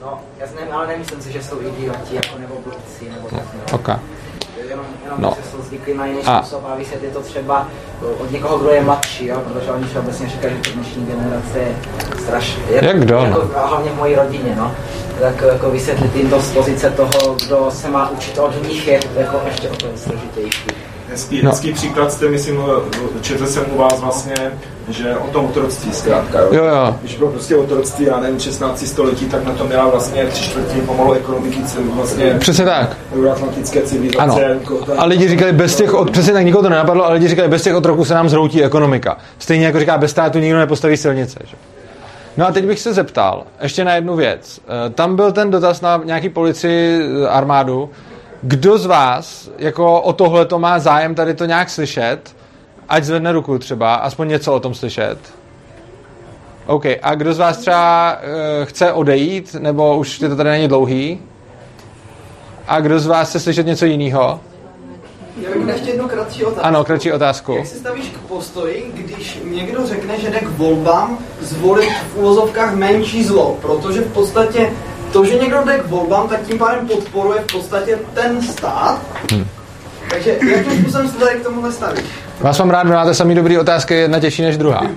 No, 0.00 0.20
já 0.38 0.46
nevím, 0.54 0.74
ale 0.74 0.86
nemyslím 0.86 1.22
si, 1.22 1.32
že 1.32 1.42
jsou 1.42 1.60
idioti, 1.60 2.14
jako 2.14 2.38
nebo 2.38 2.54
blbci, 2.64 3.10
nebo 3.10 3.28
tak. 3.28 3.42
No. 3.54 3.78
Okay. 3.78 3.96
Jenom, 4.68 4.86
jenom 5.04 5.20
no. 5.20 5.36
jsou 5.50 5.62
zvyklí 5.62 5.94
na 5.94 6.06
jiný 6.06 6.22
a. 6.26 6.42
způsob 6.42 6.64
a 6.72 6.74
vysvětlit 6.74 7.12
to 7.12 7.20
třeba 7.20 7.68
od 8.18 8.30
někoho, 8.30 8.58
kdo 8.58 8.70
je 8.70 8.80
mladší, 8.80 9.26
jo? 9.26 9.42
protože 9.44 9.70
oni 9.70 9.86
obecně 9.98 10.28
říkají, 10.28 10.54
že 10.66 10.72
dnešní 10.72 11.06
generace 11.06 11.58
je 11.58 11.74
strašně. 12.22 12.62
Jak 12.70 13.00
kdo? 13.00 13.14
Jako, 13.14 13.38
no? 13.38 13.68
hlavně 13.68 13.90
v 13.90 13.96
mojí 13.96 14.14
rodině, 14.14 14.54
no. 14.56 14.74
Tak 15.20 15.44
jako 15.52 15.70
vysvětlit 15.70 16.16
jim 16.16 16.30
to 16.30 16.40
z 16.40 16.50
pozice 16.50 16.90
toho, 16.90 17.36
kdo 17.46 17.70
se 17.70 17.90
má 17.90 18.10
učit 18.10 18.38
od 18.38 18.68
nich, 18.68 18.86
je 18.86 19.00
jako 19.16 19.40
ještě 19.46 19.68
o 19.68 19.76
to 19.76 19.86
složitější. 19.96 20.66
Hezký, 21.10 21.42
no. 21.42 21.50
hezký 21.50 21.72
příklad 21.72 22.12
jste, 22.12 22.28
myslím, 22.28 22.60
četl 23.20 23.46
jsem 23.46 23.64
u 23.72 23.78
vás 23.78 24.00
vlastně, 24.00 24.34
že 24.88 25.16
o 25.16 25.26
tom 25.26 25.44
otroctví 25.44 25.92
zkrátka. 25.92 26.40
Jo? 26.40 26.48
Jo, 26.52 26.64
jo. 26.64 26.96
Když 27.00 27.16
bylo 27.16 27.30
prostě 27.30 27.56
otroctví, 27.56 28.04
já 28.04 28.20
nevím, 28.20 28.40
16. 28.40 28.86
století, 28.86 29.26
tak 29.26 29.44
na 29.44 29.52
to 29.52 29.66
měla 29.66 29.88
vlastně 29.88 30.24
tři 30.26 30.42
čtvrtiny 30.42 30.80
pomalu 30.80 31.12
ekonomiky, 31.12 31.60
vlastně 31.94 32.36
Přesně 32.38 32.64
tak. 32.64 32.96
euroatlantické 33.14 33.82
civilizace. 33.82 34.22
Ano. 34.22 34.38
Jako 34.38 34.86
a 34.98 35.04
lidi 35.04 35.28
říkali, 35.28 35.52
bez 35.52 35.76
těch, 35.76 35.94
od, 35.94 36.10
přesně 36.10 36.32
tak 36.32 36.44
nikoho 36.44 36.62
to 36.62 36.68
nenapadlo, 36.68 37.04
ale 37.04 37.14
lidi 37.14 37.28
říkali, 37.28 37.48
bez 37.48 37.62
těch 37.62 37.74
otroků 37.74 38.04
se 38.04 38.14
nám 38.14 38.28
zhroutí 38.28 38.64
ekonomika. 38.64 39.16
Stejně 39.38 39.66
jako 39.66 39.80
říká, 39.80 39.98
bez 39.98 40.10
státu 40.10 40.38
nikdo 40.38 40.58
nepostaví 40.58 40.96
silnice. 40.96 41.38
Že? 41.44 41.56
No 42.36 42.48
a 42.48 42.52
teď 42.52 42.64
bych 42.64 42.80
se 42.80 42.94
zeptal 42.94 43.44
ještě 43.62 43.84
na 43.84 43.94
jednu 43.94 44.16
věc. 44.16 44.60
Eh, 44.86 44.90
tam 44.90 45.16
byl 45.16 45.32
ten 45.32 45.50
dotaz 45.50 45.80
na 45.80 46.00
nějaký 46.04 46.28
policii 46.28 47.00
eh, 47.02 47.28
armádu, 47.28 47.90
kdo 48.42 48.78
z 48.78 48.86
vás 48.86 49.50
jako 49.58 50.00
o 50.00 50.12
tohle 50.12 50.46
to 50.46 50.58
má 50.58 50.78
zájem 50.78 51.14
tady 51.14 51.34
to 51.34 51.44
nějak 51.44 51.70
slyšet, 51.70 52.18
ať 52.88 53.04
zvedne 53.04 53.32
ruku 53.32 53.58
třeba, 53.58 53.94
aspoň 53.94 54.28
něco 54.28 54.54
o 54.54 54.60
tom 54.60 54.74
slyšet. 54.74 55.18
OK, 56.66 56.84
a 57.02 57.14
kdo 57.14 57.32
z 57.32 57.38
vás 57.38 57.56
třeba 57.56 58.16
uh, 58.16 58.64
chce 58.64 58.92
odejít, 58.92 59.56
nebo 59.58 59.98
už 59.98 60.20
je 60.20 60.28
to 60.28 60.36
tady 60.36 60.50
není 60.50 60.68
dlouhý? 60.68 61.20
A 62.66 62.80
kdo 62.80 63.00
z 63.00 63.06
vás 63.06 63.28
chce 63.28 63.40
slyšet 63.40 63.66
něco 63.66 63.86
jiného? 63.86 64.40
Já 65.40 65.50
bych 65.58 65.68
ještě 65.68 65.90
jednu 65.90 66.08
kratší 66.08 66.44
otázku. 66.44 66.66
Ano, 66.66 66.84
kratší 66.84 67.12
otázku. 67.12 67.52
Jak 67.52 67.66
se 67.66 67.76
stavíš 67.76 68.08
k 68.08 68.18
postoji, 68.18 68.92
když 68.94 69.40
někdo 69.44 69.86
řekne, 69.86 70.20
že 70.20 70.30
jde 70.30 70.38
k 70.38 70.48
volbám 70.48 71.18
zvolit 71.40 71.92
v 71.92 72.16
úvozovkách 72.16 72.74
menší 72.74 73.24
zlo, 73.24 73.56
protože 73.62 74.00
v 74.00 74.12
podstatě 74.12 74.72
to, 75.12 75.24
že 75.24 75.38
někdo 75.38 75.62
jde 75.64 75.78
k 75.78 75.86
volbám, 75.86 76.28
tak 76.28 76.42
tím 76.42 76.58
pádem 76.58 76.88
podporuje 76.88 77.40
v 77.40 77.52
podstatě 77.52 77.98
ten 78.14 78.42
stát. 78.42 79.00
Hmm. 79.32 79.46
Takže 80.10 80.38
jakým 80.50 80.80
způsobem 80.80 81.08
se 81.08 81.16
tady 81.18 81.40
k 81.40 81.42
tomuhle 81.42 81.72
stavíš? 81.72 82.27
Vás 82.40 82.58
mám 82.58 82.70
rád, 82.70 82.86
vy 82.86 82.92
máte 82.92 83.14
samý 83.14 83.34
dobrý 83.34 83.58
otázky, 83.58 83.94
jedna 83.94 84.20
těžší 84.20 84.42
než 84.42 84.56
druhá. 84.56 84.80
Uh, 84.80 84.88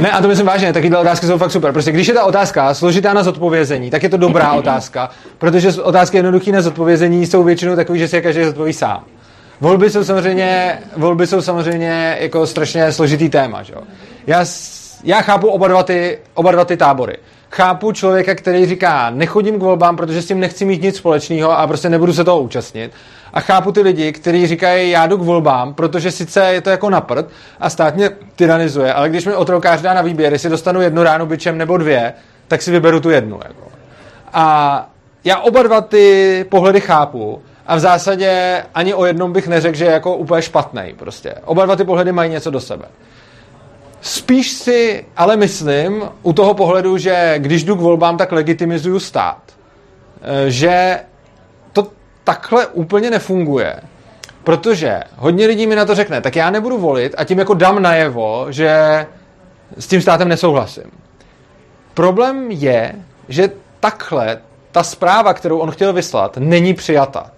ne, 0.00 0.10
a 0.10 0.22
to 0.22 0.28
myslím 0.28 0.46
vážně, 0.46 0.72
takyhle 0.72 0.98
otázky 0.98 1.26
jsou 1.26 1.38
fakt 1.38 1.50
super. 1.50 1.72
Prostě 1.72 1.92
když 1.92 2.08
je 2.08 2.14
ta 2.14 2.24
otázka 2.24 2.74
složitá 2.74 3.12
na 3.12 3.22
zodpovězení, 3.22 3.90
tak 3.90 4.02
je 4.02 4.08
to 4.08 4.16
dobrá 4.16 4.52
otázka, 4.62 5.10
protože 5.38 5.82
otázky 5.82 6.16
jednoduché 6.16 6.52
na 6.52 6.60
zodpovězení 6.60 7.26
jsou 7.26 7.42
většinou 7.42 7.76
takové, 7.76 7.98
že 7.98 8.08
si 8.08 8.16
je 8.16 8.22
každý 8.22 8.44
zodpoví 8.44 8.72
sám. 8.72 9.04
Volby 9.60 9.90
jsou 9.90 10.04
samozřejmě, 10.04 10.78
volby 10.96 11.26
jsou 11.26 11.42
samozřejmě 11.42 12.16
jako 12.20 12.46
strašně 12.46 12.92
složitý 12.92 13.28
téma. 13.28 13.62
Že? 13.62 13.74
Já, 14.26 14.44
já 15.04 15.22
chápu 15.22 15.48
oba 15.48 15.68
dva, 15.68 15.82
ty, 15.82 16.18
oba 16.34 16.52
dva 16.52 16.64
ty 16.64 16.76
tábory 16.76 17.16
chápu 17.50 17.92
člověka, 17.92 18.34
který 18.34 18.66
říká, 18.66 19.10
nechodím 19.10 19.58
k 19.58 19.62
volbám, 19.62 19.96
protože 19.96 20.22
s 20.22 20.26
tím 20.26 20.40
nechci 20.40 20.64
mít 20.64 20.82
nic 20.82 20.96
společného 20.96 21.58
a 21.58 21.66
prostě 21.66 21.88
nebudu 21.88 22.12
se 22.12 22.24
toho 22.24 22.40
účastnit. 22.40 22.92
A 23.32 23.40
chápu 23.40 23.72
ty 23.72 23.80
lidi, 23.80 24.12
kteří 24.12 24.46
říkají, 24.46 24.90
já 24.90 25.06
jdu 25.06 25.18
k 25.18 25.22
volbám, 25.22 25.74
protože 25.74 26.10
sice 26.10 26.44
je 26.44 26.60
to 26.60 26.70
jako 26.70 26.90
na 26.90 27.00
prd 27.00 27.26
a 27.60 27.70
stát 27.70 27.94
mě 27.94 28.10
tyranizuje, 28.36 28.92
ale 28.92 29.08
když 29.08 29.26
mi 29.26 29.34
otrokář 29.34 29.80
dá 29.80 29.94
na 29.94 30.02
výběr, 30.02 30.32
jestli 30.32 30.50
dostanu 30.50 30.80
jednu 30.80 31.02
ránu 31.02 31.26
byčem 31.26 31.58
nebo 31.58 31.76
dvě, 31.76 32.12
tak 32.48 32.62
si 32.62 32.70
vyberu 32.70 33.00
tu 33.00 33.10
jednu. 33.10 33.40
Jako. 33.48 33.68
A 34.32 34.86
já 35.24 35.38
oba 35.38 35.62
dva 35.62 35.80
ty 35.80 36.46
pohledy 36.48 36.80
chápu 36.80 37.42
a 37.66 37.76
v 37.76 37.80
zásadě 37.80 38.62
ani 38.74 38.94
o 38.94 39.04
jednom 39.04 39.32
bych 39.32 39.48
neřekl, 39.48 39.78
že 39.78 39.84
je 39.84 39.90
jako 39.90 40.16
úplně 40.16 40.42
špatný. 40.42 40.94
Prostě. 40.98 41.34
Oba 41.44 41.64
dva 41.64 41.76
ty 41.76 41.84
pohledy 41.84 42.12
mají 42.12 42.30
něco 42.30 42.50
do 42.50 42.60
sebe. 42.60 42.84
Spíš 44.00 44.50
si 44.50 45.06
ale 45.16 45.36
myslím 45.36 46.02
u 46.22 46.32
toho 46.32 46.54
pohledu, 46.54 46.98
že 46.98 47.34
když 47.38 47.64
jdu 47.64 47.76
k 47.76 47.80
volbám, 47.80 48.16
tak 48.16 48.32
legitimizuju 48.32 49.00
stát. 49.00 49.42
E, 50.22 50.50
že 50.50 51.00
to 51.72 51.86
takhle 52.24 52.66
úplně 52.66 53.10
nefunguje. 53.10 53.80
Protože 54.44 55.00
hodně 55.16 55.46
lidí 55.46 55.66
mi 55.66 55.76
na 55.76 55.84
to 55.84 55.94
řekne, 55.94 56.20
tak 56.20 56.36
já 56.36 56.50
nebudu 56.50 56.78
volit 56.78 57.14
a 57.18 57.24
tím 57.24 57.38
jako 57.38 57.54
dám 57.54 57.82
najevo, 57.82 58.46
že 58.50 59.06
s 59.78 59.86
tím 59.86 60.02
státem 60.02 60.28
nesouhlasím. 60.28 60.90
Problém 61.94 62.50
je, 62.50 62.94
že 63.28 63.50
takhle 63.80 64.38
ta 64.72 64.82
zpráva, 64.82 65.34
kterou 65.34 65.58
on 65.58 65.70
chtěl 65.70 65.92
vyslat, 65.92 66.36
není 66.36 66.74
přijata. 66.74 67.30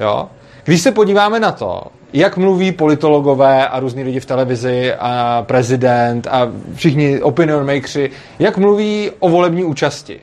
Jo? 0.00 0.28
Když 0.64 0.80
se 0.80 0.92
podíváme 0.92 1.40
na 1.40 1.52
to, 1.52 1.82
jak 2.14 2.36
mluví 2.36 2.72
politologové 2.72 3.68
a 3.68 3.80
různí 3.80 4.04
lidi 4.04 4.20
v 4.20 4.26
televizi 4.26 4.94
a 4.98 5.42
prezident 5.46 6.26
a 6.30 6.48
všichni 6.74 7.22
opinion 7.22 7.66
makersi, 7.66 8.10
jak 8.38 8.58
mluví 8.58 9.10
o 9.18 9.28
volební 9.28 9.64
účasti. 9.64 10.20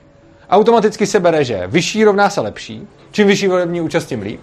Automaticky 0.49 1.05
se 1.05 1.19
bere, 1.19 1.43
že 1.43 1.63
vyšší 1.67 2.03
rovná 2.03 2.29
se 2.29 2.41
lepší, 2.41 2.87
čím 3.11 3.27
vyšší 3.27 3.47
volební 3.47 3.81
účast, 3.81 4.05
tím 4.05 4.21
líp. 4.21 4.39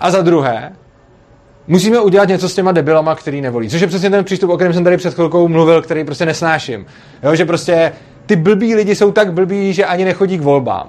A 0.00 0.10
za 0.10 0.22
druhé, 0.22 0.72
musíme 1.66 2.00
udělat 2.00 2.28
něco 2.28 2.48
s 2.48 2.54
těma 2.54 2.72
debilama, 2.72 3.14
který 3.14 3.40
nevolí. 3.40 3.68
Což 3.68 3.80
je 3.80 3.86
přesně 3.86 4.10
ten 4.10 4.24
přístup, 4.24 4.50
o 4.50 4.56
kterém 4.56 4.72
jsem 4.72 4.84
tady 4.84 4.96
před 4.96 5.14
chvilkou 5.14 5.48
mluvil, 5.48 5.82
který 5.82 6.04
prostě 6.04 6.26
nesnáším. 6.26 6.86
Jo, 7.22 7.34
že 7.34 7.44
prostě 7.44 7.92
ty 8.26 8.36
blbí 8.36 8.74
lidi 8.74 8.94
jsou 8.94 9.12
tak 9.12 9.32
blbí, 9.32 9.72
že 9.72 9.84
ani 9.84 10.04
nechodí 10.04 10.38
k 10.38 10.42
volbám. 10.42 10.88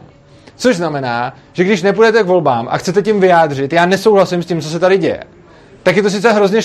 Což 0.56 0.76
znamená, 0.76 1.34
že 1.53 1.64
když 1.64 1.82
nepůjdete 1.82 2.24
k 2.24 2.26
volbám 2.26 2.68
a 2.72 2.78
chcete 2.78 3.02
tím 3.02 3.20
vyjádřit, 3.20 3.74
já 3.74 3.86
nesouhlasím 3.86 4.44
s 4.44 4.45
tím, 4.45 4.62
co 4.62 4.70
se 4.70 4.80
tady 4.80 4.98
děje, 4.98 5.24
tak 5.84 5.95
je 5.95 6.03
to 6.03 6.10
sice 6.10 6.32
hrozně 6.32 6.62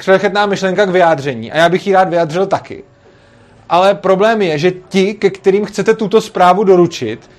šlechetná 0.00 0.46
myšlenka 0.46 0.86
k 0.86 0.90
vyjádření 0.90 1.52
a 1.52 1.56
já 1.56 1.68
bych 1.68 1.86
ji 1.86 1.92
rád 1.92 2.08
vyjádřil 2.08 2.46
taky. 2.46 2.84
Ale 3.68 3.94
problém 3.94 4.42
je, 4.42 4.58
že 4.58 4.70
ti, 4.88 5.14
ke 5.14 5.30
kterým 5.30 5.64
chcete 5.64 5.94
tuto 5.94 6.20
zprávu 6.20 6.64
doručit, 6.64 7.30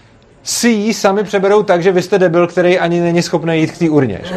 si 0.43 0.69
ji 0.69 0.93
sami 0.93 1.23
přeberou 1.23 1.63
tak, 1.63 1.83
že 1.83 1.91
vy 1.91 2.01
jste 2.01 2.19
debil, 2.19 2.47
který 2.47 2.79
ani 2.79 2.99
není 3.01 3.21
schopný 3.21 3.59
jít 3.59 3.71
k 3.71 3.77
té 3.77 3.89
urně. 3.89 4.21
Že? 4.23 4.35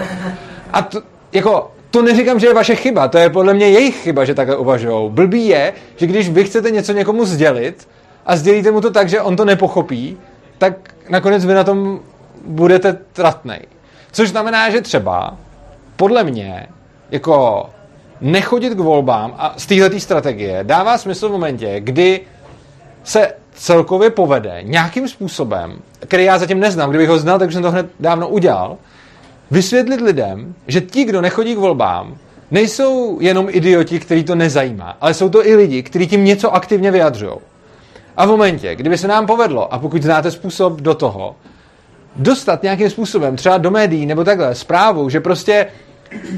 A 0.73 0.83
to, 0.83 1.03
jako, 1.33 1.71
to 1.91 2.03
neříkám, 2.03 2.41
že 2.41 2.47
je 2.47 2.55
vaše 2.55 2.75
chyba, 2.75 3.09
to 3.09 3.19
je 3.19 3.31
podle 3.31 3.55
mě 3.55 3.69
jejich 3.69 3.97
chyba, 3.97 4.25
že 4.25 4.35
takhle 4.35 4.57
uvažují. 4.57 5.11
Blbý 5.11 5.47
je, 5.47 5.73
že 5.97 6.07
když 6.07 6.31
vy 6.31 6.45
chcete 6.45 6.71
něco 6.71 6.93
někomu 6.93 7.25
sdělit 7.25 7.89
a 8.27 8.37
sdělíte 8.37 8.71
mu 8.71 8.81
to 8.81 8.91
tak, 8.91 9.09
že 9.09 9.21
on 9.21 9.37
to 9.37 9.45
nepochopí, 9.45 10.19
tak 10.59 10.75
nakonec 11.09 11.45
vy 11.45 11.55
na 11.55 11.65
tom 11.65 12.01
budete 12.47 12.99
tratnej. 13.13 13.61
Což 14.13 14.29
znamená, 14.29 14.71
že 14.71 14.81
třeba 14.81 15.37
podle 15.97 16.25
mě 16.25 16.67
jako 17.11 17.67
nechodit 18.21 18.75
k 18.75 18.81
volbám 18.81 19.35
a 19.39 19.55
z 19.57 19.67
této 19.67 20.01
strategie 20.01 20.61
dává 20.63 20.99
smysl 20.99 21.29
v 21.29 21.33
momentě, 21.33 21.81
kdy 21.81 22.21
se 23.05 23.33
celkově 23.55 24.11
povede 24.11 24.59
nějakým 24.63 25.09
způsobem, 25.09 25.79
který 26.01 26.25
já 26.25 26.39
zatím 26.39 26.61
neznám, 26.61 26.91
kdybych 26.91 27.09
ho 27.09 27.19
znal, 27.19 27.39
tak 27.39 27.53
jsem 27.53 27.63
to 27.63 27.71
hned 27.71 27.87
dávno 28.01 28.29
udělal, 28.29 28.77
vysvětlit 29.51 30.01
lidem, 30.01 30.55
že 30.67 30.81
ti, 30.81 31.05
kdo 31.05 31.21
nechodí 31.21 31.55
k 31.55 31.59
volbám, 31.59 32.17
nejsou 32.51 33.19
jenom 33.21 33.47
idioti, 33.51 34.01
který 34.01 34.25
to 34.25 34.35
nezajímá, 34.35 34.97
ale 35.01 35.15
jsou 35.15 35.29
to 35.29 35.47
i 35.47 35.57
lidi, 35.57 35.83
kteří 35.83 36.07
tím 36.07 36.25
něco 36.25 36.55
aktivně 36.55 36.91
vyjadřují. 36.91 37.33
A 38.17 38.27
v 38.27 38.29
momentě, 38.29 38.75
kdyby 38.75 38.99
se 38.99 39.09
nám 39.09 39.27
povedlo, 39.27 39.75
a 39.75 39.79
pokud 39.79 40.03
znáte 40.03 40.31
způsob 40.31 40.81
do 40.81 40.95
toho, 40.95 41.37
dostat 42.17 42.63
nějakým 42.63 42.91
způsobem, 42.91 43.37
třeba 43.37 43.59
do 43.59 43.71
médií 43.71 44.07
nebo 44.07 44.25
takhle, 44.25 44.55
zprávu, 44.55 45.09
že 45.09 45.21
prostě 45.21 45.67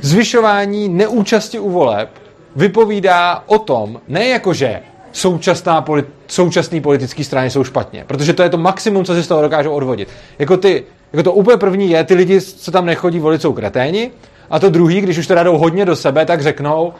zvyšování 0.02 0.88
neúčasti 0.88 1.58
u 1.58 1.70
voleb 1.70 2.08
vypovídá 2.56 3.42
o 3.46 3.58
tom, 3.58 4.00
ne 4.08 4.28
jako 4.28 4.54
že 4.54 4.80
současná 5.12 5.84
současné 6.26 6.80
politické 6.80 7.24
strany 7.24 7.50
jsou 7.50 7.64
špatně, 7.64 8.04
protože 8.06 8.32
to 8.32 8.42
je 8.42 8.48
to 8.48 8.58
maximum, 8.58 9.04
co 9.04 9.14
si 9.14 9.22
z 9.22 9.28
toho 9.28 9.42
dokážou 9.42 9.72
odvodit. 9.72 10.08
Jako, 10.38 10.56
ty, 10.56 10.84
jako 11.12 11.22
to 11.22 11.32
úplně 11.32 11.56
první 11.56 11.90
je, 11.90 12.04
ty 12.04 12.14
lidi, 12.14 12.40
co 12.40 12.70
tam 12.70 12.86
nechodí 12.86 13.18
volit, 13.18 13.42
jsou 13.42 13.52
kreténi, 13.52 14.10
a 14.50 14.58
to 14.58 14.70
druhý, 14.70 15.00
když 15.00 15.18
už 15.18 15.26
teda 15.26 15.42
jdou 15.42 15.58
hodně 15.58 15.84
do 15.84 15.96
sebe, 15.96 16.26
tak 16.26 16.42
řeknou, 16.42 16.92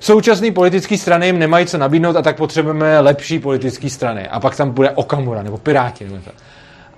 současné 0.00 0.50
politické 0.50 0.98
strany 0.98 1.26
jim 1.26 1.38
nemají 1.38 1.66
co 1.66 1.78
nabídnout 1.78 2.16
a 2.16 2.22
tak 2.22 2.36
potřebujeme 2.36 3.00
lepší 3.00 3.38
politické 3.38 3.90
strany. 3.90 4.28
A 4.28 4.40
pak 4.40 4.56
tam 4.56 4.70
bude 4.70 4.90
Okamura 4.90 5.42
nebo 5.42 5.58
Piráti. 5.58 6.04
Nebo 6.04 6.16
to. 6.16 6.30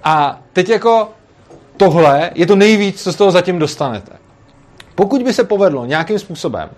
A 0.04 0.40
teď 0.52 0.68
jako 0.68 1.08
tohle 1.76 2.30
je 2.34 2.46
to 2.46 2.56
nejvíc, 2.56 3.02
co 3.02 3.12
z 3.12 3.16
toho 3.16 3.30
zatím 3.30 3.58
dostanete. 3.58 4.21
Pokud 4.94 5.22
by 5.22 5.32
se 5.32 5.44
povedlo 5.44 5.86
nějakým 5.86 6.18
způsobem, 6.18 6.68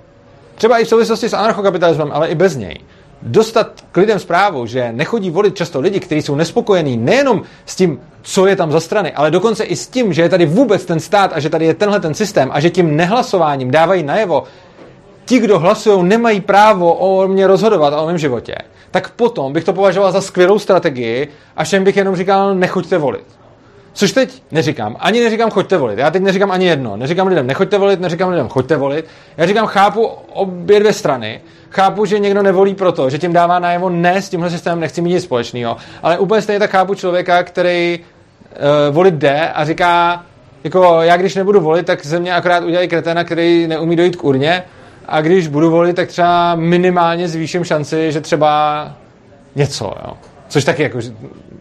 třeba 0.54 0.78
i 0.78 0.84
v 0.84 0.88
souvislosti 0.88 1.28
s 1.28 1.32
anarchokapitalismem, 1.32 2.10
ale 2.12 2.28
i 2.28 2.34
bez 2.34 2.56
něj, 2.56 2.78
dostat 3.22 3.84
k 3.92 3.96
lidem 3.96 4.18
zprávu, 4.18 4.66
že 4.66 4.92
nechodí 4.92 5.30
volit 5.30 5.56
často 5.56 5.80
lidi, 5.80 6.00
kteří 6.00 6.22
jsou 6.22 6.34
nespokojení 6.34 6.96
nejenom 6.96 7.42
s 7.66 7.76
tím, 7.76 8.00
co 8.22 8.46
je 8.46 8.56
tam 8.56 8.72
za 8.72 8.80
strany, 8.80 9.12
ale 9.12 9.30
dokonce 9.30 9.64
i 9.64 9.76
s 9.76 9.88
tím, 9.88 10.12
že 10.12 10.22
je 10.22 10.28
tady 10.28 10.46
vůbec 10.46 10.84
ten 10.84 11.00
stát 11.00 11.30
a 11.34 11.40
že 11.40 11.50
tady 11.50 11.66
je 11.66 11.74
tenhle 11.74 12.00
ten 12.00 12.14
systém 12.14 12.50
a 12.52 12.60
že 12.60 12.70
tím 12.70 12.96
nehlasováním 12.96 13.70
dávají 13.70 14.02
najevo, 14.02 14.44
ti, 15.24 15.38
kdo 15.38 15.58
hlasují, 15.58 16.04
nemají 16.04 16.40
právo 16.40 16.94
o 16.94 17.28
mě 17.28 17.46
rozhodovat 17.46 17.94
a 17.94 18.00
o 18.00 18.06
mém 18.06 18.18
životě, 18.18 18.54
tak 18.90 19.10
potom 19.10 19.52
bych 19.52 19.64
to 19.64 19.72
považoval 19.72 20.12
za 20.12 20.20
skvělou 20.20 20.58
strategii 20.58 21.28
a 21.56 21.64
všem 21.64 21.84
bych 21.84 21.96
jenom 21.96 22.16
říkal, 22.16 22.54
nechoďte 22.54 22.98
volit. 22.98 23.43
Což 23.94 24.12
teď 24.12 24.42
neříkám. 24.50 24.96
Ani 25.00 25.20
neříkám, 25.20 25.50
choďte 25.50 25.76
volit. 25.76 25.98
Já 25.98 26.10
teď 26.10 26.22
neříkám 26.22 26.50
ani 26.50 26.66
jedno. 26.66 26.96
Neříkám 26.96 27.26
lidem, 27.26 27.46
nechoďte 27.46 27.78
volit, 27.78 28.00
neříkám 28.00 28.30
lidem, 28.30 28.48
choďte 28.48 28.76
volit. 28.76 29.06
Já 29.36 29.46
říkám, 29.46 29.66
chápu 29.66 30.04
obě 30.32 30.80
dvě 30.80 30.92
strany. 30.92 31.40
Chápu, 31.70 32.04
že 32.04 32.18
někdo 32.18 32.42
nevolí 32.42 32.74
proto, 32.74 33.10
že 33.10 33.18
tím 33.18 33.32
dává 33.32 33.58
najevo 33.58 33.90
ne, 33.90 34.22
s 34.22 34.28
tímhle 34.28 34.50
systémem 34.50 34.80
nechci 34.80 35.02
mít 35.02 35.10
nic 35.10 35.24
společného. 35.24 35.76
Ale 36.02 36.18
úplně 36.18 36.42
stejně 36.42 36.58
tak 36.58 36.70
chápu 36.70 36.94
člověka, 36.94 37.42
který 37.42 37.98
uh, 37.98 38.94
volit 38.94 39.14
jde 39.14 39.48
a 39.54 39.64
říká, 39.64 40.24
jako 40.64 40.98
já 41.00 41.16
když 41.16 41.34
nebudu 41.34 41.60
volit, 41.60 41.86
tak 41.86 42.06
ze 42.06 42.20
mě 42.20 42.34
akorát 42.34 42.64
udělají 42.64 42.88
kreténa, 42.88 43.24
který 43.24 43.66
neumí 43.66 43.96
dojít 43.96 44.16
k 44.16 44.24
urně. 44.24 44.62
A 45.08 45.20
když 45.20 45.48
budu 45.48 45.70
volit, 45.70 45.96
tak 45.96 46.08
třeba 46.08 46.54
minimálně 46.54 47.28
zvýším 47.28 47.64
šanci, 47.64 48.12
že 48.12 48.20
třeba 48.20 48.92
něco, 49.54 49.84
jo. 49.84 50.16
Což 50.48 50.64
taky 50.64 50.82
jako 50.82 50.98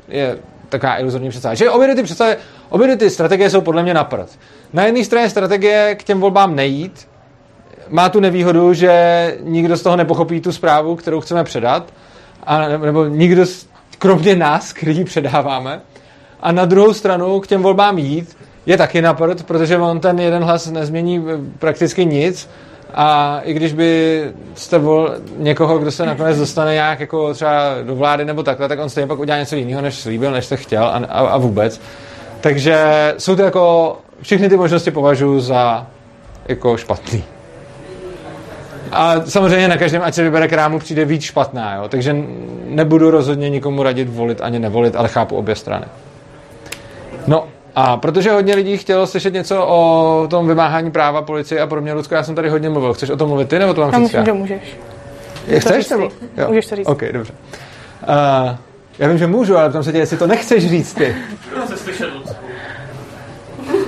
je 0.07 0.37
taková 0.77 0.99
iluzorní 0.99 1.29
představa. 1.29 1.55
Že 1.55 1.69
obě 1.69 1.95
ty 1.95 2.03
představy, 2.03 2.35
obě 2.69 2.97
ty 2.97 3.09
strategie 3.09 3.49
jsou 3.49 3.61
podle 3.61 3.83
mě 3.83 3.93
na 3.93 4.03
prd. 4.03 4.39
Na 4.73 4.85
jedné 4.85 5.03
straně 5.03 5.29
strategie 5.29 5.95
k 5.95 6.03
těm 6.03 6.19
volbám 6.19 6.55
nejít, 6.55 7.07
má 7.89 8.09
tu 8.09 8.19
nevýhodu, 8.19 8.73
že 8.73 9.37
nikdo 9.41 9.77
z 9.77 9.81
toho 9.81 9.95
nepochopí 9.95 10.41
tu 10.41 10.51
zprávu, 10.51 10.95
kterou 10.95 11.21
chceme 11.21 11.43
předat, 11.43 11.93
a, 12.43 12.67
nebo 12.67 13.05
nikdo, 13.05 13.45
kromě 13.99 14.35
nás, 14.35 14.73
který 14.73 15.03
předáváme. 15.03 15.81
A 16.39 16.51
na 16.51 16.65
druhou 16.65 16.93
stranu 16.93 17.39
k 17.39 17.47
těm 17.47 17.61
volbám 17.61 17.97
jít 17.97 18.37
je 18.65 18.77
taky 18.77 19.01
na 19.01 19.13
prd, 19.13 19.43
protože 19.43 19.77
on 19.77 19.99
ten 19.99 20.19
jeden 20.19 20.43
hlas 20.43 20.71
nezmění 20.71 21.25
prakticky 21.59 22.05
nic 22.05 22.49
a 22.93 23.39
i 23.43 23.53
když 23.53 23.73
by 23.73 24.23
jste 24.55 24.77
vol 24.77 25.11
někoho, 25.37 25.77
kdo 25.77 25.91
se 25.91 26.05
nakonec 26.05 26.37
dostane 26.37 26.73
nějak 26.73 26.99
jako 26.99 27.33
třeba 27.33 27.75
do 27.83 27.95
vlády 27.95 28.25
nebo 28.25 28.43
takhle, 28.43 28.67
tak 28.67 28.79
on 28.79 28.89
stejně 28.89 29.07
pak 29.07 29.19
udělá 29.19 29.39
něco 29.39 29.55
jiného, 29.55 29.81
než 29.81 29.95
slíbil, 29.95 30.31
než 30.31 30.45
jste 30.45 30.57
chtěl 30.57 30.83
a, 30.83 30.89
a, 30.89 31.19
a 31.19 31.37
vůbec. 31.37 31.81
Takže 32.41 32.77
jsou 33.17 33.35
to 33.35 33.41
jako, 33.41 33.97
všechny 34.21 34.49
ty 34.49 34.57
možnosti 34.57 34.91
považuji 34.91 35.39
za 35.39 35.87
jako 36.47 36.77
špatný. 36.77 37.23
A 38.91 39.21
samozřejmě 39.21 39.67
na 39.67 39.77
každém, 39.77 40.01
ať 40.01 40.13
se 40.13 40.23
vybere, 40.23 40.47
která 40.47 40.67
mu 40.67 40.79
přijde 40.79 41.05
víc 41.05 41.23
špatná, 41.23 41.75
jo? 41.75 41.87
takže 41.89 42.15
nebudu 42.65 43.11
rozhodně 43.11 43.49
nikomu 43.49 43.83
radit 43.83 44.09
volit 44.09 44.41
ani 44.41 44.59
nevolit, 44.59 44.95
ale 44.95 45.07
chápu 45.07 45.35
obě 45.35 45.55
strany. 45.55 45.85
No, 47.27 47.47
a 47.75 47.97
protože 47.97 48.31
hodně 48.31 48.55
lidí 48.55 48.77
chtělo 48.77 49.07
slyšet 49.07 49.33
něco 49.33 49.65
o 49.67 50.27
tom 50.29 50.47
vymáhání 50.47 50.91
práva 50.91 51.21
policie 51.21 51.61
a 51.61 51.67
podobně, 51.67 51.93
Lucko, 51.93 52.15
já 52.15 52.23
jsem 52.23 52.35
tady 52.35 52.49
hodně 52.49 52.69
mluvil. 52.69 52.93
Chceš 52.93 53.09
o 53.09 53.17
tom 53.17 53.29
mluvit 53.29 53.49
ty, 53.49 53.59
nebo 53.59 53.73
to 53.73 53.81
mám 53.81 53.89
Já 53.91 53.97
říct 53.97 54.03
myslím, 54.03 54.19
já? 54.19 54.25
že 54.25 54.33
můžeš. 54.33 54.77
Je, 55.47 55.53
To 55.53 55.59
chceš? 55.69 55.77
říct 55.77 55.89
Nebo? 55.89 56.09
ty. 56.09 56.41
Můžeš 56.47 56.65
to 56.65 56.75
říct. 56.75 56.87
OK, 56.87 57.03
dobře. 57.11 57.33
Uh, 58.09 58.55
já 58.99 59.07
vím, 59.07 59.17
že 59.17 59.27
můžu, 59.27 59.57
ale 59.57 59.69
ptám 59.69 59.83
se 59.83 59.91
tě, 59.91 59.97
jestli 59.97 60.17
to 60.17 60.27
nechceš 60.27 60.69
říct 60.69 60.93
ty. 60.93 61.15
Slyšet. 61.75 62.09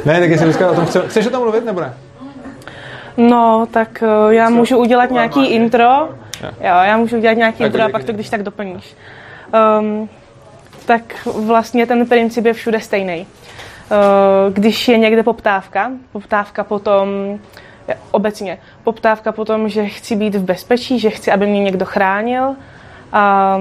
Ne, 0.06 0.20
tak 0.20 0.30
jestli 0.30 0.48
Lucka 0.48 0.72
o 0.72 0.76
tom 0.76 0.86
chce, 0.86 1.03
chceš 1.07 1.28
o 1.28 1.30
tom 1.30 1.41
mluvit, 1.41 1.66
nebo 1.66 1.82
ne? 1.82 1.94
No, 3.18 3.68
tak 3.72 4.03
eh, 4.03 4.34
já 4.36 4.49
můžu 4.49 4.78
udělat 4.78 5.12
nějaký 5.12 5.45
intro. 5.48 6.10
Jo, 6.44 6.49
já 6.60 6.98
můžu 6.98 7.18
udělat 7.18 7.34
nějaký 7.38 7.57
Tak 7.57 7.66
intro 7.68 7.84
a 7.84 7.90
pak 7.90 8.03
to 8.03 8.14
když 8.14 8.30
tak 8.30 8.44
doplníš. 8.44 8.95
Um, 9.80 10.10
tak 10.86 11.02
vlastně 11.26 11.86
ten 11.86 12.06
princip 12.06 12.45
je 12.45 12.53
všude 12.53 12.80
stejný. 12.80 13.28
Uh, 13.91 14.53
když 14.53 14.88
je 14.88 14.98
někde 14.98 15.24
poptávka, 15.24 15.91
poptávka 16.12 16.64
potom 16.64 17.07
obecně, 18.12 18.57
poptávka 18.84 19.32
potom, 19.32 19.70
že 19.70 19.88
chci 19.88 20.16
být 20.16 20.36
v 20.36 20.44
bezpečí, 20.44 20.99
že 20.99 21.10
chci, 21.10 21.32
aby 21.32 21.45
mě 21.48 21.64
někdo 21.64 21.86
chránil. 21.86 22.56
A 23.14 23.57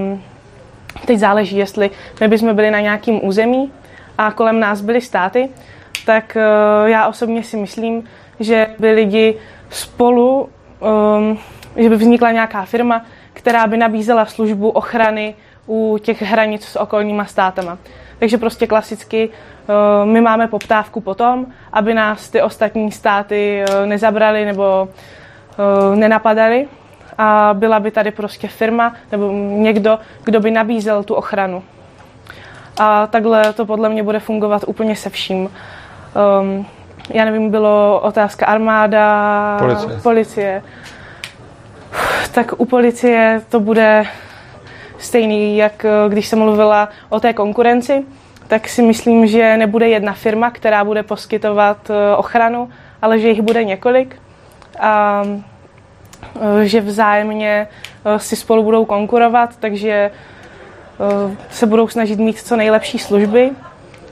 teď 1.07 1.19
záleží, 1.19 1.57
jestli 1.57 1.91
my 2.21 2.29
bychom 2.29 2.55
byli 2.55 2.71
na 2.71 2.81
nějakém 2.81 3.27
území 3.27 3.73
a 4.19 4.31
kolem 4.31 4.61
nás 4.61 4.81
byly 4.81 5.01
státy, 5.01 5.49
tak 6.07 6.37
uh, 6.37 6.89
já 6.89 7.09
osobně 7.09 7.43
si 7.43 7.57
myslím, 7.57 8.05
že 8.41 8.67
by 8.79 8.91
lidi 8.91 9.37
spolu, 9.71 10.49
um, 11.19 11.39
že 11.77 11.89
by 11.89 11.97
vznikla 11.97 12.31
nějaká 12.31 12.65
firma, 12.65 13.05
která 13.33 13.67
by 13.67 13.77
nabízela 13.77 14.27
službu 14.27 14.71
ochrany 14.71 15.35
u 15.69 15.99
těch 16.03 16.23
hranic 16.23 16.65
s 16.65 16.77
okolníma 16.77 17.25
státama. 17.25 17.79
Takže 18.19 18.39
prostě 18.39 18.67
klasicky 18.67 19.29
uh, 19.29 20.07
my 20.07 20.21
máme 20.21 20.49
poptávku 20.49 21.01
potom, 21.01 21.47
aby 21.73 21.95
nás 21.95 22.31
ty 22.31 22.43
ostatní 22.43 22.93
státy 22.93 23.65
uh, 23.69 23.87
nezabrali 23.87 24.45
nebo 24.45 24.89
uh, 24.89 25.97
nenapadali 25.97 26.69
a 27.19 27.51
byla 27.53 27.81
by 27.81 27.91
tady 27.91 28.11
prostě 28.11 28.49
firma 28.49 28.95
nebo 29.13 29.33
někdo, 29.33 29.99
kdo 30.25 30.41
by 30.41 30.51
nabízel 30.51 31.03
tu 31.03 31.15
ochranu. 31.15 31.63
A 32.81 33.07
takhle 33.07 33.53
to 33.53 33.67
podle 33.67 33.89
mě 33.89 34.03
bude 34.03 34.21
fungovat 34.21 34.63
úplně 34.67 34.97
se 34.97 35.11
vším. 35.11 35.51
Um, 36.41 36.67
já 37.11 37.25
nevím, 37.25 37.51
bylo 37.51 38.01
otázka 38.01 38.47
armáda, 38.47 39.57
Policie. 39.59 40.01
policie. 40.03 40.63
Tak 42.35 42.53
u 42.57 42.65
policie 42.65 43.43
to 43.49 43.61
bude 43.61 44.05
stejný, 45.05 45.57
jak 45.57 45.85
eh, 45.85 45.89
když 46.09 46.29
jsem 46.29 46.39
mluvila 46.39 46.89
o 47.09 47.21
té 47.21 47.33
konkurenci, 47.33 48.05
tak 48.49 48.69
si 48.69 48.83
myslím, 48.83 49.27
že 49.27 49.57
nebude 49.57 49.89
jedna 49.89 50.13
firma, 50.13 50.51
která 50.51 50.85
bude 50.85 51.03
poskytovat 51.03 51.91
eh, 51.91 52.17
ochranu, 52.17 52.69
ale 53.03 53.19
že 53.19 53.29
jich 53.29 53.43
bude 53.43 53.65
několik 53.65 54.17
a 54.81 55.23
eh, 56.41 56.67
že 56.67 56.81
vzájemně 56.81 57.69
si 58.17 58.37
spolu 58.37 58.63
budou 58.63 58.85
konkurovat, 58.85 59.57
takže 59.61 60.11
se 61.51 61.67
budou 61.67 61.89
snažit 61.89 62.19
mít 62.19 62.39
co 62.39 62.57
nejlepší 62.57 62.99
služby. 62.99 63.51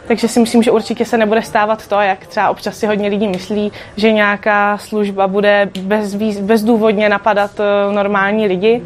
Takže 0.07 0.29
si 0.29 0.41
myslím, 0.41 0.63
že 0.63 0.71
určitě 0.71 1.05
se 1.05 1.19
nebude 1.19 1.43
stávat 1.43 1.87
to, 1.87 2.01
jak 2.01 2.27
třeba 2.27 2.51
občas 2.51 2.77
si 2.77 2.87
hodně 2.87 3.09
lidí 3.09 3.29
myslí, 3.29 3.73
že 3.97 4.13
nějaká 4.13 4.79
služba 4.79 5.29
bude 5.29 5.71
bez, 5.81 6.15
bezdůvodně 6.41 7.09
napadat 7.09 7.51
normální 7.93 8.47
lidi. 8.47 8.83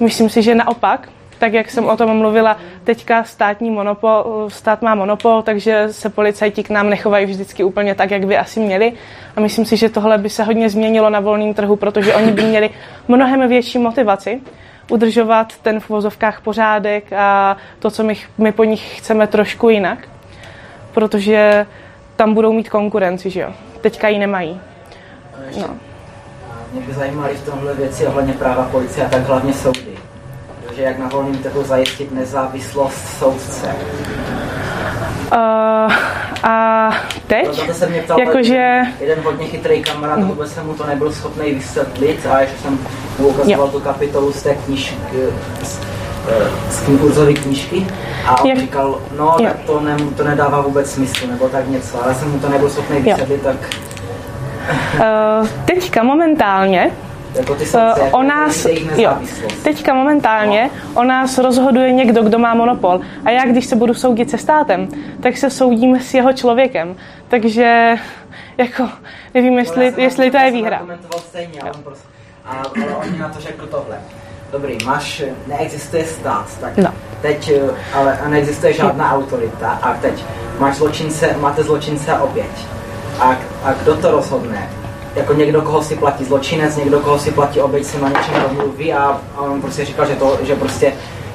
Myslím 0.00 0.30
si, 0.30 0.42
že 0.42 0.54
naopak, 0.54 1.08
tak 1.38 1.52
jak 1.52 1.70
jsem 1.70 1.84
o 1.84 1.96
tom 1.96 2.16
mluvila, 2.16 2.56
teďka 2.84 3.24
státní 3.24 3.70
monopol, 3.70 4.46
stát 4.48 4.82
má 4.82 4.94
monopol, 4.94 5.42
takže 5.42 5.88
se 5.90 6.10
policajti 6.10 6.62
k 6.62 6.70
nám 6.70 6.90
nechovají 6.90 7.26
vždycky 7.26 7.64
úplně 7.64 7.94
tak, 7.94 8.10
jak 8.10 8.26
by 8.26 8.36
asi 8.36 8.60
měli. 8.60 8.92
A 9.36 9.40
myslím 9.40 9.64
si, 9.64 9.76
že 9.76 9.88
tohle 9.88 10.18
by 10.18 10.30
se 10.30 10.44
hodně 10.44 10.70
změnilo 10.70 11.10
na 11.10 11.20
volném 11.20 11.54
trhu, 11.54 11.76
protože 11.76 12.14
oni 12.14 12.32
by 12.32 12.42
měli 12.42 12.70
mnohem 13.08 13.48
větší 13.48 13.78
motivaci 13.78 14.40
udržovat 14.90 15.52
ten 15.62 15.80
v 15.80 15.88
vozovkách 15.88 16.40
pořádek 16.40 17.12
a 17.12 17.56
to, 17.78 17.90
co 17.90 18.04
my, 18.04 18.16
my 18.38 18.52
po 18.52 18.64
nich 18.64 18.98
chceme 18.98 19.26
trošku 19.26 19.68
jinak, 19.68 19.98
protože 20.92 21.66
tam 22.16 22.34
budou 22.34 22.52
mít 22.52 22.68
konkurenci, 22.68 23.30
že 23.30 23.40
jo. 23.40 23.52
Teďka 23.80 24.08
ji 24.08 24.18
nemají. 24.18 24.60
No. 25.60 25.68
Mě 26.72 26.80
by 26.80 26.92
zajímaly 26.92 27.34
v 27.34 27.44
tomhle 27.44 27.74
věci 27.74 28.06
ohledně 28.06 28.32
práva 28.32 28.68
policie 28.70 29.06
a 29.06 29.08
tak 29.08 29.22
hlavně 29.22 29.52
soudy. 29.52 29.95
Že 30.76 30.82
jak 30.82 30.98
na 30.98 31.08
volném 31.08 31.38
trhu 31.38 31.62
zajistit 31.64 32.12
nezávislost 32.12 33.08
soudce. 33.18 33.66
Uh, 35.32 35.92
a 36.42 36.90
teď, 37.26 37.56
Proto 37.56 37.74
se 37.74 37.86
mě 37.86 38.02
ptal 38.02 38.20
jakože, 38.20 38.82
jeden 39.00 39.18
hodně 39.24 39.46
chytrý 39.46 39.82
kamarád, 39.82 40.22
vůbec 40.22 40.52
jsem 40.52 40.66
mu 40.66 40.74
to 40.74 40.86
nebyl 40.86 41.12
schopný 41.12 41.54
vysvětlit 41.54 42.26
a 42.26 42.40
ještě 42.40 42.56
jsem 42.58 42.78
mu 43.18 43.28
ukazoval 43.28 43.68
tu 43.68 43.80
kapitolu 43.80 44.32
z 44.32 44.42
té 44.42 44.54
knižky, 44.54 44.96
z, 45.62 45.80
eh, 46.28 46.70
z 46.70 46.80
kurzové 46.80 47.32
knížky 47.32 47.86
a 48.26 48.40
on 48.40 48.46
Jak- 48.50 48.58
říkal, 48.58 49.00
no 49.18 49.36
Jo. 49.38 49.46
tak 49.46 49.56
to, 49.66 49.80
ne, 49.80 49.96
to 50.16 50.24
nedává 50.24 50.60
vůbec 50.60 50.90
smysl, 50.90 51.26
nebo 51.26 51.48
tak 51.48 51.68
něco, 51.68 52.04
ale 52.04 52.14
jsem 52.14 52.30
mu 52.30 52.38
to 52.38 52.48
nebyl 52.48 52.70
schopný 52.70 53.00
vysvětlit, 53.00 53.42
tak 53.42 53.56
uh, 54.94 55.48
teďka 55.64 56.02
momentálně 56.02 56.90
jako 57.36 57.54
ty 57.54 57.64
Uh, 57.64 57.68
soudce, 57.70 58.00
jako 58.04 58.18
o 58.18 58.22
nás, 58.22 58.64
jejich 58.64 58.98
jo, 58.98 59.16
teďka 59.62 59.94
momentálně 59.94 60.70
o 60.94 61.04
nás 61.04 61.38
rozhoduje 61.38 61.92
někdo, 61.92 62.22
kdo 62.22 62.38
má 62.38 62.54
monopol. 62.54 63.00
A 63.24 63.30
já, 63.30 63.44
když 63.46 63.66
se 63.66 63.76
budu 63.76 63.94
soudit 63.94 64.30
se 64.30 64.38
státem, 64.38 64.88
tak 65.20 65.36
se 65.36 65.50
soudím 65.50 66.00
s 66.00 66.14
jeho 66.14 66.32
člověkem. 66.32 66.96
Takže, 67.28 67.96
jako, 68.58 68.88
nevím, 69.34 69.52
No, 69.52 69.58
jestli, 69.58 69.90
jsem 69.90 70.00
jestli 70.00 70.30
to 70.30 70.36
je 70.36 70.50
výhra. 70.50 70.82
stejně, 71.18 71.60
ale 71.62 71.70
on, 71.72 71.82
prostě, 71.82 72.08
a, 72.44 72.50
ale 72.82 72.96
on 73.06 73.12
mi 73.12 73.18
na 73.18 73.28
to 73.28 73.40
řekl 73.40 73.66
tohle. 73.66 73.96
Dobrý, 74.52 74.78
máš, 74.84 75.22
neexistuje 75.46 76.04
stát, 76.04 76.46
tak 76.60 76.76
No. 76.76 76.92
teď, 77.22 77.50
eh, 77.56 77.70
ale 77.94 78.18
a 78.18 78.28
neexistuje 78.28 78.72
žádná 78.72 79.12
autorita 79.14 79.70
a 79.82 79.94
teď 79.94 80.24
máš 80.58 80.76
zločince, 80.76 81.36
máte 81.40 81.62
zločince 81.62 82.12
a 82.12 82.22
oběť. 82.22 82.66
A, 83.20 83.36
a 83.64 83.72
kdo 83.82 83.96
to 83.96 84.10
rozhodne? 84.10 84.68
Jako 85.16 85.32
někdo, 85.32 85.62
koho 85.62 85.82
si 85.82 85.96
platí 85.96 86.24
zločinec, 86.24 86.76
někdo, 86.76 87.00
koho 87.00 87.18
si 87.18 87.30
platí 87.30 87.60
oběť, 87.60 87.84
si 87.84 88.00
na 88.00 88.08
něčem 88.08 88.34
domluví 88.48 88.92
a, 88.92 89.20
a 89.36 89.40
on 89.40 89.60
prostě 89.60 89.84
říkal, 89.84 90.06
že, 90.06 90.14
to, 90.14 90.38
že 90.42 90.56
prostě 90.56 90.92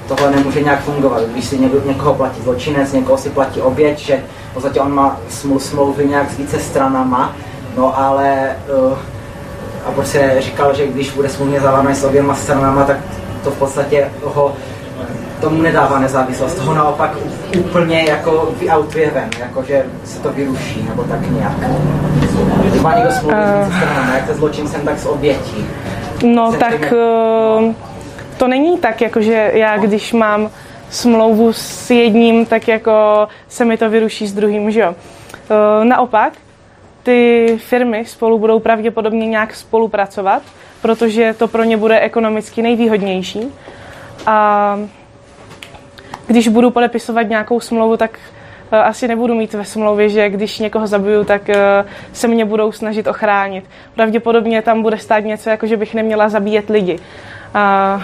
tohle 0.07 0.31
nemůže 0.31 0.61
nějak 0.61 0.81
fungovat. 0.81 1.23
Když 1.23 1.45
si 1.45 1.59
někdo, 1.59 1.81
někoho 1.85 2.13
platí 2.13 2.41
zločinec, 2.41 2.93
někoho 2.93 3.17
si 3.17 3.29
platí 3.29 3.61
oběť, 3.61 3.99
že 3.99 4.23
v 4.51 4.53
podstatě 4.53 4.79
on 4.79 4.93
má 4.93 5.19
sml, 5.29 5.59
smlouvy 5.59 6.05
nějak 6.05 6.31
s 6.31 6.37
více 6.37 6.59
stranama, 6.59 7.35
no 7.77 7.99
ale 7.99 8.55
uh, 8.89 8.97
a 9.85 9.91
prostě 9.91 10.35
říkal, 10.39 10.75
že 10.75 10.87
když 10.87 11.11
bude 11.11 11.29
smluvně 11.29 11.59
zavázaný 11.59 11.95
s 11.95 12.03
oběma 12.03 12.35
stranama, 12.35 12.83
tak 12.85 12.97
to 13.43 13.51
v 13.51 13.57
podstatě 13.57 14.11
ho 14.23 14.53
tomu 15.41 15.61
nedává 15.61 15.99
nezávislost, 15.99 16.53
toho 16.55 16.73
naopak 16.73 17.11
úplně 17.59 18.03
jako 18.03 18.49
vyautuje 18.59 19.11
ven, 19.11 19.29
jako 19.39 19.63
že 19.63 19.85
se 20.03 20.19
to 20.19 20.29
vyruší, 20.33 20.85
nebo 20.89 21.03
tak 21.03 21.29
nějak. 21.31 21.53
Když 22.61 22.81
má 22.81 22.95
někdo 22.95 23.11
smluvní 23.11 23.41
s 23.43 23.65
více 23.65 23.77
stranama, 23.77 24.15
jak 24.15 24.27
se 24.27 24.33
zločincem, 24.33 24.81
tak 24.81 24.99
s 24.99 25.05
obětí. 25.05 25.65
No 26.25 26.51
Se 26.51 26.57
tak 26.57 26.75
tím- 26.79 26.97
eh, 27.69 27.73
to 28.37 28.47
není 28.47 28.77
tak, 28.77 29.01
jako 29.01 29.21
že 29.21 29.51
já 29.53 29.77
když 29.77 30.13
mám 30.13 30.49
smlouvu 30.89 31.53
s 31.53 31.89
jedním, 31.91 32.45
tak 32.45 32.67
jako 32.67 33.27
se 33.49 33.65
mi 33.65 33.77
to 33.77 33.89
vyruší 33.89 34.27
s 34.27 34.33
druhým, 34.33 34.71
že 34.71 34.79
jo. 34.79 34.95
Eh, 35.81 35.85
Naopak, 35.85 36.33
ty 37.03 37.47
firmy 37.67 38.05
spolu 38.05 38.39
budou 38.39 38.59
pravděpodobně 38.59 39.27
nějak 39.27 39.55
spolupracovat, 39.55 40.41
protože 40.81 41.35
to 41.37 41.47
pro 41.47 41.63
ně 41.63 41.77
bude 41.77 41.99
ekonomicky 41.99 42.61
nejvýhodnější. 42.61 43.41
A 44.25 44.77
když 46.31 46.47
budu 46.47 46.71
podepisovat 46.71 47.21
nějakou 47.21 47.59
smlouvu, 47.59 47.97
tak 47.97 48.19
eh, 48.71 48.77
asi 48.77 49.07
nebudu 49.07 49.35
mít 49.35 49.53
ve 49.53 49.65
smlouvě, 49.65 50.09
že 50.09 50.29
když 50.29 50.59
někoho 50.59 50.87
zabiju, 50.87 51.23
tak 51.23 51.49
eh, 51.49 51.85
se 52.13 52.27
mě 52.27 52.45
budou 52.45 52.71
snažit 52.71 53.07
ochránit. 53.07 53.65
Pravděpodobně 53.95 54.61
tam 54.61 54.81
bude 54.81 54.97
stát 54.97 55.19
něco, 55.19 55.49
jako 55.49 55.67
že 55.67 55.77
bych 55.77 55.93
neměla 55.93 56.29
zabíjet 56.29 56.69
lidi. 56.69 56.99
A 57.53 58.01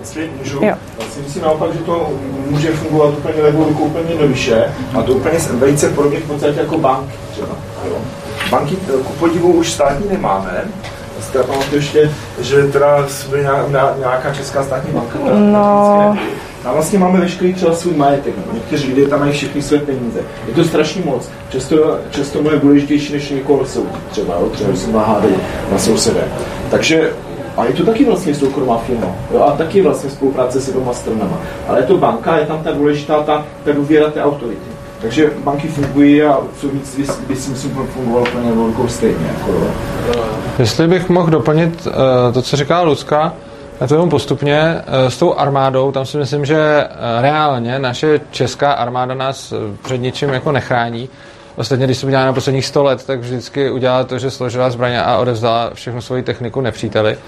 Jestli 0.00 0.30
můžu, 0.38 0.64
Jo. 0.64 0.74
si 1.10 1.20
myslím 1.20 1.42
naopak, 1.42 1.72
že 1.72 1.78
to 1.78 2.12
může 2.50 2.72
fungovat 2.72 3.14
úplně 3.18 3.42
levou 3.42 3.64
rukou 3.64 3.84
úplně 3.84 4.10
jednoduše 4.10 4.64
a 4.98 5.02
to 5.02 5.12
úplně 5.12 5.38
velice 5.38 5.88
podobně 5.88 6.20
v 6.20 6.26
podstatě 6.26 6.60
jako 6.60 6.78
banky 6.78 7.14
třeba. 7.32 7.56
Jo. 7.88 7.96
Banky 8.50 8.76
eh, 8.88 9.02
ku 9.04 9.12
podivu 9.12 9.52
už 9.52 9.72
státní 9.72 10.08
nemáme, 10.08 10.64
teda 11.34 11.44
pamatuju 11.44 11.76
ještě, 11.76 12.10
že 12.40 12.62
teda 12.62 13.08
jsme 13.08 13.38
nějaká, 13.98 14.34
česká 14.34 14.64
státní 14.64 14.92
banka. 14.92 15.18
No. 15.34 16.16
A 16.64 16.72
vlastně 16.72 16.98
máme 16.98 17.20
veškerý 17.20 17.54
třeba 17.54 17.74
svůj 17.74 17.94
majetek. 17.94 18.34
No. 18.36 18.54
Někteří 18.54 18.92
lidé 18.94 19.08
tam 19.08 19.20
mají 19.20 19.32
všechny 19.32 19.62
své 19.62 19.78
peníze. 19.78 20.20
Je 20.48 20.54
to 20.54 20.64
strašně 20.64 21.02
moc. 21.04 21.30
Často, 21.48 21.98
často 22.10 22.42
mnohem 22.42 22.60
důležitější, 22.60 23.12
než 23.12 23.30
někoho 23.30 23.66
soudit. 23.66 23.92
Třeba, 24.10 24.34
jo? 24.34 24.48
třeba 24.52 24.76
se 24.76 24.90
má 24.90 25.04
hádat 25.04 25.30
na 25.72 25.78
sousede. 25.78 26.24
Takže 26.70 27.10
a 27.56 27.64
je 27.64 27.72
to 27.72 27.84
taky 27.84 28.04
vlastně 28.04 28.34
soukromá 28.34 28.78
firma. 28.78 29.06
Jo? 29.32 29.40
A 29.40 29.50
taky 29.50 29.82
vlastně 29.82 30.10
spolupráce 30.10 30.60
s 30.60 30.70
dvěma 30.70 30.92
stranama. 30.94 31.38
Ale 31.68 31.78
je 31.78 31.86
to 31.86 31.96
banka, 31.96 32.36
je 32.36 32.46
tam 32.46 32.62
ta 32.62 32.72
důležitá 32.72 33.22
ta, 33.22 33.46
ta 33.64 33.72
důvěra 33.72 34.10
té 34.10 34.22
autority. 34.22 34.73
Takže 35.04 35.30
banky 35.44 35.68
fungují 35.68 36.22
a 36.22 36.38
soudnictví 36.60 37.04
by 37.28 37.36
si 37.36 37.50
myslím 37.50 37.70
fungovalo 37.70 38.26
úplně 38.28 38.52
velkou 38.52 38.88
stejně. 38.88 39.26
Jako. 39.26 39.70
Jestli 40.58 40.88
bych 40.88 41.08
mohl 41.08 41.30
doplnit 41.30 41.86
uh, 41.86 41.92
to, 42.32 42.42
co 42.42 42.56
říká 42.56 42.82
Lucka, 42.82 43.34
a 43.80 43.86
to 43.86 43.94
jenom 43.94 44.10
postupně, 44.10 44.60
uh, 44.62 45.08
s 45.08 45.18
tou 45.18 45.34
armádou, 45.34 45.92
tam 45.92 46.06
si 46.06 46.16
myslím, 46.16 46.44
že 46.44 46.88
reálně 47.20 47.78
naše 47.78 48.20
česká 48.30 48.72
armáda 48.72 49.14
nás 49.14 49.52
před 49.82 49.98
ničím 49.98 50.28
jako 50.28 50.52
nechrání. 50.52 51.08
Ostatně, 51.56 51.86
když 51.86 51.98
se 51.98 52.06
udělala 52.06 52.26
na 52.26 52.32
posledních 52.32 52.66
100 52.66 52.82
let, 52.82 53.06
tak 53.06 53.20
vždycky 53.20 53.70
udělala 53.70 54.04
to, 54.04 54.18
že 54.18 54.30
složila 54.30 54.70
zbraně 54.70 55.02
a 55.02 55.18
odevzdala 55.18 55.70
všechnu 55.74 56.00
svoji 56.00 56.22
techniku 56.22 56.60
nepříteli. 56.60 57.18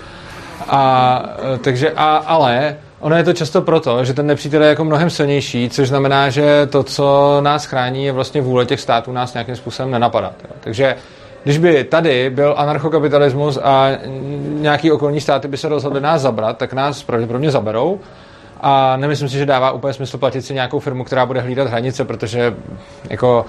A, 0.68 1.22
eh, 1.54 1.58
takže, 1.58 1.90
a, 1.96 2.16
ale 2.16 2.76
ono 3.00 3.16
je 3.16 3.24
to 3.24 3.32
často 3.32 3.62
proto, 3.62 4.04
že 4.04 4.14
ten 4.14 4.26
nepřítel 4.26 4.62
je 4.62 4.68
jako 4.68 4.84
mnohem 4.84 5.10
silnější, 5.10 5.70
což 5.70 5.88
znamená, 5.88 6.30
že 6.30 6.66
to, 6.66 6.82
co 6.82 7.38
nás 7.40 7.64
chrání, 7.64 8.04
je 8.04 8.12
vlastně 8.12 8.40
vůle 8.40 8.66
těch 8.66 8.80
států 8.80 9.12
nás 9.12 9.34
nějakým 9.34 9.56
způsobem 9.56 9.90
nenapadat. 9.90 10.32
Jo. 10.44 10.50
Takže 10.60 10.96
když 11.44 11.58
by 11.58 11.84
tady 11.84 12.30
byl 12.30 12.54
anarchokapitalismus 12.58 13.58
a 13.62 13.88
nějaký 14.48 14.92
okolní 14.92 15.20
státy 15.20 15.48
by 15.48 15.56
se 15.56 15.68
rozhodly 15.68 16.00
nás 16.00 16.22
zabrat, 16.22 16.58
tak 16.58 16.72
nás 16.72 17.02
pravděpodobně 17.02 17.50
zaberou. 17.50 18.00
A 18.60 18.96
nemyslím 18.96 19.28
si, 19.28 19.38
že 19.38 19.46
dává 19.46 19.70
úplně 19.70 19.92
smysl 19.92 20.18
platit 20.18 20.42
si 20.42 20.54
nějakou 20.54 20.78
firmu, 20.78 21.04
která 21.04 21.26
bude 21.26 21.40
hlídat 21.40 21.68
hranice, 21.68 22.04
protože 22.04 22.54
jako 23.10 23.46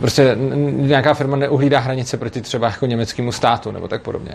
prostě 0.00 0.36
nějaká 0.70 1.14
firma 1.14 1.36
neuhlídá 1.36 1.78
hranice 1.78 2.16
proti 2.16 2.40
třeba 2.40 2.66
jako 2.66 2.86
německému 2.86 3.32
státu 3.32 3.70
nebo 3.70 3.88
tak 3.88 4.02
podobně. 4.02 4.32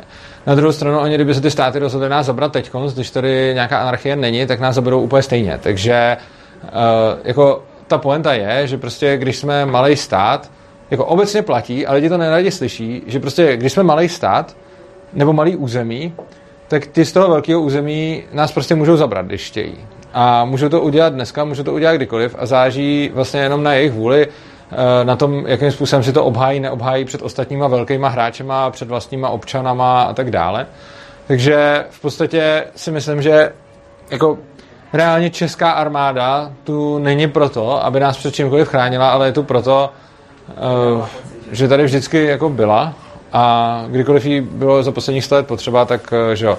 Na 0.47 0.55
druhou 0.55 0.71
stranu, 0.71 0.99
oni, 0.99 1.15
kdyby 1.15 1.33
se 1.33 1.41
ty 1.41 1.51
státy 1.51 1.79
rozhodly 1.79 2.09
nás 2.09 2.25
zabrat 2.25 2.51
teď, 2.51 2.71
když 2.93 3.11
tady 3.11 3.51
nějaká 3.53 3.77
anarchie 3.77 4.15
není, 4.15 4.45
tak 4.45 4.59
nás 4.59 4.75
zaberou 4.75 5.01
úplně 5.01 5.21
stejně. 5.21 5.59
Takže 5.63 6.17
uh, 6.63 6.69
jako 7.23 7.63
ta 7.87 7.97
poenta 7.97 8.33
je, 8.33 8.67
že 8.67 8.77
prostě 8.77 9.17
když 9.17 9.37
jsme 9.37 9.65
malý 9.65 9.95
stát, 9.95 10.51
jako 10.91 11.05
obecně 11.05 11.41
platí, 11.41 11.87
ale 11.87 11.95
lidi 11.95 12.09
to 12.09 12.17
neradi 12.17 12.51
slyší, 12.51 13.03
že 13.07 13.19
prostě 13.19 13.57
když 13.57 13.73
jsme 13.73 13.83
malý 13.83 14.09
stát 14.09 14.57
nebo 15.13 15.33
malý 15.33 15.55
území, 15.55 16.13
tak 16.67 16.87
ty 16.87 17.05
z 17.05 17.11
toho 17.11 17.29
velkého 17.29 17.61
území 17.61 18.23
nás 18.33 18.51
prostě 18.51 18.75
můžou 18.75 18.97
zabrat, 18.97 19.25
když 19.25 19.47
chtějí. 19.47 19.77
A 20.13 20.45
můžou 20.45 20.69
to 20.69 20.81
udělat 20.81 21.13
dneska, 21.13 21.45
můžou 21.45 21.63
to 21.63 21.73
udělat 21.73 21.95
kdykoliv 21.95 22.35
a 22.39 22.45
záží 22.45 23.11
vlastně 23.13 23.39
jenom 23.39 23.63
na 23.63 23.73
jejich 23.73 23.91
vůli, 23.91 24.27
eh, 24.27 24.29
na 25.03 25.15
tom, 25.15 25.43
jakým 25.47 25.71
způsobem 25.71 26.03
si 26.03 26.13
to 26.13 26.25
obhájí, 26.25 26.59
neobhájí 26.59 27.05
před 27.05 27.21
ostatníma 27.21 27.67
velkýma 27.67 28.07
hráčema, 28.09 28.69
před 28.69 28.87
vlastníma 28.87 29.29
občanama 29.29 30.03
a 30.03 30.13
tak 30.13 30.31
dále. 30.31 30.65
Takže 31.27 31.85
v 31.89 32.01
podstatě 32.01 32.63
si 32.75 32.91
myslím, 32.91 33.21
že 33.21 33.51
jako 34.11 34.37
reálně 34.93 35.29
česká 35.29 35.71
armáda 35.71 36.51
tu 36.63 36.99
není 36.99 37.27
proto, 37.27 37.85
aby 37.85 37.99
nás 37.99 38.17
před 38.17 38.35
čímkoliv 38.35 38.67
chránila, 38.67 39.09
ale 39.11 39.25
je 39.27 39.31
tu 39.31 39.43
proto, 39.43 39.89
eh, 40.49 41.05
že 41.51 41.67
tady 41.67 41.83
vždycky 41.83 42.25
jako 42.25 42.49
byla 42.49 42.93
a 43.33 43.83
kdykoliv 43.87 44.25
jí 44.25 44.41
bylo 44.41 44.83
za 44.83 44.91
posledních 44.91 45.25
100 45.25 45.35
let 45.35 45.47
potřeba, 45.47 45.85
tak 45.85 46.13
eh, 46.31 46.35
že 46.35 46.45
jo, 46.45 46.57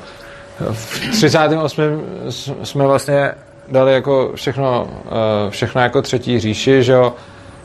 v 0.72 1.10
38. 1.10 2.02
s- 2.28 2.52
jsme 2.62 2.86
vlastně 2.86 3.32
dali 3.68 3.92
jako 3.94 4.30
všechno, 4.34 4.86
eh, 5.06 5.50
všechno 5.50 5.80
jako 5.80 6.02
třetí 6.02 6.40
říši, 6.40 6.82
že 6.82 6.92
jo, 6.92 7.12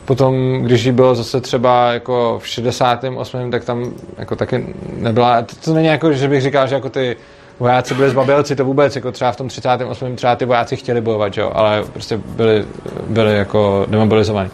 Potom, 0.06 0.61
když 0.61 0.84
jí 0.84 0.91
bylo 0.91 1.15
zase 1.15 1.41
třeba 1.41 1.94
jako 1.94 2.40
v 2.44 2.48
68. 2.48 3.52
tak 3.52 3.65
tam 3.65 3.91
jako 4.18 4.36
taky 4.36 4.76
nebyla, 4.98 5.41
to, 5.41 5.56
to 5.56 5.73
není 5.73 5.88
jako, 5.88 6.14
že 6.14 6.28
bych 6.28 6.41
říkal, 6.41 6.68
že 6.68 6.76
jako 6.76 6.90
ty 6.90 7.18
vojáci 7.60 7.94
byli 7.94 8.10
zbabělci, 8.10 8.56
to 8.56 8.65
vůbec, 8.65 8.95
jako 8.95 9.11
třeba 9.11 9.32
v 9.32 9.36
tom 9.36 9.48
38. 9.48 10.15
třeba 10.15 10.36
ty 10.36 10.45
vojáci 10.45 10.76
chtěli 10.76 11.02
bojovat, 11.02 11.38
jo, 11.38 11.52
ale 11.53 11.84
prostě 11.94 12.18
byli, 12.18 12.65
byli 13.07 13.38
jako 13.38 13.86
demobilizovaní. 13.90 14.49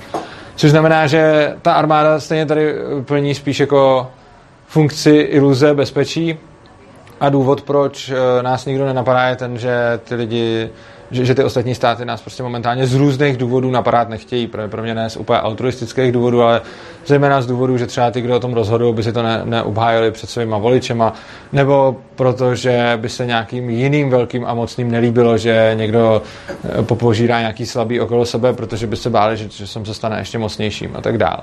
Což 0.56 0.72
znamená, 0.72 1.08
že 1.08 1.54
ta 1.62 1.74
armáda 1.74 2.20
stejně 2.20 2.46
tady 2.46 2.76
plní 3.06 3.36
spíš 3.36 3.60
jako 3.60 4.08
funkci 4.68 5.12
iluze 5.12 5.74
bezpečí 5.74 6.40
a 7.20 7.30
důvod, 7.30 7.62
proč 7.62 8.10
eh, 8.10 8.44
nás 8.44 8.66
nikdo 8.66 8.86
nenapadá, 8.86 9.28
je 9.28 9.36
ten, 9.36 9.58
že 9.58 10.00
ty 10.04 10.16
lidi 10.16 10.70
že, 11.12 11.26
že 11.26 11.36
ty 11.36 11.44
ostatní 11.44 11.76
státy 11.76 12.06
nás 12.06 12.22
prostě 12.22 12.44
momentálně 12.44 12.88
z 12.88 12.96
různých 12.96 13.38
důvodů 13.38 13.72
napadat 13.72 14.10
nechtějí. 14.10 14.48
Pro, 14.48 14.68
pro 14.68 14.84
mě 14.84 14.96
ne 14.96 15.10
z 15.10 15.18
úplně 15.18 15.40
altruistických 15.40 16.12
důvodů, 16.12 16.42
ale 16.42 16.62
zejména 17.06 17.42
z 17.42 17.48
důvodů, 17.48 17.78
že 17.78 17.88
třeba 17.88 18.12
ty, 18.12 18.22
kdo 18.22 18.36
o 18.36 18.40
tom 18.40 18.54
rozhodují, 18.54 18.94
by 18.94 19.04
si 19.04 19.14
to 19.14 19.24
ne, 19.24 19.42
neobhájili 19.46 20.12
před 20.12 20.30
svýma 20.30 20.58
voličema, 20.58 21.14
nebo 21.54 21.98
protože 22.16 22.98
by 23.02 23.10
se 23.10 23.26
nějakým 23.26 23.70
jiným 23.70 24.10
velkým 24.10 24.46
a 24.46 24.54
mocným 24.54 24.92
nelíbilo, 24.92 25.38
že 25.38 25.72
někdo 25.76 26.22
eh, 26.50 26.84
popožírá 26.84 27.40
nějaký 27.40 27.66
slabý 27.66 28.00
okolo 28.00 28.26
sebe, 28.26 28.54
protože 28.54 28.88
by 28.88 28.96
se 28.96 29.10
báli, 29.10 29.38
že, 29.38 29.50
že 29.50 29.68
jsem 29.68 29.86
se 29.86 29.94
stane 29.94 30.20
ještě 30.20 30.38
mocnějším 30.38 30.92
a 30.96 31.02
tak 31.02 31.18
dále. 31.18 31.42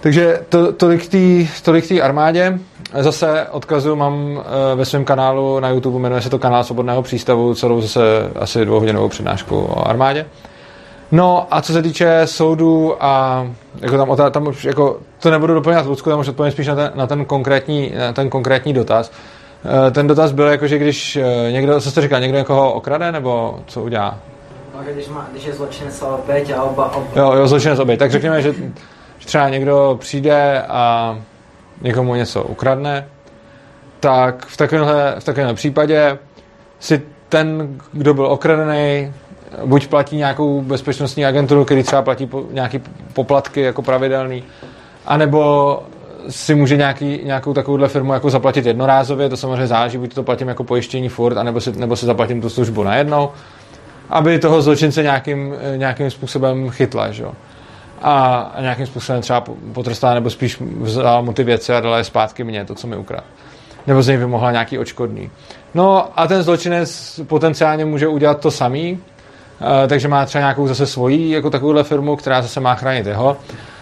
Takže 0.00 0.40
to, 0.48 0.72
tolik 0.72 1.08
té 1.08 1.46
tolik 1.62 2.00
armádě. 2.02 2.58
Zase 2.94 3.46
odkazu 3.50 3.96
mám 3.96 4.40
eh, 4.40 4.76
ve 4.76 4.84
svém 4.84 5.04
kanálu 5.04 5.60
na 5.60 5.68
YouTube, 5.68 5.98
jmenuje 5.98 6.22
se 6.22 6.30
to 6.30 6.38
kanál 6.38 6.64
Svobodného 6.64 7.02
přístavu, 7.02 7.54
celou 7.54 7.80
zase 7.80 8.00
asi 8.36 8.64
dvouhodinovou 8.64 9.08
přednášku 9.08 9.58
o 9.58 9.88
armádě. 9.88 10.26
No 11.12 11.46
a 11.50 11.62
co 11.62 11.72
se 11.72 11.82
týče 11.82 12.20
soudů 12.24 13.04
a 13.04 13.46
jako 13.80 13.96
tam, 13.96 14.30
tam 14.30 14.46
už 14.46 14.64
jako, 14.64 14.98
to 15.22 15.30
nebudu 15.30 15.54
doplňovat 15.54 15.86
Lucku, 15.86 16.10
tam 16.10 16.20
už 16.20 16.28
odpovím 16.28 16.52
spíš 16.52 16.66
na 16.66 16.74
ten, 16.74 16.92
na 16.94 17.06
ten, 17.06 17.24
konkrétní, 17.24 17.92
na 17.98 18.12
ten 18.12 18.30
konkrétní 18.30 18.72
dotaz. 18.72 19.12
Eh, 19.88 19.90
ten 19.90 20.06
dotaz 20.06 20.32
byl 20.32 20.46
jako, 20.46 20.66
že 20.66 20.78
když 20.78 21.16
eh, 21.16 21.52
někdo, 21.52 21.80
co 21.80 21.90
jste 21.90 22.00
říkal, 22.00 22.20
někdo 22.20 22.38
někoho 22.38 22.72
okrade, 22.72 23.12
nebo 23.12 23.60
co 23.66 23.82
udělá? 23.82 24.18
No, 24.74 24.80
když, 24.92 25.08
má, 25.08 25.26
když 25.30 25.44
je 25.44 25.52
zločinec 25.52 26.02
a 26.02 26.06
oběť 26.06 26.50
a 26.50 26.62
oba, 26.62 26.96
oba. 26.96 27.06
Jo, 27.16 27.32
jo, 27.32 27.48
zločinec 27.48 27.78
oběť. 27.78 27.98
Tak 27.98 28.10
řekněme, 28.10 28.42
že 28.42 28.54
třeba 29.24 29.48
někdo 29.48 29.96
přijde 30.00 30.62
a 30.68 31.16
někomu 31.82 32.14
něco 32.14 32.42
ukradne, 32.42 33.06
tak 34.00 34.46
v 34.46 34.56
takovémhle, 34.56 35.14
v 35.18 35.24
takovémhle 35.24 35.54
případě 35.54 36.18
si 36.80 37.02
ten, 37.28 37.78
kdo 37.92 38.14
byl 38.14 38.26
okradený, 38.26 39.12
buď 39.64 39.86
platí 39.86 40.16
nějakou 40.16 40.62
bezpečnostní 40.62 41.26
agenturu, 41.26 41.64
který 41.64 41.82
třeba 41.82 42.02
platí 42.02 42.26
po, 42.26 42.44
nějaký 42.50 42.80
poplatky 43.12 43.60
jako 43.60 43.82
pravidelný, 43.82 44.44
anebo 45.06 45.82
si 46.28 46.54
může 46.54 46.76
nějaký, 46.76 47.20
nějakou 47.24 47.54
takovouhle 47.54 47.88
firmu 47.88 48.12
jako 48.12 48.30
zaplatit 48.30 48.66
jednorázově, 48.66 49.28
to 49.28 49.36
samozřejmě 49.36 49.66
záleží, 49.66 49.98
buď 49.98 50.14
to 50.14 50.22
platím 50.22 50.48
jako 50.48 50.64
pojištění 50.64 51.08
furt, 51.08 51.36
anebo 51.36 51.60
si, 51.60 51.72
nebo 51.72 51.96
si 51.96 52.06
zaplatím 52.06 52.40
tu 52.40 52.50
službu 52.50 52.82
najednou, 52.82 53.30
aby 54.10 54.38
toho 54.38 54.62
zločince 54.62 55.02
nějakým, 55.02 55.54
nějakým 55.76 56.10
způsobem 56.10 56.70
chytla. 56.70 57.10
Že? 57.10 57.24
A 58.02 58.52
nějakým 58.60 58.86
způsobem 58.86 59.22
třeba 59.22 59.44
potrestala 59.72 60.14
nebo 60.14 60.30
spíš 60.30 60.60
vzala 60.60 61.20
mu 61.20 61.32
ty 61.32 61.44
věci 61.44 61.72
a 61.72 61.80
dala 61.80 61.98
je 61.98 62.04
zpátky 62.04 62.44
mně, 62.44 62.64
to, 62.64 62.74
co 62.74 62.86
mi 62.86 62.96
ukradl. 62.96 63.24
Nebo 63.86 64.02
z 64.02 64.08
něj 64.08 64.16
vymohla 64.16 64.52
nějaký 64.52 64.78
očkodný. 64.78 65.30
No 65.74 66.08
a 66.16 66.26
ten 66.26 66.42
zločinec 66.42 67.20
potenciálně 67.26 67.84
může 67.84 68.08
udělat 68.08 68.40
to 68.40 68.50
samý, 68.50 68.98
eh, 69.84 69.88
takže 69.88 70.08
má 70.08 70.26
třeba 70.26 70.40
nějakou 70.40 70.68
zase 70.68 70.86
svoji 70.86 71.30
jako 71.30 71.50
takovouhle 71.50 71.84
firmu, 71.84 72.16
která 72.16 72.42
zase 72.42 72.60
má 72.60 72.74
chránit 72.74 73.06
jeho. 73.06 73.36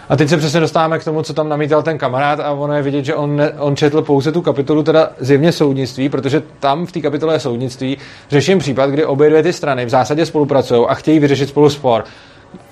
A 0.09 0.15
teď 0.15 0.29
se 0.29 0.37
přesně 0.37 0.59
dostáváme 0.59 0.99
k 0.99 1.03
tomu, 1.03 1.21
co 1.21 1.33
tam 1.33 1.49
namítal 1.49 1.83
ten 1.83 1.97
kamarád 1.97 2.39
a 2.39 2.51
ono 2.51 2.73
je 2.73 2.81
vidět, 2.81 3.05
že 3.05 3.15
on, 3.15 3.35
ne, 3.35 3.51
on 3.51 3.75
četl 3.75 4.01
pouze 4.01 4.31
tu 4.31 4.41
kapitolu 4.41 4.83
teda 4.83 5.09
zjevně 5.19 5.51
soudnictví, 5.51 6.09
protože 6.09 6.41
tam 6.59 6.85
v 6.85 6.91
té 6.91 7.01
kapitole 7.01 7.39
soudnictví 7.39 7.97
řeším 8.29 8.59
případ, 8.59 8.89
kdy 8.89 9.05
obě 9.05 9.29
dvě 9.29 9.43
ty 9.43 9.53
strany 9.53 9.85
v 9.85 9.89
zásadě 9.89 10.25
spolupracují 10.25 10.85
a 10.87 10.93
chtějí 10.93 11.19
vyřešit 11.19 11.49
spolu 11.49 11.69
spor 11.69 12.03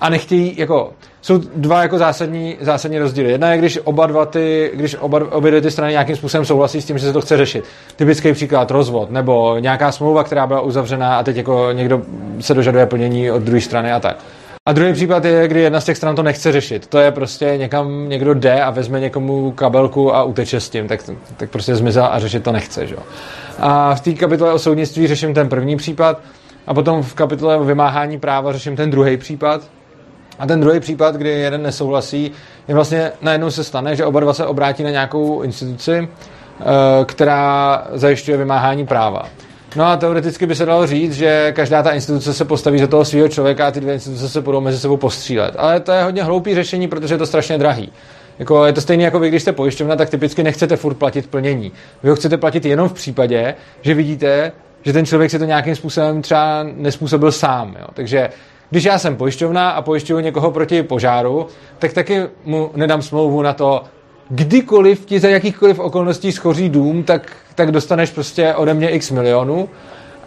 a 0.01 0.09
nechtějí, 0.09 0.53
jako, 0.57 0.93
jsou 1.25 1.37
dva 1.55 1.81
jako 1.81 1.97
zásadní, 1.97 2.57
zásadní 2.61 2.99
rozdíly. 2.99 3.31
Jedna 3.31 3.51
je, 3.51 3.57
když 3.57 3.79
oba 3.83 4.07
dva 4.07 4.25
ty, 4.25 4.71
když 4.73 4.95
oba, 4.99 5.19
obě 5.31 5.51
dvě 5.51 5.61
ty 5.61 5.71
strany 5.71 5.91
nějakým 5.91 6.15
způsobem 6.15 6.45
souhlasí 6.45 6.81
s 6.81 6.85
tím, 6.85 6.97
že 6.97 7.05
se 7.05 7.13
to 7.13 7.21
chce 7.21 7.37
řešit. 7.37 7.65
Typický 7.95 8.33
příklad, 8.33 8.71
rozvod, 8.71 9.11
nebo 9.11 9.57
nějaká 9.59 9.91
smlouva, 9.91 10.23
která 10.23 10.47
byla 10.47 10.61
uzavřená 10.61 11.17
a 11.17 11.23
teď 11.23 11.37
jako 11.37 11.67
někdo 11.71 12.01
se 12.39 12.53
dožaduje 12.53 12.85
plnění 12.85 13.31
od 13.31 13.41
druhé 13.41 13.61
strany 13.61 13.91
a 13.91 13.99
tak. 13.99 14.17
A 14.65 14.73
druhý 14.73 14.93
případ 14.93 15.25
je, 15.25 15.47
kdy 15.47 15.61
jedna 15.61 15.81
z 15.81 15.85
těch 15.85 15.97
stran 15.97 16.15
to 16.15 16.23
nechce 16.23 16.51
řešit. 16.51 16.87
To 16.87 16.99
je 16.99 17.11
prostě 17.11 17.53
někam 17.57 18.09
někdo 18.09 18.33
jde 18.33 18.61
a 18.61 18.69
vezme 18.69 18.99
někomu 18.99 19.51
kabelku 19.51 20.15
a 20.15 20.23
uteče 20.23 20.59
s 20.59 20.69
tím, 20.69 20.87
tak, 20.87 20.99
tak 21.37 21.49
prostě 21.49 21.75
zmizel 21.75 22.07
a 22.11 22.19
řešit 22.19 22.43
to 22.43 22.51
nechce. 22.51 22.87
Že? 22.87 22.95
A 23.59 23.95
v 23.95 24.01
té 24.01 24.13
kapitole 24.13 24.53
o 24.53 24.59
soudnictví 24.59 25.07
řeším 25.07 25.33
ten 25.33 25.49
první 25.49 25.77
případ, 25.77 26.21
a 26.67 26.73
potom 26.73 27.03
v 27.03 27.13
kapitole 27.13 27.57
o 27.57 27.63
vymáhání 27.63 28.19
práva 28.19 28.53
řeším 28.53 28.75
ten 28.75 28.91
druhý 28.91 29.17
případ. 29.17 29.61
A 30.39 30.47
ten 30.47 30.61
druhý 30.61 30.79
případ, 30.79 31.15
kdy 31.15 31.29
jeden 31.29 31.63
nesouhlasí, 31.63 32.31
je 32.67 32.75
vlastně 32.75 33.11
najednou 33.21 33.51
se 33.51 33.63
stane, 33.63 33.95
že 33.95 34.05
oba 34.05 34.19
dva 34.19 34.33
se 34.33 34.45
obrátí 34.45 34.83
na 34.83 34.89
nějakou 34.89 35.41
instituci, 35.41 35.91
eh, 36.01 36.65
která 37.05 37.83
zajišťuje 37.91 38.37
vymáhání 38.37 38.85
práva. 38.85 39.25
No 39.75 39.85
a 39.85 39.97
teoreticky 39.97 40.45
by 40.45 40.55
se 40.55 40.65
dalo 40.65 40.87
říct, 40.87 41.13
že 41.13 41.51
každá 41.55 41.83
ta 41.83 41.91
instituce 41.91 42.33
se 42.33 42.45
postaví 42.45 42.79
za 42.79 42.87
toho 42.87 43.05
svého 43.05 43.27
člověka 43.27 43.67
a 43.67 43.71
ty 43.71 43.79
dvě 43.79 43.93
instituce 43.93 44.29
se 44.29 44.41
budou 44.41 44.61
mezi 44.61 44.79
sebou 44.79 44.97
postřílet. 44.97 45.55
Ale 45.57 45.79
to 45.79 45.91
je 45.91 46.03
hodně 46.03 46.23
hloupý 46.23 46.55
řešení, 46.55 46.87
protože 46.87 47.13
je 47.13 47.17
to 47.17 47.25
strašně 47.25 47.57
drahý. 47.57 47.91
Jako, 48.39 48.65
je 48.65 48.73
to 48.73 48.81
stejné 48.81 49.03
jako 49.03 49.19
vy, 49.19 49.29
když 49.29 49.41
jste 49.41 49.51
pojišťovna, 49.51 49.95
tak 49.95 50.09
typicky 50.09 50.43
nechcete 50.43 50.75
furt 50.75 50.93
platit 50.93 51.27
plnění. 51.29 51.71
Vy 52.03 52.09
ho 52.09 52.15
chcete 52.15 52.37
platit 52.37 52.65
jenom 52.65 52.89
v 52.89 52.93
případě, 52.93 53.55
že 53.81 53.93
vidíte, 53.93 54.51
že 54.83 54.93
ten 54.93 55.05
člověk 55.05 55.31
si 55.31 55.39
to 55.39 55.45
nějakým 55.45 55.75
způsobem 55.75 56.21
třeba 56.21 56.63
nespůsobil 56.63 57.31
sám. 57.31 57.75
Jo. 57.79 57.87
Takže 57.93 58.29
když 58.69 58.83
já 58.83 58.99
jsem 58.99 59.15
pojišťovna 59.15 59.69
a 59.69 59.81
pojišťuju 59.81 60.19
někoho 60.19 60.51
proti 60.51 60.83
požáru, 60.83 61.47
tak 61.79 61.93
taky 61.93 62.21
mu 62.45 62.71
nedám 62.75 63.01
smlouvu 63.01 63.41
na 63.41 63.53
to, 63.53 63.83
kdykoliv 64.29 65.05
ti 65.05 65.19
za 65.19 65.29
jakýchkoliv 65.29 65.79
okolností 65.79 66.31
schoří 66.31 66.69
dům, 66.69 67.03
tak, 67.03 67.31
tak 67.55 67.71
dostaneš 67.71 68.11
prostě 68.11 68.55
ode 68.55 68.73
mě 68.73 68.89
x 68.89 69.11
milionů, 69.11 69.69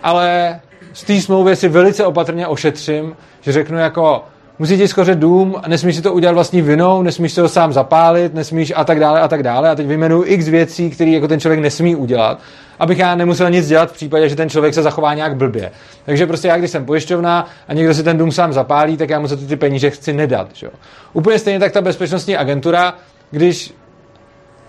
ale 0.02 0.60
z 0.92 1.04
té 1.04 1.20
smlouvy 1.20 1.56
si 1.56 1.68
velice 1.68 2.06
opatrně 2.06 2.46
ošetřím, 2.46 3.16
že 3.40 3.52
řeknu 3.52 3.78
jako, 3.78 4.24
musí 4.58 4.76
ti 4.76 4.88
skořet 4.88 5.18
dům, 5.18 5.56
nesmíš 5.66 5.96
si 5.96 6.02
to 6.02 6.12
udělat 6.12 6.32
vlastní 6.32 6.62
vinou, 6.62 7.02
nesmíš 7.02 7.32
si 7.32 7.40
ho 7.40 7.48
sám 7.48 7.72
zapálit, 7.72 8.34
nesmíš 8.34 8.72
a 8.76 8.84
tak 8.84 9.00
dále 9.00 9.20
a 9.20 9.28
tak 9.28 9.42
dále. 9.42 9.70
A 9.70 9.74
teď 9.74 9.86
vyjmenuji 9.86 10.22
x 10.22 10.48
věcí, 10.48 10.90
které 10.90 11.10
jako 11.10 11.28
ten 11.28 11.40
člověk 11.40 11.60
nesmí 11.60 11.96
udělat, 11.96 12.40
abych 12.78 12.98
já 12.98 13.14
nemusel 13.14 13.50
nic 13.50 13.68
dělat 13.68 13.90
v 13.90 13.94
případě, 13.94 14.28
že 14.28 14.36
ten 14.36 14.50
člověk 14.50 14.74
se 14.74 14.82
zachová 14.82 15.14
nějak 15.14 15.36
blbě. 15.36 15.70
Takže 16.04 16.26
prostě 16.26 16.48
já, 16.48 16.56
když 16.56 16.70
jsem 16.70 16.84
pojišťovna 16.84 17.46
a 17.68 17.74
někdo 17.74 17.94
si 17.94 18.02
ten 18.02 18.18
dům 18.18 18.32
sám 18.32 18.52
zapálí, 18.52 18.96
tak 18.96 19.10
já 19.10 19.20
mu 19.20 19.28
ty, 19.28 19.36
ty 19.36 19.56
peníze 19.56 19.90
chci 19.90 20.12
nedat. 20.12 20.48
Že? 20.52 20.70
Úplně 21.12 21.38
stejně 21.38 21.60
tak 21.60 21.72
ta 21.72 21.80
bezpečnostní 21.80 22.36
agentura, 22.36 22.94
když 23.30 23.74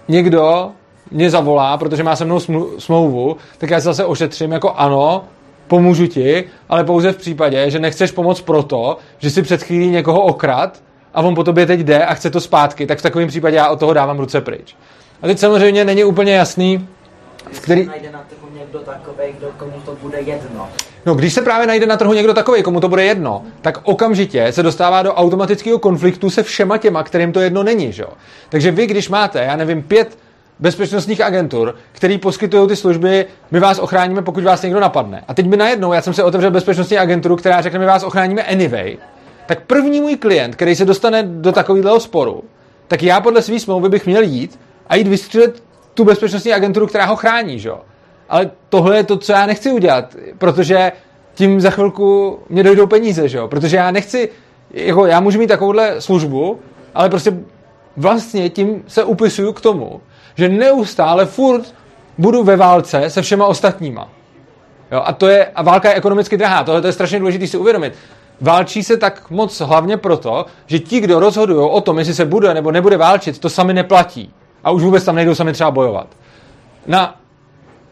někdo 0.08 0.72
mě 1.12 1.30
zavolá, 1.30 1.78
protože 1.78 2.04
má 2.04 2.16
se 2.16 2.26
mnou 2.26 2.40
smlouvu, 2.78 3.38
tak 3.58 3.70
já 3.70 3.80
se 3.80 3.84
zase 3.84 4.06
ošetřím 4.06 4.52
jako 4.52 4.74
ano, 4.74 5.24
pomůžu 5.70 6.08
ti, 6.08 6.44
ale 6.70 6.84
pouze 6.84 7.12
v 7.12 7.18
případě, 7.18 7.72
že 7.72 7.80
nechceš 7.80 8.12
pomoct 8.12 8.42
proto, 8.42 8.98
že 9.18 9.30
si 9.30 9.42
před 9.42 9.64
chvílí 9.64 9.90
někoho 9.90 10.22
okrad 10.22 10.82
a 11.14 11.22
on 11.22 11.36
po 11.36 11.44
tobě 11.44 11.66
teď 11.66 11.80
jde 11.80 12.06
a 12.06 12.14
chce 12.14 12.30
to 12.30 12.42
zpátky, 12.42 12.86
tak 12.86 13.00
v 13.00 13.02
takovém 13.02 13.28
případě 13.28 13.58
já 13.58 13.70
od 13.70 13.80
toho 13.80 13.94
dávám 13.94 14.20
ruce 14.20 14.42
pryč. 14.42 14.76
A 15.22 15.28
teď 15.28 15.40
samozřejmě 15.40 15.86
není 15.86 16.04
úplně 16.04 16.34
jasný, 16.34 16.88
v 17.52 17.60
který... 17.60 17.86
najde 17.86 18.12
na 18.12 18.24
trhu 18.30 18.48
někdo 18.60 18.80
takový, 18.80 19.24
kdo 19.38 19.48
komu 19.58 19.82
to 19.86 19.98
bude 20.02 20.18
jedno. 20.20 20.70
No, 21.06 21.16
když 21.16 21.34
se 21.34 21.42
právě 21.42 21.68
najde 21.68 21.86
na 21.86 21.98
trhu 21.98 22.14
někdo 22.14 22.34
takový, 22.34 22.64
komu 22.64 22.80
to 22.80 22.90
bude 22.90 23.04
jedno, 23.04 23.44
tak 23.62 23.80
okamžitě 23.84 24.52
se 24.52 24.64
dostává 24.64 25.04
do 25.04 25.14
automatického 25.14 25.80
konfliktu 25.80 26.30
se 26.30 26.44
všema 26.44 26.78
těma, 26.78 27.04
kterým 27.04 27.32
to 27.32 27.40
jedno 27.40 27.64
není, 27.64 27.94
že 27.94 28.04
jo? 28.04 28.10
Takže 28.50 28.72
vy, 28.72 28.88
když 28.88 29.10
máte, 29.10 29.44
já 29.44 29.56
nevím, 29.56 29.84
pět 29.84 30.18
bezpečnostních 30.60 31.22
agentur, 31.22 31.76
který 31.92 32.18
poskytují 32.18 32.68
ty 32.68 32.76
služby, 32.76 33.26
my 33.52 33.60
vás 33.60 33.80
ochráníme, 33.80 34.22
pokud 34.22 34.44
vás 34.44 34.62
někdo 34.62 34.80
napadne. 34.80 35.24
A 35.28 35.34
teď 35.34 35.48
by 35.48 35.58
najednou, 35.58 35.94
já 35.94 36.02
jsem 36.02 36.14
si 36.14 36.24
otevřel 36.24 36.52
bezpečnostní 36.52 36.98
agenturu, 36.98 37.36
která 37.36 37.62
řekne, 37.62 37.80
my 37.80 37.86
vás 37.86 38.04
ochráníme 38.04 38.44
anyway, 38.44 38.98
tak 39.46 39.62
první 39.68 40.02
můj 40.02 40.16
klient, 40.16 40.56
který 40.56 40.76
se 40.76 40.86
dostane 40.86 41.24
do 41.24 41.52
takového 41.52 42.00
sporu, 42.00 42.44
tak 42.88 43.04
já 43.04 43.22
podle 43.22 43.42
své 43.42 43.60
smlouvy 43.60 43.90
bych 43.90 44.06
měl 44.06 44.24
jít 44.24 44.60
a 44.88 44.96
jít 44.96 45.08
vystřelit 45.08 45.64
tu 45.94 46.04
bezpečnostní 46.04 46.54
agenturu, 46.54 46.88
která 46.88 47.06
ho 47.06 47.16
chrání, 47.16 47.60
že? 47.60 47.72
Ale 48.30 48.52
tohle 48.70 48.98
je 48.98 49.04
to, 49.04 49.18
co 49.18 49.32
já 49.32 49.46
nechci 49.46 49.72
udělat, 49.72 50.16
protože 50.38 50.92
tím 51.34 51.62
za 51.62 51.70
chvilku 51.70 52.40
mě 52.50 52.64
dojdou 52.64 52.88
peníze, 52.88 53.30
že? 53.30 53.40
Protože 53.48 53.78
já 53.78 53.92
nechci, 53.92 54.30
jako 54.72 55.06
já 55.06 55.20
můžu 55.20 55.40
mít 55.40 55.48
takovouhle 55.48 56.02
službu, 56.02 56.60
ale 56.96 57.10
prostě 57.10 57.34
vlastně 57.98 58.50
tím 58.50 58.84
se 58.88 59.04
upisuju 59.04 59.54
k 59.54 59.62
tomu, 59.62 60.02
že 60.40 60.50
neustále 60.50 61.26
furt 61.26 61.76
budu 62.18 62.44
ve 62.44 62.56
válce 62.56 63.10
se 63.10 63.22
všema 63.22 63.46
ostatníma. 63.46 64.10
Jo, 64.92 65.02
a 65.06 65.14
to 65.14 65.28
je, 65.28 65.46
a 65.46 65.62
válka 65.62 65.90
je 65.90 65.96
ekonomicky 65.96 66.38
drahá, 66.38 66.64
tohle 66.64 66.82
to 66.82 66.88
je 66.88 66.94
strašně 66.94 67.20
důležité 67.20 67.48
si 67.48 67.58
uvědomit. 67.58 67.94
Válčí 68.42 68.84
se 68.84 68.98
tak 68.98 69.30
moc 69.30 69.60
hlavně 69.60 69.98
proto, 69.98 70.46
že 70.68 70.80
ti, 70.80 71.00
kdo 71.00 71.20
rozhodují 71.20 71.70
o 71.72 71.82
tom, 71.82 72.00
jestli 72.00 72.14
se 72.14 72.26
bude 72.26 72.54
nebo 72.54 72.72
nebude 72.72 72.98
válčit, 72.98 73.40
to 73.40 73.50
sami 73.50 73.74
neplatí. 73.74 74.34
A 74.64 74.72
už 74.72 74.84
vůbec 74.84 75.04
tam 75.04 75.16
nejdou 75.16 75.36
sami 75.36 75.54
třeba 75.54 75.72
bojovat. 75.72 76.08
Na, 76.88 77.16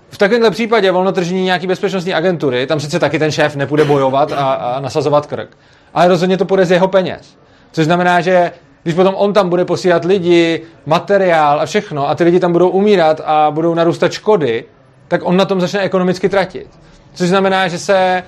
v 0.10 0.18
takovémhle 0.18 0.52
případě 0.52 0.92
volnotržní 0.92 1.44
nějaký 1.44 1.68
bezpečnostní 1.68 2.14
agentury, 2.14 2.68
tam 2.68 2.80
sice 2.80 3.00
taky 3.00 3.20
ten 3.20 3.32
šéf 3.32 3.56
nepůjde 3.56 3.86
bojovat 3.86 4.32
a, 4.32 4.54
a 4.54 4.80
nasazovat 4.80 5.26
krk, 5.26 5.58
ale 5.94 6.08
rozhodně 6.08 6.38
to 6.38 6.46
půjde 6.46 6.66
z 6.66 6.72
jeho 6.72 6.88
peněz. 6.88 7.38
Což 7.72 7.86
znamená, 7.86 8.22
že 8.22 8.52
když 8.88 8.96
potom 8.96 9.16
on 9.18 9.34
tam 9.34 9.50
bude 9.50 9.66
posílat 9.66 10.06
lidi, 10.06 10.62
materiál 10.86 11.62
a 11.62 11.66
všechno 11.66 12.10
a 12.10 12.16
ty 12.16 12.24
lidi 12.24 12.40
tam 12.40 12.52
budou 12.52 12.70
umírat 12.70 13.22
a 13.26 13.52
budou 13.52 13.74
narůstat 13.74 14.12
škody, 14.12 14.66
tak 15.08 15.22
on 15.24 15.38
na 15.38 15.46
tom 15.46 15.62
začne 15.62 15.80
ekonomicky 15.80 16.30
tratit. 16.30 16.68
Což 17.14 17.30
znamená, 17.30 17.68
že 17.68 17.80
se 17.80 18.24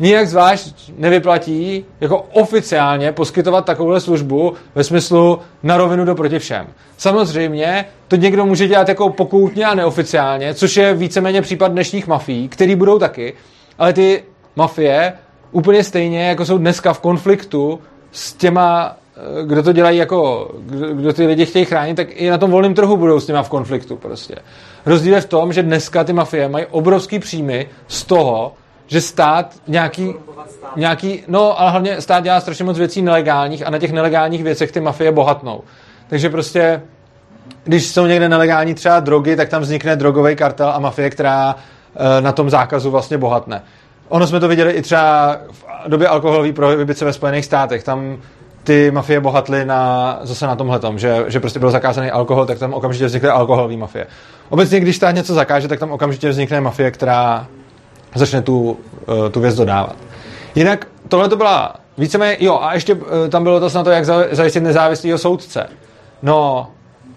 nijak 0.00 0.28
zvlášť 0.28 0.92
nevyplatí 0.98 1.84
jako 2.00 2.26
oficiálně 2.32 3.12
poskytovat 3.12 3.64
takovouhle 3.64 4.00
službu 4.00 4.54
ve 4.74 4.84
smyslu 4.84 5.38
na 5.62 5.76
rovinu 5.76 6.04
do 6.04 6.14
proti 6.14 6.38
všem. 6.38 6.66
Samozřejmě 6.96 7.84
to 8.08 8.16
někdo 8.16 8.46
může 8.46 8.68
dělat 8.68 8.88
jako 8.88 9.10
pokoutně 9.10 9.66
a 9.66 9.74
neoficiálně, 9.74 10.54
což 10.54 10.76
je 10.76 10.94
víceméně 10.94 11.42
případ 11.42 11.72
dnešních 11.72 12.06
mafií, 12.06 12.48
který 12.48 12.76
budou 12.76 12.98
taky, 12.98 13.34
ale 13.78 13.92
ty 13.92 14.22
mafie 14.56 15.12
úplně 15.52 15.84
stejně, 15.84 16.28
jako 16.28 16.44
jsou 16.44 16.58
dneska 16.58 16.92
v 16.92 17.00
konfliktu 17.00 17.80
s 18.12 18.32
těma, 18.32 18.96
kdo 19.44 19.62
to 19.62 19.72
dělají 19.72 19.98
jako, 19.98 20.50
kdo, 20.60 20.94
kdo 20.94 21.12
ty 21.12 21.26
lidi 21.26 21.46
chtějí 21.46 21.64
chránit, 21.64 21.94
tak 21.94 22.08
i 22.10 22.30
na 22.30 22.38
tom 22.38 22.50
volném 22.50 22.74
trhu 22.74 22.96
budou 22.96 23.20
s 23.20 23.26
těma 23.26 23.42
v 23.42 23.48
konfliktu 23.48 23.96
prostě. 23.96 24.34
Rozdíl 24.86 25.14
je 25.14 25.20
v 25.20 25.26
tom, 25.26 25.52
že 25.52 25.62
dneska 25.62 26.04
ty 26.04 26.12
mafie 26.12 26.48
mají 26.48 26.66
obrovský 26.70 27.18
příjmy 27.18 27.68
z 27.88 28.04
toho, 28.04 28.52
že 28.86 29.00
stát 29.00 29.54
nějaký, 29.68 30.14
nějaký, 30.76 31.22
no 31.28 31.60
ale 31.60 31.70
hlavně 31.70 32.00
stát 32.00 32.24
dělá 32.24 32.40
strašně 32.40 32.64
moc 32.64 32.78
věcí 32.78 33.02
nelegálních 33.02 33.66
a 33.66 33.70
na 33.70 33.78
těch 33.78 33.92
nelegálních 33.92 34.44
věcech 34.44 34.72
ty 34.72 34.80
mafie 34.80 35.12
bohatnou. 35.12 35.62
Takže 36.08 36.30
prostě, 36.30 36.82
když 37.64 37.86
jsou 37.86 38.06
někde 38.06 38.28
nelegální 38.28 38.74
třeba 38.74 39.00
drogy, 39.00 39.36
tak 39.36 39.48
tam 39.48 39.62
vznikne 39.62 39.96
drogový 39.96 40.36
kartel 40.36 40.68
a 40.68 40.78
mafie, 40.78 41.10
která 41.10 41.56
e, 41.96 42.20
na 42.20 42.32
tom 42.32 42.50
zákazu 42.50 42.90
vlastně 42.90 43.18
bohatne. 43.18 43.62
Ono 44.08 44.26
jsme 44.26 44.40
to 44.40 44.48
viděli 44.48 44.72
i 44.72 44.82
třeba 44.82 45.36
v 45.54 45.88
době 45.88 46.08
alkoholové 46.08 46.52
prohibice 46.52 47.04
ve 47.04 47.12
Spojených 47.12 47.44
státech. 47.44 47.84
Tam 47.84 48.18
ty 48.64 48.90
mafie 48.90 49.20
bohatly 49.20 49.64
na, 49.64 50.18
zase 50.22 50.46
na 50.46 50.56
tomhle 50.56 50.80
že, 50.96 51.24
že 51.26 51.40
prostě 51.40 51.58
byl 51.58 51.70
zakázaný 51.70 52.10
alkohol, 52.10 52.46
tak 52.46 52.58
tam 52.58 52.74
okamžitě 52.74 53.06
vznikly 53.06 53.28
alkoholové 53.28 53.76
mafie. 53.76 54.06
Obecně, 54.48 54.80
když 54.80 54.96
stát 54.96 55.14
něco 55.14 55.34
zakáže, 55.34 55.68
tak 55.68 55.78
tam 55.78 55.92
okamžitě 55.92 56.28
vznikne 56.28 56.60
mafie, 56.60 56.90
která 56.90 57.46
začne 58.14 58.42
tu, 58.42 58.78
eh, 59.26 59.30
tu 59.30 59.40
věc 59.40 59.54
dodávat. 59.54 59.96
Jinak 60.54 60.86
tohle 61.08 61.28
to 61.28 61.36
byla 61.36 61.74
víceméně, 61.98 62.36
jo, 62.40 62.58
a 62.62 62.74
ještě 62.74 62.96
eh, 63.26 63.28
tam 63.28 63.42
bylo 63.42 63.60
to 63.60 63.68
na 63.78 63.84
to, 63.84 63.90
jak 63.90 64.04
zajistit 64.32 64.60
nezávislého 64.60 65.18
soudce. 65.18 65.68
No, 66.22 66.68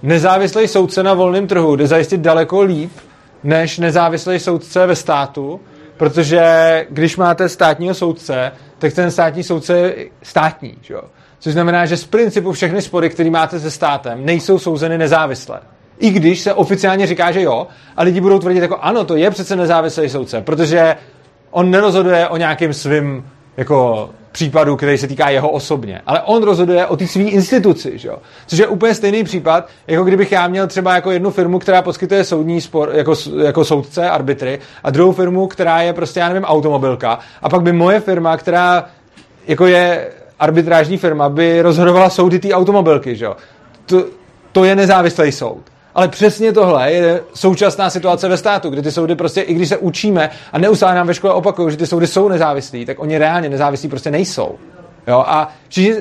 nezávislý 0.04 0.68
soudce 0.68 1.04
na 1.04 1.14
volném 1.14 1.48
trhu 1.48 1.76
jde 1.76 1.88
zajistit 1.88 2.22
daleko 2.22 2.62
líp, 2.62 2.92
než 3.44 3.80
nezávislý 3.80 4.40
soudce 4.40 4.88
ve 4.88 4.96
státu, 4.96 5.60
protože 5.98 6.86
když 6.90 7.18
máte 7.18 7.50
státního 7.50 7.94
soudce, 7.94 8.52
tak 8.80 8.94
ten 8.94 9.12
státní 9.12 9.44
soudce 9.44 9.78
je 9.78 9.96
státní, 10.24 10.78
že 10.82 10.94
jo? 10.94 11.02
Což 11.42 11.54
znamená, 11.54 11.86
že 11.86 11.98
z 11.98 12.06
principu 12.06 12.52
všechny 12.52 12.82
spory, 12.82 13.10
které 13.10 13.30
máte 13.30 13.60
se 13.60 13.72
státem, 13.72 14.26
nejsou 14.26 14.60
souzeny 14.60 14.98
nezávisle. 14.98 15.60
I 16.00 16.10
když 16.10 16.40
se 16.40 16.54
oficiálně 16.54 17.08
říká, 17.08 17.32
že 17.32 17.42
jo, 17.42 17.68
a 17.98 18.04
lidi 18.04 18.22
budou 18.22 18.40
tvrdit 18.40 18.60
jako 18.60 18.78
ano, 18.82 19.04
to 19.04 19.16
je 19.16 19.32
přece 19.32 19.56
nezávislý 19.56 20.10
soudce, 20.10 20.42
protože 20.42 20.96
on 21.52 21.72
nerozhoduje 21.72 22.28
o 22.28 22.38
nějakém 22.38 22.74
svým 22.74 23.26
jako 23.58 24.10
případu, 24.32 24.76
který 24.76 24.98
se 24.98 25.08
týká 25.08 25.30
jeho 25.30 25.50
osobně. 25.50 26.02
Ale 26.06 26.22
on 26.22 26.44
rozhoduje 26.44 26.86
o 26.86 26.98
té 26.98 27.08
své 27.08 27.24
instituci, 27.24 27.98
že 27.98 28.08
jo? 28.08 28.18
Což 28.48 28.60
je 28.60 28.68
úplně 28.68 28.96
stejný 28.96 29.24
případ, 29.24 29.70
jako 29.88 30.04
kdybych 30.04 30.32
já 30.32 30.48
měl 30.48 30.68
třeba 30.68 30.96
jako 30.96 31.12
jednu 31.12 31.32
firmu, 31.32 31.60
která 31.60 31.82
poskytuje 31.82 32.24
soudní 32.24 32.62
spor, 32.62 32.92
jako, 32.94 33.16
jako 33.44 33.66
soudce, 33.66 34.10
arbitry, 34.10 34.60
a 34.84 34.90
druhou 34.90 35.12
firmu, 35.12 35.48
která 35.48 35.82
je 35.82 35.94
prostě, 35.94 36.20
já 36.20 36.28
nevím, 36.28 36.44
automobilka. 36.44 37.20
A 37.42 37.50
pak 37.50 37.62
by 37.62 37.74
moje 37.74 38.00
firma, 38.00 38.38
která 38.38 38.86
jako 39.48 39.66
je 39.66 40.12
arbitrážní 40.42 40.98
firma, 40.98 41.30
by 41.30 41.62
rozhodovala 41.62 42.10
soudy 42.10 42.40
té 42.40 42.54
automobilky, 42.54 43.16
že 43.16 43.26
jo? 43.26 43.36
To, 43.86 44.06
to 44.52 44.64
je 44.64 44.76
nezávislý 44.76 45.32
soud. 45.32 45.62
Ale 45.96 46.08
přesně 46.08 46.54
tohle 46.54 46.92
je 46.92 47.22
současná 47.34 47.90
situace 47.90 48.30
ve 48.30 48.38
státu, 48.38 48.70
kdy 48.70 48.82
ty 48.82 48.92
soudy 48.92 49.16
prostě, 49.16 49.42
i 49.42 49.54
když 49.54 49.70
se 49.70 49.78
učíme 49.78 50.30
a 50.52 50.60
neustále 50.60 50.96
nám 50.96 51.08
ve 51.08 51.14
škole 51.14 51.34
opakují, 51.34 51.72
že 51.72 51.78
ty 51.78 51.88
soudy 51.88 52.08
jsou 52.08 52.30
nezávislí, 52.30 52.86
tak 52.86 53.00
oni 53.00 53.18
reálně 53.18 53.50
nezávislí 53.50 53.90
prostě 53.90 54.12
nejsou. 54.12 54.56
Jo? 55.08 55.24
A 55.28 55.50
všichni, 55.70 55.96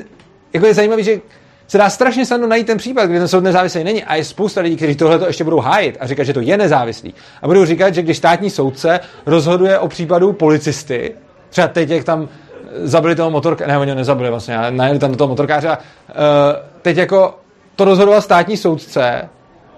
jako 0.53 0.65
je 0.65 0.73
zajímavé, 0.73 1.03
že 1.03 1.19
se 1.67 1.77
dá 1.77 1.89
strašně 1.89 2.25
snadno 2.25 2.47
najít 2.47 2.67
ten 2.67 2.77
případ, 2.77 3.05
kdy 3.05 3.19
ten 3.19 3.27
soud 3.27 3.43
nezávislý 3.43 3.83
není. 3.83 4.03
A 4.03 4.15
je 4.15 4.23
spousta 4.23 4.61
lidí, 4.61 4.75
kteří 4.75 4.95
tohle 4.95 5.19
ještě 5.27 5.43
budou 5.43 5.59
hájit 5.59 5.97
a 5.99 6.07
říkat, 6.07 6.23
že 6.23 6.33
to 6.33 6.41
je 6.41 6.57
nezávislý. 6.57 7.13
A 7.41 7.47
budou 7.47 7.65
říkat, 7.65 7.93
že 7.93 8.01
když 8.01 8.17
státní 8.17 8.49
soudce 8.49 8.99
rozhoduje 9.25 9.79
o 9.79 9.87
případu 9.87 10.33
policisty, 10.33 11.15
třeba 11.49 11.67
teď, 11.67 11.89
jak 11.89 12.03
tam 12.03 12.29
zabili 12.75 13.15
toho 13.15 13.31
motorkáře, 13.31 13.71
ne, 13.71 13.77
oni 13.77 13.91
ho 13.91 13.97
nezabili 13.97 14.29
vlastně, 14.29 14.57
najeli 14.69 14.99
tam 14.99 15.11
do 15.11 15.17
toho 15.17 15.27
motorkáře 15.27 15.67
a 15.67 15.77
uh, 15.77 15.83
teď 16.81 16.97
jako 16.97 17.35
to 17.75 17.85
rozhodoval 17.85 18.21
státní 18.21 18.57
soudce, 18.57 19.29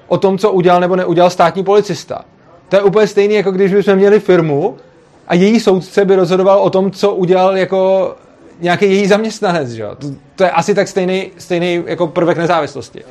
o 0.08 0.18
tom, 0.18 0.38
co 0.38 0.52
udělal 0.52 0.82
nebo 0.82 0.96
neudělal 0.96 1.30
státní 1.30 1.64
policista. 1.64 2.26
To 2.70 2.76
je 2.76 2.82
úplně 2.82 3.08
stejný, 3.08 3.36
jako 3.36 3.52
když 3.52 3.74
bychom 3.74 3.96
měli 3.96 4.20
firmu 4.20 4.78
a 5.28 5.36
její 5.36 5.60
soudce 5.60 6.06
by 6.06 6.16
rozhodoval 6.16 6.60
o 6.60 6.70
tom, 6.70 6.92
co 6.92 7.14
udělal 7.14 7.58
jako 7.58 8.16
nějaký 8.60 8.86
její 8.86 9.08
zaměstnanec. 9.08 9.70
Že? 9.70 9.84
To, 9.98 10.08
to 10.36 10.44
je 10.44 10.52
asi 10.52 10.76
tak 10.76 10.88
stejný, 10.88 11.32
stejný 11.38 11.84
jako 11.86 12.08
prvek 12.08 12.38
nezávislosti. 12.38 13.04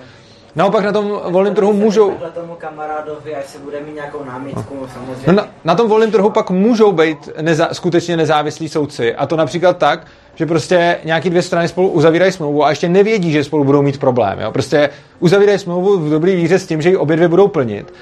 Naopak 0.54 0.84
na 0.84 0.92
tom 0.92 1.20
volném 1.30 1.54
trhu 1.54 1.72
můžou... 1.72 2.10
tomu 2.34 2.54
kamarádovi, 2.54 3.34
až 3.34 3.44
se 3.44 3.58
bude 3.58 3.80
mít 3.80 3.94
nějakou 3.94 4.24
námitku, 4.24 4.76
no. 4.80 4.88
samozřejmě. 4.94 5.24
No 5.26 5.32
na, 5.32 5.48
na 5.64 5.74
tom 5.74 5.88
volném 5.88 6.10
trhu 6.10 6.30
pak 6.30 6.50
můžou 6.50 6.92
být 6.92 7.28
neza, 7.40 7.68
skutečně 7.72 8.16
nezávislí 8.16 8.68
soudci. 8.68 9.14
A 9.14 9.26
to 9.26 9.36
například 9.36 9.78
tak, 9.78 10.06
že 10.34 10.46
prostě 10.46 10.98
nějaký 11.04 11.30
dvě 11.30 11.42
strany 11.42 11.68
spolu 11.68 11.88
uzavírají 11.88 12.32
smlouvu 12.32 12.64
a 12.64 12.70
ještě 12.70 12.88
nevědí, 12.88 13.32
že 13.32 13.44
spolu 13.44 13.64
budou 13.64 13.82
mít 13.82 14.00
problém. 14.00 14.40
Jo? 14.40 14.52
Prostě 14.52 14.90
uzavírají 15.20 15.58
smlouvu 15.58 15.98
v 15.98 16.10
dobrý 16.10 16.36
víře 16.36 16.58
s 16.58 16.66
tím, 16.66 16.82
že 16.82 16.88
ji 16.88 16.96
obě 16.96 17.16
dvě 17.16 17.28
budou 17.28 17.48
plnit. 17.48 17.94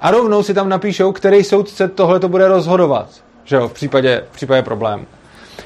A 0.00 0.10
rovnou 0.10 0.42
si 0.42 0.54
tam 0.54 0.68
napíšou, 0.68 1.12
který 1.12 1.44
soudce 1.44 1.88
tohle 1.88 2.20
to 2.20 2.28
bude 2.28 2.48
rozhodovat. 2.48 3.08
Že 3.44 3.56
jo, 3.56 3.68
v 3.68 3.72
případě, 3.72 4.24
v 4.30 4.34
případě 4.34 4.62
problému. 4.62 5.04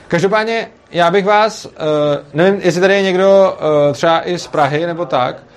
Každopádně 0.08 0.68
já 0.90 1.10
bych 1.10 1.24
vás, 1.24 1.66
uh, 1.66 1.72
nevím, 2.34 2.60
jestli 2.64 2.80
tady 2.80 2.94
je 2.94 3.02
někdo 3.02 3.56
uh, 3.88 3.92
třeba 3.92 4.28
i 4.28 4.38
z 4.38 4.46
Prahy 4.46 4.86
nebo 4.86 5.06
tak, 5.06 5.36
Eh, 5.36 5.51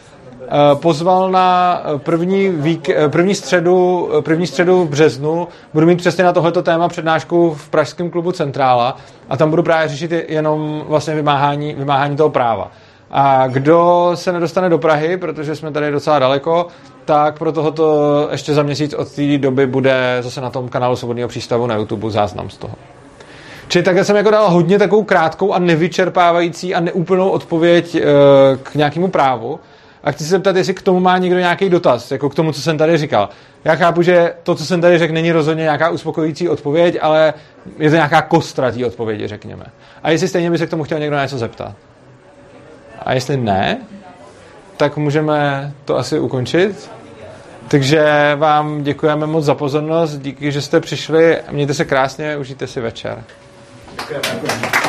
pozval 0.74 1.32
na 1.32 1.82
první, 1.98 2.50
vík, 2.50 2.90
eh, 2.90 3.10
první, 3.10 3.36
středu, 3.36 4.10
eh, 4.18 4.22
první 4.22 4.48
středu 4.48 4.86
v 4.86 4.90
březnu. 4.90 5.48
Budu 5.74 5.86
mít 5.88 5.96
přesně 5.96 6.24
na 6.24 6.34
tohleto 6.34 6.62
téma 6.64 6.88
přednášku 6.88 7.54
v 7.54 7.70
Pražském 7.70 8.10
klubu 8.10 8.32
Centrála 8.32 8.98
a 9.30 9.38
tam 9.38 9.50
budu 9.50 9.64
právě 9.64 9.88
řešit 9.88 10.12
jenom 10.28 10.84
vlastně 10.88 11.16
vymáhání, 11.16 11.74
vymáhání 11.74 12.16
toho 12.16 12.30
práva. 12.30 12.72
A 13.12 13.48
kdo 13.48 14.12
se 14.16 14.32
nedostane 14.32 14.70
do 14.70 14.78
Prahy, 14.78 15.18
protože 15.18 15.56
jsme 15.56 15.72
tady 15.72 15.92
docela 15.92 16.20
daleko, 16.20 16.68
tak 17.06 17.40
pro 17.40 17.52
tohoto 17.52 18.28
ještě 18.32 18.54
za 18.54 18.64
měsíc 18.64 18.94
od 18.94 19.12
té 19.12 19.38
doby 19.38 19.68
bude 19.68 20.18
zase 20.22 20.42
na 20.42 20.50
tom 20.50 20.70
kanálu 20.70 20.96
Svobodného 20.96 21.30
přístavu 21.30 21.68
na 21.68 21.76
YouTube 21.76 22.12
záznam 22.12 22.50
z 22.50 22.58
toho. 22.58 22.76
Čili 23.68 23.84
takhle 23.84 24.04
jsem 24.04 24.16
jako 24.16 24.32
dal 24.32 24.50
hodně 24.50 24.80
takovou 24.80 25.04
krátkou 25.04 25.54
a 25.54 25.60
nevyčerpávající 25.60 26.76
a 26.76 26.80
neúplnou 26.80 27.30
odpověď 27.30 27.98
k 28.64 28.76
nějakému 28.76 29.08
právu. 29.08 29.60
A 30.06 30.12
chci 30.12 30.24
se 30.24 30.30
zeptat, 30.30 30.56
jestli 30.56 30.74
k 30.74 30.82
tomu 30.82 31.00
má 31.00 31.18
někdo 31.18 31.40
nějaký 31.40 31.70
dotaz, 31.70 32.12
jako 32.12 32.30
k 32.30 32.36
tomu, 32.36 32.52
co 32.52 32.62
jsem 32.62 32.78
tady 32.78 32.98
říkal. 32.98 33.30
Já 33.64 33.76
chápu, 33.76 34.02
že 34.02 34.34
to, 34.44 34.56
co 34.56 34.66
jsem 34.66 34.82
tady 34.82 34.98
řekl, 34.98 35.14
není 35.14 35.32
rozhodně 35.32 35.64
nějaká 35.64 35.90
uspokojící 35.90 36.50
odpověď, 36.50 36.98
ale 37.02 37.34
je 37.78 37.90
to 37.90 37.96
nějaká 37.96 38.22
kostra 38.22 38.72
té 38.72 38.86
odpovědi, 38.86 39.28
řekněme. 39.28 39.66
A 40.04 40.12
jestli 40.12 40.28
stejně 40.28 40.52
by 40.52 40.58
se 40.58 40.68
k 40.68 40.70
tomu 40.70 40.84
chtěl 40.84 41.00
někdo 41.00 41.18
něco 41.18 41.38
zeptat. 41.38 41.76
A 43.00 43.14
jestli 43.14 43.38
ne, 43.38 43.78
tak 44.78 44.98
můžeme 44.98 45.72
to 45.86 45.98
asi 45.98 46.20
ukončit. 46.20 46.90
Takže 47.68 48.06
vám 48.36 48.84
děkujeme 48.84 49.28
moc 49.28 49.46
za 49.46 49.56
pozornost, 49.56 50.18
díky, 50.18 50.52
že 50.52 50.62
jste 50.62 50.80
přišli. 50.80 51.38
Mějte 51.52 51.74
se 51.74 51.86
krásně, 51.86 52.38
užijte 52.38 52.68
si 52.68 52.82
večer. 52.82 53.24
Děkujeme. 54.10 54.85